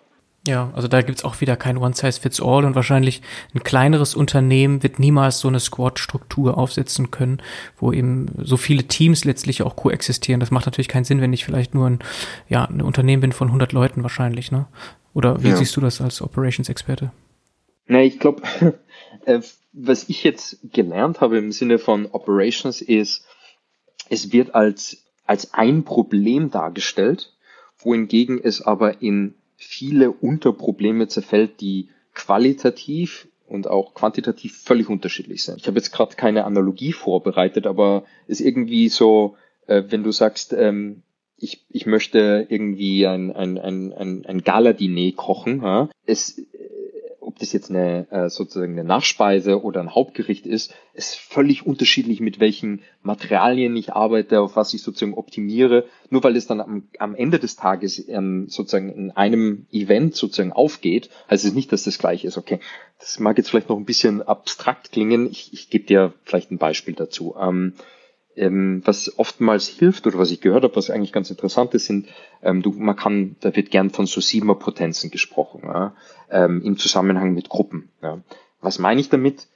Ja, 0.47 0.71
also 0.73 0.87
da 0.87 1.03
gibt's 1.03 1.23
auch 1.23 1.39
wieder 1.39 1.55
kein 1.55 1.77
One-Size-Fits-All 1.77 2.65
und 2.65 2.73
wahrscheinlich 2.73 3.21
ein 3.53 3.61
kleineres 3.61 4.15
Unternehmen 4.15 4.81
wird 4.81 4.97
niemals 4.97 5.39
so 5.39 5.47
eine 5.47 5.59
Squad-Struktur 5.59 6.57
aufsetzen 6.57 7.11
können, 7.11 7.43
wo 7.77 7.93
eben 7.93 8.25
so 8.41 8.57
viele 8.57 8.85
Teams 8.85 9.23
letztlich 9.23 9.61
auch 9.61 9.75
koexistieren. 9.75 10.39
Das 10.39 10.49
macht 10.49 10.65
natürlich 10.65 10.87
keinen 10.87 11.03
Sinn, 11.03 11.21
wenn 11.21 11.31
ich 11.31 11.45
vielleicht 11.45 11.75
nur 11.75 11.87
ein, 11.87 11.99
ja, 12.49 12.65
ein 12.65 12.81
Unternehmen 12.81 13.21
bin 13.21 13.33
von 13.33 13.49
100 13.49 13.71
Leuten 13.71 14.01
wahrscheinlich, 14.01 14.51
ne? 14.51 14.65
Oder 15.13 15.43
wie 15.43 15.49
ja. 15.49 15.57
siehst 15.57 15.75
du 15.75 15.81
das 15.81 16.01
als 16.01 16.23
Operations-Experte? 16.23 17.11
Na, 17.85 18.01
ich 18.01 18.19
glaube, 18.19 18.41
was 19.73 20.09
ich 20.09 20.23
jetzt 20.23 20.59
gelernt 20.73 21.21
habe 21.21 21.37
im 21.37 21.51
Sinne 21.51 21.79
von 21.79 22.07
Operations 22.07 22.81
ist, 22.81 23.25
es 24.09 24.31
wird 24.31 24.55
als, 24.55 25.03
als 25.25 25.53
ein 25.53 25.83
Problem 25.83 26.51
dargestellt, 26.51 27.33
wohingegen 27.79 28.39
es 28.43 28.61
aber 28.61 29.01
in 29.01 29.35
viele 29.55 30.11
Unterprobleme 30.11 31.07
zerfällt, 31.07 31.61
die 31.61 31.89
qualitativ 32.13 33.27
und 33.47 33.67
auch 33.67 33.93
quantitativ 33.93 34.57
völlig 34.57 34.89
unterschiedlich 34.89 35.43
sind. 35.43 35.59
Ich 35.59 35.67
habe 35.67 35.77
jetzt 35.77 35.91
gerade 35.91 36.15
keine 36.15 36.45
Analogie 36.45 36.93
vorbereitet, 36.93 37.67
aber 37.67 38.05
es 38.27 38.39
ist 38.39 38.47
irgendwie 38.47 38.89
so, 38.89 39.35
äh, 39.67 39.83
wenn 39.89 40.03
du 40.03 40.11
sagst, 40.11 40.53
ähm, 40.53 41.03
ich, 41.37 41.65
ich 41.69 41.85
möchte 41.85 42.47
irgendwie 42.49 43.07
ein, 43.07 43.31
ein, 43.31 43.57
ein, 43.57 44.25
ein, 44.25 44.43
Gala-Diner 44.43 45.11
kochen, 45.15 45.89
es 46.05 46.41
das 47.41 47.53
jetzt 47.53 47.69
eine 47.69 48.09
äh, 48.11 48.29
sozusagen 48.29 48.73
eine 48.73 48.83
Nachspeise 48.83 49.61
oder 49.63 49.81
ein 49.81 49.95
Hauptgericht 49.95 50.45
ist, 50.45 50.73
ist 50.93 51.15
völlig 51.15 51.65
unterschiedlich, 51.65 52.19
mit 52.19 52.39
welchen 52.39 52.81
Materialien 53.03 53.75
ich 53.75 53.93
arbeite, 53.93 54.41
auf 54.41 54.55
was 54.55 54.73
ich 54.73 54.83
sozusagen 54.83 55.13
optimiere. 55.13 55.85
Nur 56.09 56.23
weil 56.23 56.35
es 56.35 56.47
dann 56.47 56.61
am, 56.61 56.87
am 56.99 57.15
Ende 57.15 57.39
des 57.39 57.55
Tages 57.55 58.07
ähm, 58.07 58.47
sozusagen 58.47 58.89
in 58.89 59.11
einem 59.11 59.65
Event 59.71 60.15
sozusagen 60.15 60.53
aufgeht, 60.53 61.09
heißt 61.29 61.45
es 61.45 61.53
nicht, 61.53 61.71
dass 61.71 61.83
das 61.83 61.97
gleich 61.97 62.25
ist. 62.25 62.37
Okay, 62.37 62.59
das 62.99 63.19
mag 63.19 63.37
jetzt 63.37 63.49
vielleicht 63.49 63.69
noch 63.69 63.77
ein 63.77 63.85
bisschen 63.85 64.21
abstrakt 64.21 64.91
klingen. 64.91 65.29
Ich, 65.29 65.53
ich 65.53 65.69
gebe 65.69 65.85
dir 65.85 66.13
vielleicht 66.23 66.51
ein 66.51 66.57
Beispiel 66.57 66.93
dazu. 66.93 67.35
Ähm, 67.39 67.73
ähm, 68.35 68.81
was 68.85 69.17
oftmals 69.19 69.67
hilft 69.67 70.07
oder 70.07 70.17
was 70.17 70.31
ich 70.31 70.41
gehört 70.41 70.63
habe, 70.63 70.75
was 70.75 70.89
eigentlich 70.89 71.13
ganz 71.13 71.29
interessant 71.29 71.73
ist, 71.73 71.85
sind, 71.85 72.07
ähm, 72.41 72.61
du, 72.61 72.71
man 72.71 72.95
kann, 72.95 73.35
da 73.41 73.55
wird 73.55 73.71
gern 73.71 73.89
von 73.89 74.05
so 74.05 74.21
Siebener-Potenzen 74.21 75.11
gesprochen, 75.11 75.61
ja, 75.65 75.95
ähm, 76.29 76.61
im 76.63 76.77
Zusammenhang 76.77 77.33
mit 77.33 77.49
Gruppen. 77.49 77.89
Ja. 78.01 78.21
Was 78.61 78.79
meine 78.79 79.01
ich 79.01 79.09
damit? 79.09 79.47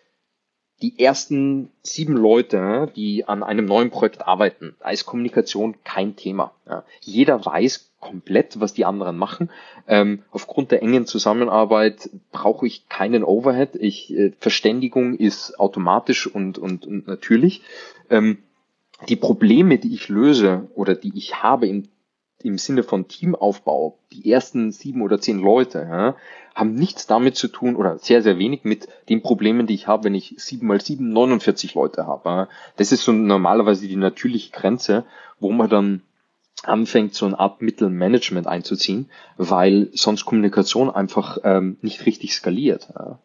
Die 0.81 0.99
ersten 0.99 1.69
sieben 1.83 2.17
Leute, 2.17 2.91
die 2.97 3.25
an 3.25 3.43
einem 3.43 3.65
neuen 3.65 3.91
Projekt 3.91 4.27
arbeiten, 4.27 4.75
da 4.81 4.89
ist 4.89 5.05
Kommunikation 5.05 5.77
kein 5.85 6.17
Thema. 6.17 6.51
Ja. 6.67 6.83
Jeder 6.99 7.45
weiß 7.45 7.93
komplett, 8.01 8.59
was 8.59 8.73
die 8.73 8.85
anderen 8.85 9.17
machen. 9.17 9.49
Ähm, 9.87 10.23
aufgrund 10.31 10.71
der 10.71 10.83
engen 10.83 11.05
Zusammenarbeit 11.07 12.09
brauche 12.31 12.67
ich 12.67 12.87
keinen 12.89 13.23
Overhead. 13.23 13.75
Ich, 13.75 14.13
äh, 14.13 14.33
Verständigung 14.37 15.15
ist 15.15 15.59
automatisch 15.59 16.27
und, 16.27 16.57
und, 16.57 16.85
und 16.85 17.07
natürlich. 17.07 17.61
Ähm, 18.09 18.39
die 19.09 19.15
Probleme, 19.15 19.77
die 19.77 19.93
ich 19.93 20.09
löse 20.09 20.67
oder 20.75 20.95
die 20.95 21.11
ich 21.15 21.43
habe 21.43 21.67
im, 21.67 21.83
im 22.41 22.57
Sinne 22.57 22.83
von 22.83 23.07
Teamaufbau, 23.07 23.97
die 24.11 24.31
ersten 24.31 24.71
sieben 24.71 25.01
oder 25.01 25.19
zehn 25.19 25.39
Leute, 25.39 25.79
ja, 25.79 26.15
haben 26.53 26.73
nichts 26.73 27.05
damit 27.05 27.35
zu 27.35 27.47
tun 27.49 27.75
oder 27.75 27.97
sehr, 27.97 28.21
sehr 28.21 28.37
wenig 28.37 28.63
mit 28.63 28.87
den 29.09 29.21
Problemen, 29.21 29.67
die 29.67 29.73
ich 29.73 29.87
habe, 29.87 30.05
wenn 30.05 30.15
ich 30.15 30.35
sieben 30.37 30.67
mal 30.67 30.79
sieben 30.79 31.11
49 31.11 31.73
Leute 31.73 32.07
habe. 32.07 32.29
Ja. 32.29 32.49
Das 32.77 32.91
ist 32.91 33.03
so 33.03 33.11
normalerweise 33.11 33.87
die 33.87 33.97
natürliche 33.97 34.51
Grenze, 34.51 35.03
wo 35.39 35.51
man 35.51 35.69
dann 35.69 36.01
anfängt, 36.63 37.13
so 37.13 37.25
eine 37.25 37.37
Art 37.37 37.61
Mittelmanagement 37.61 38.47
einzuziehen, 38.47 39.09
weil 39.37 39.89
sonst 39.93 40.25
Kommunikation 40.25 40.89
einfach 40.89 41.39
ähm, 41.43 41.77
nicht 41.81 42.05
richtig 42.05 42.33
skaliert. 42.33 42.89
Ja. 42.97 43.19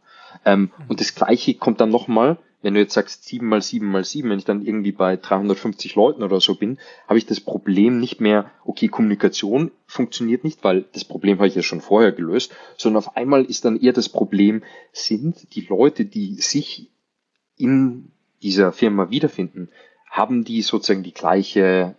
Ähm, 0.45 0.71
und 0.89 1.01
das 1.01 1.15
Gleiche 1.15 1.55
kommt 1.55 1.81
dann 1.81 1.91
nochmal, 1.91 2.39
wenn 2.63 2.75
du 2.75 2.81
jetzt 2.81 2.95
sagst 2.95 3.25
7 3.25 3.47
mal 3.47 3.63
7 3.63 3.87
mal 3.87 4.05
7, 4.05 4.29
wenn 4.29 4.39
ich 4.39 4.45
dann 4.45 4.65
irgendwie 4.65 4.93
bei 4.93 5.17
350 5.17 5.95
Leuten 5.95 6.23
oder 6.23 6.41
so 6.41 6.55
bin, 6.55 6.79
habe 7.09 7.19
ich 7.19 7.27
das 7.27 7.41
Problem 7.41 7.99
nicht 7.99 8.21
mehr, 8.21 8.51
okay, 8.65 8.89
Kommunikation 8.89 9.71
funktioniert 9.87 10.45
nicht, 10.45 10.63
weil 10.63 10.85
das 10.93 11.05
Problem 11.05 11.39
habe 11.39 11.49
ich 11.49 11.55
ja 11.55 11.63
schon 11.63 11.81
vorher 11.81 12.13
gelöst, 12.13 12.55
sondern 12.77 12.99
auf 12.99 13.17
einmal 13.17 13.45
ist 13.45 13.65
dann 13.65 13.81
eher 13.81 13.93
das 13.93 14.09
Problem, 14.09 14.63
sind 14.93 15.55
die 15.55 15.63
Leute, 15.63 16.05
die 16.05 16.35
sich 16.35 16.91
in 17.57 18.13
dieser 18.43 18.73
Firma 18.73 19.11
wiederfinden, 19.11 19.69
haben 20.11 20.45
die 20.45 20.63
sozusagen 20.63 21.03
die 21.03 21.15
gleiche 21.15 21.95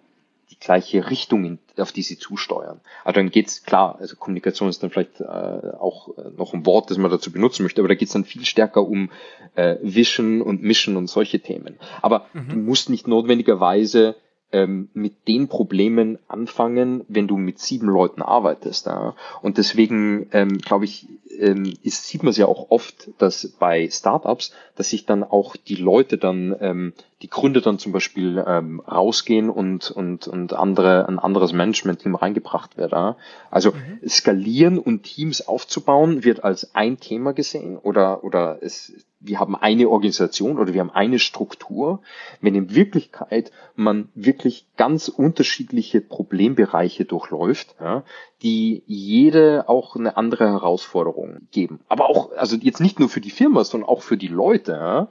die 0.51 0.59
gleiche 0.59 1.09
Richtung, 1.09 1.45
in, 1.45 1.59
auf 1.81 1.91
die 1.91 2.01
sie 2.01 2.17
zusteuern. 2.17 2.79
Also 3.03 3.19
dann 3.19 3.31
geht's 3.31 3.63
klar, 3.63 3.97
also 3.99 4.15
Kommunikation 4.15 4.69
ist 4.69 4.83
dann 4.83 4.89
vielleicht 4.89 5.19
äh, 5.21 5.23
auch 5.23 6.17
äh, 6.17 6.31
noch 6.37 6.53
ein 6.53 6.65
Wort, 6.65 6.89
das 6.89 6.97
man 6.97 7.11
dazu 7.11 7.31
benutzen 7.31 7.63
möchte, 7.63 7.81
aber 7.81 7.89
da 7.89 7.95
geht's 7.95 8.13
dann 8.13 8.25
viel 8.25 8.45
stärker 8.45 8.87
um 8.87 9.11
äh, 9.55 9.77
Vision 9.81 10.41
und 10.41 10.61
Mission 10.61 10.97
und 10.97 11.07
solche 11.07 11.39
Themen. 11.39 11.77
Aber 12.01 12.27
mhm. 12.33 12.49
du 12.49 12.55
musst 12.57 12.89
nicht 12.89 13.07
notwendigerweise 13.07 14.15
ähm, 14.51 14.89
mit 14.93 15.27
den 15.27 15.47
Problemen 15.47 16.19
anfangen, 16.27 17.03
wenn 17.07 17.27
du 17.27 17.37
mit 17.37 17.59
sieben 17.59 17.87
Leuten 17.87 18.21
arbeitest. 18.21 18.85
Ja? 18.85 19.15
Und 19.41 19.57
deswegen 19.57 20.27
ähm, 20.31 20.57
glaube 20.57 20.85
ich, 20.85 21.07
ähm, 21.39 21.73
ist, 21.83 22.07
sieht 22.07 22.23
man 22.23 22.31
es 22.31 22.37
ja 22.37 22.45
auch 22.45 22.67
oft, 22.69 23.09
dass 23.17 23.47
bei 23.59 23.89
Startups, 23.89 24.53
dass 24.75 24.89
sich 24.89 25.05
dann 25.05 25.23
auch 25.23 25.55
die 25.55 25.75
Leute 25.75 26.17
dann, 26.17 26.55
ähm, 26.59 26.93
die 27.21 27.29
Gründer 27.29 27.61
dann 27.61 27.79
zum 27.79 27.91
Beispiel 27.91 28.43
ähm, 28.45 28.79
rausgehen 28.79 29.49
und, 29.49 29.91
und, 29.91 30.27
und 30.27 30.53
andere, 30.53 31.07
ein 31.07 31.19
anderes 31.19 31.53
Management-Team 31.53 32.15
reingebracht 32.15 32.77
wird. 32.77 32.91
Ja? 32.91 33.17
Also 33.49 33.71
mhm. 33.71 34.07
skalieren 34.07 34.79
und 34.79 35.03
Teams 35.03 35.47
aufzubauen 35.47 36.23
wird 36.23 36.43
als 36.43 36.75
ein 36.75 36.99
Thema 36.99 37.33
gesehen 37.33 37.77
oder, 37.77 38.23
oder 38.23 38.59
es 38.61 38.93
wir 39.21 39.39
haben 39.39 39.55
eine 39.55 39.87
Organisation 39.87 40.57
oder 40.57 40.73
wir 40.73 40.81
haben 40.81 40.89
eine 40.89 41.19
Struktur, 41.19 42.01
wenn 42.41 42.55
in 42.55 42.73
Wirklichkeit 42.73 43.51
man 43.75 44.09
wirklich 44.15 44.65
ganz 44.77 45.07
unterschiedliche 45.07 46.01
Problembereiche 46.01 47.05
durchläuft, 47.05 47.75
ja, 47.79 48.03
die 48.41 48.83
jede 48.87 49.69
auch 49.69 49.95
eine 49.95 50.17
andere 50.17 50.47
Herausforderung 50.47 51.47
geben. 51.51 51.79
Aber 51.87 52.09
auch, 52.09 52.31
also 52.31 52.55
jetzt 52.57 52.79
nicht 52.79 52.99
nur 52.99 53.09
für 53.09 53.21
die 53.21 53.29
Firma, 53.29 53.63
sondern 53.63 53.89
auch 53.89 54.01
für 54.01 54.17
die 54.17 54.27
Leute. 54.27 55.09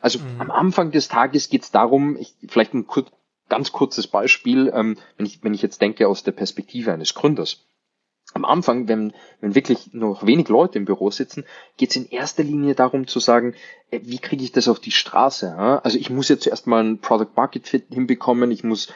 Also 0.00 0.20
mhm. 0.20 0.40
am 0.40 0.50
Anfang 0.50 0.90
des 0.90 1.08
Tages 1.08 1.48
geht 1.48 1.62
es 1.62 1.70
darum, 1.70 2.16
ich, 2.16 2.34
vielleicht 2.46 2.74
ein 2.74 2.86
kurz, 2.86 3.08
ganz 3.48 3.72
kurzes 3.72 4.06
Beispiel, 4.06 4.70
ähm, 4.74 4.96
wenn, 5.16 5.26
ich, 5.26 5.42
wenn 5.42 5.54
ich 5.54 5.62
jetzt 5.62 5.80
denke 5.80 6.06
aus 6.06 6.22
der 6.22 6.32
Perspektive 6.32 6.92
eines 6.92 7.14
Gründers 7.14 7.64
am 8.34 8.44
Anfang, 8.44 8.88
wenn, 8.88 9.12
wenn 9.40 9.54
wirklich 9.54 9.92
noch 9.92 10.26
wenig 10.26 10.48
Leute 10.48 10.78
im 10.78 10.84
Büro 10.84 11.10
sitzen, 11.10 11.44
geht 11.76 11.90
es 11.90 11.96
in 11.96 12.08
erster 12.08 12.42
Linie 12.42 12.74
darum 12.74 13.06
zu 13.06 13.20
sagen, 13.20 13.54
äh, 13.90 14.00
wie 14.02 14.18
kriege 14.18 14.44
ich 14.44 14.52
das 14.52 14.68
auf 14.68 14.80
die 14.80 14.90
Straße? 14.90 15.56
Also 15.56 15.98
ich 15.98 16.10
muss 16.10 16.28
ja 16.28 16.38
zuerst 16.38 16.66
mal 16.66 16.84
ein 16.84 16.98
Product 16.98 17.30
Market 17.36 17.66
Fit 17.66 17.86
hinbekommen, 17.90 18.50
ich 18.50 18.64
muss 18.64 18.92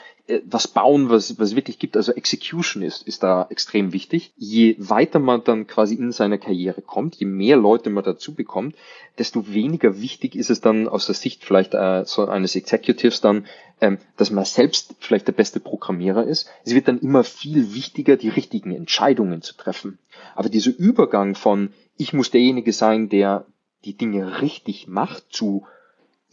was 0.46 0.68
bauen, 0.68 1.10
was, 1.10 1.38
was 1.38 1.56
wirklich 1.56 1.78
gibt. 1.78 1.96
Also 1.96 2.12
Execution 2.12 2.82
ist, 2.82 3.02
ist 3.02 3.22
da 3.22 3.46
extrem 3.50 3.92
wichtig. 3.92 4.32
Je 4.36 4.76
weiter 4.78 5.18
man 5.18 5.42
dann 5.44 5.66
quasi 5.66 5.94
in 5.94 6.12
seiner 6.12 6.38
Karriere 6.38 6.80
kommt, 6.80 7.16
je 7.16 7.26
mehr 7.26 7.56
Leute 7.56 7.90
man 7.90 8.04
dazu 8.04 8.34
bekommt, 8.34 8.76
desto 9.18 9.52
weniger 9.52 10.00
wichtig 10.00 10.36
ist 10.36 10.50
es 10.50 10.60
dann 10.60 10.88
aus 10.88 11.06
der 11.06 11.14
Sicht 11.14 11.44
vielleicht 11.44 11.74
äh, 11.74 12.04
so 12.06 12.26
eines 12.26 12.54
Executives 12.54 13.20
dann, 13.20 13.46
ähm, 13.80 13.98
dass 14.16 14.30
man 14.30 14.44
selbst 14.44 14.94
vielleicht 15.00 15.26
der 15.26 15.32
beste 15.32 15.60
Programmierer 15.60 16.24
ist. 16.24 16.48
Es 16.64 16.74
wird 16.74 16.88
dann 16.88 17.00
immer 17.00 17.24
viel 17.24 17.74
wichtiger, 17.74 18.16
die 18.16 18.28
richtigen 18.28 18.74
Entscheidungen 18.74 19.42
zu 19.42 19.54
treffen. 19.56 19.98
Aber 20.34 20.48
dieser 20.48 20.70
Übergang 20.76 21.34
von 21.34 21.72
ich 21.96 22.12
muss 22.12 22.30
derjenige 22.30 22.72
sein, 22.72 23.08
der 23.08 23.46
die 23.84 23.96
Dinge 23.96 24.40
richtig 24.40 24.88
macht, 24.88 25.24
zu 25.30 25.66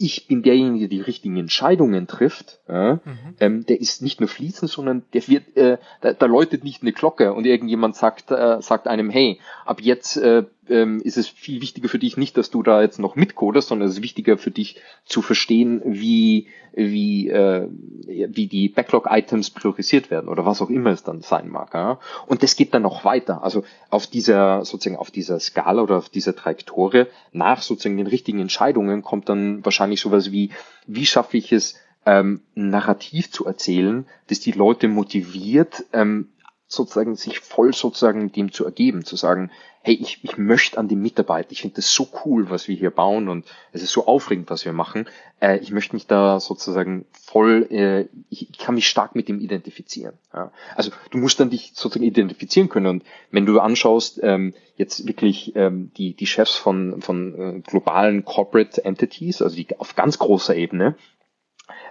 ich 0.02 0.26
bin 0.28 0.42
derjenige, 0.42 0.88
der 0.88 0.88
die 0.88 1.02
richtigen 1.02 1.36
Entscheidungen 1.36 2.06
trifft, 2.06 2.58
ja, 2.66 2.94
mhm. 2.94 3.00
ähm, 3.38 3.66
der 3.66 3.82
ist 3.82 4.00
nicht 4.00 4.18
nur 4.18 4.30
fließend, 4.30 4.70
sondern 4.70 5.02
der 5.12 5.28
wird, 5.28 5.54
äh, 5.58 5.76
da, 6.00 6.14
da 6.14 6.24
läutet 6.24 6.64
nicht 6.64 6.80
eine 6.80 6.92
Glocke 6.92 7.34
und 7.34 7.44
irgendjemand 7.44 7.96
sagt, 7.96 8.30
äh, 8.30 8.62
sagt 8.62 8.88
einem, 8.88 9.10
hey, 9.10 9.40
ab 9.66 9.82
jetzt 9.82 10.16
äh, 10.16 10.44
ähm, 10.68 11.00
ist 11.02 11.16
es 11.16 11.28
viel 11.28 11.60
wichtiger 11.60 11.88
für 11.88 11.98
dich 11.98 12.16
nicht, 12.16 12.36
dass 12.36 12.50
du 12.50 12.62
da 12.62 12.82
jetzt 12.82 12.98
noch 12.98 13.16
mitcodest, 13.16 13.68
sondern 13.68 13.88
es 13.88 13.96
ist 13.96 14.02
wichtiger 14.02 14.38
für 14.38 14.50
dich 14.50 14.80
zu 15.04 15.22
verstehen, 15.22 15.82
wie, 15.84 16.46
wie, 16.72 17.28
äh, 17.28 17.66
wie 18.06 18.46
die 18.46 18.68
Backlog-Items 18.68 19.50
priorisiert 19.50 20.10
werden 20.10 20.28
oder 20.28 20.46
was 20.46 20.62
auch 20.62 20.70
immer 20.70 20.90
es 20.90 21.02
dann 21.02 21.22
sein 21.22 21.48
mag. 21.48 21.74
Ja? 21.74 21.98
Und 22.26 22.42
das 22.42 22.56
geht 22.56 22.74
dann 22.74 22.82
noch 22.82 23.04
weiter. 23.04 23.42
Also 23.42 23.64
auf 23.88 24.06
dieser, 24.06 24.64
sozusagen 24.64 24.96
auf 24.96 25.10
dieser 25.10 25.40
Skala 25.40 25.82
oder 25.82 25.96
auf 25.96 26.08
dieser 26.08 26.36
Trajektorie 26.36 27.06
nach 27.32 27.62
sozusagen 27.62 27.96
den 27.96 28.06
richtigen 28.06 28.40
Entscheidungen 28.40 29.02
kommt 29.02 29.28
dann 29.28 29.64
wahrscheinlich 29.64 30.00
sowas 30.00 30.30
wie, 30.30 30.50
wie 30.86 31.06
schaffe 31.06 31.36
ich 31.36 31.52
es, 31.52 31.76
ähm, 32.06 32.40
Narrativ 32.54 33.30
zu 33.30 33.44
erzählen, 33.44 34.06
das 34.28 34.40
die 34.40 34.52
Leute 34.52 34.88
motiviert, 34.88 35.84
ähm, 35.92 36.28
sozusagen 36.70 37.16
sich 37.16 37.40
voll 37.40 37.74
sozusagen 37.74 38.30
dem 38.30 38.52
zu 38.52 38.64
ergeben, 38.64 39.04
zu 39.04 39.16
sagen, 39.16 39.50
hey, 39.82 39.94
ich, 39.94 40.22
ich 40.22 40.38
möchte 40.38 40.78
an 40.78 40.86
die 40.86 40.94
Mitarbeiter, 40.94 41.50
ich 41.50 41.62
finde 41.62 41.76
das 41.76 41.92
so 41.92 42.06
cool, 42.24 42.48
was 42.48 42.68
wir 42.68 42.76
hier 42.76 42.92
bauen 42.92 43.28
und 43.28 43.44
es 43.72 43.82
ist 43.82 43.90
so 43.90 44.06
aufregend, 44.06 44.50
was 44.50 44.64
wir 44.64 44.72
machen. 44.72 45.08
Äh, 45.40 45.58
ich 45.58 45.72
möchte 45.72 45.96
mich 45.96 46.06
da 46.06 46.38
sozusagen 46.38 47.06
voll, 47.10 47.66
äh, 47.70 48.02
ich, 48.28 48.50
ich 48.50 48.58
kann 48.58 48.76
mich 48.76 48.88
stark 48.88 49.16
mit 49.16 49.26
dem 49.26 49.40
identifizieren. 49.40 50.14
Ja. 50.32 50.52
Also 50.76 50.92
du 51.10 51.18
musst 51.18 51.40
dann 51.40 51.50
dich 51.50 51.72
sozusagen 51.74 52.06
identifizieren 52.06 52.68
können 52.68 52.86
und 52.86 53.04
wenn 53.32 53.46
du 53.46 53.58
anschaust, 53.58 54.20
ähm, 54.22 54.54
jetzt 54.76 55.08
wirklich 55.08 55.56
ähm, 55.56 55.90
die, 55.96 56.14
die 56.14 56.26
Chefs 56.26 56.54
von, 56.54 57.02
von 57.02 57.34
äh, 57.34 57.60
globalen 57.60 58.24
Corporate 58.24 58.84
Entities, 58.84 59.42
also 59.42 59.56
die 59.56 59.66
auf 59.80 59.96
ganz 59.96 60.18
großer 60.18 60.54
Ebene, 60.54 60.94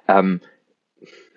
ähm, 0.07 0.39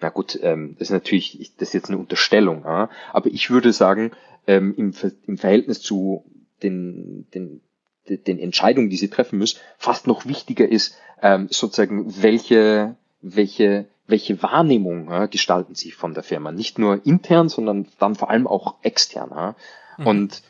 na 0.02 0.08
gut, 0.08 0.38
ähm, 0.42 0.74
das 0.78 0.88
ist 0.88 0.92
natürlich, 0.92 1.52
das 1.56 1.68
ist 1.68 1.74
jetzt 1.74 1.88
eine 1.88 1.98
Unterstellung, 1.98 2.64
ja? 2.64 2.90
aber 3.12 3.30
ich 3.30 3.50
würde 3.50 3.72
sagen, 3.72 4.10
ähm, 4.46 4.74
im, 4.76 4.92
im 5.26 5.38
Verhältnis 5.38 5.80
zu 5.80 6.24
den, 6.62 7.26
den, 7.34 7.60
den 8.08 8.38
Entscheidungen, 8.38 8.90
die 8.90 8.96
sie 8.96 9.08
treffen 9.08 9.38
müssen, 9.38 9.60
fast 9.78 10.06
noch 10.06 10.26
wichtiger 10.26 10.68
ist, 10.68 10.96
ähm, 11.22 11.46
sozusagen, 11.50 12.22
welche, 12.22 12.96
welche, 13.20 13.86
welche 14.06 14.42
Wahrnehmung 14.42 15.08
ja, 15.08 15.26
gestalten 15.26 15.74
sie 15.74 15.92
von 15.92 16.14
der 16.14 16.24
Firma. 16.24 16.50
Nicht 16.50 16.78
nur 16.78 17.06
intern, 17.06 17.48
sondern 17.48 17.86
dann 17.98 18.16
vor 18.16 18.30
allem 18.30 18.46
auch 18.46 18.74
extern. 18.82 19.30
Ja? 19.30 19.56
Mhm. 19.98 20.06
Und 20.06 20.42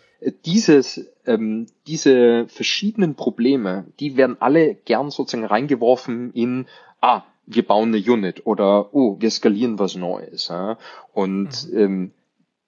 dieses, 0.45 1.11
ähm, 1.27 1.67
diese 1.87 2.47
verschiedenen 2.49 3.15
Probleme, 3.15 3.87
die 4.01 4.17
werden 4.17 4.37
alle 4.41 4.75
gern 4.75 5.11
sozusagen 5.11 5.45
reingeworfen 5.45 6.33
in, 6.33 6.67
ah, 7.01 7.23
wir 7.47 7.67
bauen 7.67 7.95
eine 7.95 8.13
Unit 8.13 8.47
oder 8.47 8.95
oh, 8.95 9.17
wir 9.21 9.31
skalieren 9.31 9.79
was 9.79 9.97
Neues. 9.97 10.49
Ja? 10.49 10.79
Und 11.13 11.71
mhm. 11.71 11.79
ähm, 11.79 12.11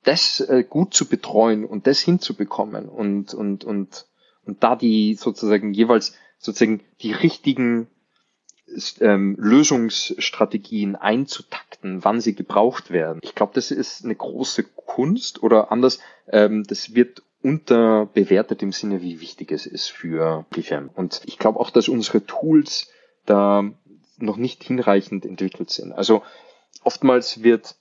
das 0.02 0.40
äh, 0.40 0.64
gut 0.68 0.94
zu 0.94 1.08
betreuen 1.08 1.64
und 1.64 1.86
das 1.86 2.00
hinzubekommen 2.00 2.88
und, 2.88 3.34
und, 3.34 3.64
und, 3.64 4.06
und 4.44 4.62
da 4.62 4.76
die 4.76 5.14
sozusagen 5.14 5.72
jeweils 5.72 6.14
sozusagen 6.38 6.82
die 7.00 7.12
richtigen 7.12 7.88
ähm, 9.00 9.36
Lösungsstrategien 9.38 10.96
einzutakten, 10.96 12.04
wann 12.04 12.20
sie 12.20 12.34
gebraucht 12.34 12.90
werden. 12.90 13.20
Ich 13.22 13.34
glaube, 13.34 13.52
das 13.54 13.70
ist 13.70 14.04
eine 14.04 14.14
große 14.14 14.64
Kunst 14.64 15.42
oder 15.42 15.70
anders, 15.72 16.00
ähm, 16.28 16.64
das 16.64 16.94
wird 16.94 17.22
unterbewertet 17.42 18.62
im 18.62 18.72
Sinne, 18.72 19.02
wie 19.02 19.20
wichtig 19.20 19.52
es 19.52 19.66
ist 19.66 19.88
für 19.88 20.46
die 20.56 20.62
Firmen. 20.62 20.90
Und 20.94 21.20
ich 21.26 21.38
glaube 21.38 21.60
auch, 21.60 21.70
dass 21.70 21.88
unsere 21.88 22.24
Tools 22.24 22.90
da 23.26 23.64
noch 24.18 24.36
nicht 24.36 24.62
hinreichend 24.62 25.24
entwickelt 25.24 25.70
sind. 25.70 25.92
Also 25.92 26.22
oftmals 26.82 27.42
wird, 27.42 27.76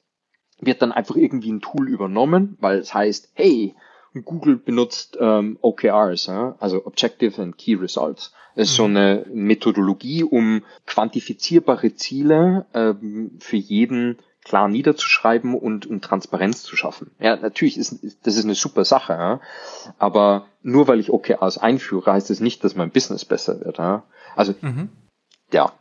wird 0.60 0.82
dann 0.82 0.92
einfach 0.92 1.16
irgendwie 1.16 1.52
ein 1.52 1.62
Tool 1.62 1.90
übernommen, 1.90 2.58
weil 2.60 2.80
es 2.80 2.94
heißt, 2.94 3.32
hey, 3.34 3.76
Google 4.22 4.58
benutzt 4.58 5.18
ähm, 5.20 5.58
OKRs, 5.62 6.28
ja? 6.28 6.56
also 6.60 6.86
Objective 6.86 7.42
and 7.42 7.58
Key 7.58 7.76
Results. 7.76 8.32
Das 8.56 8.70
ist 8.70 8.74
mhm. 8.74 8.78
so 8.78 8.84
eine 8.86 9.26
Methodologie, 9.34 10.24
um 10.24 10.64
quantifizierbare 10.86 11.96
Ziele 11.96 12.66
ähm, 12.74 13.32
für 13.40 13.58
jeden 13.58 14.20
klar 14.44 14.68
niederzuschreiben 14.68 15.56
und 15.56 15.86
um 15.86 16.02
Transparenz 16.02 16.64
zu 16.64 16.76
schaffen. 16.76 17.12
Ja, 17.20 17.38
natürlich 17.38 17.78
ist 17.78 18.04
das 18.24 18.36
ist 18.36 18.44
eine 18.44 18.56
super 18.56 18.86
Sache, 18.86 19.14
ja? 19.14 19.40
aber 19.98 20.48
nur 20.62 20.88
weil 20.88 21.00
ich 21.00 21.12
OKRs 21.12 21.58
einführe, 21.58 22.12
heißt 22.12 22.30
es 22.30 22.38
das 22.38 22.44
nicht, 22.44 22.64
dass 22.64 22.76
mein 22.76 22.92
Business 22.92 23.26
besser 23.26 23.62
wird. 23.62 23.78
Ja? 23.78 24.04
Also 24.36 24.54
mhm. 24.62 24.90
ja, 25.52 25.72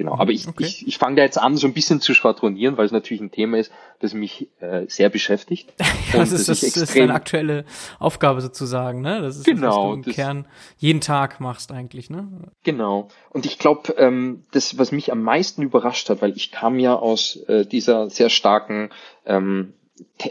Genau, 0.00 0.16
aber 0.16 0.32
ich, 0.32 0.48
okay. 0.48 0.64
ich, 0.64 0.88
ich 0.88 0.96
fange 0.96 1.16
da 1.16 1.22
jetzt 1.24 1.36
an, 1.36 1.58
so 1.58 1.66
ein 1.66 1.74
bisschen 1.74 2.00
zu 2.00 2.14
schwadronieren, 2.14 2.78
weil 2.78 2.86
es 2.86 2.90
natürlich 2.90 3.20
ein 3.20 3.30
Thema 3.30 3.58
ist, 3.58 3.70
das 3.98 4.14
mich 4.14 4.48
äh, 4.60 4.86
sehr 4.88 5.10
beschäftigt. 5.10 5.74
ja, 5.78 6.20
das, 6.20 6.32
ist, 6.32 6.48
das, 6.48 6.60
das 6.60 6.74
ist 6.74 6.96
eine 6.96 7.12
aktuelle 7.12 7.66
Aufgabe 7.98 8.40
sozusagen, 8.40 9.02
ne? 9.02 9.20
Das 9.20 9.36
ist 9.36 9.44
genau, 9.44 9.60
das, 9.60 9.76
was 9.76 9.84
du 9.84 9.92
im 9.92 10.02
das, 10.04 10.14
Kern 10.14 10.46
jeden 10.78 11.02
Tag 11.02 11.38
machst 11.38 11.70
eigentlich, 11.70 12.08
ne? 12.08 12.26
Genau. 12.62 13.08
Und 13.28 13.44
ich 13.44 13.58
glaube, 13.58 13.92
ähm, 13.98 14.44
das, 14.52 14.78
was 14.78 14.90
mich 14.90 15.12
am 15.12 15.20
meisten 15.20 15.60
überrascht 15.60 16.08
hat, 16.08 16.22
weil 16.22 16.34
ich 16.34 16.50
kam 16.50 16.78
ja 16.78 16.94
aus 16.94 17.36
äh, 17.48 17.66
dieser 17.66 18.08
sehr 18.08 18.30
starken 18.30 18.88
ähm, 19.26 19.74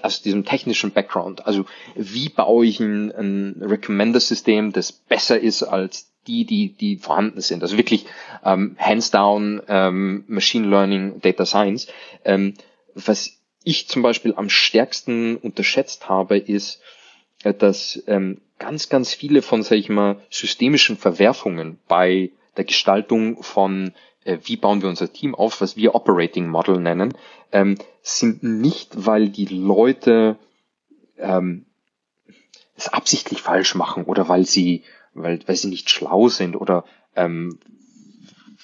aus 0.01 0.23
diesem 0.23 0.45
technischen 0.45 0.89
Background. 0.93 1.45
Also 1.45 1.65
wie 1.93 2.29
baue 2.29 2.65
ich 2.65 2.79
ein, 2.79 3.11
ein 3.11 3.61
Recommender-System, 3.61 4.71
das 4.71 4.91
besser 4.91 5.39
ist 5.39 5.61
als 5.61 6.08
die, 6.27 6.45
die, 6.45 6.73
die 6.73 6.97
vorhanden 6.97 7.41
sind. 7.41 7.63
Also 7.63 7.77
wirklich 7.77 8.05
ähm, 8.43 8.75
hands 8.79 9.11
down 9.11 9.61
ähm, 9.67 10.23
Machine 10.27 10.67
Learning, 10.67 11.21
Data 11.21 11.45
Science. 11.45 11.87
Ähm, 12.25 12.53
was 12.93 13.39
ich 13.63 13.87
zum 13.87 14.01
Beispiel 14.01 14.33
am 14.35 14.49
stärksten 14.49 15.37
unterschätzt 15.37 16.09
habe, 16.09 16.37
ist, 16.37 16.81
äh, 17.43 17.53
dass 17.53 18.01
ähm, 18.07 18.41
ganz, 18.57 18.89
ganz 18.89 19.13
viele 19.13 19.41
von, 19.41 19.63
sag 19.63 19.77
ich 19.77 19.89
mal, 19.89 20.17
systemischen 20.29 20.97
Verwerfungen 20.97 21.79
bei 21.87 22.31
der 22.57 22.65
Gestaltung 22.65 23.41
von, 23.41 23.93
äh, 24.23 24.37
wie 24.43 24.57
bauen 24.57 24.81
wir 24.81 24.89
unser 24.89 25.11
Team 25.11 25.33
auf, 25.33 25.61
was 25.61 25.77
wir 25.77 25.95
Operating 25.95 26.47
Model 26.47 26.79
nennen, 26.79 27.13
ähm, 27.51 27.77
sind 28.01 28.43
nicht, 28.43 29.05
weil 29.05 29.29
die 29.29 29.45
Leute 29.45 30.37
ähm, 31.17 31.65
es 32.75 32.87
absichtlich 32.87 33.41
falsch 33.41 33.75
machen 33.75 34.03
oder 34.05 34.29
weil 34.29 34.45
sie, 34.45 34.83
weil, 35.13 35.39
weil 35.47 35.55
sie 35.55 35.69
nicht 35.69 35.89
schlau 35.89 36.29
sind 36.29 36.55
oder 36.55 36.85
ähm, 37.15 37.59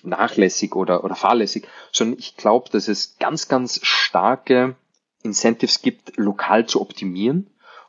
nachlässig 0.04 0.76
oder, 0.76 1.04
oder 1.04 1.16
fahrlässig, 1.16 1.68
sondern 1.92 2.20
ich 2.20 2.38
glaube, 2.38 2.70
dass 2.70 2.88
es 2.88 3.18
ganz, 3.18 3.48
ganz 3.48 3.80
starke 3.84 4.76
Incentives 5.24 5.82
gibt, 5.82 6.18
lokal 6.18 6.68
zu 6.68 6.82
optimieren 6.82 7.48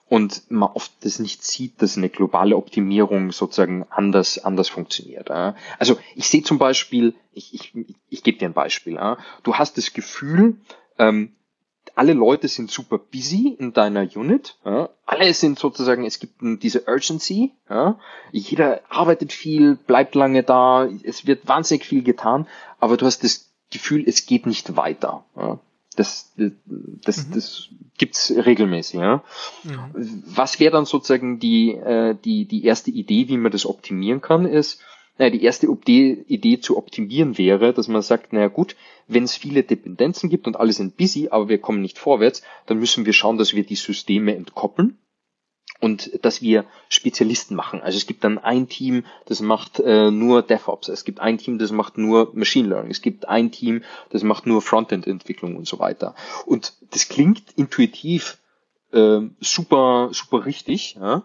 und 0.08 0.50
man 0.50 0.70
oft 0.70 0.92
das 1.00 1.18
nicht 1.18 1.44
sieht, 1.44 1.82
dass 1.82 1.96
eine 1.96 2.08
globale 2.08 2.56
Optimierung 2.56 3.32
sozusagen 3.32 3.84
anders, 3.90 4.38
anders 4.38 4.68
funktioniert. 4.68 5.30
Also 5.30 5.98
ich 6.14 6.28
sehe 6.28 6.42
zum 6.42 6.58
Beispiel, 6.58 7.14
ich, 7.32 7.54
ich, 7.54 7.74
ich 8.08 8.22
gebe 8.22 8.38
dir 8.38 8.48
ein 8.48 8.54
Beispiel. 8.54 8.98
Du 9.42 9.54
hast 9.54 9.76
das 9.76 9.92
Gefühl, 9.92 10.56
ähm, 10.98 11.34
alle 11.96 12.12
Leute 12.12 12.46
sind 12.46 12.70
super 12.70 12.98
busy 12.98 13.56
in 13.58 13.72
deiner 13.72 14.06
Unit. 14.14 14.58
Ja. 14.66 14.90
Alle 15.06 15.32
sind 15.32 15.58
sozusagen, 15.58 16.04
es 16.04 16.20
gibt 16.20 16.34
diese 16.62 16.84
Urgency. 16.86 17.52
Ja. 17.70 17.98
Jeder 18.32 18.82
arbeitet 18.90 19.32
viel, 19.32 19.76
bleibt 19.76 20.14
lange 20.14 20.42
da, 20.42 20.86
es 21.02 21.26
wird 21.26 21.48
wahnsinnig 21.48 21.86
viel 21.86 22.02
getan, 22.02 22.46
aber 22.78 22.98
du 22.98 23.06
hast 23.06 23.24
das 23.24 23.50
Gefühl, 23.70 24.04
es 24.06 24.26
geht 24.26 24.44
nicht 24.46 24.76
weiter. 24.76 25.24
Ja. 25.36 25.58
Das, 25.96 26.34
das, 26.36 27.26
mhm. 27.26 27.32
das 27.32 27.68
gibt's 27.96 28.30
regelmäßig. 28.30 29.00
Ja. 29.00 29.24
Mhm. 29.64 30.22
Was 30.26 30.60
wäre 30.60 30.72
dann 30.72 30.84
sozusagen 30.84 31.38
die, 31.38 31.70
äh, 31.70 32.14
die, 32.22 32.44
die 32.44 32.62
erste 32.64 32.90
Idee, 32.90 33.28
wie 33.28 33.38
man 33.38 33.52
das 33.52 33.64
optimieren 33.64 34.20
kann, 34.20 34.44
ist, 34.44 34.82
naja, 35.16 35.30
die 35.30 35.42
erste 35.42 35.66
Idee 35.66 36.60
zu 36.60 36.76
optimieren 36.76 37.38
wäre, 37.38 37.72
dass 37.72 37.88
man 37.88 38.02
sagt, 38.02 38.34
naja 38.34 38.48
gut, 38.48 38.76
wenn 39.08 39.24
es 39.24 39.36
viele 39.36 39.62
Dependenzen 39.62 40.28
gibt 40.28 40.46
und 40.46 40.56
alle 40.56 40.72
sind 40.72 40.96
busy, 40.96 41.28
aber 41.30 41.48
wir 41.48 41.58
kommen 41.58 41.80
nicht 41.80 41.98
vorwärts, 41.98 42.42
dann 42.66 42.78
müssen 42.78 43.06
wir 43.06 43.12
schauen, 43.12 43.38
dass 43.38 43.54
wir 43.54 43.64
die 43.64 43.76
Systeme 43.76 44.34
entkoppeln 44.34 44.98
und 45.80 46.24
dass 46.24 46.42
wir 46.42 46.64
Spezialisten 46.88 47.54
machen. 47.54 47.80
Also 47.80 47.98
es 47.98 48.06
gibt 48.06 48.24
dann 48.24 48.38
ein 48.38 48.68
Team, 48.68 49.04
das 49.26 49.40
macht 49.40 49.80
äh, 49.80 50.10
nur 50.10 50.42
DevOps, 50.42 50.88
es 50.88 51.04
gibt 51.04 51.20
ein 51.20 51.38
Team, 51.38 51.58
das 51.58 51.70
macht 51.70 51.98
nur 51.98 52.30
Machine 52.34 52.68
Learning, 52.68 52.90
es 52.90 53.02
gibt 53.02 53.28
ein 53.28 53.50
Team, 53.50 53.82
das 54.10 54.22
macht 54.22 54.46
nur 54.46 54.62
Frontend-Entwicklung 54.62 55.56
und 55.56 55.66
so 55.66 55.78
weiter. 55.78 56.14
Und 56.46 56.74
das 56.90 57.08
klingt 57.08 57.42
intuitiv 57.56 58.38
äh, 58.92 59.20
super, 59.40 60.10
super 60.12 60.46
richtig, 60.46 60.94
ja? 60.94 61.24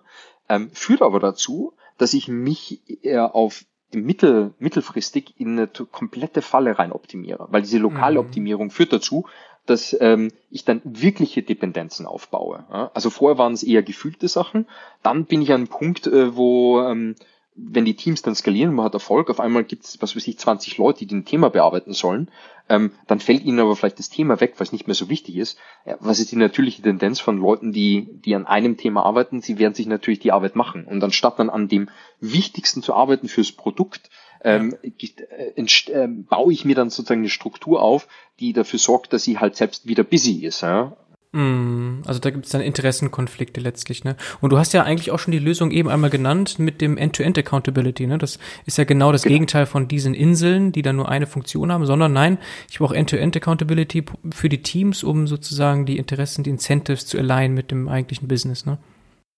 ähm, 0.49 0.70
führt 0.74 1.02
aber 1.02 1.20
dazu, 1.20 1.74
dass 1.98 2.14
ich 2.14 2.28
mich 2.28 2.82
eher 3.03 3.36
auf 3.36 3.64
mittel, 3.94 4.54
mittelfristig 4.60 5.36
in 5.38 5.58
eine 5.58 5.68
komplette 5.68 6.42
Falle 6.42 6.78
rein 6.78 6.92
optimiere. 6.92 7.48
Weil 7.50 7.62
diese 7.62 7.78
lokale 7.78 8.20
mhm. 8.20 8.28
Optimierung 8.28 8.72
führt 8.72 8.94
dazu, 8.94 9.26
dass 9.66 9.96
ähm, 10.00 10.32
ich 10.50 10.66
dann 10.66 10.82
wirkliche 10.84 11.44
Dependenzen 11.44 12.06
aufbaue. 12.06 12.66
Ja? 12.72 12.92
Also 12.94 13.10
vorher 13.10 13.38
waren 13.38 13.54
es 13.54 13.64
eher 13.64 13.84
gefühlte 13.84 14.28
Sachen. 14.28 14.68
Dann 15.04 15.26
bin 15.26 15.42
ich 15.42 15.52
an 15.52 15.62
einem 15.62 15.68
Punkt, 15.68 16.08
äh, 16.08 16.36
wo 16.36 16.82
ähm, 16.82 17.16
wenn 17.56 17.86
die 17.86 17.95
Teams 17.95 18.22
dann 18.22 18.36
skalieren, 18.36 18.73
man 18.73 18.86
hat 18.86 18.94
Erfolg, 18.94 19.30
auf 19.30 19.40
einmal 19.40 19.64
gibt 19.64 19.84
es, 19.84 20.02
was 20.02 20.15
weiß 20.15 20.28
ich, 20.28 20.40
20 20.40 20.78
Leute, 20.78 21.06
die 21.06 21.15
ein 21.15 21.26
Thema 21.26 21.49
bearbeiten 21.49 21.94
sollen, 21.94 22.30
ähm, 22.69 22.91
dann 23.07 23.19
fällt 23.19 23.44
ihnen 23.44 23.60
aber 23.60 23.76
vielleicht 23.76 23.99
das 23.99 24.10
Thema 24.10 24.40
weg, 24.40 24.53
weil 24.57 24.65
es 24.65 24.72
nicht 24.72 24.88
mehr 24.88 24.95
so 24.95 25.10
wichtig 25.10 25.36
ist. 25.36 25.57
Ja, 25.86 25.98
was 25.99 26.19
ist 26.19 26.32
die 26.32 26.38
natürliche 26.38 26.82
Tendenz 26.82 27.19
von 27.19 27.38
Leuten, 27.38 27.73
die, 27.73 28.07
die 28.10 28.36
an 28.36 28.48
einem 28.48 28.78
Thema 28.78 29.03
arbeiten? 29.03 29.41
Sie 29.41 29.60
werden 29.60 29.73
sich 29.73 29.88
natürlich 29.88 30.19
die 30.19 30.32
Arbeit 30.32 30.56
machen. 30.56 30.86
Und 30.86 31.03
anstatt 31.03 31.40
dann 31.40 31.49
an 31.49 31.68
dem 31.68 31.90
Wichtigsten 32.22 32.82
zu 32.82 32.94
arbeiten 32.94 33.28
fürs 33.28 33.52
Produkt, 33.52 34.10
ähm, 34.44 34.76
äh, 34.82 35.61
äh, 35.61 36.07
baue 36.07 36.53
ich 36.53 36.64
mir 36.64 36.76
dann 36.76 36.90
sozusagen 36.90 37.22
eine 37.22 37.30
Struktur 37.30 37.82
auf, 37.82 38.07
die 38.40 38.53
dafür 38.53 38.80
sorgt, 38.80 39.11
dass 39.11 39.23
sie 39.23 39.40
halt 39.40 39.57
selbst 39.57 39.88
wieder 39.88 40.03
busy 40.03 40.45
ist. 40.45 40.61
Ja? 40.61 40.95
Mm, 41.34 42.02
also 42.06 42.20
da 42.20 42.30
gibt 42.30 42.45
es 42.45 42.52
dann 42.52 42.60
Interessenkonflikte 42.60 43.62
letztlich, 43.62 44.03
ne? 44.03 44.18
Und 44.41 44.52
du 44.52 44.58
hast 44.58 44.74
ja 44.74 44.84
eigentlich 44.84 45.12
auch 45.12 45.20
schon 45.20 45.32
die 45.32 45.40
Lösung 45.40 45.72
eben 45.72 45.88
einmal 45.88 46.10
genannt 46.10 46.60
mit 46.60 46.82
dem 46.82 46.98
End-to-End-Accountability, 46.98 48.06
ne? 48.06 48.18
Das 48.18 48.38
ist 48.66 48.78
ja 48.78 48.84
genau 48.84 49.14
das 49.14 49.24
genau. 49.24 49.34
Gegenteil 49.34 49.66
von 49.66 49.88
diesen 49.88 50.14
Inseln, 50.14 50.74
die 50.74 50.82
dann 50.82 50.98
nur 50.98 51.08
eine 51.08 51.28
Funktion 51.28 51.72
haben, 51.72 51.86
sondern 51.86 52.12
nein, 52.12 52.38
ich 52.70 52.80
brauche 52.80 52.95
End-to-End-Accountability 52.95 54.03
für 54.34 54.49
die 54.49 54.62
Teams, 54.62 55.06
um 55.06 55.26
sozusagen 55.26 55.86
die 55.86 55.98
Interessen, 55.98 56.44
die 56.44 56.49
Incentives 56.49 57.06
zu 57.06 57.18
alignen 57.18 57.53
mit 57.53 57.72
dem 57.72 57.88
eigentlichen 57.88 58.28
Business, 58.28 58.66
ne? 58.66 58.78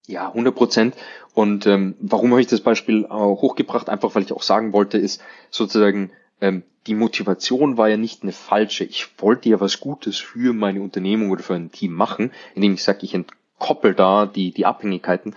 Ja, 0.07 0.27
100 0.27 0.53
Prozent. 0.53 0.95
Und 1.33 1.65
ähm, 1.67 1.95
warum 1.99 2.31
habe 2.31 2.41
ich 2.41 2.47
das 2.47 2.61
Beispiel 2.61 3.05
äh, 3.05 3.13
hochgebracht? 3.13 3.87
Einfach, 3.87 4.15
weil 4.15 4.23
ich 4.23 4.33
auch 4.33 4.41
sagen 4.41 4.73
wollte, 4.73 4.97
ist 4.97 5.21
sozusagen 5.49 6.11
ähm, 6.43 6.63
die 6.87 6.95
Motivation 6.95 7.77
war 7.77 7.87
ja 7.87 7.95
nicht 7.95 8.23
eine 8.23 8.33
falsche. 8.33 8.83
Ich 8.83 9.07
wollte 9.17 9.47
ja 9.47 9.61
was 9.61 9.79
Gutes 9.79 10.17
für 10.17 10.51
meine 10.51 10.81
Unternehmung 10.81 11.31
oder 11.31 11.41
für 11.41 11.55
ein 11.55 11.71
Team 11.71 11.93
machen, 11.93 12.31
indem 12.53 12.73
ich 12.73 12.83
sage, 12.83 12.99
ich 13.03 13.13
entkoppel 13.13 13.95
da 13.95 14.25
die, 14.25 14.51
die 14.51 14.65
Abhängigkeiten. 14.65 15.35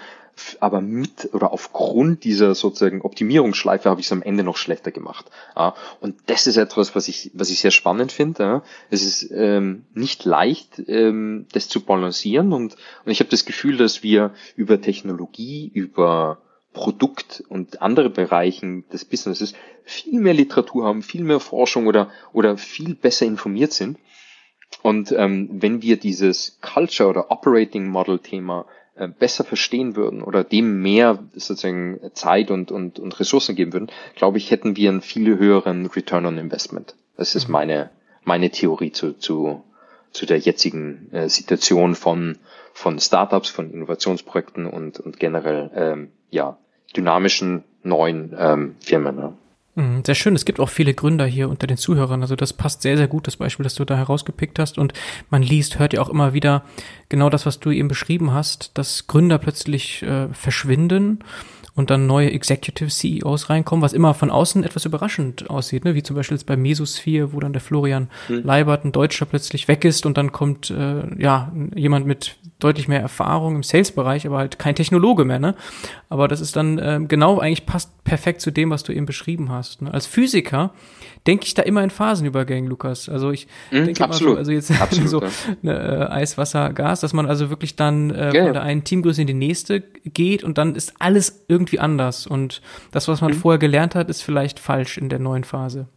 Aber 0.60 0.80
mit 0.82 1.30
oder 1.32 1.52
aufgrund 1.52 2.24
dieser 2.24 2.54
sozusagen 2.54 3.00
Optimierungsschleife 3.00 3.88
habe 3.88 4.00
ich 4.00 4.06
es 4.06 4.12
am 4.12 4.20
Ende 4.20 4.42
noch 4.42 4.56
schlechter 4.56 4.90
gemacht. 4.90 5.30
Ja, 5.54 5.74
und 6.00 6.16
das 6.26 6.48
ist 6.48 6.56
etwas, 6.56 6.94
was 6.96 7.08
ich, 7.08 7.30
was 7.32 7.50
ich 7.50 7.60
sehr 7.60 7.70
spannend 7.70 8.10
finde. 8.10 8.42
Ja. 8.42 8.62
Es 8.90 9.02
ist 9.02 9.30
ähm, 9.32 9.86
nicht 9.94 10.24
leicht, 10.24 10.82
ähm, 10.88 11.46
das 11.52 11.68
zu 11.68 11.80
balancieren 11.80 12.52
und, 12.52 12.76
und 13.04 13.12
ich 13.12 13.20
habe 13.20 13.30
das 13.30 13.46
Gefühl, 13.46 13.76
dass 13.78 14.02
wir 14.02 14.34
über 14.56 14.78
Technologie, 14.80 15.70
über 15.72 16.38
Produkt 16.76 17.42
und 17.48 17.80
andere 17.80 18.10
Bereichen 18.10 18.86
des 18.90 19.06
Businesses 19.06 19.54
viel 19.82 20.20
mehr 20.20 20.34
Literatur 20.34 20.84
haben, 20.84 21.00
viel 21.00 21.24
mehr 21.24 21.40
Forschung 21.40 21.86
oder, 21.86 22.10
oder 22.34 22.58
viel 22.58 22.94
besser 22.94 23.24
informiert 23.24 23.72
sind. 23.72 23.98
Und 24.82 25.10
ähm, 25.12 25.48
wenn 25.50 25.80
wir 25.80 25.96
dieses 25.96 26.58
Culture 26.60 27.08
oder 27.08 27.30
Operating 27.30 27.86
Model 27.86 28.18
Thema 28.18 28.66
äh, 28.94 29.08
besser 29.08 29.42
verstehen 29.42 29.96
würden 29.96 30.22
oder 30.22 30.44
dem 30.44 30.82
mehr 30.82 31.18
sozusagen 31.32 31.98
Zeit 32.12 32.50
und, 32.50 32.70
und, 32.70 32.98
und 32.98 33.18
Ressourcen 33.18 33.56
geben 33.56 33.72
würden, 33.72 33.90
glaube 34.14 34.36
ich, 34.36 34.50
hätten 34.50 34.76
wir 34.76 34.90
einen 34.90 35.00
viel 35.00 35.38
höheren 35.38 35.86
Return 35.86 36.26
on 36.26 36.36
Investment. 36.36 36.94
Das 37.16 37.34
ist 37.34 37.48
mhm. 37.48 37.52
meine, 37.52 37.90
meine 38.22 38.50
Theorie 38.50 38.92
zu, 38.92 39.14
zu, 39.14 39.64
zu 40.10 40.26
der 40.26 40.38
jetzigen 40.38 41.10
äh, 41.10 41.30
Situation 41.30 41.94
von, 41.94 42.36
von 42.74 42.98
Startups, 42.98 43.48
von 43.48 43.72
Innovationsprojekten 43.72 44.66
und, 44.66 45.00
und 45.00 45.18
generell 45.18 45.70
ähm, 45.74 46.10
ja, 46.28 46.58
dynamischen 46.94 47.64
neuen 47.82 48.34
ähm, 48.38 48.74
Firmen. 48.80 49.16
Ne? 49.16 49.32
Sehr 50.06 50.14
schön. 50.14 50.34
Es 50.34 50.46
gibt 50.46 50.58
auch 50.58 50.70
viele 50.70 50.94
Gründer 50.94 51.26
hier 51.26 51.50
unter 51.50 51.66
den 51.66 51.76
Zuhörern. 51.76 52.22
Also 52.22 52.34
das 52.34 52.54
passt 52.54 52.80
sehr, 52.80 52.96
sehr 52.96 53.08
gut, 53.08 53.26
das 53.26 53.36
Beispiel, 53.36 53.64
das 53.64 53.74
du 53.74 53.84
da 53.84 53.94
herausgepickt 53.94 54.58
hast. 54.58 54.78
Und 54.78 54.94
man 55.28 55.42
liest, 55.42 55.78
hört 55.78 55.92
ja 55.92 56.00
auch 56.00 56.08
immer 56.08 56.32
wieder 56.32 56.64
genau 57.10 57.28
das, 57.28 57.44
was 57.44 57.60
du 57.60 57.70
eben 57.70 57.88
beschrieben 57.88 58.32
hast, 58.32 58.70
dass 58.78 59.06
Gründer 59.06 59.36
plötzlich 59.36 60.02
äh, 60.02 60.28
verschwinden 60.32 61.18
und 61.74 61.90
dann 61.90 62.06
neue 62.06 62.32
Executive 62.32 62.88
CEOs 62.88 63.50
reinkommen, 63.50 63.82
was 63.82 63.92
immer 63.92 64.14
von 64.14 64.30
außen 64.30 64.64
etwas 64.64 64.86
überraschend 64.86 65.50
aussieht, 65.50 65.84
ne? 65.84 65.94
wie 65.94 66.02
zum 66.02 66.16
Beispiel 66.16 66.38
jetzt 66.38 66.46
bei 66.46 66.56
Mesosphere, 66.56 67.34
wo 67.34 67.40
dann 67.40 67.52
der 67.52 67.60
Florian 67.60 68.08
mhm. 68.30 68.44
Leibert, 68.44 68.86
ein 68.86 68.92
Deutscher, 68.92 69.26
plötzlich 69.26 69.68
weg 69.68 69.84
ist 69.84 70.06
und 70.06 70.16
dann 70.16 70.32
kommt 70.32 70.70
äh, 70.70 71.22
ja 71.22 71.52
jemand 71.74 72.06
mit 72.06 72.36
deutlich 72.58 72.88
mehr 72.88 73.00
Erfahrung 73.00 73.56
im 73.56 73.62
Sales-Bereich, 73.62 74.26
aber 74.26 74.38
halt 74.38 74.58
kein 74.58 74.74
Technologe 74.74 75.24
mehr. 75.24 75.38
Ne? 75.38 75.54
Aber 76.08 76.26
das 76.26 76.40
ist 76.40 76.56
dann 76.56 76.78
äh, 76.78 77.00
genau 77.06 77.38
eigentlich 77.38 77.66
passt 77.66 78.02
perfekt 78.04 78.40
zu 78.40 78.50
dem, 78.50 78.70
was 78.70 78.82
du 78.82 78.92
eben 78.92 79.04
beschrieben 79.04 79.50
hast. 79.50 79.82
Ne? 79.82 79.92
Als 79.92 80.06
Physiker 80.06 80.72
denke 81.26 81.44
ich 81.44 81.54
da 81.54 81.62
immer 81.62 81.84
in 81.84 81.90
Phasenübergängen, 81.90 82.70
Lukas. 82.70 83.08
Also 83.10 83.30
ich 83.30 83.46
mm, 83.70 83.84
denke 83.84 84.04
absolut. 84.04 84.36
immer 84.36 84.44
so, 84.44 84.50
also 84.50 84.52
jetzt 84.52 84.70
absolut, 84.80 85.08
so 85.10 85.22
ne, 85.62 86.08
äh, 86.08 86.12
Eis, 86.12 86.38
Wasser, 86.38 86.72
Gas, 86.72 87.00
dass 87.00 87.12
man 87.12 87.26
also 87.26 87.50
wirklich 87.50 87.76
dann 87.76 88.10
äh, 88.10 88.34
ja, 88.34 88.44
von 88.44 88.54
der 88.54 88.62
einen 88.62 88.84
Teamgröße 88.84 89.20
in 89.20 89.26
die 89.26 89.34
nächste 89.34 89.80
geht 90.04 90.42
und 90.42 90.56
dann 90.56 90.74
ist 90.74 90.94
alles 90.98 91.44
irgendwie 91.48 91.78
anders 91.78 92.26
und 92.26 92.62
das, 92.90 93.06
was 93.08 93.20
man 93.20 93.32
mhm. 93.32 93.36
vorher 93.36 93.58
gelernt 93.58 93.94
hat, 93.94 94.08
ist 94.08 94.22
vielleicht 94.22 94.60
falsch 94.60 94.96
in 94.96 95.10
der 95.10 95.18
neuen 95.18 95.44
Phase. 95.44 95.88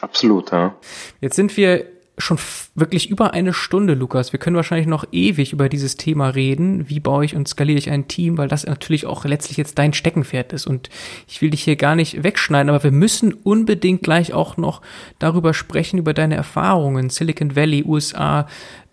Absolut, 0.00 0.52
ja. 0.52 0.76
Jetzt 1.20 1.36
sind 1.36 1.56
wir 1.56 1.95
schon 2.18 2.38
wirklich 2.74 3.10
über 3.10 3.34
eine 3.34 3.52
Stunde, 3.52 3.94
Lukas. 3.94 4.32
Wir 4.32 4.40
können 4.40 4.56
wahrscheinlich 4.56 4.86
noch 4.86 5.04
ewig 5.12 5.52
über 5.52 5.68
dieses 5.68 5.96
Thema 5.96 6.28
reden. 6.30 6.88
Wie 6.88 7.00
baue 7.00 7.24
ich 7.24 7.36
und 7.36 7.46
skaliere 7.46 7.78
ich 7.78 7.90
ein 7.90 8.08
Team, 8.08 8.38
weil 8.38 8.48
das 8.48 8.64
natürlich 8.66 9.06
auch 9.06 9.24
letztlich 9.24 9.58
jetzt 9.58 9.78
dein 9.78 9.92
Steckenpferd 9.92 10.52
ist. 10.52 10.66
Und 10.66 10.88
ich 11.28 11.42
will 11.42 11.50
dich 11.50 11.62
hier 11.64 11.76
gar 11.76 11.94
nicht 11.94 12.22
wegschneiden, 12.22 12.70
aber 12.70 12.82
wir 12.82 12.90
müssen 12.90 13.34
unbedingt 13.34 14.02
gleich 14.02 14.32
auch 14.32 14.56
noch 14.56 14.80
darüber 15.18 15.52
sprechen, 15.52 15.98
über 15.98 16.14
deine 16.14 16.36
Erfahrungen, 16.36 17.10
Silicon 17.10 17.54
Valley, 17.54 17.84
USA, 17.84 18.46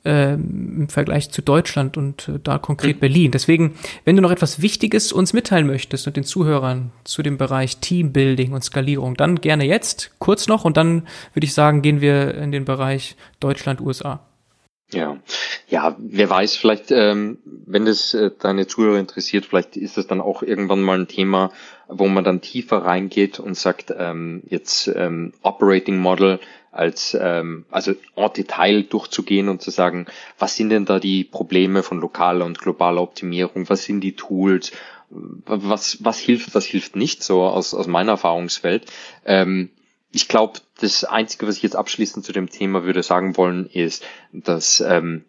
äh, 0.06 0.34
im 0.34 0.90
Vergleich 0.90 1.32
zu 1.32 1.42
Deutschland 1.42 1.98
und 1.98 2.28
äh, 2.28 2.40
da 2.44 2.58
konkret 2.58 2.98
mhm. 2.98 3.00
Berlin. 3.02 3.32
Deswegen, 3.32 3.76
wenn 4.06 4.16
du 4.16 4.22
noch 4.22 4.32
etwas 4.32 4.62
Wichtiges 4.62 5.12
uns 5.12 5.34
mitteilen 5.34 5.68
möchtest 5.68 6.08
und 6.08 6.18
den 6.18 6.24
Zuhörern 6.24 6.92
zu 7.04 7.24
dem 7.24 7.38
Bereich 7.38 7.78
Teambuilding 7.78 8.54
und 8.54 8.64
Skalierung, 8.64 9.16
dann 9.16 9.42
gerne 9.42 9.66
jetzt, 9.66 10.12
kurz 10.20 10.48
noch 10.48 10.66
und 10.66 10.78
dann 10.78 11.08
würde 11.34 11.46
ich 11.46 11.54
sagen, 11.54 11.82
gehen 11.82 12.02
wir 12.02 12.36
in 12.36 12.52
den 12.52 12.66
Bereich 12.66 13.16
Deutschland, 13.40 13.82
USA. 13.82 14.20
Ja, 14.92 15.18
ja, 15.68 15.96
wer 15.98 16.30
weiß, 16.30 16.56
vielleicht, 16.56 16.92
ähm, 16.92 17.40
wenn 17.46 17.86
das 17.86 18.14
äh, 18.14 18.30
deine 18.40 18.68
Zuhörer 18.68 19.00
interessiert, 19.00 19.46
vielleicht 19.46 19.76
ist 19.76 19.98
das 19.98 20.06
dann 20.06 20.22
auch 20.22 20.44
irgendwann 20.44 20.82
mal 20.82 21.00
ein 21.00 21.08
Thema, 21.08 21.52
wo 21.88 22.08
man 22.08 22.24
dann 22.24 22.42
tiefer 22.42 22.78
reingeht 22.78 23.40
und 23.40 23.58
sagt, 23.58 23.94
ähm, 23.98 24.44
jetzt 24.48 24.88
ähm, 24.96 25.34
Operating 25.42 25.98
Model 25.98 26.40
als 26.74 27.18
ähm, 27.20 27.66
also 27.72 27.94
en 28.16 28.34
Detail 28.34 28.84
durchzugehen 28.84 29.50
und 29.50 29.62
zu 29.62 29.72
sagen, 29.72 30.08
was 30.40 30.56
sind 30.56 30.70
denn 30.70 30.86
da 30.86 31.00
die 31.00 31.24
Probleme 31.24 31.84
von 31.84 32.00
lokaler 32.00 32.46
und 32.46 32.60
globaler 32.60 33.02
Optimierung, 33.02 33.70
was 33.70 33.84
sind 33.84 34.02
die 34.02 34.16
Tools, 34.16 34.72
was 35.10 36.04
was 36.04 36.20
hilft, 36.20 36.56
was 36.56 36.66
hilft 36.66 36.96
nicht, 36.96 37.24
so 37.24 37.44
aus 37.44 37.74
aus 37.74 37.88
meiner 37.88 38.14
Erfahrungswelt. 38.14 38.86
Ähm, 39.26 39.70
ich 40.12 40.28
glaube, 40.28 40.60
das 40.80 41.04
Einzige, 41.04 41.48
was 41.48 41.58
ich 41.58 41.64
jetzt 41.64 41.76
abschließend 41.76 42.24
zu 42.24 42.34
dem 42.34 42.50
Thema 42.50 42.84
würde 42.84 43.02
sagen 43.02 43.36
wollen, 43.36 43.68
ist, 43.68 44.06
dass 44.32 44.80
ähm, 44.82 45.26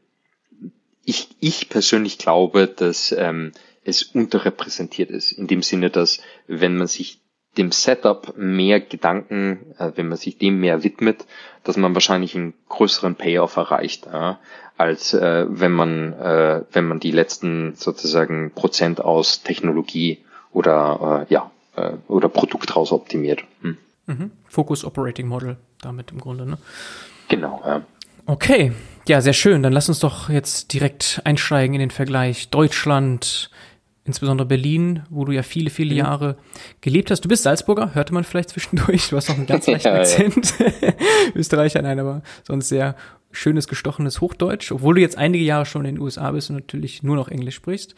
ich, 1.05 1.29
ich 1.41 1.69
persönlich 1.69 2.19
glaube, 2.19 2.67
dass 2.67 3.13
ähm, 3.13 3.53
es 3.85 4.03
unterrepräsentiert 4.03 5.11
ist. 5.11 5.33
In 5.33 5.47
dem 5.47 5.63
Sinne, 5.63 5.91
dass 5.91 6.21
wenn 6.47 6.77
man 6.77 6.87
sich 6.87 7.21
dem 7.57 7.73
Setup 7.73 8.35
mehr 8.37 8.81
Gedanken, 8.81 9.75
äh, 9.79 9.93
wenn 9.95 10.09
man 10.09 10.19
sich 10.19 10.39
dem 10.39 10.61
mehr 10.61 10.83
widmet, 10.83 11.27
dass 11.63 11.77
man 11.77 11.95
wahrscheinlich 11.95 12.35
einen 12.35 12.55
größeren 12.69 13.15
Payoff 13.15 13.57
erreicht, 13.57 14.07
äh, 14.07 14.35
als 14.77 15.15
äh, 15.15 15.47
wenn 15.49 15.73
man 15.73 16.13
äh, 16.15 16.63
wenn 16.73 16.87
man 16.87 17.01
die 17.01 17.13
letzten 17.13 17.75
sozusagen 17.75 18.53
Prozent 18.55 19.01
aus 19.01 19.43
Technologie 19.43 20.19
oder 20.53 21.27
äh, 21.29 21.33
ja 21.33 21.51
äh, 21.77 21.93
oder 22.09 22.29
Produkt 22.29 22.75
raus 22.75 22.93
optimiert. 22.93 23.45
Hm. 23.63 23.79
Mhm. 24.07 24.31
Focus 24.49 24.85
Operating 24.85 25.29
Model 25.29 25.57
damit 25.81 26.11
im 26.11 26.21
Grunde, 26.21 26.47
ne? 26.47 26.59
Genau, 27.29 27.63
ja. 27.65 27.83
Okay, 28.27 28.73
ja, 29.07 29.21
sehr 29.21 29.33
schön. 29.35 29.63
Dann 29.63 29.73
lass 29.73 29.89
uns 29.89 29.99
doch 30.01 30.31
jetzt 30.31 30.73
direkt 30.73 31.21
einsteigen 31.25 31.75
in 31.75 31.81
den 31.81 31.91
Vergleich 31.91 32.49
Deutschland, 32.49 33.51
insbesondere 34.05 34.47
Berlin, 34.47 35.03
wo 35.11 35.25
du 35.25 35.33
ja 35.33 35.43
viele, 35.43 35.71
viele 35.71 35.93
mhm. 35.93 35.99
Jahre 35.99 36.37
gelebt 36.81 37.11
hast. 37.11 37.23
Du 37.23 37.29
bist 37.29 37.43
Salzburger, 37.43 37.95
hörte 37.95 38.13
man 38.13 38.25
vielleicht 38.25 38.51
zwischendurch. 38.51 39.09
Du 39.09 39.17
hast 39.17 39.31
auch 39.31 39.37
einen 39.37 39.47
ganz 39.47 39.67
leichten 39.69 39.89
ja, 39.89 39.95
Akzent. 39.95 40.55
Ja. 40.59 40.93
Österreicher, 41.35 41.83
nein, 41.83 41.99
aber 41.99 42.23
sonst 42.43 42.69
sehr 42.69 42.97
schönes, 43.33 43.67
gestochenes 43.67 44.21
Hochdeutsch, 44.21 44.71
obwohl 44.73 44.95
du 44.95 45.01
jetzt 45.01 45.19
einige 45.19 45.45
Jahre 45.45 45.67
schon 45.67 45.85
in 45.85 45.97
den 45.97 46.03
USA 46.03 46.31
bist 46.31 46.51
und 46.51 46.57
natürlich 46.57 47.03
nur 47.03 47.17
noch 47.17 47.29
Englisch 47.29 47.57
sprichst. 47.57 47.95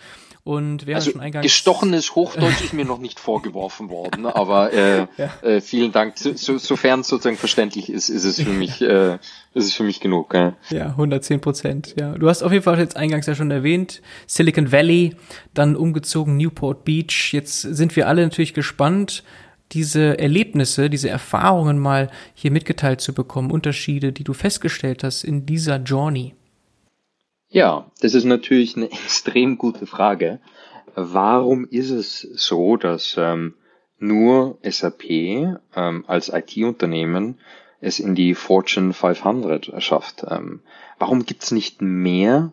Und 0.47 0.87
wäre 0.87 0.99
also 0.99 1.11
schon 1.11 1.21
eingangs 1.21 1.43
gestochenes 1.43 2.15
Hochdeutsch 2.15 2.63
ist 2.63 2.73
mir 2.73 2.85
noch 2.85 3.01
nicht 3.01 3.19
vorgeworfen 3.19 3.89
worden, 3.89 4.27
aber 4.27 4.73
äh, 4.73 5.07
ja. 5.17 5.33
äh, 5.43 5.61
vielen 5.61 5.91
Dank. 5.91 6.17
So, 6.19 6.35
so, 6.37 6.57
sofern 6.57 7.01
es 7.01 7.09
sozusagen 7.09 7.37
verständlich 7.37 7.91
ist, 7.91 8.11
ist 8.11 8.23
es 8.23 8.41
für 8.41 8.51
mich, 8.53 8.81
äh, 8.81 9.15
ist 9.55 9.65
es 9.65 9.75
für 9.75 9.83
mich 9.83 9.99
genug. 9.99 10.35
Ja, 10.35 10.55
ja 10.71 10.87
110 10.91 11.41
Prozent. 11.41 11.97
Ja, 11.99 12.13
du 12.13 12.29
hast 12.29 12.45
auf 12.45 12.53
jeden 12.53 12.63
Fall 12.63 12.79
jetzt 12.79 12.97
eingangs 12.97 13.27
ja 13.27 13.35
schon 13.35 13.51
erwähnt 13.51 14.03
Silicon 14.29 14.71
Valley, 14.71 15.17
dann 15.53 15.75
umgezogen 15.75 16.37
Newport 16.37 16.85
Beach. 16.85 17.33
Jetzt 17.33 17.63
sind 17.63 17.97
wir 17.97 18.07
alle 18.07 18.23
natürlich 18.23 18.55
gespannt 18.55 19.25
diese 19.73 20.17
Erlebnisse, 20.21 20.89
diese 20.89 21.09
Erfahrungen 21.09 21.81
mal 21.81 22.09
hier 22.35 22.53
mitgeteilt 22.53 23.01
zu 23.01 23.13
bekommen, 23.13 23.51
Unterschiede, 23.51 24.13
die 24.13 24.23
du 24.23 24.33
festgestellt 24.33 25.03
hast 25.03 25.25
in 25.25 25.45
dieser 25.45 25.79
Journey. 25.79 26.37
Ja, 27.57 27.91
das 28.03 28.13
ist 28.13 28.25
natürlich 28.25 28.77
eine 28.77 28.85
extrem 28.93 29.57
gute 29.57 29.87
Frage. 29.87 30.41
Warum 30.95 31.65
ist 31.65 31.89
es 31.89 32.21
so, 32.21 32.77
dass 32.77 33.17
ähm, 33.19 33.55
nur 33.99 34.59
SAP 34.63 35.05
ähm, 35.09 36.05
als 36.07 36.29
IT-Unternehmen 36.29 37.39
es 37.81 37.99
in 37.99 38.15
die 38.15 38.35
Fortune 38.35 38.93
500 38.93 39.73
schafft? 39.83 40.27
Ähm, 40.29 40.61
warum 40.99 41.25
gibt 41.25 41.45
es 41.45 41.51
nicht 41.51 41.81
mehr 41.81 42.53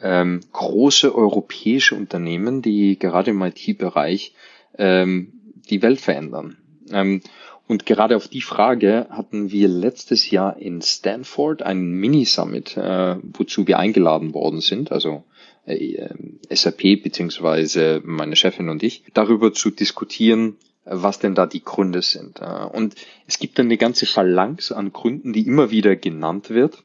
ähm, 0.00 0.40
große 0.52 1.14
europäische 1.14 1.94
Unternehmen, 1.94 2.62
die 2.62 2.98
gerade 2.98 3.32
im 3.32 3.42
IT-Bereich 3.42 4.34
ähm, 4.78 5.34
die 5.68 5.82
Welt 5.82 6.00
verändern? 6.00 6.56
Ähm, 6.90 7.20
und 7.70 7.86
gerade 7.86 8.16
auf 8.16 8.26
die 8.26 8.40
Frage 8.40 9.06
hatten 9.10 9.52
wir 9.52 9.68
letztes 9.68 10.28
Jahr 10.28 10.56
in 10.56 10.82
Stanford 10.82 11.62
einen 11.62 11.92
Mini-Summit, 11.92 12.76
äh, 12.76 13.14
wozu 13.22 13.68
wir 13.68 13.78
eingeladen 13.78 14.34
worden 14.34 14.60
sind, 14.60 14.90
also 14.90 15.22
äh, 15.66 16.08
SAP 16.50 17.00
beziehungsweise 17.00 18.02
meine 18.04 18.34
Chefin 18.34 18.70
und 18.70 18.82
ich, 18.82 19.04
darüber 19.14 19.52
zu 19.52 19.70
diskutieren, 19.70 20.56
was 20.84 21.20
denn 21.20 21.36
da 21.36 21.46
die 21.46 21.62
Gründe 21.62 22.02
sind. 22.02 22.40
Äh, 22.40 22.66
und 22.72 22.96
es 23.28 23.38
gibt 23.38 23.60
eine 23.60 23.76
ganze 23.76 24.04
Phalanx 24.04 24.72
an 24.72 24.92
Gründen, 24.92 25.32
die 25.32 25.46
immer 25.46 25.70
wieder 25.70 25.94
genannt 25.94 26.50
wird, 26.50 26.82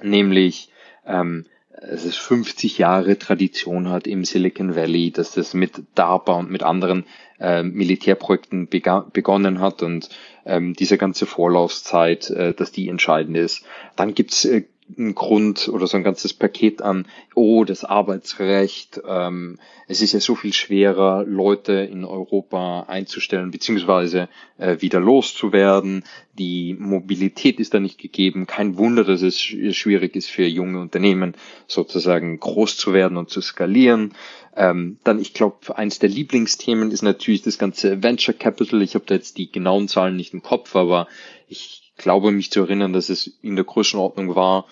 nämlich 0.00 0.70
ähm, 1.06 1.44
dass 1.80 2.04
es 2.04 2.16
50 2.16 2.78
Jahre 2.78 3.18
Tradition 3.18 3.88
hat 3.88 4.06
im 4.06 4.24
Silicon 4.24 4.74
Valley, 4.74 5.10
dass 5.10 5.32
das 5.32 5.54
mit 5.54 5.82
DARPA 5.94 6.34
und 6.34 6.50
mit 6.50 6.62
anderen 6.62 7.04
äh, 7.40 7.62
Militärprojekten 7.62 8.68
begonnen 8.68 9.60
hat 9.60 9.82
und 9.82 10.08
ähm, 10.44 10.74
diese 10.74 10.98
ganze 10.98 11.26
Vorlaufzeit, 11.26 12.30
äh, 12.30 12.54
dass 12.54 12.72
die 12.72 12.88
entscheidend 12.88 13.36
ist. 13.36 13.64
Dann 13.96 14.14
gibt's 14.14 14.44
äh, 14.44 14.64
ein 14.96 15.14
Grund 15.14 15.68
oder 15.68 15.86
so 15.86 15.96
ein 15.96 16.04
ganzes 16.04 16.32
Paket 16.32 16.82
an, 16.82 17.06
oh, 17.34 17.64
das 17.64 17.84
Arbeitsrecht, 17.84 19.00
ähm, 19.06 19.58
es 19.86 20.02
ist 20.02 20.12
ja 20.12 20.20
so 20.20 20.34
viel 20.34 20.52
schwerer, 20.52 21.24
Leute 21.24 21.72
in 21.72 22.04
Europa 22.04 22.84
einzustellen, 22.88 23.50
beziehungsweise 23.50 24.28
äh, 24.58 24.80
wieder 24.80 25.00
loszuwerden. 25.00 26.04
Die 26.38 26.76
Mobilität 26.78 27.58
ist 27.58 27.74
da 27.74 27.80
nicht 27.80 27.98
gegeben. 27.98 28.46
Kein 28.46 28.76
Wunder, 28.76 29.04
dass 29.04 29.22
es 29.22 29.40
schwierig 29.40 30.14
ist 30.14 30.30
für 30.30 30.46
junge 30.46 30.80
Unternehmen, 30.80 31.34
sozusagen 31.66 32.38
groß 32.38 32.76
zu 32.76 32.92
werden 32.92 33.16
und 33.16 33.30
zu 33.30 33.40
skalieren. 33.40 34.14
Ähm, 34.56 34.98
dann, 35.04 35.20
ich 35.20 35.34
glaube, 35.34 35.76
eins 35.76 35.98
der 35.98 36.08
Lieblingsthemen 36.08 36.90
ist 36.90 37.02
natürlich 37.02 37.42
das 37.42 37.58
ganze 37.58 38.02
Venture 38.02 38.34
Capital. 38.34 38.82
Ich 38.82 38.94
habe 38.94 39.04
da 39.06 39.14
jetzt 39.14 39.38
die 39.38 39.50
genauen 39.50 39.88
Zahlen 39.88 40.16
nicht 40.16 40.34
im 40.34 40.42
Kopf, 40.42 40.76
aber 40.76 41.08
ich 41.48 41.87
glaube 41.98 42.30
mich 42.30 42.50
zu 42.50 42.60
erinnern, 42.60 42.92
dass 42.92 43.10
es 43.10 43.38
in 43.42 43.56
der 43.56 43.64
Größenordnung 43.64 44.34
war, 44.34 44.66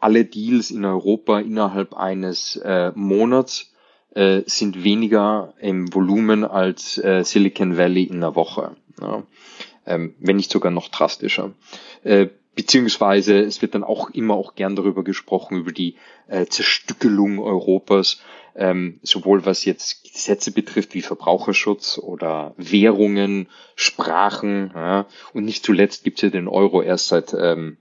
alle 0.00 0.24
Deals 0.24 0.70
in 0.70 0.84
Europa 0.84 1.40
innerhalb 1.40 1.94
eines 1.94 2.56
äh, 2.56 2.90
Monats 2.94 3.72
äh, 4.14 4.42
sind 4.46 4.82
weniger 4.82 5.54
im 5.60 5.94
Volumen 5.94 6.44
als 6.44 6.98
äh, 6.98 7.22
Silicon 7.22 7.76
Valley 7.76 8.04
in 8.04 8.16
einer 8.16 8.34
Woche. 8.34 8.76
Ja. 9.00 9.22
Ähm, 9.86 10.14
wenn 10.18 10.36
nicht 10.36 10.50
sogar 10.50 10.72
noch 10.72 10.88
drastischer. 10.88 11.52
Äh, 12.02 12.28
beziehungsweise 12.54 13.38
es 13.40 13.62
wird 13.62 13.74
dann 13.74 13.84
auch 13.84 14.10
immer 14.10 14.34
auch 14.34 14.54
gern 14.54 14.76
darüber 14.76 15.04
gesprochen, 15.04 15.58
über 15.58 15.72
die 15.72 15.96
äh, 16.28 16.46
Zerstückelung 16.46 17.38
Europas, 17.38 18.20
ähm, 18.54 19.00
sowohl 19.02 19.44
was 19.46 19.64
jetzt 19.64 20.04
Gesetze 20.04 20.52
betrifft 20.52 20.94
wie 20.94 21.02
Verbraucherschutz 21.02 21.98
oder 21.98 22.54
Währungen, 22.56 23.48
Sprachen. 23.74 24.72
Ja. 24.74 25.06
Und 25.32 25.44
nicht 25.44 25.64
zuletzt 25.64 26.04
gibt 26.04 26.18
es 26.18 26.22
ja 26.22 26.30
den 26.30 26.48
Euro 26.48 26.82
erst 26.82 27.08
seit 27.08 27.34
ähm, 27.34 27.76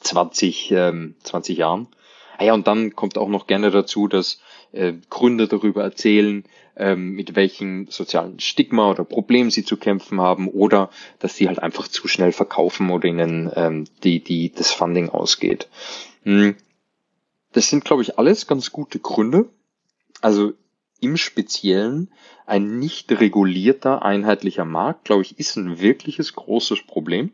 20, 0.00 0.70
ähm, 0.72 1.14
20 1.22 1.58
Jahren. 1.58 1.88
Ah 2.38 2.44
ja, 2.44 2.54
und 2.54 2.66
dann 2.66 2.94
kommt 2.94 3.16
auch 3.16 3.28
noch 3.28 3.46
gerne 3.46 3.70
dazu, 3.70 4.08
dass 4.08 4.40
äh, 4.72 4.94
Gründer 5.08 5.46
darüber 5.46 5.82
erzählen, 5.82 6.44
ähm, 6.76 7.12
mit 7.12 7.34
welchen 7.34 7.86
sozialen 7.88 8.38
Stigma 8.38 8.90
oder 8.90 9.04
Problemen 9.04 9.50
sie 9.50 9.64
zu 9.64 9.76
kämpfen 9.76 10.20
haben 10.20 10.48
oder 10.48 10.90
dass 11.18 11.36
sie 11.36 11.48
halt 11.48 11.58
einfach 11.58 11.88
zu 11.88 12.08
schnell 12.08 12.32
verkaufen 12.32 12.90
oder 12.90 13.06
ihnen 13.06 13.50
ähm, 13.54 13.86
die, 14.04 14.22
die, 14.22 14.52
das 14.52 14.72
Funding 14.72 15.08
ausgeht. 15.08 15.68
Hm. 16.24 16.56
Das 17.52 17.70
sind, 17.70 17.84
glaube 17.86 18.02
ich, 18.02 18.18
alles 18.18 18.46
ganz 18.46 18.70
gute 18.70 18.98
Gründe. 18.98 19.48
Also 20.20 20.52
im 21.00 21.16
Speziellen 21.16 22.10
ein 22.46 22.78
nicht 22.78 23.12
regulierter 23.12 24.02
einheitlicher 24.02 24.64
Markt, 24.64 25.04
glaube 25.04 25.22
ich, 25.22 25.38
ist 25.38 25.56
ein 25.56 25.80
wirkliches 25.80 26.34
großes 26.34 26.86
Problem, 26.86 27.32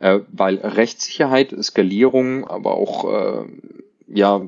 äh, 0.00 0.20
weil 0.32 0.56
Rechtssicherheit, 0.56 1.54
Skalierung, 1.62 2.46
aber 2.46 2.74
auch 2.74 3.44
äh, 3.44 3.46
ja 4.06 4.42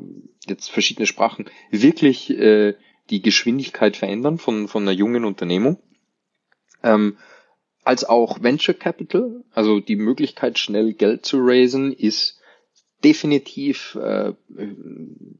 jetzt 0.47 0.71
verschiedene 0.71 1.07
Sprachen 1.07 1.47
wirklich 1.71 2.31
äh, 2.31 2.75
die 3.11 3.23
Geschwindigkeit 3.23 3.97
verändern 3.97 4.39
von 4.39 4.67
von 4.67 4.83
einer 4.83 4.93
jungen 4.93 5.25
Unternehmung. 5.25 5.79
Ähm, 6.83 7.17
als 7.85 8.05
auch 8.05 8.43
Venture 8.43 8.75
Capital, 8.75 9.45
also 9.53 9.81
die 9.81 9.97
Möglichkeit 9.97 10.59
schnell 10.59 10.93
Geld 10.95 11.27
zu 11.27 11.39
raisen, 11.41 11.93
ist 11.93 12.41
definitiv 13.05 13.99
äh, 14.01 14.33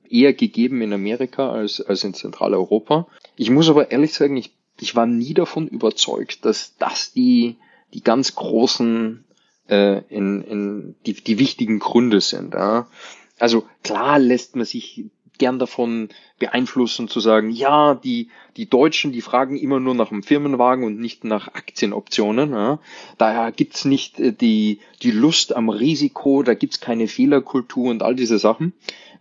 eher 0.09 0.33
gegeben 0.35 0.83
in 0.83 0.93
Amerika 0.93 1.51
als, 1.51 1.81
als 1.81 2.05
in 2.05 2.15
Zentraleuropa. 2.15 3.07
Ich 3.37 3.51
muss 3.51 3.69
aber 3.69 3.91
ehrlich 3.91 4.13
sagen, 4.13 4.37
ich, 4.37 4.53
ich 4.81 4.95
war 4.95 5.07
nie 5.07 5.35
davon 5.35 5.69
überzeugt, 5.69 6.45
dass 6.45 6.77
das 6.79 7.13
die, 7.13 7.57
die 7.95 8.03
ganz 8.03 8.35
großen, 8.35 9.25
äh, 9.69 10.03
in, 10.09 10.43
in 10.43 10.95
die, 11.07 11.15
die 11.15 11.39
wichtigen 11.39 11.79
Gründe 11.79 12.21
sind. 12.21 12.55
Ja? 12.55 12.89
Also 13.39 13.65
klar 13.83 14.19
lässt 14.19 14.57
man 14.57 14.65
sich 14.65 15.05
gern 15.39 15.59
davon 15.59 16.09
beeinflussen 16.39 17.09
zu 17.09 17.21
sagen, 17.21 17.51
ja, 17.51 17.95
die, 17.95 18.29
die 18.57 18.69
Deutschen, 18.69 19.13
die 19.13 19.21
fragen 19.21 19.57
immer 19.57 19.81
nur 19.81 19.95
nach 19.95 20.11
dem 20.11 20.23
Firmenwagen 20.23 20.85
und 20.85 20.99
nicht 20.99 21.25
nach 21.25 21.49
Aktienoptionen. 21.49 22.53
Ja. 22.53 22.79
Daher 23.19 23.53
gibt's 23.53 23.85
nicht 23.85 24.21
äh, 24.21 24.33
die, 24.33 24.81
die 25.03 25.11
Lust 25.11 25.55
am 25.55 25.69
Risiko, 25.69 26.43
da 26.43 26.55
gibt's 26.55 26.81
keine 26.81 27.09
Fehlerkultur 27.09 27.91
und 27.91 28.03
all 28.03 28.15
diese 28.15 28.39
Sachen. 28.39 28.73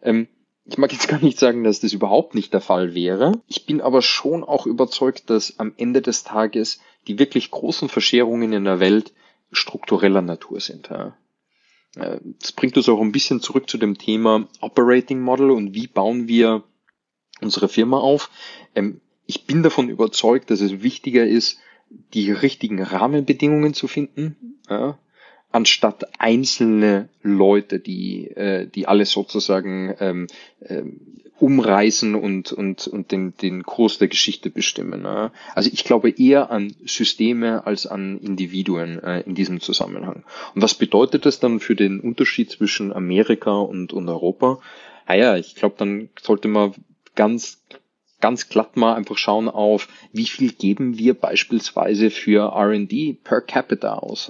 Ähm, 0.01 0.27
ich 0.65 0.77
mag 0.77 0.91
jetzt 0.91 1.07
gar 1.09 1.21
nicht 1.21 1.39
sagen, 1.39 1.63
dass 1.63 1.79
das 1.79 1.93
überhaupt 1.93 2.35
nicht 2.35 2.53
der 2.53 2.61
Fall 2.61 2.93
wäre. 2.93 3.33
Ich 3.47 3.65
bin 3.65 3.81
aber 3.81 4.01
schon 4.01 4.43
auch 4.43 4.65
überzeugt, 4.65 5.29
dass 5.29 5.59
am 5.59 5.73
Ende 5.77 6.01
des 6.01 6.23
Tages 6.23 6.79
die 7.07 7.19
wirklich 7.19 7.51
großen 7.51 7.89
Verschärungen 7.89 8.53
in 8.53 8.65
der 8.65 8.79
Welt 8.79 9.13
struktureller 9.51 10.21
Natur 10.21 10.59
sind. 10.59 10.89
Ja. 10.89 11.15
Äh, 11.95 12.19
das 12.39 12.51
bringt 12.51 12.77
uns 12.77 12.89
auch 12.89 13.01
ein 13.01 13.11
bisschen 13.11 13.41
zurück 13.41 13.69
zu 13.69 13.77
dem 13.77 13.97
Thema 13.97 14.47
Operating 14.59 15.21
Model 15.21 15.51
und 15.51 15.73
wie 15.73 15.87
bauen 15.87 16.27
wir 16.27 16.63
unsere 17.41 17.69
Firma 17.69 17.97
auf. 17.99 18.29
Ähm, 18.75 19.01
ich 19.25 19.45
bin 19.45 19.63
davon 19.63 19.89
überzeugt, 19.89 20.51
dass 20.51 20.61
es 20.61 20.83
wichtiger 20.83 21.25
ist, 21.25 21.59
die 22.13 22.31
richtigen 22.31 22.81
Rahmenbedingungen 22.81 23.73
zu 23.73 23.87
finden, 23.87 24.59
ja, 24.69 24.97
anstatt 25.51 26.05
einzelne 26.19 27.09
Leute, 27.23 27.79
die, 27.79 28.27
äh, 28.27 28.67
die 28.67 28.87
alles 28.87 29.11
sozusagen 29.11 29.95
ähm, 29.99 30.27
ähm, 30.65 30.99
umreißen 31.39 32.13
und, 32.13 32.51
und, 32.51 32.87
und 32.87 33.11
den, 33.11 33.35
den 33.37 33.63
Kurs 33.63 33.97
der 33.97 34.07
Geschichte 34.07 34.51
bestimmen. 34.51 35.03
Ja. 35.03 35.31
Also 35.55 35.71
ich 35.73 35.83
glaube 35.83 36.11
eher 36.11 36.51
an 36.51 36.75
Systeme 36.85 37.65
als 37.65 37.87
an 37.87 38.19
Individuen 38.19 39.01
äh, 39.03 39.21
in 39.21 39.33
diesem 39.33 39.59
Zusammenhang. 39.59 40.23
Und 40.53 40.61
was 40.61 40.75
bedeutet 40.75 41.25
das 41.25 41.39
dann 41.39 41.59
für 41.59 41.75
den 41.75 41.99
Unterschied 41.99 42.51
zwischen 42.51 42.93
Amerika 42.93 43.53
und, 43.53 43.91
und 43.91 44.07
Europa? 44.07 44.59
Naja, 45.07 45.35
ich 45.35 45.55
glaube, 45.55 45.75
dann 45.77 46.09
sollte 46.21 46.47
man 46.47 46.73
ganz 47.15 47.61
ganz 48.21 48.49
glatt 48.49 48.77
mal 48.77 48.93
einfach 48.93 49.17
schauen 49.17 49.49
auf, 49.49 49.87
wie 50.13 50.25
viel 50.25 50.53
geben 50.53 50.97
wir 50.97 51.13
beispielsweise 51.13 52.09
für 52.09 52.53
R&D 52.53 53.17
per 53.23 53.41
capita 53.41 53.95
aus. 53.95 54.29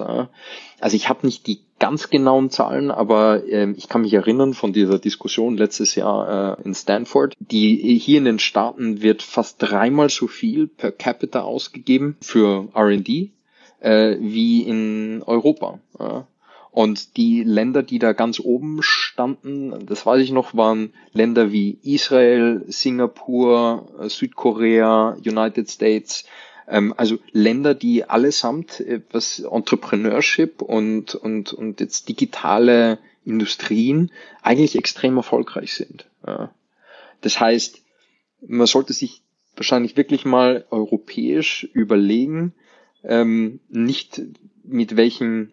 Also 0.80 0.96
ich 0.96 1.08
habe 1.08 1.26
nicht 1.26 1.46
die 1.46 1.60
ganz 1.78 2.10
genauen 2.10 2.50
Zahlen, 2.50 2.92
aber 2.92 3.44
äh, 3.44 3.72
ich 3.72 3.88
kann 3.88 4.02
mich 4.02 4.14
erinnern 4.14 4.54
von 4.54 4.72
dieser 4.72 5.00
Diskussion 5.00 5.56
letztes 5.56 5.96
Jahr 5.96 6.58
äh, 6.58 6.62
in 6.62 6.74
Stanford. 6.74 7.34
Die 7.40 7.98
hier 7.98 8.18
in 8.18 8.24
den 8.24 8.38
Staaten 8.38 9.02
wird 9.02 9.20
fast 9.22 9.60
dreimal 9.60 10.08
so 10.08 10.28
viel 10.28 10.68
per 10.68 10.92
capita 10.92 11.40
ausgegeben 11.40 12.16
für 12.20 12.68
R&D 12.74 13.32
äh, 13.80 14.16
wie 14.20 14.62
in 14.62 15.24
Europa. 15.26 15.80
Ja. 15.98 16.26
Und 16.72 17.18
die 17.18 17.44
Länder, 17.44 17.82
die 17.82 17.98
da 17.98 18.14
ganz 18.14 18.40
oben 18.40 18.82
standen, 18.82 19.84
das 19.84 20.06
weiß 20.06 20.22
ich 20.22 20.32
noch, 20.32 20.56
waren 20.56 20.94
Länder 21.12 21.52
wie 21.52 21.78
Israel, 21.82 22.64
Singapur, 22.66 24.08
Südkorea, 24.08 25.18
United 25.18 25.70
States. 25.70 26.24
Ähm, 26.66 26.94
also 26.96 27.18
Länder, 27.32 27.74
die 27.74 28.04
allesamt 28.04 28.80
äh, 28.80 29.02
was 29.12 29.40
Entrepreneurship 29.40 30.62
und, 30.62 31.14
und, 31.14 31.52
und 31.52 31.80
jetzt 31.80 32.08
digitale 32.08 32.98
Industrien 33.26 34.10
eigentlich 34.40 34.74
extrem 34.74 35.18
erfolgreich 35.18 35.74
sind. 35.74 36.06
Das 37.20 37.38
heißt, 37.38 37.82
man 38.48 38.66
sollte 38.66 38.92
sich 38.94 39.22
wahrscheinlich 39.54 39.96
wirklich 39.96 40.24
mal 40.24 40.64
europäisch 40.70 41.68
überlegen, 41.72 42.52
ähm, 43.04 43.60
nicht 43.68 44.22
mit 44.64 44.96
welchen 44.96 45.52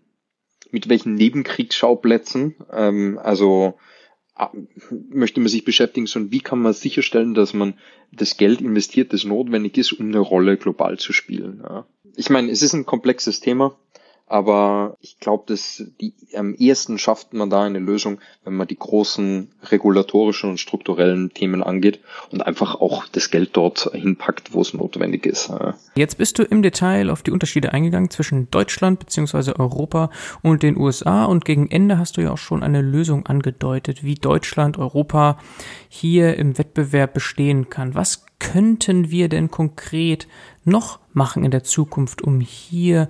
mit 0.72 0.90
welchen 0.90 1.16
Nebenkriegsschauplätzen, 1.16 2.56
ähm, 2.72 3.20
also 3.22 3.76
möchte 5.10 5.40
man 5.40 5.50
sich 5.50 5.66
beschäftigen, 5.66 6.08
sondern 6.08 6.32
wie 6.32 6.40
kann 6.40 6.62
man 6.62 6.74
sicherstellen, 6.74 7.34
dass 7.34 7.54
man 7.54 7.74
das 8.12 8.38
Geld 8.38 8.62
investiert, 8.62 9.12
das 9.12 9.26
notwendig 9.26 9.78
ist, 9.78 9.92
um 9.94 10.08
eine 10.08 10.20
Rolle 10.20 10.58
global 10.58 10.98
zu 10.98 11.12
spielen. 11.12 11.62
Ja. 11.62 11.86
Ich 12.16 12.30
meine, 12.30 12.50
es 12.52 12.62
ist 12.62 12.74
ein 12.74 12.86
komplexes 12.86 13.40
Thema. 13.42 13.78
Aber 14.30 14.96
ich 15.02 15.20
glaube, 15.20 15.46
dass 15.48 15.84
die 16.00 16.14
am 16.38 16.54
ehesten 16.54 17.00
schafft 17.00 17.34
man 17.34 17.50
da 17.50 17.64
eine 17.64 17.80
Lösung, 17.80 18.20
wenn 18.44 18.54
man 18.54 18.68
die 18.68 18.78
großen 18.78 19.50
regulatorischen 19.64 20.52
und 20.52 20.60
strukturellen 20.60 21.34
Themen 21.34 21.64
angeht 21.64 22.00
und 22.32 22.46
einfach 22.46 22.76
auch 22.76 23.08
das 23.08 23.32
Geld 23.32 23.50
dort 23.54 23.90
hinpackt, 23.92 24.54
wo 24.54 24.62
es 24.62 24.76
notwendig 24.76 25.26
ist. 25.26 25.52
Jetzt 25.96 26.20
bist 26.20 26.38
du 26.38 26.44
im 26.44 26.62
Detail 26.62 27.10
auf 27.10 27.24
die 27.24 27.32
Unterschiede 27.32 27.74
eingegangen 27.74 28.12
zwischen 28.12 28.52
Deutschland 28.52 29.00
bzw. 29.00 29.54
Europa 29.58 30.12
und 30.44 30.62
den 30.62 30.78
USA 30.78 31.26
und 31.26 31.44
gegen 31.44 31.72
Ende 31.72 31.98
hast 31.98 32.18
du 32.18 32.22
ja 32.22 32.32
auch 32.32 32.38
schon 32.38 32.62
eine 32.62 32.82
Lösung 32.82 33.26
angedeutet, 33.26 34.04
wie 34.04 34.16
Deutschland, 34.16 34.78
Europa 34.78 35.40
hier 35.88 36.38
im 36.38 36.60
Wettbewerb 36.60 37.16
bestehen 37.16 37.70
kann. 37.70 37.96
Was 37.96 38.26
könnten 38.40 39.12
wir 39.12 39.28
denn 39.28 39.52
konkret 39.52 40.28
noch 40.64 41.00
machen 41.14 41.44
in 41.44 41.52
der 41.52 41.64
Zukunft, 41.64 42.22
um 42.22 42.40
hier 42.40 43.10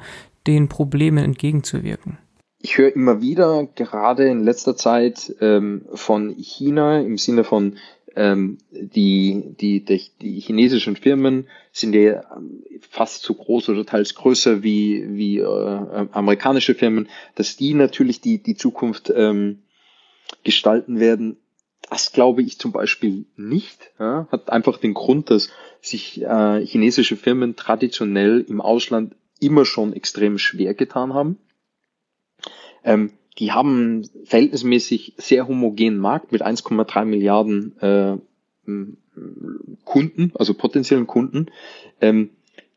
den 0.49 0.69
Problemen 0.69 1.23
entgegenzuwirken? 1.23 2.17
Ich 2.61 2.77
höre 2.77 2.93
immer 2.93 3.21
wieder, 3.21 3.67
gerade 3.75 4.27
in 4.27 4.43
letzter 4.43 4.75
Zeit, 4.75 5.33
ähm, 5.39 5.85
von 5.93 6.35
China 6.37 6.99
im 6.99 7.17
Sinne 7.17 7.45
von 7.45 7.77
ähm, 8.15 8.57
die, 8.71 9.55
die, 9.59 9.85
die, 9.85 10.01
die 10.21 10.39
chinesischen 10.39 10.95
Firmen 10.95 11.47
sind 11.71 11.93
ja 11.93 12.23
fast 12.89 13.23
so 13.23 13.33
groß 13.33 13.69
oder 13.69 13.85
teils 13.85 14.15
größer 14.15 14.63
wie, 14.63 15.05
wie 15.09 15.37
äh, 15.39 16.07
amerikanische 16.11 16.75
Firmen, 16.75 17.07
dass 17.35 17.55
die 17.55 17.73
natürlich 17.73 18.19
die, 18.19 18.41
die 18.41 18.55
Zukunft 18.55 19.11
ähm, 19.15 19.59
gestalten 20.43 20.99
werden. 20.99 21.37
Das 21.89 22.11
glaube 22.11 22.41
ich 22.41 22.59
zum 22.59 22.71
Beispiel 22.71 23.25
nicht. 23.35 23.91
Ja? 23.99 24.27
Hat 24.31 24.49
einfach 24.49 24.77
den 24.77 24.93
Grund, 24.93 25.29
dass 25.29 25.49
sich 25.81 26.21
äh, 26.21 26.65
chinesische 26.65 27.15
Firmen 27.15 27.55
traditionell 27.55 28.45
im 28.47 28.59
Ausland 28.59 29.15
immer 29.39 29.65
schon 29.65 29.93
extrem 29.93 30.37
schwer 30.37 30.73
getan 30.73 31.13
haben. 31.13 31.37
Ähm, 32.83 33.11
die 33.37 33.51
haben 33.51 34.07
verhältnismäßig 34.25 35.13
sehr 35.17 35.47
homogenen 35.47 35.97
Markt 35.97 36.31
mit 36.31 36.45
1,3 36.45 37.05
Milliarden 37.05 37.77
äh, 37.79 38.17
Kunden, 39.85 40.31
also 40.35 40.53
potenziellen 40.53 41.07
Kunden. 41.07 41.47
Ähm, 42.01 42.31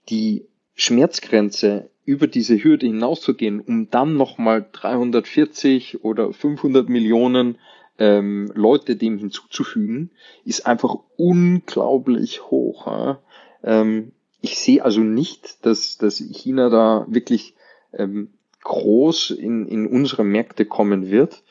die 0.09 0.47
Schmerzgrenze 0.75 1.91
über 2.05 2.27
diese 2.27 2.63
Hürde 2.63 2.87
hinauszugehen, 2.87 3.61
um 3.61 3.91
dann 3.91 4.17
nochmal 4.17 4.67
340 4.73 6.05
oder 6.05 6.33
500 6.33 6.89
Millionen 6.89 7.59
ähm, 7.99 8.51
Leute 8.55 8.97
dem 8.97 9.19
hinzuzufügen, 9.19 10.11
ist 10.45 10.67
einfach 10.67 10.97
unglaublich 11.17 12.43
hoch. 12.51 12.87
Ja? 12.87 13.21
Ähm, 13.63 14.13
ich 14.43 14.59
sehe 14.59 14.85
also 14.85 15.01
nicht, 15.01 15.65
dass, 15.65 15.97
dass 15.97 16.19
China 16.19 16.69
da 16.69 17.07
wirklich 17.09 17.55
ähm, 17.93 18.35
groß 18.63 19.31
in, 19.31 19.67
in 19.67 19.87
unsere 19.87 20.25
Märkte 20.25 20.67
kommen 20.67 21.11
wird. 21.11 21.43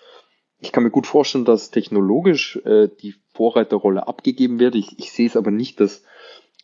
Ich 0.59 0.71
kann 0.71 0.83
mir 0.83 0.91
gut 0.91 1.07
vorstellen, 1.07 1.45
dass 1.45 1.71
technologisch 1.71 2.57
äh, 2.65 2.89
die 3.01 3.15
Vorreiterrolle 3.33 4.07
abgegeben 4.07 4.59
wird. 4.59 4.75
Ich, 4.75 4.99
ich 4.99 5.11
sehe 5.11 5.25
es 5.25 5.37
aber 5.37 5.51
nicht, 5.51 5.79
dass, 5.79 6.03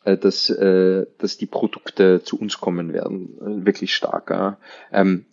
äh, 0.04 0.18
dass, 0.18 0.50
äh, 0.50 1.06
dass 1.16 1.38
die 1.38 1.46
Produkte 1.46 2.22
zu 2.22 2.38
uns 2.38 2.60
kommen 2.60 2.92
werden, 2.92 3.38
äh, 3.40 3.66
wirklich 3.66 3.94
stark. 3.94 4.30
Ja. 4.30 4.58
Ähm, 4.92 5.24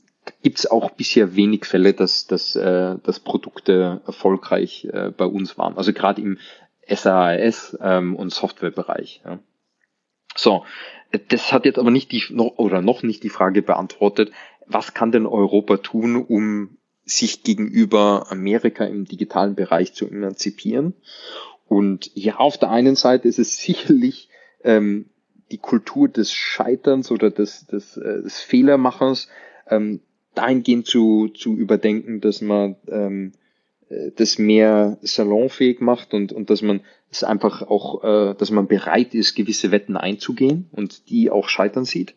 Gibt 0.41 0.59
es 0.59 0.71
auch 0.71 0.91
bisher 0.91 1.35
wenig 1.35 1.65
Fälle, 1.65 1.93
dass, 1.93 2.25
dass, 2.25 2.55
äh, 2.55 2.95
dass 3.03 3.19
Produkte 3.19 4.01
erfolgreich 4.07 4.87
äh, 4.91 5.11
bei 5.15 5.25
uns 5.25 5.57
waren. 5.57 5.77
Also 5.77 5.91
gerade 5.93 6.21
im 6.21 6.39
SAS 6.87 7.77
ähm, 7.81 8.15
und 8.15 8.31
Softwarebereich. 8.31 9.21
Ja. 9.25 9.39
So, 10.35 10.65
das 11.29 11.53
hat 11.53 11.65
jetzt 11.65 11.79
aber 11.79 11.91
nicht 11.91 12.11
die 12.11 12.23
oder 12.35 12.81
noch 12.81 13.03
nicht 13.03 13.23
die 13.23 13.29
Frage 13.29 13.61
beantwortet, 13.61 14.31
was 14.67 14.93
kann 14.93 15.11
denn 15.11 15.25
Europa 15.25 15.77
tun, 15.77 16.15
um 16.17 16.77
sich 17.05 17.43
gegenüber 17.43 18.27
Amerika 18.29 18.85
im 18.85 19.05
digitalen 19.05 19.55
Bereich 19.55 19.93
zu 19.93 20.07
emanzipieren? 20.07 20.93
Und 21.67 22.11
ja, 22.15 22.37
auf 22.37 22.57
der 22.57 22.71
einen 22.71 22.95
Seite 22.95 23.27
ist 23.27 23.39
es 23.39 23.57
sicherlich 23.61 24.29
ähm, 24.63 25.09
die 25.51 25.57
Kultur 25.57 26.09
des 26.09 26.33
Scheiterns 26.33 27.11
oder 27.11 27.29
des, 27.29 27.67
des, 27.67 27.97
äh, 27.97 28.23
des 28.23 28.39
Fehlermachers 28.41 29.29
ähm, 29.69 30.01
dahingehend 30.33 30.87
zu, 30.87 31.29
zu 31.29 31.55
überdenken, 31.55 32.19
dass 32.19 32.41
man 32.41 32.75
ähm, 32.87 33.31
äh, 33.31 33.44
das 34.15 34.39
mehr 34.39 34.97
salonfähig 35.01 35.79
macht 35.79 36.13
und, 36.13 36.31
und 36.31 36.49
dass 36.49 36.61
man 36.61 36.81
es 37.11 37.23
einfach 37.23 37.61
auch, 37.61 38.03
äh, 38.03 38.35
dass 38.35 38.51
man 38.51 38.67
bereit 38.67 39.13
ist, 39.13 39.35
gewisse 39.35 39.71
Wetten 39.71 39.97
einzugehen 39.97 40.67
und 40.71 41.09
die 41.09 41.29
auch 41.29 41.49
scheitern 41.49 41.85
sieht. 41.85 42.15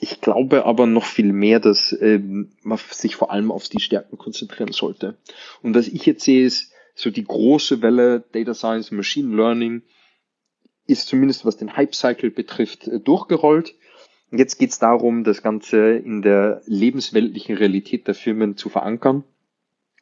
Ich 0.00 0.20
glaube 0.20 0.66
aber 0.66 0.86
noch 0.86 1.04
viel 1.04 1.32
mehr, 1.32 1.60
dass 1.60 1.96
ähm, 2.00 2.50
man 2.62 2.78
sich 2.90 3.16
vor 3.16 3.30
allem 3.30 3.50
auf 3.50 3.68
die 3.68 3.80
Stärken 3.80 4.18
konzentrieren 4.18 4.72
sollte. 4.72 5.16
Und 5.62 5.74
was 5.74 5.88
ich 5.88 6.04
jetzt 6.04 6.24
sehe, 6.24 6.44
ist 6.44 6.72
so 6.94 7.10
die 7.10 7.24
große 7.24 7.80
Welle 7.80 8.24
Data 8.32 8.54
Science, 8.54 8.90
Machine 8.90 9.34
Learning 9.34 9.82
ist 10.86 11.08
zumindest 11.08 11.46
was 11.46 11.56
den 11.56 11.76
Hype 11.76 11.94
Cycle 11.94 12.30
betrifft 12.30 12.88
äh, 12.88 13.00
durchgerollt. 13.00 13.74
Jetzt 14.30 14.58
geht 14.58 14.70
es 14.70 14.78
darum, 14.78 15.24
das 15.24 15.42
Ganze 15.42 15.92
in 15.92 16.20
der 16.20 16.60
lebensweltlichen 16.66 17.56
Realität 17.56 18.06
der 18.06 18.14
Firmen 18.14 18.56
zu 18.56 18.68
verankern 18.68 19.24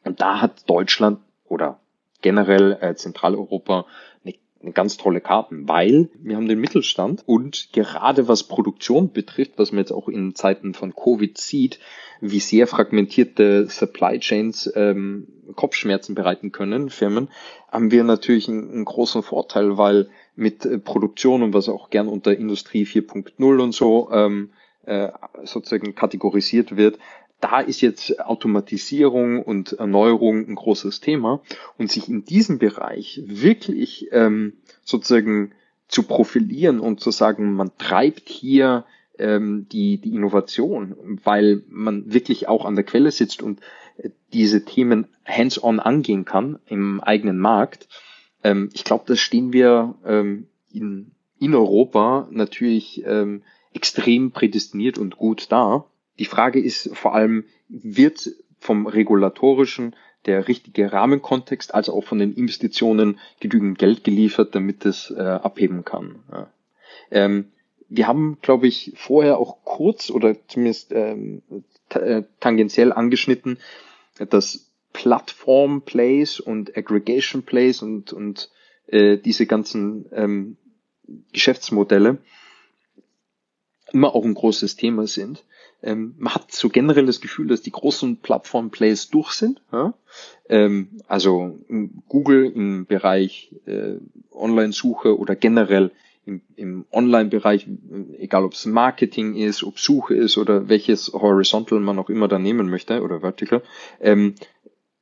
und 0.03 0.21
da 0.21 0.41
hat 0.41 0.69
Deutschland 0.69 1.19
oder 1.45 1.79
generell 2.21 2.77
äh, 2.81 2.95
Zentraleuropa 2.95 3.85
eine, 4.23 4.73
ganz 4.73 4.95
tolle 4.95 5.19
Karten, 5.19 5.67
weil 5.67 6.09
wir 6.15 6.37
haben 6.37 6.47
den 6.47 6.59
Mittelstand 6.59 7.23
und 7.25 7.73
gerade 7.73 8.29
was 8.29 8.43
Produktion 8.43 9.11
betrifft, 9.11 9.53
was 9.57 9.73
man 9.73 9.79
jetzt 9.79 9.91
auch 9.91 10.07
in 10.07 10.35
Zeiten 10.35 10.73
von 10.73 10.95
Covid 10.95 11.37
sieht, 11.37 11.79
wie 12.21 12.39
sehr 12.39 12.65
fragmentierte 12.65 13.67
Supply 13.67 14.19
Chains 14.19 14.71
ähm, 14.75 15.27
Kopfschmerzen 15.55 16.15
bereiten 16.15 16.53
können, 16.53 16.89
Firmen, 16.89 17.29
haben 17.69 17.91
wir 17.91 18.05
natürlich 18.05 18.47
einen, 18.47 18.71
einen 18.71 18.85
großen 18.85 19.21
Vorteil, 19.21 19.77
weil 19.77 20.09
mit 20.35 20.65
äh, 20.65 20.79
Produktion 20.79 21.43
und 21.43 21.53
was 21.53 21.67
auch 21.67 21.89
gern 21.89 22.07
unter 22.07 22.35
Industrie 22.35 22.85
4.0 22.85 23.61
und 23.61 23.73
so 23.73 24.09
ähm, 24.13 24.51
äh, 24.85 25.09
sozusagen 25.43 25.95
kategorisiert 25.95 26.77
wird, 26.77 26.99
da 27.43 27.59
ist 27.59 27.81
jetzt 27.81 28.21
Automatisierung 28.21 29.43
und 29.43 29.73
Erneuerung 29.73 30.47
ein 30.47 30.55
großes 30.55 31.01
Thema 31.01 31.41
und 31.77 31.91
sich 31.91 32.07
in 32.07 32.23
diesem 32.23 32.57
Bereich 32.57 33.21
wirklich 33.25 34.07
ähm, 34.13 34.53
sozusagen 34.85 35.51
zu 35.89 36.03
profilieren 36.03 36.79
und 36.79 37.01
zu 37.01 37.11
sagen, 37.11 37.53
man 37.53 37.71
treibt 37.77 38.29
hier 38.29 38.85
ähm, 39.19 39.67
die, 39.69 39.97
die 39.97 40.13
Innovation, 40.15 41.19
weil 41.23 41.63
man 41.67 42.13
wirklich 42.13 42.47
auch 42.47 42.63
an 42.63 42.75
der 42.75 42.85
Quelle 42.85 43.11
sitzt 43.11 43.43
und 43.43 43.59
äh, 43.97 44.09
diese 44.31 44.63
Themen 44.63 45.07
hands-on 45.25 45.81
angehen 45.81 46.23
kann 46.23 46.59
im 46.67 47.01
eigenen 47.01 47.39
Markt. 47.39 47.89
Ähm, 48.43 48.69
ich 48.73 48.85
glaube, 48.85 49.03
da 49.05 49.17
stehen 49.17 49.51
wir 49.51 49.95
ähm, 50.05 50.47
in, 50.71 51.11
in 51.39 51.53
Europa 51.53 52.29
natürlich 52.31 53.03
ähm, 53.05 53.43
extrem 53.73 54.31
prädestiniert 54.31 54.97
und 54.97 55.17
gut 55.17 55.51
da. 55.51 55.85
Die 56.19 56.25
Frage 56.25 56.59
ist 56.59 56.95
vor 56.95 57.15
allem, 57.15 57.45
wird 57.67 58.29
vom 58.59 58.87
regulatorischen 58.87 59.95
der 60.25 60.47
richtige 60.47 60.93
Rahmenkontext, 60.93 61.73
also 61.73 61.93
auch 61.93 62.05
von 62.05 62.19
den 62.19 62.33
Investitionen 62.33 63.19
genügend 63.39 63.77
Geld 63.77 64.03
geliefert, 64.03 64.55
damit 64.55 64.85
es 64.85 65.11
äh, 65.11 65.21
abheben 65.21 65.83
kann. 65.83 66.23
Ja. 66.31 66.51
Ähm, 67.11 67.51
wir 67.89 68.07
haben, 68.07 68.37
glaube 68.41 68.67
ich, 68.67 68.93
vorher 68.95 69.37
auch 69.37 69.63
kurz 69.63 70.09
oder 70.09 70.35
zumindest 70.47 70.91
ähm, 70.93 71.41
äh, 71.89 72.23
tangentiell 72.39 72.93
angeschnitten, 72.93 73.59
dass 74.29 74.71
Plattform 74.93 75.81
Plays 75.81 76.39
und 76.39 76.77
Aggregation 76.77 77.43
Plays 77.43 77.81
und, 77.81 78.13
und 78.13 78.49
äh, 78.87 79.17
diese 79.17 79.45
ganzen 79.45 80.05
ähm, 80.13 80.57
Geschäftsmodelle 81.33 82.19
immer 83.91 84.15
auch 84.15 84.23
ein 84.23 84.33
großes 84.33 84.75
Thema 84.75 85.05
sind. 85.07 85.43
Ähm, 85.83 86.15
man 86.17 86.35
hat 86.35 86.51
so 86.51 86.69
generell 86.69 87.05
das 87.05 87.21
Gefühl, 87.21 87.47
dass 87.47 87.61
die 87.61 87.71
großen 87.71 88.17
Plattform-Plays 88.17 89.09
durch 89.09 89.31
sind. 89.31 89.61
Ja? 89.71 89.93
Ähm, 90.49 91.01
also 91.07 91.59
Google 92.07 92.45
im 92.45 92.85
Bereich 92.85 93.53
äh, 93.65 93.97
Online-Suche 94.31 95.17
oder 95.17 95.35
generell 95.35 95.91
im, 96.25 96.41
im 96.55 96.85
Online-Bereich, 96.91 97.67
egal 98.17 98.45
ob 98.45 98.53
es 98.53 98.65
Marketing 98.65 99.35
ist, 99.35 99.63
ob 99.63 99.77
Suche 99.77 100.15
ist 100.15 100.37
oder 100.37 100.69
welches 100.69 101.11
Horizontal 101.11 101.79
man 101.81 101.99
auch 101.99 102.09
immer 102.09 102.29
da 102.29 102.39
nehmen 102.39 102.69
möchte 102.69 103.01
oder 103.01 103.19
Vertical, 103.19 103.61
ähm, 103.99 104.35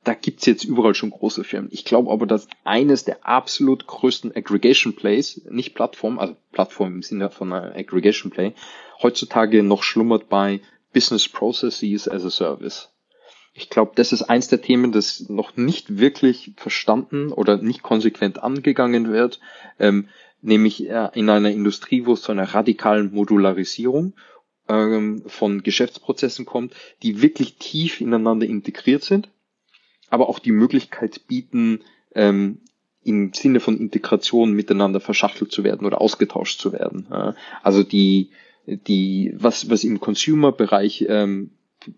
da 0.04 0.14
gibt's 0.14 0.46
jetzt 0.46 0.64
überall 0.64 0.94
schon 0.94 1.10
große 1.10 1.44
Firmen. 1.44 1.70
Ich 1.72 1.84
glaube 1.84 2.10
aber, 2.10 2.26
dass 2.26 2.48
eines 2.64 3.04
der 3.04 3.24
absolut 3.24 3.86
größten 3.86 4.34
Aggregation 4.34 4.96
Plays, 4.96 5.42
nicht 5.48 5.74
Plattform, 5.74 6.18
also 6.18 6.36
Plattform 6.50 6.94
im 6.94 7.02
Sinne 7.02 7.30
von 7.30 7.52
einer 7.52 7.76
Aggregation 7.76 8.32
Play, 8.32 8.52
heutzutage 9.00 9.62
noch 9.62 9.84
schlummert 9.84 10.28
bei 10.28 10.60
Business 10.92 11.28
Processes 11.28 12.08
as 12.08 12.24
a 12.24 12.30
Service. 12.30 12.90
Ich 13.54 13.70
glaube, 13.70 13.92
das 13.94 14.12
ist 14.12 14.22
eins 14.22 14.48
der 14.48 14.62
Themen, 14.62 14.92
das 14.92 15.28
noch 15.28 15.56
nicht 15.56 15.98
wirklich 15.98 16.52
verstanden 16.56 17.30
oder 17.30 17.58
nicht 17.58 17.82
konsequent 17.82 18.42
angegangen 18.42 19.12
wird, 19.12 19.40
ähm, 19.78 20.08
nämlich 20.40 20.88
äh, 20.88 21.10
in 21.14 21.28
einer 21.28 21.50
Industrie, 21.50 22.06
wo 22.06 22.14
es 22.14 22.22
zu 22.22 22.32
einer 22.32 22.54
radikalen 22.54 23.12
Modularisierung 23.12 24.14
ähm, 24.68 25.22
von 25.26 25.62
Geschäftsprozessen 25.62 26.44
kommt, 26.44 26.74
die 27.02 27.22
wirklich 27.22 27.56
tief 27.58 28.00
ineinander 28.00 28.46
integriert 28.46 29.04
sind 29.04 29.28
aber 30.12 30.28
auch 30.28 30.38
die 30.38 30.52
Möglichkeit 30.52 31.26
bieten, 31.26 31.80
ähm, 32.14 32.58
im 33.02 33.32
Sinne 33.32 33.60
von 33.60 33.78
Integration 33.78 34.52
miteinander 34.52 35.00
verschachtelt 35.00 35.50
zu 35.50 35.64
werden 35.64 35.86
oder 35.86 36.00
ausgetauscht 36.00 36.60
zu 36.60 36.72
werden. 36.72 37.06
Also 37.62 37.82
die, 37.82 38.30
die, 38.66 39.34
was, 39.34 39.70
was 39.70 39.82
im 39.82 39.98
Consumer-Bereich 39.98 41.06
ähm, 41.08 41.50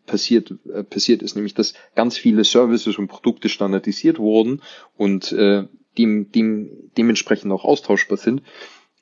passiert, 0.07 0.55
äh, 0.73 0.85
passiert 0.85 1.23
ist, 1.23 1.35
nämlich 1.35 1.55
dass 1.55 1.75
ganz 1.95 2.17
viele 2.17 2.45
Services 2.45 2.97
und 2.97 3.09
Produkte 3.09 3.49
standardisiert 3.49 4.19
wurden 4.19 4.63
und 4.97 5.33
äh, 5.33 5.65
dem, 5.99 6.31
dem, 6.33 6.71
dementsprechend 6.97 7.53
auch 7.53 7.65
austauschbar 7.65 8.17
sind, 8.17 8.43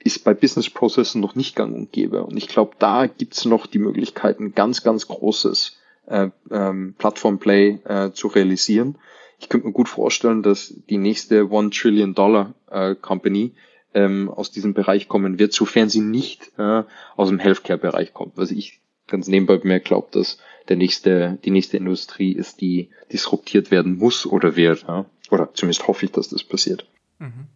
ist 0.00 0.24
bei 0.24 0.34
Business 0.34 0.70
Processen 0.70 1.20
noch 1.20 1.36
nicht 1.36 1.54
gang 1.54 1.74
und 1.74 1.92
gäbe. 1.92 2.24
Und 2.24 2.36
ich 2.36 2.48
glaube, 2.48 2.72
da 2.78 3.06
gibt's 3.06 3.44
noch 3.44 3.66
die 3.66 3.78
Möglichkeit, 3.78 4.40
ein 4.40 4.54
ganz, 4.54 4.82
ganz 4.82 5.06
großes 5.06 5.76
äh, 6.06 6.30
ähm, 6.50 6.94
Plattform-Play 6.98 7.78
äh, 7.84 8.10
zu 8.12 8.28
realisieren. 8.28 8.96
Ich 9.38 9.48
könnte 9.48 9.66
mir 9.66 9.72
gut 9.72 9.88
vorstellen, 9.88 10.42
dass 10.42 10.74
die 10.88 10.98
nächste 10.98 11.50
One 11.50 11.70
Trillion 11.70 12.14
Dollar 12.14 12.54
äh, 12.70 12.94
Company 12.94 13.52
ähm, 13.94 14.30
aus 14.30 14.50
diesem 14.50 14.74
Bereich 14.74 15.08
kommen 15.08 15.38
wird, 15.38 15.52
sofern 15.52 15.88
sie 15.88 16.00
nicht 16.00 16.52
äh, 16.58 16.84
aus 17.16 17.28
dem 17.28 17.38
Healthcare-Bereich 17.38 18.14
kommt. 18.14 18.36
Was 18.36 18.50
ich 18.50 18.80
ganz 19.06 19.28
nebenbei 19.28 19.60
mir 19.62 19.80
glaube, 19.80 20.08
dass 20.12 20.38
der 20.68 20.76
nächste, 20.76 21.38
die 21.44 21.50
nächste 21.50 21.76
Industrie 21.76 22.32
ist, 22.32 22.60
die 22.60 22.90
disruptiert 23.12 23.70
werden 23.70 23.98
muss 23.98 24.26
oder 24.26 24.56
wird. 24.56 24.84
Ja? 24.86 25.06
Oder 25.30 25.52
zumindest 25.54 25.86
hoffe 25.86 26.06
ich, 26.06 26.12
dass 26.12 26.28
das 26.28 26.44
passiert. 26.44 26.86
Mhm. 27.18 27.46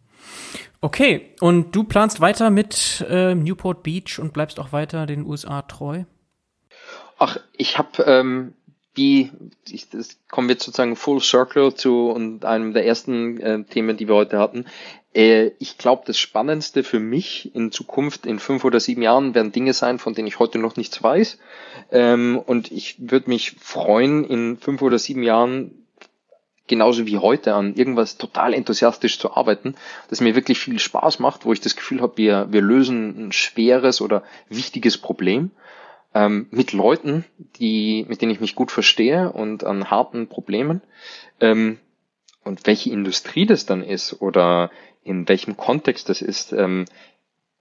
Okay, 0.81 1.31
und 1.41 1.75
du 1.75 1.85
planst 1.85 2.21
weiter 2.21 2.51
mit 2.51 3.05
äh, 3.09 3.35
Newport 3.35 3.83
Beach 3.83 4.19
und 4.19 4.33
bleibst 4.33 4.61
auch 4.61 4.73
weiter 4.73 5.07
den 5.07 5.25
USA 5.25 5.63
treu? 5.63 6.05
Ach, 7.19 7.39
ich 7.57 7.79
habe 7.79 8.03
ähm, 8.05 8.53
die, 8.97 9.31
ich, 9.69 9.89
das 9.91 10.19
kommen 10.31 10.49
wir 10.49 10.57
sozusagen 10.57 10.97
full 10.97 11.21
circle 11.21 11.75
zu 11.75 12.11
und 12.11 12.45
einem 12.45 12.73
der 12.73 12.87
ersten 12.87 13.41
äh, 13.41 13.65
Themen, 13.65 13.97
die 13.97 14.09
wir 14.09 14.15
heute 14.15 14.39
hatten. 14.39 14.67
Äh, 15.15 15.53
ich 15.59 15.79
glaube, 15.79 16.03
das 16.07 16.19
Spannendste 16.19 16.83
für 16.83 17.01
mich 17.01 17.55
in 17.55 17.73
Zukunft, 17.73 18.27
in 18.27 18.39
fünf 18.39 18.65
oder 18.65 18.81
sieben 18.81 19.03
Jahren, 19.03 19.35
werden 19.35 19.53
Dinge 19.53 19.73
sein, 19.73 19.99
von 19.99 20.15
denen 20.15 20.29
ich 20.29 20.39
heute 20.39 20.59
noch 20.59 20.77
nichts 20.77 21.03
weiß. 21.03 21.39
Ähm, 21.91 22.41
und 22.45 22.71
ich 22.71 22.97
würde 22.99 23.31
mich 23.31 23.53
freuen, 23.53 24.25
in 24.25 24.57
fünf 24.59 24.83
oder 24.83 24.99
sieben 24.99 25.23
Jahren 25.23 25.87
genauso 26.69 27.07
wie 27.07 27.19
heute 27.19 27.55
an 27.55 27.75
irgendwas 27.77 28.19
total 28.19 28.53
enthusiastisch 28.53 29.21
zu 29.21 29.35
arbeiten, 29.35 29.77
das 30.11 30.21
mir 30.21 30.35
wirklich 30.35 30.59
viel 30.59 30.81
Spaß 30.81 31.21
macht, 31.21 31.45
wo 31.45 31.53
ich 31.53 31.61
das 31.61 31.77
Gefühl 31.77 32.01
habe, 32.01 32.17
wir, 32.17 32.49
wir 32.51 32.61
lösen 32.61 33.29
ein 33.29 33.33
schweres 33.33 34.01
oder 34.01 34.25
wichtiges 34.49 34.99
Problem 34.99 35.53
ähm, 36.17 36.47
mit 36.51 36.73
Leuten, 36.73 37.27
die, 37.59 38.07
mit 38.09 38.23
denen 38.23 38.33
ich 38.33 38.41
mich 38.41 38.55
gut 38.55 38.73
verstehe 38.73 39.31
und 39.33 39.65
an 39.65 39.91
harten 39.91 40.29
Problemen. 40.29 40.81
Ähm, 41.41 41.79
und 42.43 42.67
welche 42.67 42.91
Industrie 42.91 43.45
das 43.45 43.67
dann 43.67 43.83
ist 43.83 44.23
oder 44.23 44.71
in 45.05 45.29
welchem 45.29 45.59
Kontext 45.59 46.09
das 46.09 46.23
ist, 46.23 46.55
ähm, 46.55 46.87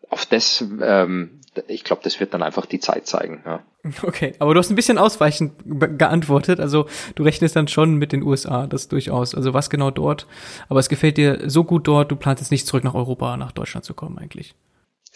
auf 0.09 0.25
das, 0.25 0.63
ähm, 0.81 1.41
ich 1.67 1.83
glaube, 1.83 2.01
das 2.03 2.21
wird 2.21 2.33
dann 2.33 2.43
einfach 2.43 2.65
die 2.65 2.79
Zeit 2.79 3.07
zeigen. 3.07 3.43
Ja. 3.45 3.63
Okay, 4.03 4.35
aber 4.39 4.53
du 4.53 4.59
hast 4.59 4.69
ein 4.69 4.75
bisschen 4.75 4.97
ausweichend 4.97 5.51
geantwortet. 5.99 6.61
Also 6.61 6.87
du 7.15 7.23
rechnest 7.23 7.57
dann 7.57 7.67
schon 7.67 7.95
mit 7.95 8.13
den 8.13 8.23
USA, 8.23 8.67
das 8.67 8.87
durchaus. 8.87 9.35
Also 9.35 9.53
was 9.53 9.69
genau 9.69 9.91
dort. 9.91 10.27
Aber 10.69 10.79
es 10.79 10.87
gefällt 10.87 11.17
dir 11.17 11.49
so 11.49 11.65
gut 11.65 11.87
dort, 11.87 12.09
du 12.09 12.15
planst 12.15 12.41
jetzt 12.41 12.51
nicht 12.51 12.67
zurück 12.67 12.85
nach 12.85 12.95
Europa, 12.95 13.35
nach 13.35 13.51
Deutschland 13.51 13.83
zu 13.83 13.93
kommen 13.93 14.17
eigentlich. 14.17 14.55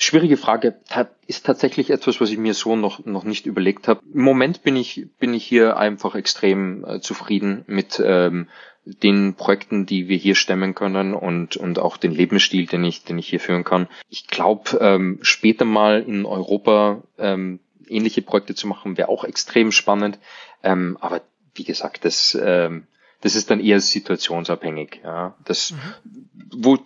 Schwierige 0.01 0.38
Frage. 0.38 0.80
Ist 1.27 1.45
tatsächlich 1.45 1.89
etwas, 1.89 2.21
was 2.21 2.30
ich 2.30 2.38
mir 2.38 2.53
so 2.53 2.77
noch, 2.77 3.05
noch 3.05 3.26
nicht 3.26 3.45
überlegt 3.45 3.89
habe. 3.89 3.99
Im 4.13 4.21
Moment 4.21 4.63
bin 4.63 4.77
ich, 4.77 5.07
bin 5.19 5.34
ich 5.34 5.45
hier 5.45 5.76
einfach 5.76 6.15
extrem 6.15 6.85
äh, 6.85 7.01
zufrieden 7.01 7.65
mit 7.67 8.01
ähm, 8.03 8.47
den 8.85 9.34
Projekten, 9.35 9.85
die 9.85 10.07
wir 10.07 10.15
hier 10.15 10.35
stemmen 10.35 10.73
können 10.73 11.13
und, 11.13 11.57
und 11.57 11.80
auch 11.80 11.97
den 11.97 12.13
Lebensstil, 12.13 12.65
den 12.65 12.85
ich, 12.85 13.03
den 13.03 13.19
ich 13.19 13.27
hier 13.27 13.41
führen 13.41 13.65
kann. 13.65 13.89
Ich 14.07 14.27
glaube, 14.27 14.77
ähm, 14.80 15.19
später 15.21 15.65
mal 15.65 16.01
in 16.01 16.26
Europa 16.26 17.03
ähm, 17.17 17.59
ähnliche 17.89 18.21
Projekte 18.21 18.55
zu 18.55 18.67
machen, 18.67 18.97
wäre 18.97 19.09
auch 19.09 19.26
extrem 19.26 19.73
spannend. 19.73 20.17
Ähm, 20.63 20.97
aber 21.01 21.23
wie 21.55 21.65
gesagt, 21.65 22.05
das, 22.05 22.39
ähm, 22.41 22.88
das 23.19 23.35
ist 23.35 23.51
dann 23.51 23.59
eher 23.59 23.81
situationsabhängig. 23.81 25.01
Ja. 25.03 25.35
Das, 25.43 25.71
mhm. 25.71 26.30
wo, 26.55 26.77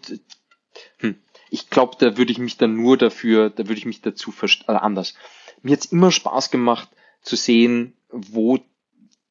ich 1.53 1.69
glaube, 1.69 1.97
da 1.99 2.17
würde 2.17 2.31
ich 2.31 2.39
mich 2.39 2.57
dann 2.57 2.75
nur 2.75 2.97
dafür, 2.97 3.51
da 3.51 3.67
würde 3.67 3.77
ich 3.77 3.85
mich 3.85 4.01
dazu 4.01 4.31
verst 4.31 4.63
äh, 4.67 4.71
anders. 4.71 5.13
Mir 5.61 5.73
hat's 5.73 5.85
immer 5.85 6.09
Spaß 6.11 6.49
gemacht 6.49 6.89
zu 7.21 7.35
sehen, 7.35 7.93
wo, 8.09 8.57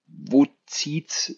wo 0.06 0.46
zieht 0.66 1.36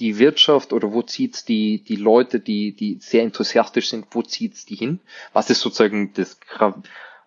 die 0.00 0.18
Wirtschaft 0.18 0.72
oder 0.72 0.90
wo 0.94 1.02
zieht's 1.02 1.44
die, 1.44 1.84
die 1.84 1.96
Leute, 1.96 2.40
die, 2.40 2.74
die 2.74 2.98
sehr 2.98 3.24
enthusiastisch 3.24 3.90
sind, 3.90 4.06
wo 4.12 4.22
zieht's 4.22 4.64
die 4.64 4.74
hin? 4.74 5.00
Was 5.34 5.50
ist 5.50 5.60
sozusagen 5.60 6.14
das, 6.14 6.40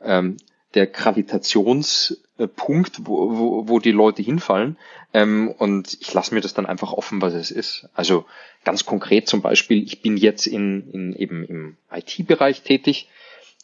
ähm, 0.01 0.37
der 0.75 0.87
Gravitationspunkt, 0.87 3.05
wo, 3.05 3.37
wo, 3.37 3.67
wo 3.67 3.79
die 3.79 3.91
Leute 3.91 4.21
hinfallen. 4.21 4.77
Ähm, 5.13 5.53
und 5.57 5.97
ich 6.01 6.13
lasse 6.13 6.33
mir 6.33 6.41
das 6.41 6.53
dann 6.53 6.65
einfach 6.65 6.93
offen, 6.93 7.21
was 7.21 7.33
es 7.33 7.51
ist. 7.51 7.89
Also 7.93 8.25
ganz 8.63 8.85
konkret 8.85 9.27
zum 9.27 9.41
Beispiel, 9.41 9.83
ich 9.83 10.01
bin 10.01 10.17
jetzt 10.17 10.45
in, 10.45 10.91
in 10.91 11.15
eben 11.15 11.43
im 11.45 11.77
IT-Bereich 11.91 12.61
tätig. 12.61 13.09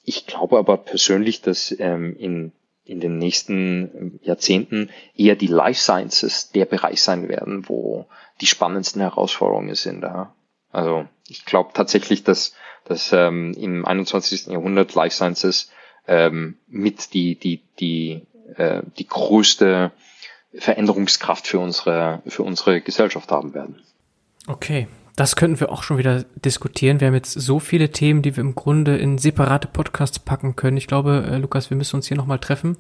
Ich 0.04 0.26
glaube 0.26 0.58
aber 0.58 0.78
persönlich, 0.78 1.42
dass 1.42 1.76
ähm, 1.78 2.16
in 2.18 2.52
in 2.84 3.00
den 3.00 3.20
nächsten 3.20 4.20
Jahrzehnten 4.24 4.90
eher 5.16 5.36
die 5.36 5.48
Life 5.48 5.80
Sciences 5.80 6.52
der 6.52 6.66
Bereich 6.66 7.02
sein 7.02 7.30
werden, 7.30 7.70
wo 7.70 8.08
die 8.42 8.48
spannendsten 8.48 9.02
Herausforderungen 9.02 9.76
sind. 9.76 10.02
Ja. 10.02 10.34
Also 10.72 11.06
ich 11.28 11.46
glaube 11.46 11.72
tatsächlich, 11.74 12.24
dass, 12.24 12.56
dass 12.86 13.14
ähm, 13.14 13.54
im 13.54 13.86
21. 13.86 14.48
Jahrhundert 14.48 14.96
Life 14.96 15.16
Sciences 15.16 15.70
ähm, 16.08 16.58
mit 16.68 17.14
die, 17.14 17.36
die, 17.36 17.62
die, 17.80 18.22
äh, 18.58 18.82
die 18.98 19.08
größte 19.08 19.92
Veränderungskraft 20.54 21.48
für 21.48 21.60
unsere, 21.60 22.22
für 22.28 22.44
unsere 22.44 22.82
Gesellschaft 22.82 23.32
haben 23.32 23.54
werden. 23.54 23.82
Okay, 24.48 24.88
das 25.16 25.36
könnten 25.36 25.60
wir 25.60 25.72
auch 25.72 25.84
schon 25.84 25.98
wieder 25.98 26.24
diskutieren. 26.36 27.00
Wir 27.00 27.08
haben 27.08 27.14
jetzt 27.14 27.34
so 27.34 27.60
viele 27.60 27.92
Themen, 27.92 28.22
die 28.22 28.36
wir 28.36 28.42
im 28.42 28.56
Grunde 28.56 28.98
in 28.98 29.18
separate 29.18 29.68
Podcasts 29.68 30.20
packen 30.20 30.56
können. 30.56 30.78
Ich 30.78 30.88
glaube, 30.88 31.28
äh, 31.30 31.38
Lukas, 31.38 31.70
wir 31.70 31.78
müssen 31.78 31.98
uns 31.98 32.08
hier 32.08 32.18
nochmal 32.18 32.40
treffen. 32.40 32.78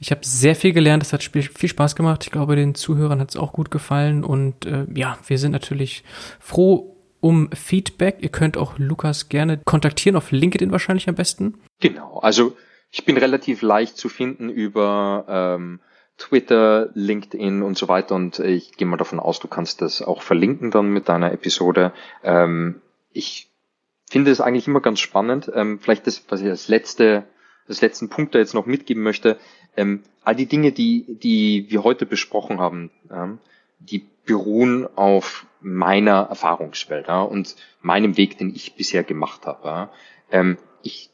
Ich 0.00 0.10
habe 0.10 0.20
sehr 0.24 0.56
viel 0.56 0.72
gelernt, 0.72 1.02
es 1.02 1.12
hat 1.12 1.22
viel 1.22 1.68
Spaß 1.68 1.94
gemacht. 1.94 2.24
Ich 2.24 2.32
glaube, 2.32 2.56
den 2.56 2.74
Zuhörern 2.74 3.20
hat 3.20 3.30
es 3.30 3.36
auch 3.36 3.52
gut 3.52 3.70
gefallen. 3.70 4.24
Und 4.24 4.66
äh, 4.66 4.86
ja, 4.94 5.18
wir 5.26 5.38
sind 5.38 5.52
natürlich 5.52 6.02
froh 6.40 6.95
um 7.26 7.50
Feedback. 7.50 8.18
Ihr 8.20 8.28
könnt 8.28 8.56
auch 8.56 8.78
Lukas 8.78 9.28
gerne 9.28 9.58
kontaktieren, 9.64 10.14
auf 10.14 10.30
LinkedIn 10.30 10.70
wahrscheinlich 10.70 11.08
am 11.08 11.16
besten. 11.16 11.54
Genau, 11.80 12.20
also 12.20 12.56
ich 12.92 13.04
bin 13.04 13.16
relativ 13.16 13.62
leicht 13.62 13.96
zu 13.96 14.08
finden 14.08 14.48
über 14.48 15.24
ähm, 15.28 15.80
Twitter, 16.18 16.90
LinkedIn 16.94 17.64
und 17.64 17.76
so 17.76 17.88
weiter. 17.88 18.14
Und 18.14 18.38
ich 18.38 18.76
gehe 18.76 18.86
mal 18.86 18.96
davon 18.96 19.18
aus, 19.18 19.40
du 19.40 19.48
kannst 19.48 19.82
das 19.82 20.02
auch 20.02 20.22
verlinken 20.22 20.70
dann 20.70 20.92
mit 20.92 21.08
deiner 21.08 21.32
Episode. 21.32 21.92
Ähm, 22.22 22.80
ich 23.12 23.50
finde 24.08 24.30
es 24.30 24.40
eigentlich 24.40 24.68
immer 24.68 24.80
ganz 24.80 25.00
spannend. 25.00 25.50
Ähm, 25.52 25.80
vielleicht 25.80 26.06
das, 26.06 26.22
was 26.28 26.42
ich 26.42 26.48
als 26.48 26.68
letzte, 26.68 27.24
als 27.66 27.80
letzten 27.80 28.08
Punkt 28.08 28.36
da 28.36 28.38
jetzt 28.38 28.54
noch 28.54 28.66
mitgeben 28.66 29.02
möchte. 29.02 29.36
Ähm, 29.76 30.04
all 30.22 30.36
die 30.36 30.46
Dinge, 30.46 30.70
die, 30.70 31.18
die 31.18 31.66
wir 31.70 31.82
heute 31.82 32.06
besprochen 32.06 32.60
haben, 32.60 32.92
ähm, 33.10 33.38
die 33.80 34.06
beruhen 34.26 34.86
auf 34.96 35.46
meiner 35.60 36.26
Erfahrungswelt 36.28 37.08
ja, 37.08 37.22
und 37.22 37.56
meinem 37.80 38.16
Weg, 38.16 38.38
den 38.38 38.54
ich 38.54 38.74
bisher 38.74 39.04
gemacht 39.04 39.46
habe. 39.46 39.66
Ja. 39.66 39.90
Ähm, 40.30 40.58
ich 40.82 41.10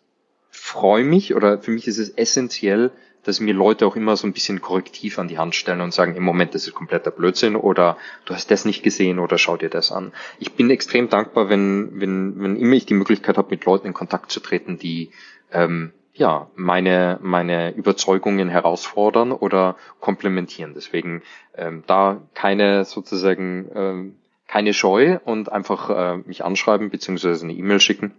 freue 0.50 1.04
mich 1.04 1.34
oder 1.34 1.58
für 1.58 1.70
mich 1.70 1.86
ist 1.86 1.98
es 1.98 2.10
essentiell, 2.10 2.90
dass 3.24 3.40
mir 3.40 3.54
Leute 3.54 3.86
auch 3.86 3.94
immer 3.94 4.16
so 4.16 4.26
ein 4.26 4.32
bisschen 4.32 4.60
korrektiv 4.60 5.18
an 5.18 5.28
die 5.28 5.38
Hand 5.38 5.54
stellen 5.54 5.80
und 5.80 5.94
sagen, 5.94 6.16
im 6.16 6.24
Moment 6.24 6.54
das 6.54 6.66
ist 6.66 6.74
kompletter 6.74 7.10
Blödsinn 7.10 7.54
oder 7.54 7.96
du 8.24 8.34
hast 8.34 8.50
das 8.50 8.64
nicht 8.64 8.82
gesehen 8.82 9.18
oder 9.18 9.38
schau 9.38 9.56
dir 9.56 9.70
das 9.70 9.92
an. 9.92 10.12
Ich 10.40 10.54
bin 10.54 10.70
extrem 10.70 11.08
dankbar, 11.08 11.48
wenn, 11.48 12.00
wenn, 12.00 12.42
wenn 12.42 12.56
immer 12.56 12.74
ich 12.74 12.86
die 12.86 12.94
Möglichkeit 12.94 13.38
habe, 13.38 13.50
mit 13.50 13.64
Leuten 13.64 13.86
in 13.86 13.94
Kontakt 13.94 14.32
zu 14.32 14.40
treten, 14.40 14.76
die 14.76 15.10
ähm, 15.52 15.92
ja 16.14 16.48
meine, 16.54 17.18
meine 17.22 17.72
Überzeugungen 17.72 18.48
herausfordern 18.48 19.32
oder 19.32 19.76
komplementieren. 20.00 20.72
Deswegen 20.74 21.22
ähm, 21.56 21.84
da 21.86 22.20
keine 22.34 22.84
sozusagen 22.84 23.70
ähm, 23.74 24.16
keine 24.46 24.74
Scheu 24.74 25.18
und 25.24 25.50
einfach 25.50 25.88
äh, 25.90 26.16
mich 26.18 26.44
anschreiben 26.44 26.90
beziehungsweise 26.90 27.44
eine 27.44 27.54
E-Mail 27.54 27.80
schicken. 27.80 28.14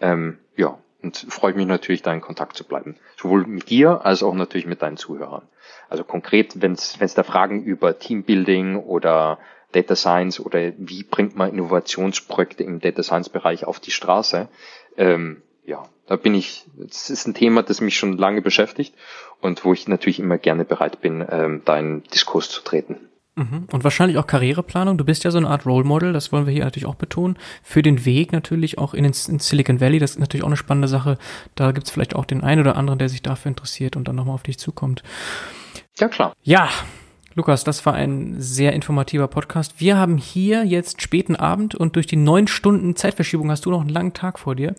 Ähm, 0.00 0.38
ja, 0.56 0.78
und 1.02 1.16
freue 1.28 1.54
mich 1.54 1.66
natürlich, 1.66 2.02
da 2.02 2.12
in 2.12 2.20
Kontakt 2.20 2.56
zu 2.56 2.64
bleiben. 2.64 2.96
Sowohl 3.16 3.46
mit 3.46 3.70
dir 3.70 4.04
als 4.04 4.24
auch 4.24 4.34
natürlich 4.34 4.66
mit 4.66 4.82
deinen 4.82 4.96
Zuhörern. 4.96 5.42
Also 5.88 6.02
konkret, 6.02 6.60
wenn 6.60 6.72
es 6.72 7.14
da 7.14 7.22
Fragen 7.22 7.62
über 7.62 7.98
Teambuilding 7.98 8.76
oder 8.76 9.38
Data 9.72 9.94
Science 9.94 10.40
oder 10.40 10.72
wie 10.76 11.04
bringt 11.04 11.36
man 11.36 11.50
Innovationsprojekte 11.50 12.64
im 12.64 12.80
Data 12.80 13.02
Science 13.02 13.28
Bereich 13.28 13.64
auf 13.64 13.78
die 13.78 13.90
Straße, 13.90 14.48
ähm, 14.96 15.42
ja, 15.68 15.84
da 16.06 16.16
bin 16.16 16.34
ich, 16.34 16.64
das 16.76 17.10
ist 17.10 17.26
ein 17.26 17.34
Thema, 17.34 17.62
das 17.62 17.80
mich 17.80 17.98
schon 17.98 18.16
lange 18.16 18.40
beschäftigt 18.40 18.94
und 19.40 19.64
wo 19.64 19.74
ich 19.74 19.86
natürlich 19.86 20.18
immer 20.18 20.38
gerne 20.38 20.64
bereit 20.64 21.00
bin, 21.02 21.24
ähm, 21.30 21.62
da 21.64 21.78
in 21.78 22.02
Diskurs 22.04 22.48
zu 22.48 22.62
treten. 22.62 22.96
Mhm. 23.36 23.68
Und 23.70 23.84
wahrscheinlich 23.84 24.16
auch 24.16 24.26
Karriereplanung. 24.26 24.96
Du 24.96 25.04
bist 25.04 25.24
ja 25.24 25.30
so 25.30 25.38
eine 25.38 25.48
Art 25.48 25.66
Role 25.66 25.84
Model, 25.84 26.14
das 26.14 26.32
wollen 26.32 26.46
wir 26.46 26.52
hier 26.54 26.64
natürlich 26.64 26.86
auch 26.86 26.94
betonen. 26.94 27.36
Für 27.62 27.82
den 27.82 28.06
Weg 28.06 28.32
natürlich 28.32 28.78
auch 28.78 28.94
in, 28.94 29.04
in 29.04 29.12
Silicon 29.12 29.80
Valley, 29.80 29.98
das 29.98 30.12
ist 30.12 30.18
natürlich 30.18 30.42
auch 30.42 30.48
eine 30.48 30.56
spannende 30.56 30.88
Sache. 30.88 31.18
Da 31.54 31.72
gibt's 31.72 31.90
vielleicht 31.90 32.16
auch 32.16 32.24
den 32.24 32.42
einen 32.42 32.62
oder 32.62 32.76
anderen, 32.76 32.98
der 32.98 33.10
sich 33.10 33.22
dafür 33.22 33.50
interessiert 33.50 33.94
und 33.94 34.08
dann 34.08 34.16
nochmal 34.16 34.34
auf 34.34 34.42
dich 34.42 34.58
zukommt. 34.58 35.02
Ja, 35.98 36.08
klar. 36.08 36.32
Ja, 36.42 36.70
Lukas, 37.34 37.62
das 37.62 37.84
war 37.84 37.92
ein 37.92 38.36
sehr 38.38 38.72
informativer 38.72 39.28
Podcast. 39.28 39.74
Wir 39.78 39.98
haben 39.98 40.16
hier 40.16 40.64
jetzt 40.64 41.02
späten 41.02 41.36
Abend 41.36 41.74
und 41.74 41.94
durch 41.94 42.06
die 42.06 42.16
neun 42.16 42.48
Stunden 42.48 42.96
Zeitverschiebung 42.96 43.50
hast 43.50 43.66
du 43.66 43.70
noch 43.70 43.82
einen 43.82 43.90
langen 43.90 44.14
Tag 44.14 44.38
vor 44.38 44.56
dir. 44.56 44.74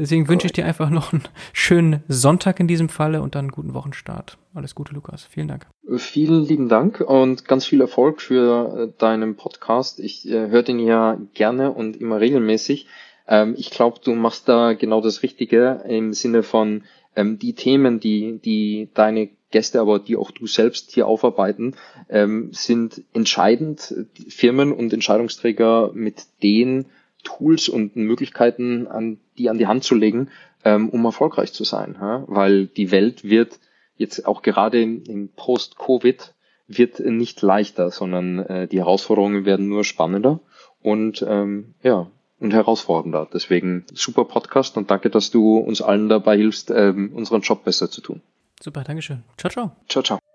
Deswegen 0.00 0.28
wünsche 0.28 0.46
ich 0.46 0.52
dir 0.52 0.64
einfach 0.64 0.88
noch 0.88 1.12
einen 1.12 1.24
schönen 1.52 2.02
Sonntag 2.08 2.58
in 2.58 2.66
diesem 2.66 2.88
Falle 2.88 3.20
und 3.20 3.34
dann 3.34 3.44
einen 3.44 3.52
guten 3.52 3.74
Wochenstart. 3.74 4.38
Alles 4.54 4.74
Gute, 4.74 4.94
Lukas. 4.94 5.24
Vielen 5.24 5.46
Dank. 5.46 5.66
Vielen 5.98 6.46
lieben 6.46 6.70
Dank 6.70 7.02
und 7.02 7.44
ganz 7.44 7.66
viel 7.66 7.82
Erfolg 7.82 8.22
für 8.22 8.88
äh, 8.88 8.92
deinen 8.98 9.36
Podcast. 9.36 10.00
Ich 10.00 10.26
äh, 10.26 10.48
höre 10.48 10.62
den 10.62 10.78
ja 10.78 11.18
gerne 11.34 11.72
und 11.72 12.00
immer 12.00 12.18
regelmäßig. 12.18 12.86
Ähm, 13.28 13.54
ich 13.58 13.70
glaube, 13.70 14.00
du 14.02 14.14
machst 14.14 14.48
da 14.48 14.72
genau 14.72 15.02
das 15.02 15.22
Richtige 15.22 15.82
im 15.86 16.14
Sinne 16.14 16.42
von 16.42 16.84
ähm, 17.14 17.38
die 17.38 17.52
Themen, 17.52 18.00
die, 18.00 18.38
die 18.42 18.88
deine 18.94 19.28
Gäste, 19.50 19.82
aber 19.82 19.98
die 19.98 20.16
auch 20.16 20.30
du 20.30 20.46
selbst 20.46 20.92
hier 20.92 21.06
aufarbeiten, 21.06 21.74
ähm, 22.08 22.48
sind 22.52 23.02
entscheidend. 23.12 23.94
Firmen 24.28 24.72
und 24.72 24.94
Entscheidungsträger 24.94 25.90
mit 25.92 26.24
den 26.42 26.86
Tools 27.22 27.68
und 27.68 27.96
Möglichkeiten 27.96 28.86
an 28.86 29.18
die 29.38 29.50
an 29.50 29.58
die 29.58 29.66
Hand 29.66 29.84
zu 29.84 29.94
legen, 29.94 30.28
ähm, 30.64 30.88
um 30.88 31.04
erfolgreich 31.04 31.52
zu 31.52 31.64
sein. 31.64 31.96
Ja? 32.00 32.24
Weil 32.26 32.66
die 32.66 32.90
Welt 32.90 33.24
wird 33.24 33.58
jetzt 33.96 34.26
auch 34.26 34.42
gerade 34.42 34.80
im 34.82 35.28
Post-Covid 35.34 36.34
wird 36.66 37.00
nicht 37.00 37.42
leichter, 37.42 37.90
sondern 37.90 38.38
äh, 38.38 38.68
die 38.68 38.78
Herausforderungen 38.78 39.44
werden 39.44 39.68
nur 39.68 39.84
spannender 39.84 40.40
und 40.82 41.24
ähm, 41.28 41.74
ja 41.82 42.10
und 42.38 42.54
herausfordernder. 42.54 43.28
Deswegen 43.32 43.84
super 43.92 44.24
Podcast 44.24 44.76
und 44.76 44.90
danke, 44.90 45.10
dass 45.10 45.30
du 45.30 45.58
uns 45.58 45.82
allen 45.82 46.08
dabei 46.08 46.36
hilfst, 46.36 46.70
ähm, 46.70 47.12
unseren 47.14 47.42
Job 47.42 47.64
besser 47.64 47.90
zu 47.90 48.00
tun. 48.00 48.22
Super, 48.62 48.82
Dankeschön. 48.82 49.22
Ciao, 49.36 49.50
ciao. 49.50 49.76
Ciao, 49.88 50.02
ciao. 50.02 50.29